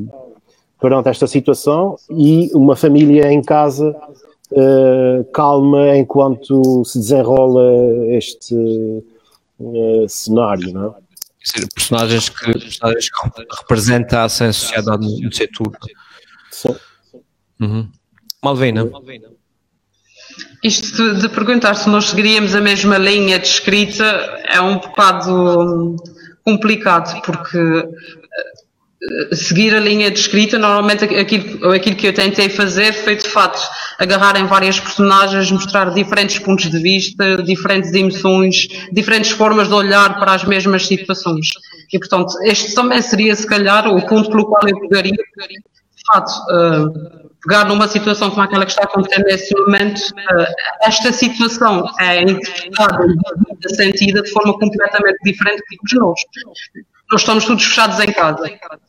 perante 0.79 1.09
esta 1.09 1.27
situação 1.27 1.97
e 2.09 2.49
uma 2.53 2.75
família 2.75 3.31
em 3.31 3.41
casa 3.41 3.93
uh, 4.51 5.23
calma 5.33 5.97
enquanto 5.97 6.85
se 6.85 6.97
desenrola 6.99 7.73
este 8.09 8.55
uh, 8.55 10.07
cenário, 10.07 10.71
não 10.71 10.85
é? 10.85 11.08
Dizer, 11.43 11.67
personagens 11.73 12.29
que, 12.29 12.51
personagens 12.51 13.09
que 13.09 13.45
representassem 13.61 14.47
a 14.47 14.53
sociedade 14.53 15.21
no 15.21 15.33
setor. 15.33 15.77
Sim. 16.51 16.75
Uhum. 17.59 17.91
Malvina. 18.43 18.89
Isto 20.63 21.15
de, 21.15 21.29
perguntar 21.29 21.75
se 21.75 21.89
nós 21.89 22.05
seguiríamos 22.05 22.53
a 22.55 22.61
mesma 22.61 22.97
linha 22.97 23.39
de 23.39 23.47
escrita 23.47 24.03
é 24.45 24.59
um 24.59 24.77
bocado 24.77 25.95
complicado, 26.43 27.21
porque 27.21 27.57
seguir 29.33 29.73
a 29.73 29.79
linha 29.79 30.11
de 30.11 30.19
escrita, 30.19 30.57
normalmente 30.57 31.05
aquilo, 31.05 31.71
aquilo 31.71 31.95
que 31.95 32.07
eu 32.07 32.13
tentei 32.13 32.49
fazer 32.49 32.91
foi 32.93 33.15
de 33.15 33.27
facto 33.27 33.61
agarrar 33.97 34.37
em 34.37 34.45
várias 34.45 34.79
personagens, 34.79 35.49
mostrar 35.51 35.93
diferentes 35.93 36.39
pontos 36.39 36.69
de 36.69 36.79
vista, 36.79 37.41
diferentes 37.43 37.93
emoções, 37.93 38.67
diferentes 38.91 39.31
formas 39.31 39.69
de 39.69 39.73
olhar 39.73 40.19
para 40.19 40.33
as 40.33 40.43
mesmas 40.43 40.85
situações. 40.85 41.47
E 41.93 41.97
portanto, 41.97 42.33
este 42.43 42.73
também 42.75 43.01
seria 43.01 43.35
se 43.35 43.47
calhar 43.47 43.87
o 43.87 44.05
ponto 44.05 44.29
pelo 44.29 44.45
qual 44.45 44.67
eu 44.67 44.77
pegaria, 44.81 45.13
de 45.13 46.03
facto, 46.05 46.31
uh, 46.51 47.29
pegar 47.41 47.65
numa 47.65 47.87
situação 47.87 48.29
como 48.29 48.41
aquela 48.41 48.65
que 48.65 48.71
está 48.71 48.83
acontecendo 48.83 49.23
nesse 49.25 49.55
momento, 49.57 49.99
uh, 49.99 50.45
esta 50.83 51.13
situação 51.13 51.85
é 52.01 52.21
interpretada 52.21 53.05
e 53.65 53.75
sentida 53.75 54.21
de 54.21 54.29
forma 54.29 54.53
completamente 54.59 55.19
diferente 55.23 55.63
de 55.85 55.99
nós 55.99 56.19
nós 57.11 57.21
estamos 57.21 57.45
todos 57.45 57.63
fechados 57.63 57.99
em 57.99 58.11
casa. 58.11 58.43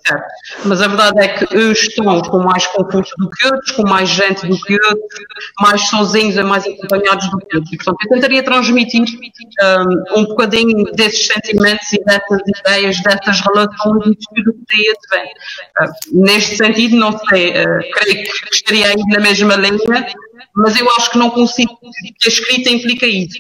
Certo? 0.07 0.25
Mas 0.65 0.83
a 0.83 0.89
verdade 0.89 1.21
é 1.21 1.29
que 1.29 1.57
uns 1.57 1.79
estão 1.79 2.21
com 2.23 2.39
mais 2.41 2.67
conforto 2.67 3.11
do 3.19 3.31
que 3.31 3.47
outros, 3.47 3.71
com 3.73 3.83
mais 3.83 4.09
gente 4.09 4.47
do 4.47 4.61
que 4.61 4.75
outros, 4.75 5.21
mais 5.61 5.89
sozinhos 5.89 6.37
e 6.37 6.43
mais 6.43 6.67
acompanhados 6.67 7.31
do 7.31 7.39
que 7.39 7.57
outros. 7.57 7.73
E, 7.73 7.77
portanto, 7.77 7.97
eu 8.03 8.11
tentaria 8.11 8.43
transmitir 8.43 9.03
um, 9.03 10.21
um 10.21 10.25
bocadinho 10.25 10.85
desses 10.93 11.27
sentimentos 11.27 11.93
e 11.93 12.05
dessas 12.05 12.41
ideias, 12.47 13.03
dessas 13.03 13.41
relações 13.41 14.07
e 14.07 14.35
tudo 14.35 14.53
que 14.53 14.65
daí 14.71 14.95
advém. 14.97 15.33
Uh, 15.81 16.25
neste 16.25 16.57
sentido, 16.57 16.97
não 16.97 17.19
sei, 17.29 17.51
uh, 17.51 17.91
creio 17.95 18.25
que 18.25 18.55
estaria 18.55 18.89
aí 18.89 19.03
na 19.09 19.21
mesma 19.21 19.57
linha, 19.57 19.79
mas 20.55 20.79
eu 20.79 20.87
acho 20.99 21.11
que 21.11 21.19
não 21.19 21.31
consigo, 21.31 21.79
que 22.19 22.29
a 22.29 22.33
escrita 22.33 22.71
implica 22.71 23.07
isso 23.07 23.39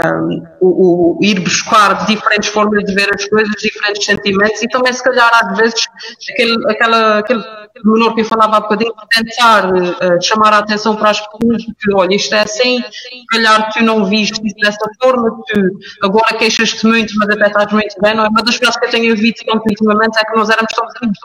um, 0.00 0.42
o, 0.60 1.18
o, 1.18 1.18
ir 1.22 1.40
buscar 1.40 2.06
diferentes 2.06 2.48
formas 2.48 2.82
de 2.84 2.94
ver 2.94 3.10
as 3.14 3.26
coisas, 3.26 3.52
diferentes 3.60 4.04
sentimentos 4.04 4.62
e 4.62 4.68
também, 4.68 4.92
se 4.92 5.04
calhar, 5.04 5.30
às 5.34 5.56
vezes, 5.56 5.84
aquele, 6.30 6.70
aquela, 6.70 7.18
aquele 7.18 7.44
menor 7.84 8.14
que 8.14 8.22
eu 8.22 8.24
falava 8.24 8.56
há 8.56 8.60
bocadinho, 8.60 8.94
tentar 9.10 9.70
uh, 9.70 10.22
chamar 10.22 10.54
a 10.54 10.58
atenção 10.58 10.96
para 10.96 11.10
as 11.10 11.20
pessoas 11.20 11.64
que, 11.78 11.94
olha, 11.94 12.14
isto 12.14 12.34
é 12.34 12.40
assim, 12.40 12.82
se 12.82 13.26
calhar 13.26 13.70
tu 13.72 13.84
não 13.84 14.06
viste 14.06 14.40
isso 14.46 14.56
dessa 14.56 14.88
forma, 15.02 15.30
tu 15.46 15.60
agora 16.02 16.38
queixas-te 16.38 16.86
muito, 16.86 17.12
mas 17.18 17.28
até 17.28 17.46
estás 17.46 17.72
muito 17.72 18.00
bem, 18.00 18.14
não 18.14 18.24
é? 18.24 18.28
Uma 18.28 18.42
das 18.42 18.56
frases 18.56 18.78
que 18.78 18.86
eu 18.86 18.90
tenho 18.90 19.10
ouvido 19.10 19.36
ultimamente 19.54 20.18
é 20.18 20.24
que 20.24 20.36
nós 20.36 20.48
éramos 20.48 20.72
tão 20.74 20.86
felizes. 20.90 21.18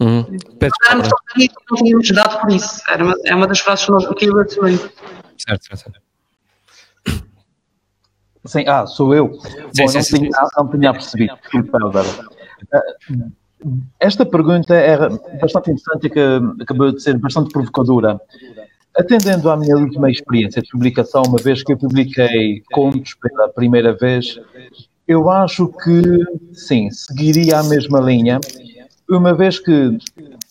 Uhum. 0.00 0.38
Nós 0.60 0.72
éramos 0.86 1.08
tão 1.08 1.18
felizes 1.32 1.54
que 1.54 1.64
não 1.70 1.76
tínhamos 1.76 2.10
dado 2.10 2.40
por 2.40 2.50
isso. 2.50 2.82
Era 2.88 3.04
uma, 3.04 3.14
é 3.24 3.34
uma 3.34 3.46
das 3.46 3.60
frases 3.60 3.84
que, 3.84 3.92
eu. 3.92 3.98
Certo, 4.48 4.88
certo, 5.38 5.76
certo. 5.76 6.09
Sim, 8.50 8.64
ah, 8.66 8.84
sou 8.84 9.14
eu. 9.14 9.38
Sim, 9.72 9.84
Bom, 9.84 9.88
sim, 9.88 9.96
não, 9.96 10.02
sim, 10.02 10.16
tinha, 10.16 10.30
não 10.56 10.68
tinha 10.68 10.92
percebido. 10.92 11.38
Ah, 12.72 12.82
esta 14.00 14.26
pergunta 14.26 14.74
era 14.74 15.08
bastante 15.40 15.70
interessante 15.70 16.06
e 16.06 16.10
que 16.10 16.20
acabou 16.60 16.90
de 16.90 17.00
ser 17.00 17.16
bastante 17.18 17.52
provocadora. 17.52 18.20
Atendendo 18.98 19.48
à 19.50 19.56
minha 19.56 19.76
última 19.76 20.10
experiência 20.10 20.60
de 20.60 20.68
publicação, 20.68 21.22
uma 21.28 21.38
vez 21.38 21.62
que 21.62 21.72
eu 21.72 21.78
publiquei 21.78 22.60
contos 22.72 23.14
pela 23.14 23.48
primeira 23.48 23.96
vez, 23.96 24.40
eu 25.06 25.30
acho 25.30 25.68
que, 25.68 26.02
sim, 26.52 26.90
seguiria 26.90 27.60
a 27.60 27.62
mesma 27.62 28.00
linha, 28.00 28.40
uma 29.08 29.32
vez 29.32 29.60
que 29.60 29.96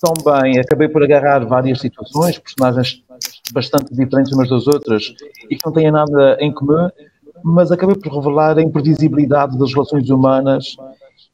também 0.02 0.58
acabei 0.58 0.88
por 0.88 1.04
agarrar 1.04 1.39
várias 1.45 1.82
situações, 1.82 2.39
personagens 2.39 3.04
bastante 3.52 3.93
diferentes 3.93 4.32
umas 4.32 4.50
das 4.50 4.68
outras 4.68 5.14
e 5.50 5.58
que 5.58 5.66
não 5.66 5.74
têm 5.74 5.91
nada 5.91 6.38
em 6.39 6.54
comum, 6.54 6.89
mas 7.43 7.71
acabei 7.71 7.95
por 7.95 8.13
revelar 8.13 8.57
a 8.57 8.61
imprevisibilidade 8.61 9.57
das 9.57 9.73
relações 9.73 10.09
humanas 10.09 10.75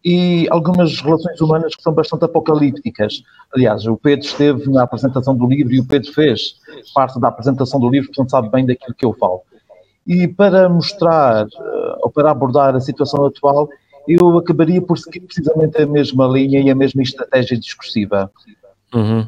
e 0.04 0.48
algumas 0.52 1.02
relações 1.02 1.42
humanas 1.42 1.76
que 1.76 1.82
são 1.82 1.92
bastante 1.92 2.26
apocalípticas. 2.26 3.24
Aliás, 3.54 3.88
o 3.88 3.98
Pedro 3.98 4.26
esteve 4.26 4.70
na 4.70 4.84
apresentação 4.84 5.36
do 5.36 5.48
livro 5.48 5.74
e 5.74 5.80
o 5.80 5.86
Pedro 5.86 6.14
fez 6.14 6.56
parte 6.94 7.20
da 7.20 7.30
apresentação 7.30 7.80
do 7.80 7.90
livro, 7.90 8.10
portanto 8.10 8.30
sabe 8.30 8.50
bem 8.50 8.66
daquilo 8.66 8.96
que 8.96 9.06
eu 9.06 9.14
falo. 9.14 9.42
E 10.06 10.28
para 10.28 10.70
mostrar, 10.70 11.48
eh, 11.48 11.96
ou 12.02 12.12
para 12.12 12.30
abordar 12.30 12.76
a 12.76 12.80
situação 12.80 13.26
atual, 13.26 13.68
eu 14.08 14.38
acabaria 14.38 14.80
por 14.80 15.00
seguir 15.00 15.22
precisamente 15.22 15.82
a 15.82 15.88
mesma 15.88 16.28
linha 16.28 16.62
e 16.62 16.70
a 16.70 16.76
mesma 16.76 17.02
estratégia 17.02 17.58
discursiva. 17.58 18.32
Uhum. 18.94 19.28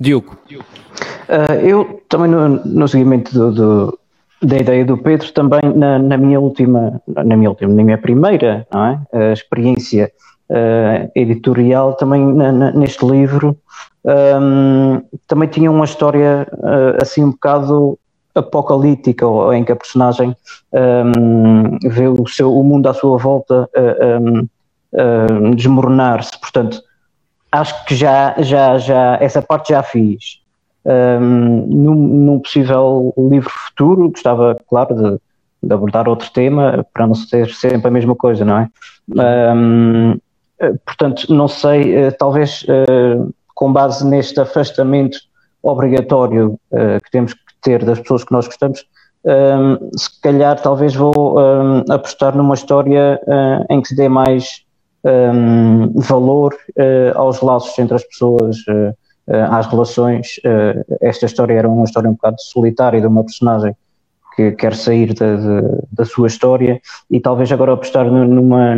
Diogo. 0.00 0.36
Uh, 0.50 1.54
eu 1.62 2.02
também 2.08 2.30
no, 2.30 2.48
no 2.48 2.88
seguimento 2.88 3.32
do, 3.32 3.52
do, 3.52 3.98
da 4.42 4.56
ideia 4.58 4.84
do 4.84 4.98
Pedro 4.98 5.32
também 5.32 5.60
na, 5.74 5.98
na, 5.98 6.16
minha 6.16 6.38
última, 6.38 7.00
na 7.06 7.36
minha 7.36 7.50
última, 7.50 7.72
na 7.72 7.82
minha 7.82 7.98
primeira 7.98 8.66
é? 9.12 9.32
experiência 9.32 10.12
uh, 10.50 11.10
editorial 11.14 11.94
também 11.94 12.24
na, 12.24 12.52
na, 12.52 12.70
neste 12.72 13.04
livro. 13.04 13.56
Um, 14.04 15.02
também 15.26 15.48
tinha 15.48 15.70
uma 15.70 15.84
história 15.84 16.46
uh, 16.52 17.02
assim 17.02 17.24
um 17.24 17.30
bocado 17.32 17.98
apocalíptica 18.34 19.26
em 19.54 19.64
que 19.64 19.72
a 19.72 19.76
personagem 19.76 20.36
um, 20.72 21.78
vê 21.88 22.06
o 22.06 22.26
seu 22.26 22.54
o 22.54 22.62
mundo 22.62 22.88
à 22.88 22.94
sua 22.94 23.18
volta 23.18 23.68
uh, 23.74 25.54
desmoronar-se. 25.54 26.38
Portanto 26.38 26.80
acho 27.50 27.84
que 27.86 27.94
já 27.94 28.34
já 28.38 28.78
já 28.78 29.18
essa 29.20 29.40
parte 29.40 29.70
já 29.70 29.82
fiz 29.82 30.40
um, 30.86 31.66
num, 31.66 31.94
num, 31.94 32.38
possível 32.38 33.12
livro 33.18 33.50
futuro, 33.50 34.08
gostava, 34.10 34.56
claro, 34.68 34.94
de, 34.94 35.20
de, 35.62 35.74
abordar 35.74 36.08
outro 36.08 36.30
tema 36.30 36.86
para 36.94 37.06
não 37.06 37.14
ser 37.14 37.50
sempre 37.50 37.88
a 37.88 37.90
mesma 37.90 38.14
coisa, 38.14 38.44
não 38.44 38.58
é? 38.58 38.68
Um, 39.54 40.18
portanto, 40.84 41.32
não 41.34 41.48
sei, 41.48 41.94
eh, 41.94 42.10
talvez 42.12 42.62
uh, 42.64 43.34
com 43.54 43.72
base 43.72 44.06
neste 44.06 44.40
afastamento 44.40 45.18
obrigatório 45.62 46.58
que 47.02 47.10
temos 47.10 47.34
que 47.34 47.40
ter 47.60 47.84
das 47.84 47.98
pessoas 47.98 48.22
que 48.22 48.32
nós 48.32 48.46
gostamos, 48.46 48.84
um, 49.24 49.90
se 49.98 50.20
calhar 50.20 50.60
talvez 50.62 50.94
vou 50.94 51.36
apostar 51.90 52.36
numa 52.36 52.54
história 52.54 53.20
uh, 53.26 53.66
em 53.68 53.80
que 53.80 53.88
se 53.88 53.96
dê 53.96 54.08
mais 54.08 54.64
valor 55.94 56.54
aos 57.14 57.40
laços 57.40 57.78
entre 57.78 57.94
as 57.94 58.04
pessoas, 58.04 58.56
eh, 58.68 58.92
às 59.26 59.66
relações. 59.66 60.40
Eh, 60.44 60.84
esta 61.00 61.26
história 61.26 61.54
era 61.54 61.68
uma 61.68 61.84
história 61.84 62.08
um 62.08 62.14
bocado 62.14 62.36
solitária 62.40 63.00
de 63.00 63.06
uma 63.06 63.24
personagem 63.24 63.74
que 64.34 64.52
quer 64.52 64.74
sair 64.74 65.14
da, 65.14 65.36
da 65.90 66.04
sua 66.04 66.28
história 66.28 66.80
e 67.10 67.18
talvez 67.20 67.50
agora 67.50 67.72
apostar 67.72 68.04
numa, 68.10 68.74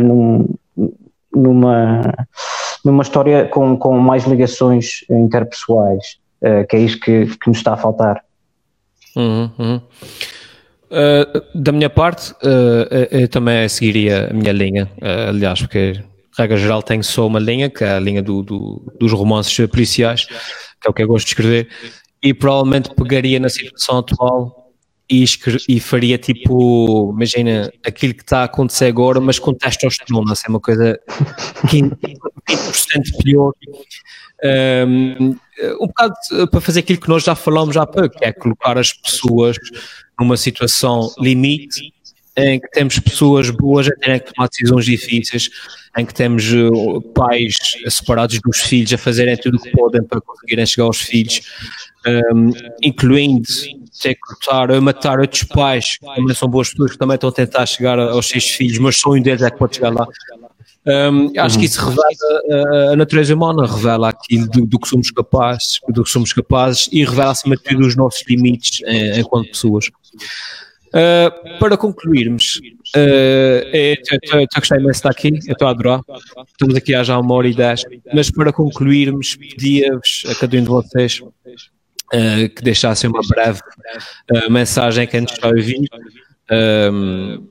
numa, 1.33 2.01
numa 2.83 3.01
história 3.03 3.45
com, 3.47 3.77
com 3.77 3.97
mais 3.99 4.25
ligações 4.25 5.05
interpessoais, 5.09 6.17
eh, 6.41 6.63
que 6.63 6.75
é 6.75 6.79
isso 6.79 6.99
que, 6.99 7.25
que 7.25 7.47
nos 7.47 7.57
está 7.57 7.73
a 7.73 7.77
faltar. 7.77 8.23
Uhum, 9.15 9.51
uhum. 9.59 9.81
Uh, 10.89 11.43
da 11.53 11.71
minha 11.71 11.89
parte, 11.89 12.31
uh, 12.31 13.07
eu 13.11 13.27
também 13.27 13.69
seguiria 13.69 14.29
a 14.31 14.33
minha 14.33 14.51
linha, 14.51 14.89
uh, 14.99 15.29
aliás, 15.29 15.59
porque 15.59 16.01
regra 16.37 16.57
geral, 16.57 16.81
tenho 16.81 17.03
só 17.03 17.27
uma 17.27 17.39
linha, 17.39 17.69
que 17.69 17.83
é 17.83 17.91
a 17.91 17.99
linha 17.99 18.21
do, 18.21 18.43
do, 18.43 18.93
dos 18.99 19.11
romances 19.11 19.67
policiais, 19.67 20.25
que 20.25 20.87
é 20.87 20.89
o 20.89 20.93
que 20.93 21.03
eu 21.03 21.07
gosto 21.07 21.25
de 21.25 21.31
escrever, 21.31 21.69
e 22.21 22.33
provavelmente 22.33 22.93
pegaria 22.95 23.39
na 23.39 23.49
situação 23.49 23.99
atual 23.99 24.59
e, 25.09 25.25
e 25.67 25.79
faria 25.79 26.17
tipo, 26.17 27.11
imagina, 27.15 27.71
aquilo 27.83 28.13
que 28.13 28.21
está 28.21 28.41
a 28.41 28.43
acontecer 28.43 28.85
agora, 28.85 29.19
mas 29.19 29.39
com 29.39 29.53
testosterona, 29.53 30.33
assim, 30.33 30.43
é 30.47 30.49
uma 30.49 30.59
coisa 30.59 30.99
20% 31.65 32.03
pior. 33.23 33.53
Um, 34.87 35.35
um 35.81 35.87
bocado 35.87 36.13
para 36.51 36.61
fazer 36.61 36.81
aquilo 36.81 37.01
que 37.01 37.09
nós 37.09 37.23
já 37.23 37.35
falamos 37.35 37.75
há 37.75 37.85
pouco, 37.85 38.17
que 38.17 38.23
é 38.23 38.31
colocar 38.31 38.77
as 38.77 38.93
pessoas 38.93 39.57
numa 40.19 40.37
situação 40.37 41.11
limite 41.19 41.91
em 42.39 42.59
que 42.59 42.69
temos 42.71 42.99
pessoas 42.99 43.49
boas 43.49 43.87
a 43.87 43.95
terem 43.95 44.19
que 44.19 44.33
tomar 44.33 44.47
decisões 44.47 44.85
difíceis, 44.85 45.49
em 45.97 46.05
que 46.05 46.13
temos 46.13 46.51
uh, 46.51 47.01
pais 47.13 47.55
separados 47.87 48.39
dos 48.43 48.61
filhos 48.61 48.93
a 48.93 48.97
fazerem 48.97 49.35
tudo 49.37 49.57
o 49.57 49.61
que 49.61 49.71
podem 49.71 50.03
para 50.03 50.21
conseguirem 50.21 50.65
chegar 50.65 50.85
aos 50.85 51.01
filhos, 51.01 51.41
um, 52.33 52.51
incluindo 52.81 53.47
ter 54.01 54.15
que 54.15 54.21
lutar 54.31 54.71
a 54.71 54.79
matar 54.79 55.19
outros 55.19 55.43
pais, 55.43 55.97
que 55.97 56.05
também 56.15 56.33
são 56.33 56.47
boas 56.47 56.69
pessoas, 56.69 56.91
que 56.91 56.97
também 56.97 57.15
estão 57.15 57.29
a 57.29 57.33
tentar 57.33 57.65
chegar 57.65 57.99
aos 57.99 58.27
seus 58.27 58.45
filhos, 58.45 58.77
mas 58.79 58.97
só 58.97 59.11
um 59.11 59.21
deles 59.21 59.41
é 59.41 59.49
que 59.49 59.57
pode 59.57 59.75
chegar 59.75 59.93
lá. 59.93 60.07
Um, 60.85 61.31
acho 61.37 61.59
que 61.59 61.65
isso 61.65 61.79
revela 61.81 62.89
a, 62.89 62.93
a 62.93 62.95
natureza 62.95 63.35
humana, 63.35 63.67
revela 63.67 64.09
aquilo 64.09 64.47
do, 64.47 64.65
do, 64.65 64.79
que 64.79 64.87
somos 64.87 65.11
capazes, 65.11 65.79
do 65.89 66.03
que 66.03 66.09
somos 66.09 66.31
capazes 66.31 66.89
e 66.91 67.03
revela 67.03 67.31
acima 67.31 67.57
de 67.57 67.63
tudo 67.63 67.85
os 67.85 67.95
nossos 67.95 68.23
limites 68.27 68.81
eh, 68.85 69.19
enquanto 69.19 69.49
pessoas. 69.49 69.91
Uh, 70.89 71.59
para 71.59 71.77
concluirmos, 71.77 72.59
uh, 72.95 72.99
eu 73.73 73.95
gostei 74.55 74.77
imenso 74.79 74.91
de 74.91 74.97
estar 74.97 75.09
aqui, 75.09 75.29
eu 75.47 75.53
estou 75.53 75.67
a 75.67 75.71
adorar. 75.71 76.01
Estamos 76.47 76.75
aqui 76.75 76.95
há 76.95 77.03
já 77.03 77.19
uma 77.19 77.35
hora 77.35 77.47
e 77.47 77.53
dez, 77.53 77.83
mas 78.13 78.31
para 78.31 78.51
concluirmos, 78.51 79.35
pedia-vos 79.35 80.23
a 80.27 80.35
cada 80.35 80.57
um 80.57 80.63
de 80.63 80.67
vocês 80.67 81.19
uh, 81.21 82.49
que 82.55 82.63
deixassem 82.63 83.09
uma 83.09 83.21
breve 83.27 83.59
mensagem 84.49 85.05
que 85.05 85.17
antes 85.17 85.37
a 85.43 85.47
ouvir. 85.47 85.87
Um, 86.51 87.48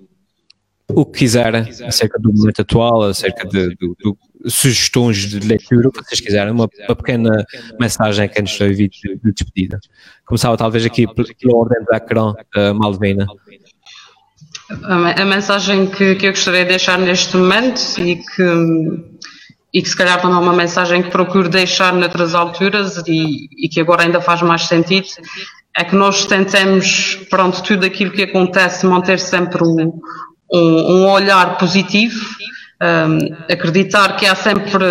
o 0.90 1.04
que 1.04 1.20
quiserem 1.20 1.68
acerca 1.86 2.18
do 2.18 2.32
momento 2.32 2.62
atual, 2.62 3.02
acerca 3.02 3.46
de, 3.46 3.68
de, 3.76 3.76
de 3.76 4.50
sugestões 4.50 5.18
de 5.18 5.40
leitura, 5.40 5.88
o 5.88 5.92
que 5.92 6.02
vocês 6.02 6.20
quiserem, 6.20 6.52
uma, 6.52 6.68
uma 6.86 6.96
pequena 6.96 7.44
mensagem 7.78 8.28
que 8.28 8.40
antes 8.40 8.56
de 8.56 8.62
ouvir 8.62 8.88
de, 8.88 9.16
de 9.22 9.32
despedida. 9.32 9.78
Começava 10.24 10.56
talvez 10.56 10.84
aqui 10.86 11.06
pela 11.06 11.56
ordem 11.56 11.84
do 11.84 11.94
ecrã, 11.94 12.32
uh, 12.32 12.74
Malvina. 12.74 13.26
A, 14.84 15.24
mensagem 15.24 15.86
que, 15.86 16.14
que 16.14 16.26
eu 16.26 16.30
gostaria 16.30 16.62
de 16.62 16.70
deixar 16.70 16.98
neste 16.98 17.36
momento 17.36 17.80
e 17.98 18.16
que 18.16 19.18
e 19.72 19.82
que 19.82 19.88
se 19.88 19.96
calhar 19.96 20.20
também 20.20 20.36
é 20.36 20.40
uma 20.40 20.52
mensagem 20.52 21.02
que 21.02 21.10
procuro 21.10 21.48
deixar 21.48 21.92
noutras 21.92 22.34
alturas 22.34 22.96
e, 23.06 23.48
e, 23.64 23.68
que 23.68 23.80
agora 23.80 24.02
ainda 24.02 24.20
faz 24.20 24.40
mais 24.40 24.62
sentido, 24.62 25.06
é 25.76 25.84
que 25.84 25.94
nós 25.94 26.24
tentemos, 26.24 27.16
pronto, 27.28 27.62
tudo 27.62 27.84
aquilo 27.84 28.10
que 28.10 28.22
acontece, 28.22 28.86
manter 28.86 29.18
sempre 29.18 29.62
um, 29.62 30.00
um, 30.52 30.92
um 30.92 31.10
olhar 31.10 31.58
positivo, 31.58 32.24
um, 32.82 33.52
acreditar 33.52 34.16
que 34.16 34.26
há 34.26 34.34
sempre 34.34 34.84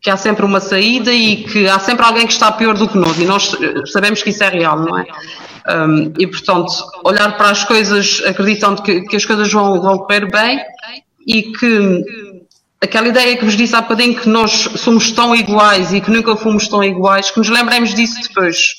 que 0.00 0.10
há 0.10 0.18
sempre 0.18 0.44
uma 0.44 0.60
saída 0.60 1.10
e 1.10 1.44
que 1.44 1.66
há 1.66 1.78
sempre 1.78 2.04
alguém 2.04 2.26
que 2.26 2.32
está 2.34 2.52
pior 2.52 2.74
do 2.74 2.86
que 2.86 2.98
nós 2.98 3.18
e 3.18 3.24
nós 3.24 3.56
sabemos 3.86 4.22
que 4.22 4.28
isso 4.28 4.44
é 4.44 4.50
real, 4.50 4.78
não 4.78 4.98
é? 4.98 5.06
Um, 5.66 6.12
e 6.18 6.26
portanto, 6.26 6.70
olhar 7.02 7.38
para 7.38 7.48
as 7.48 7.64
coisas 7.64 8.22
acreditando 8.26 8.82
que, 8.82 9.00
que 9.00 9.16
as 9.16 9.24
coisas 9.24 9.50
vão, 9.50 9.80
vão 9.80 9.96
correr 9.96 10.30
bem 10.30 10.60
e 11.26 11.44
que 11.44 12.04
aquela 12.82 13.08
ideia 13.08 13.34
que 13.36 13.46
vos 13.46 13.56
disse 13.56 13.74
há 13.74 13.80
bocadinho 13.80 14.14
que 14.14 14.28
nós 14.28 14.68
somos 14.76 15.10
tão 15.10 15.34
iguais 15.34 15.92
e 15.94 16.02
que 16.02 16.10
nunca 16.10 16.36
fomos 16.36 16.68
tão 16.68 16.84
iguais, 16.84 17.30
que 17.30 17.38
nos 17.38 17.48
lembremos 17.48 17.94
disso 17.94 18.20
depois. 18.28 18.74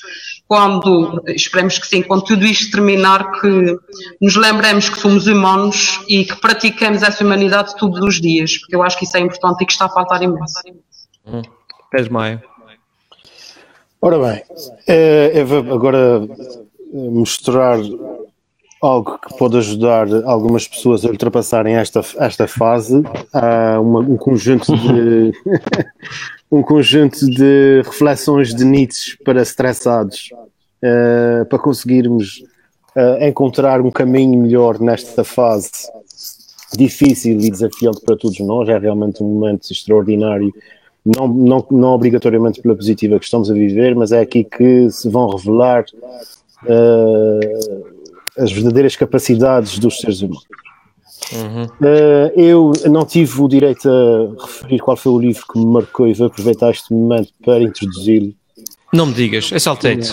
Quando, 0.48 1.22
esperemos 1.26 1.76
que 1.78 1.86
sim, 1.86 2.02
quando 2.02 2.22
tudo 2.24 2.44
isto 2.44 2.70
terminar, 2.70 3.40
que 3.40 3.76
nos 4.20 4.36
lembremos 4.36 4.88
que 4.88 5.00
somos 5.00 5.26
humanos 5.26 6.00
e 6.08 6.24
que 6.24 6.36
praticamos 6.36 7.02
essa 7.02 7.24
humanidade 7.24 7.76
todos 7.76 8.00
os 8.00 8.20
dias, 8.20 8.56
porque 8.58 8.76
eu 8.76 8.82
acho 8.82 8.96
que 8.96 9.04
isso 9.04 9.16
é 9.16 9.20
importante 9.20 9.62
e 9.62 9.66
que 9.66 9.72
está 9.72 9.86
a 9.86 9.88
faltar 9.88 10.22
imenso. 10.22 10.54
Hum. 11.26 11.42
Pés 11.90 12.08
Maio. 12.08 12.40
Ora 14.00 14.18
bem, 14.18 14.42
eh, 14.86 15.32
eu 15.34 15.46
vou 15.46 15.74
agora 15.74 16.22
mostrar 16.92 17.78
algo 18.80 19.18
que 19.18 19.36
pode 19.36 19.56
ajudar 19.56 20.06
algumas 20.24 20.68
pessoas 20.68 21.04
a 21.04 21.08
ultrapassarem 21.08 21.76
esta, 21.76 22.00
esta 22.18 22.46
fase. 22.46 23.02
Há 23.32 23.80
uma, 23.80 24.00
um 24.00 24.16
conjunto 24.16 24.76
de 24.76 25.32
um 26.50 26.62
conjunto 26.62 27.26
de 27.26 27.82
reflexões 27.84 28.54
de 28.54 28.64
Nietzsche 28.64 29.16
para 29.24 29.42
estressados, 29.42 30.30
uh, 30.32 31.44
para 31.46 31.58
conseguirmos 31.58 32.44
uh, 32.94 33.24
encontrar 33.24 33.80
um 33.80 33.90
caminho 33.90 34.40
melhor 34.40 34.78
nesta 34.78 35.24
fase 35.24 35.70
difícil 36.76 37.40
e 37.40 37.50
desafiante 37.50 38.00
para 38.04 38.16
todos 38.16 38.38
nós. 38.40 38.68
É 38.68 38.78
realmente 38.78 39.22
um 39.22 39.26
momento 39.26 39.70
extraordinário. 39.70 40.52
Não, 41.04 41.28
não, 41.28 41.64
não 41.70 41.88
obrigatoriamente 41.90 42.60
pela 42.60 42.74
positiva 42.74 43.18
que 43.18 43.24
estamos 43.24 43.50
a 43.50 43.54
viver, 43.54 43.94
mas 43.94 44.10
é 44.10 44.20
aqui 44.20 44.42
que 44.42 44.90
se 44.90 45.08
vão 45.08 45.30
revelar 45.30 45.84
uh, 46.64 47.95
as 48.38 48.52
verdadeiras 48.52 48.96
capacidades 48.96 49.78
dos 49.78 49.98
seres 49.98 50.20
humanos. 50.22 50.44
Uhum. 51.32 51.64
Uh, 51.64 52.40
eu 52.40 52.72
não 52.90 53.04
tive 53.04 53.40
o 53.40 53.48
direito 53.48 53.88
a 53.88 54.44
referir 54.44 54.78
qual 54.78 54.96
foi 54.96 55.12
o 55.12 55.18
livro 55.18 55.44
que 55.52 55.58
me 55.58 55.66
marcou 55.66 56.06
e 56.06 56.12
vou 56.12 56.28
aproveitar 56.28 56.70
este 56.70 56.92
momento 56.92 57.30
para 57.44 57.60
introduzi-lo. 57.60 58.32
Não 58.92 59.06
me 59.06 59.14
digas, 59.14 59.50
é 59.52 59.58
saltei-te. 59.58 60.12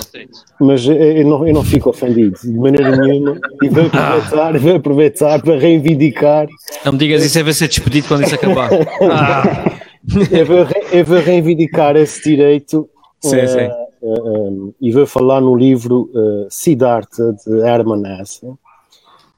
Mas 0.60 0.86
eu 0.86 1.26
não, 1.26 1.48
eu 1.48 1.54
não 1.54 1.64
fico 1.64 1.90
ofendido 1.90 2.36
de 2.42 2.52
maneira 2.52 2.96
nenhuma 2.98 3.40
e 3.62 3.70
vou 3.70 3.86
aproveitar, 3.86 4.56
ah. 4.56 4.60
vou 4.60 4.76
aproveitar 4.76 5.42
para 5.42 5.58
reivindicar. 5.58 6.48
Não 6.84 6.94
me 6.94 6.98
digas 6.98 7.24
isso, 7.24 7.38
é 7.38 7.44
vai 7.44 7.54
ser 7.54 7.68
despedido 7.68 8.08
quando 8.08 8.24
isso 8.24 8.36
acabar. 8.36 8.72
ah. 9.12 9.72
eu, 10.32 10.46
vou, 10.46 10.68
eu 10.92 11.06
vou 11.06 11.20
reivindicar 11.20 11.96
esse 11.96 12.24
direito. 12.24 12.90
Sim, 13.22 13.38
uh, 13.38 13.48
sim 13.48 13.83
um, 14.04 14.74
e 14.82 14.92
vou 14.92 15.08
falar 15.08 15.40
no 15.40 15.56
livro 15.56 16.10
uh, 16.14 16.46
Siddhartha, 16.50 17.34
de 17.46 17.60
Hermann 17.60 18.04
Hesse, 18.06 18.46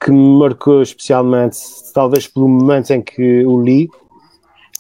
que 0.04 0.12
me 0.12 0.40
marcou 0.40 0.82
especialmente, 0.82 1.58
talvez 1.94 2.28
pelo 2.28 2.48
momento 2.48 2.92
em 2.92 3.02
que 3.02 3.46
o 3.46 3.62
li, 3.62 3.88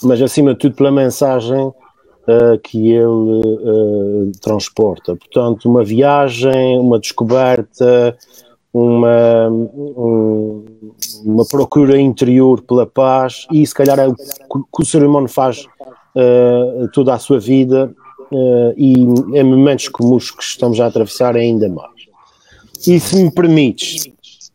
mas 0.03 0.21
acima 0.21 0.53
de 0.53 0.59
tudo 0.59 0.75
pela 0.75 0.91
mensagem 0.91 1.67
uh, 1.67 2.59
que 2.63 2.91
ele 2.91 3.05
uh, 3.05 4.31
transporta. 4.41 5.15
Portanto, 5.15 5.69
uma 5.69 5.83
viagem, 5.83 6.79
uma 6.79 6.99
descoberta, 6.99 8.17
uma, 8.73 9.49
um, 9.49 10.65
uma 11.23 11.45
procura 11.45 11.97
interior 11.99 12.61
pela 12.61 12.87
paz, 12.87 13.45
e 13.51 13.65
se 13.65 13.73
calhar 13.73 13.99
é 13.99 14.07
o 14.07 14.15
que 14.15 14.81
o 14.81 14.85
ser 14.85 15.03
humano 15.05 15.29
faz 15.29 15.65
uh, 16.15 16.87
toda 16.91 17.13
a 17.13 17.19
sua 17.19 17.39
vida 17.39 17.95
uh, 18.31 18.73
e 18.77 18.93
em 18.93 19.43
momentos 19.43 19.87
como 19.89 20.15
os 20.15 20.31
que 20.31 20.43
estamos 20.43 20.79
a 20.79 20.87
atravessar 20.87 21.35
ainda 21.35 21.67
mais. 21.69 21.91
E 22.87 22.99
se 22.99 23.15
me 23.15 23.31
permites, 23.31 24.09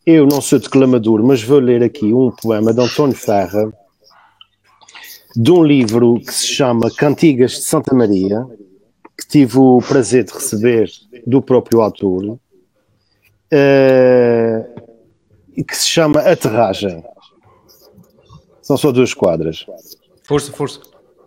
eu 0.05 0.25
não 0.25 0.41
sou 0.41 0.59
declamador, 0.59 1.23
mas 1.23 1.43
vou 1.43 1.59
ler 1.59 1.83
aqui 1.83 2.13
um 2.13 2.31
poema 2.31 2.73
de 2.73 2.81
António 2.81 3.15
Ferra, 3.15 3.71
de 5.35 5.51
um 5.51 5.63
livro 5.63 6.19
que 6.19 6.33
se 6.33 6.47
chama 6.47 6.89
Cantigas 6.91 7.51
de 7.51 7.61
Santa 7.61 7.95
Maria, 7.95 8.45
que 9.17 9.27
tive 9.27 9.57
o 9.57 9.79
prazer 9.79 10.23
de 10.23 10.33
receber 10.33 10.89
do 11.25 11.41
próprio 11.41 11.81
autor, 11.81 12.23
uh, 12.23 12.39
que 15.63 15.75
se 15.77 15.87
chama 15.87 16.21
Aterragem. 16.21 17.03
São 18.61 18.77
só 18.77 18.91
duas 18.91 19.13
quadras. 19.13 19.65
Força, 20.23 20.51
força. 20.51 20.79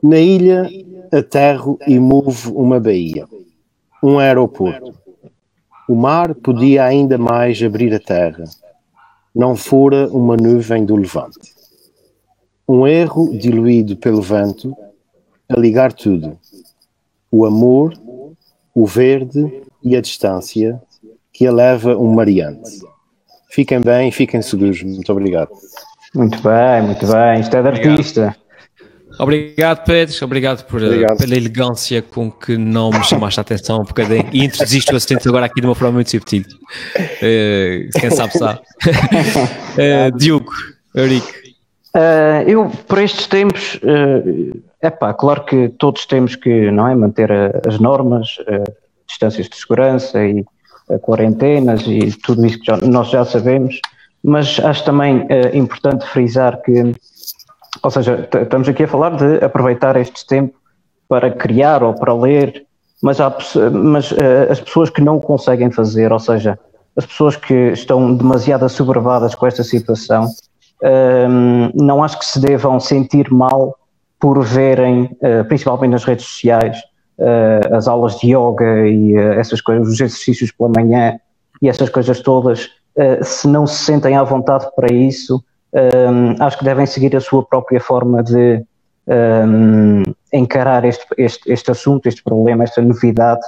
Na 0.03 0.19
ilha 0.19 0.69
aterro 1.13 1.79
e 1.87 1.99
movo 1.99 2.55
uma 2.55 2.81
baía, 2.81 3.27
um 4.03 4.19
aeroporto. 4.19 4.95
O 5.89 5.95
mar 5.95 6.35
podia 6.35 6.85
ainda 6.85 7.19
mais 7.19 7.63
abrir 7.63 7.95
a 7.95 8.01
terra, 8.01 8.45
não 9.35 9.55
fora 9.55 10.09
uma 10.09 10.37
nuvem 10.37 10.85
do 10.85 10.97
levante. 10.97 11.55
Um 12.67 12.87
erro 12.87 13.37
diluído 13.37 13.97
pelo 13.97 14.23
vento, 14.23 14.75
a 15.49 15.59
ligar 15.59 15.93
tudo: 15.93 16.39
o 17.31 17.45
amor, 17.45 17.93
o 18.75 18.87
verde 18.87 19.63
e 19.83 19.95
a 19.95 20.01
distância, 20.01 20.81
que 21.33 21.45
eleva 21.45 21.97
um 21.97 22.15
mariante. 22.15 22.81
Fiquem 23.51 23.81
bem, 23.81 24.11
fiquem 24.11 24.41
seguros. 24.41 24.83
Muito 24.83 25.13
obrigado. 25.13 25.51
Muito 26.15 26.41
bem, 26.43 26.83
muito 26.83 27.07
bem. 27.07 27.41
Isto 27.41 27.57
é 27.57 27.63
de 27.63 27.69
artista. 27.69 28.37
Obrigado, 29.19 29.85
Pedro. 29.85 30.15
Obrigado, 30.23 30.65
por, 30.65 30.83
Obrigado. 30.83 31.19
pela 31.19 31.37
elegância 31.37 32.03
com 32.03 32.31
que 32.31 32.57
não 32.57 32.91
me 32.91 33.05
chamaste 33.05 33.39
a 33.39 33.43
atenção 33.43 33.81
um 33.81 33.85
bocadinho 33.85 34.29
e 34.33 34.45
introduziste 34.45 34.93
o 34.93 34.97
assistente 34.97 35.29
agora 35.29 35.47
aqui 35.47 35.61
de 35.61 35.67
uma 35.67 35.75
forma 35.75 35.95
muito 35.95 36.11
subtil. 36.11 36.43
Uh, 36.43 38.01
quem 38.01 38.11
sabe 38.11 38.33
sabe. 38.37 38.61
uh, 38.87 40.17
Diogo, 40.19 40.53
Eurico. 40.95 41.29
Uh, 41.97 42.49
eu, 42.49 42.71
por 42.89 42.99
estes 42.99 43.27
tempos, 43.29 43.79
é 44.83 44.89
uh, 44.89 44.99
pá, 44.99 45.15
claro 45.15 45.45
que 45.45 45.69
todos 45.79 46.07
temos 46.07 46.35
que 46.35 46.71
não 46.73 46.89
é, 46.89 46.95
manter 46.97 47.31
a, 47.31 47.61
as 47.67 47.79
normas, 47.79 48.37
distâncias 49.07 49.49
de 49.49 49.57
segurança 49.57 50.25
e 50.25 50.45
quarentenas 51.01 51.83
e 51.87 52.11
tudo 52.23 52.45
isso 52.45 52.59
que 52.59 52.67
já, 52.67 52.77
nós 52.79 53.11
já 53.11 53.25
sabemos, 53.25 53.81
mas 54.23 54.59
acho 54.59 54.85
também 54.85 55.27
importante 55.55 56.05
frisar 56.07 56.61
que 56.63 56.93
ou 57.85 57.91
seja, 57.91 58.29
estamos 58.43 58.69
aqui 58.69 58.85
a 58.85 58.89
falar 58.89 59.17
de 59.17 59.45
aproveitar 59.45 59.97
este 59.97 60.27
tempo 60.27 60.57
para 61.09 61.31
criar 61.31 61.83
ou 61.83 61.95
para 61.95 62.15
ler, 62.15 62.65
mas, 63.03 63.21
há, 63.21 63.37
mas 63.71 64.11
uh, 64.13 64.17
as 64.51 64.61
pessoas 64.61 64.89
que 64.89 65.03
não 65.03 65.21
conseguem 65.21 65.71
fazer, 65.71 66.11
ou 66.11 66.19
seja, 66.19 66.59
as 66.97 67.05
pessoas 67.05 67.37
que 67.37 67.55
estão 67.73 68.15
demasiado 68.15 68.65
assoberbadas 68.65 69.35
com 69.35 69.47
esta 69.47 69.63
situação, 69.63 70.25
uh, 70.25 71.71
não 71.75 72.03
acho 72.03 72.19
que 72.19 72.25
se 72.25 72.41
devam 72.41 72.81
sentir 72.81 73.31
mal 73.31 73.77
por 74.19 74.43
verem, 74.43 75.11
uh, 75.21 75.45
principalmente 75.47 75.91
nas 75.91 76.05
redes 76.05 76.25
sociais, 76.25 76.79
eh, 77.17 77.61
as 77.71 77.87
aulas 77.87 78.19
de 78.19 78.35
yoga 78.35 78.89
e 78.89 79.15
essas 79.15 79.61
coisas, 79.61 79.87
os 79.87 79.95
exercícios 80.01 80.51
pela 80.51 80.69
manhã 80.69 81.17
e 81.63 81.69
essas 81.69 81.89
coisas 81.89 82.19
todas, 82.21 82.71
se 83.23 83.47
não 83.47 83.69
se 83.69 83.85
sentem 83.85 84.17
à 84.17 84.25
vontade 84.25 84.67
para 84.75 84.93
isso, 84.93 85.41
um, 85.75 86.43
acho 86.43 86.59
que 86.59 86.65
devem 86.65 86.87
seguir 86.87 87.15
a 87.17 87.21
sua 87.21 87.45
própria 87.45 87.81
forma 87.81 88.23
de 88.23 88.65
um, 89.07 90.03
encarar 90.33 90.85
este, 90.85 91.05
este, 91.19 91.53
este 91.53 91.71
assunto, 91.71 92.07
este 92.07 92.23
problema, 92.23 92.65
esta 92.65 92.81
novidade 92.81 93.43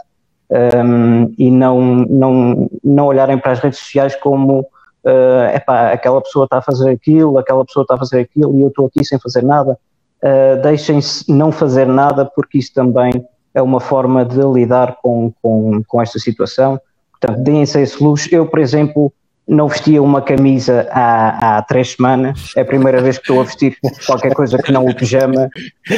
um, 0.51 1.32
e 1.39 1.51
não, 1.51 1.81
não, 1.81 2.70
não 2.82 3.07
olharem 3.07 3.39
para 3.39 3.53
as 3.53 3.61
redes 3.61 3.78
sociais 3.78 4.15
como 4.16 4.61
uh, 4.61 5.55
epá, 5.55 5.93
aquela 5.93 6.20
pessoa 6.20 6.44
está 6.44 6.59
a 6.59 6.62
fazer 6.62 6.90
aquilo, 6.90 7.39
aquela 7.39 7.65
pessoa 7.65 7.82
está 7.82 7.94
a 7.94 7.98
fazer 7.98 8.20
aquilo 8.20 8.57
e 8.59 8.62
eu 8.62 8.69
estou 8.69 8.86
aqui 8.86 9.05
sem 9.05 9.19
fazer 9.19 9.43
nada. 9.43 9.78
Uh, 10.23 10.61
Deixem-se 10.62 11.31
não 11.31 11.53
fazer 11.53 11.86
nada 11.86 12.24
porque 12.24 12.59
isso 12.59 12.73
também 12.74 13.27
é 13.55 13.62
uma 13.62 13.81
forma 13.81 14.24
de 14.24 14.40
lidar 14.40 14.97
com, 15.03 15.32
com, 15.43 15.82
com 15.86 16.03
esta 16.03 16.19
situação. 16.19 16.81
Portanto, 17.11 17.43
deem-se 17.43 17.81
esse 17.81 18.03
luxo. 18.03 18.28
Eu, 18.31 18.47
por 18.47 18.59
exemplo, 18.59 19.12
não 19.47 19.68
vestia 19.68 20.02
uma 20.02 20.20
camisa 20.20 20.89
há, 20.90 21.59
há 21.59 21.62
três 21.62 21.93
semanas, 21.93 22.52
é 22.56 22.62
a 22.62 22.64
primeira 22.64 23.01
vez 23.01 23.16
que 23.16 23.24
estou 23.24 23.40
a 23.40 23.44
vestir 23.44 23.77
qualquer 24.05 24.35
coisa 24.35 24.59
que 24.59 24.73
não 24.73 24.85
o 24.85 24.94
pijama, 24.94 25.48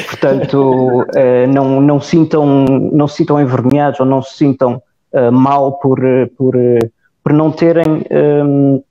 portanto 0.09 1.03
uh, 1.03 1.53
não, 1.53 1.81
não, 1.81 2.01
sintam, 2.01 2.65
não 2.93 3.09
se 3.09 3.17
sintam 3.17 3.41
envergonhados 3.41 4.01
ou 4.01 4.07
não 4.07 4.23
se 4.23 4.37
sintam 4.37 4.83
uh, 5.13 5.33
mal 5.33 5.79
por, 5.79 5.99
por, 6.37 6.55
por 7.25 7.33
não 7.33 7.51
terem 7.51 8.05
um, 8.11 8.83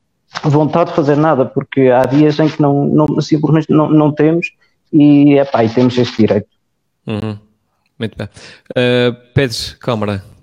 vontade 0.43 0.89
de 0.89 0.95
fazer 0.95 1.17
nada, 1.17 1.45
porque 1.45 1.89
há 1.89 2.05
dias 2.05 2.39
em 2.39 2.49
que 2.49 2.61
não, 2.61 2.85
não, 2.85 3.21
simplesmente 3.21 3.69
não, 3.69 3.89
não 3.89 4.11
temos 4.11 4.47
e, 4.91 5.37
epá, 5.37 5.63
e 5.63 5.69
temos 5.69 5.97
este 5.97 6.17
direito. 6.17 6.47
Uhum. 7.05 7.37
Muito 7.99 8.17
bem. 8.17 8.27
Uh, 8.71 9.15
Pedro 9.33 9.57
Câmara. 9.79 10.36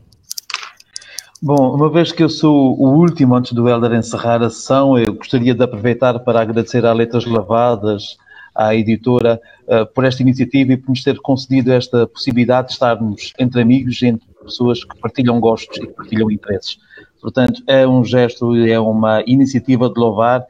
Bom, 1.42 1.74
uma 1.74 1.90
vez 1.90 2.12
que 2.12 2.22
eu 2.22 2.28
sou 2.28 2.78
o 2.80 2.96
último 2.96 3.34
antes 3.34 3.52
do 3.52 3.68
Helder 3.68 3.92
encerrar 3.92 4.42
a 4.42 4.48
sessão, 4.48 4.96
eu 4.96 5.14
gostaria 5.14 5.54
de 5.54 5.62
aproveitar 5.62 6.18
para 6.20 6.40
agradecer 6.40 6.86
à 6.86 6.92
Letras 6.92 7.26
Lavadas, 7.26 8.16
à 8.54 8.74
editora, 8.74 9.40
uh, 9.66 9.84
por 9.92 10.04
esta 10.04 10.22
iniciativa 10.22 10.72
e 10.72 10.76
por 10.76 10.90
nos 10.90 11.02
ter 11.02 11.18
concedido 11.20 11.72
esta 11.72 12.06
possibilidade 12.06 12.68
de 12.68 12.74
estarmos 12.74 13.32
entre 13.38 13.60
amigos, 13.60 14.00
entre 14.02 14.26
pessoas 14.42 14.84
que 14.84 14.96
partilham 14.98 15.40
gostos 15.40 15.76
e 15.76 15.86
que 15.86 15.92
partilham 15.92 16.30
interesses. 16.30 16.78
Portanto, 17.20 17.62
é 17.66 17.86
um 17.86 18.04
gesto, 18.04 18.54
é 18.54 18.78
uma 18.78 19.22
iniciativa 19.26 19.90
de 19.90 19.98
louvar 19.98 20.46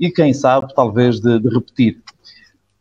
e, 0.00 0.10
quem 0.10 0.34
sabe, 0.34 0.74
talvez 0.74 1.20
de, 1.20 1.38
de 1.38 1.48
repetir. 1.48 2.02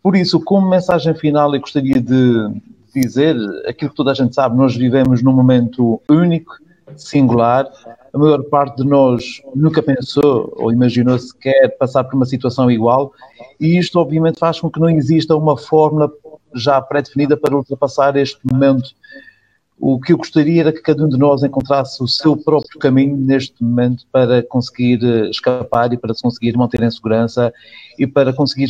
Por 0.02 0.16
isso, 0.16 0.40
como 0.42 0.68
mensagem 0.68 1.14
final, 1.14 1.54
eu 1.54 1.62
gostaria 1.62 2.02
de 2.02 2.62
dizer 2.94 3.38
aquilo 3.68 3.92
que 3.92 3.98
toda 3.98 4.12
a 4.12 4.16
gente 4.16 4.34
sabe: 4.34 4.58
nós 4.58 4.76
vivemos 4.76 5.22
num 5.22 5.34
momento 5.34 6.02
único 6.10 6.58
singular. 6.98 7.70
A 8.14 8.18
maior 8.18 8.44
parte 8.44 8.78
de 8.78 8.88
nós 8.88 9.42
nunca 9.56 9.82
pensou 9.82 10.54
ou 10.56 10.72
imaginou 10.72 11.18
sequer 11.18 11.76
passar 11.78 12.04
por 12.04 12.16
uma 12.16 12.26
situação 12.26 12.70
igual, 12.70 13.12
e 13.60 13.78
isto 13.78 14.00
obviamente 14.00 14.40
faz 14.40 14.60
com 14.60 14.70
que 14.70 14.80
não 14.80 14.90
exista 14.90 15.36
uma 15.36 15.58
fórmula 15.58 16.12
já 16.56 16.80
pré-definida 16.82 17.36
para 17.36 17.56
ultrapassar 17.56 18.16
este 18.16 18.40
momento. 18.44 18.92
O 19.80 20.00
que 20.00 20.14
eu 20.14 20.18
gostaria 20.18 20.62
era 20.62 20.72
que 20.72 20.82
cada 20.82 21.04
um 21.04 21.10
de 21.10 21.18
nós 21.18 21.44
encontrasse 21.44 22.02
o 22.02 22.08
seu 22.08 22.38
próprio 22.38 22.80
caminho 22.80 23.18
neste 23.18 23.62
momento 23.62 24.06
para 24.12 24.42
conseguir 24.44 25.04
eh, 25.04 25.30
escapar 25.30 25.92
e 25.92 25.98
para 25.98 26.14
conseguir 26.22 26.56
manter 26.56 26.82
em 26.82 26.92
segurança 26.92 27.52
e 28.00 28.08
para 28.08 28.32
conseguir 28.32 28.70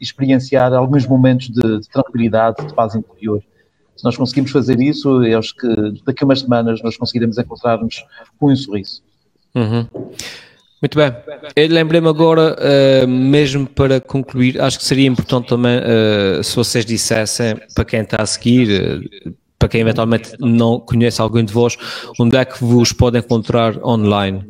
experienciar 0.00 0.72
alguns 0.72 1.06
momentos 1.06 1.48
de, 1.48 1.80
de 1.80 1.88
tranquilidade, 1.88 2.64
de 2.64 2.74
paz 2.74 2.94
interior. 2.94 3.42
Se 3.96 4.04
nós 4.04 4.16
conseguimos 4.16 4.50
fazer 4.50 4.80
isso, 4.80 5.24
eu 5.24 5.38
acho 5.38 5.54
que 5.54 5.68
daqui 6.04 6.24
a 6.24 6.26
umas 6.26 6.40
semanas 6.40 6.82
nós 6.82 6.96
conseguiremos 6.96 7.38
encontrar-nos 7.38 8.04
com 8.38 8.52
um 8.52 8.56
sorriso. 8.56 9.02
Uhum. 9.54 9.86
Muito 10.84 10.98
bem. 10.98 11.14
Eu 11.56 11.68
lembrei-me 11.68 12.08
agora, 12.08 12.56
uh, 12.58 13.08
mesmo 13.08 13.66
para 13.66 14.02
concluir, 14.02 14.60
acho 14.60 14.78
que 14.78 14.84
seria 14.84 15.06
importante 15.06 15.48
também 15.48 15.78
uh, 15.78 16.44
se 16.44 16.54
vocês 16.54 16.84
dissessem, 16.84 17.56
para 17.74 17.86
quem 17.86 18.00
está 18.00 18.20
a 18.20 18.26
seguir, 18.26 19.00
uh, 19.26 19.34
para 19.58 19.68
quem 19.70 19.80
eventualmente 19.80 20.32
não 20.38 20.78
conhece 20.78 21.22
alguém 21.22 21.42
de 21.42 21.54
vós, 21.54 21.78
onde 22.20 22.36
é 22.36 22.44
que 22.44 22.62
vos 22.62 22.92
pode 22.92 23.18
encontrar 23.18 23.82
online? 23.82 24.44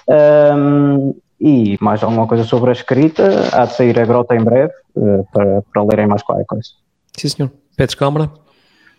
Um, 0.09 1.15
e 1.41 1.77
mais 1.81 2.03
alguma 2.03 2.27
coisa 2.27 2.45
sobre 2.45 2.71
a 2.71 2.73
escrita, 2.73 3.23
há 3.53 3.65
de 3.67 3.75
sair 3.75 3.99
a 3.99 4.05
grota 4.05 4.35
em 4.35 4.43
breve 4.43 4.73
uh, 4.97 5.27
para, 5.33 5.63
para 5.63 5.83
lerem 5.83 6.07
mais 6.07 6.23
qualquer 6.23 6.47
coisa. 6.47 6.69
Sim, 7.17 7.29
senhor. 7.29 7.53
Pedro 7.77 7.97
Câmara. 7.97 8.31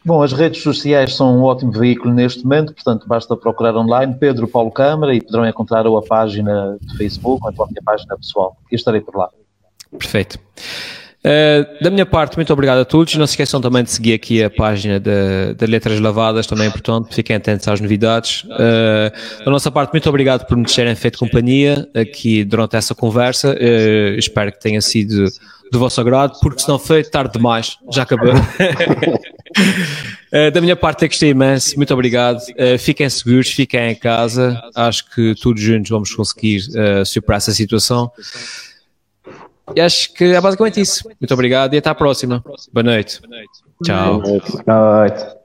Bom, 0.05 0.21
as 0.21 0.33
redes 0.33 0.61
sociais 0.61 1.15
são 1.15 1.39
um 1.39 1.41
ótimo 1.41 1.71
veículo 1.71 2.13
neste 2.13 2.43
momento, 2.43 2.75
portanto 2.75 3.07
basta 3.07 3.35
procurar 3.35 3.75
online 3.75 4.13
Pedro 4.13 4.47
Paulo 4.47 4.69
Câmara 4.69 5.15
e 5.15 5.21
poderão 5.21 5.47
encontrar 5.47 5.87
ou 5.87 5.97
a 5.97 6.03
página 6.03 6.77
de 6.79 6.97
Facebook 6.97 7.43
ou 7.43 7.49
a 7.49 7.53
própria 7.53 7.81
página 7.83 8.15
pessoal. 8.15 8.55
E 8.71 8.75
estarei 8.75 9.01
por 9.01 9.15
lá. 9.15 9.29
Perfeito. 9.97 10.37
Uh, 11.26 11.84
da 11.84 11.89
minha 11.89 12.06
parte, 12.06 12.35
muito 12.35 12.53
obrigado 12.53 12.77
a 12.77 12.85
todos. 12.85 13.15
Não 13.15 13.26
se 13.26 13.31
esqueçam 13.31 13.60
também 13.60 13.84
de 13.84 13.89
seguir 13.89 14.14
aqui 14.14 14.43
a 14.43 14.49
página 14.49 14.99
de, 14.99 15.65
Letras 15.65 15.99
Lavadas, 15.99 16.45
também 16.45 16.65
é 16.65 16.68
importante. 16.68 17.15
Fiquem 17.15 17.35
atentos 17.35 17.68
às 17.68 17.81
novidades. 17.81 18.43
Uh, 18.43 19.43
da 19.43 19.49
nossa 19.49 19.72
parte, 19.72 19.91
muito 19.91 20.07
obrigado 20.07 20.45
por 20.45 20.56
nos 20.56 20.76
terem 20.76 20.93
feito 20.93 21.18
companhia 21.18 21.89
aqui 21.95 22.43
durante 22.43 22.76
essa 22.76 22.93
conversa. 22.93 23.56
Uh, 23.56 24.19
espero 24.19 24.52
que 24.52 24.60
tenha 24.60 24.80
sido 24.81 25.26
do 25.72 25.80
vosso 25.80 25.99
agrado, 25.99 26.39
porque 26.41 26.61
se 26.61 26.69
não 26.69 26.77
foi 26.77 27.03
tarde 27.03 27.34
demais, 27.34 27.76
já 27.91 28.03
acabou. 28.03 28.34
da 30.53 30.61
minha 30.61 30.76
parte, 30.76 31.06
é 31.06 31.07
que 31.07 31.15
gostei 31.15 31.31
imenso. 31.31 31.76
Muito 31.76 31.91
obrigado. 31.91 32.39
fiquem 32.77 33.10
seguros, 33.10 33.49
fiquem 33.49 33.91
em 33.91 33.95
casa. 33.95 34.61
Acho 34.76 35.10
que 35.10 35.34
todos 35.41 35.60
juntos 35.60 35.89
vamos 35.89 36.14
conseguir 36.14 36.61
superar 37.03 37.38
essa 37.38 37.52
situação. 37.52 38.11
E 39.73 39.81
acho 39.81 40.13
que 40.13 40.25
é 40.25 40.41
basicamente 40.41 40.79
isso. 40.79 41.07
Muito 41.19 41.33
obrigado 41.33 41.73
e 41.73 41.77
até 41.77 41.89
à 41.89 41.95
próxima. 41.95 42.43
Boa 42.71 42.83
noite. 42.83 43.21
Tchau. 43.83 44.21
Boa 44.21 44.99
noite. 44.99 45.44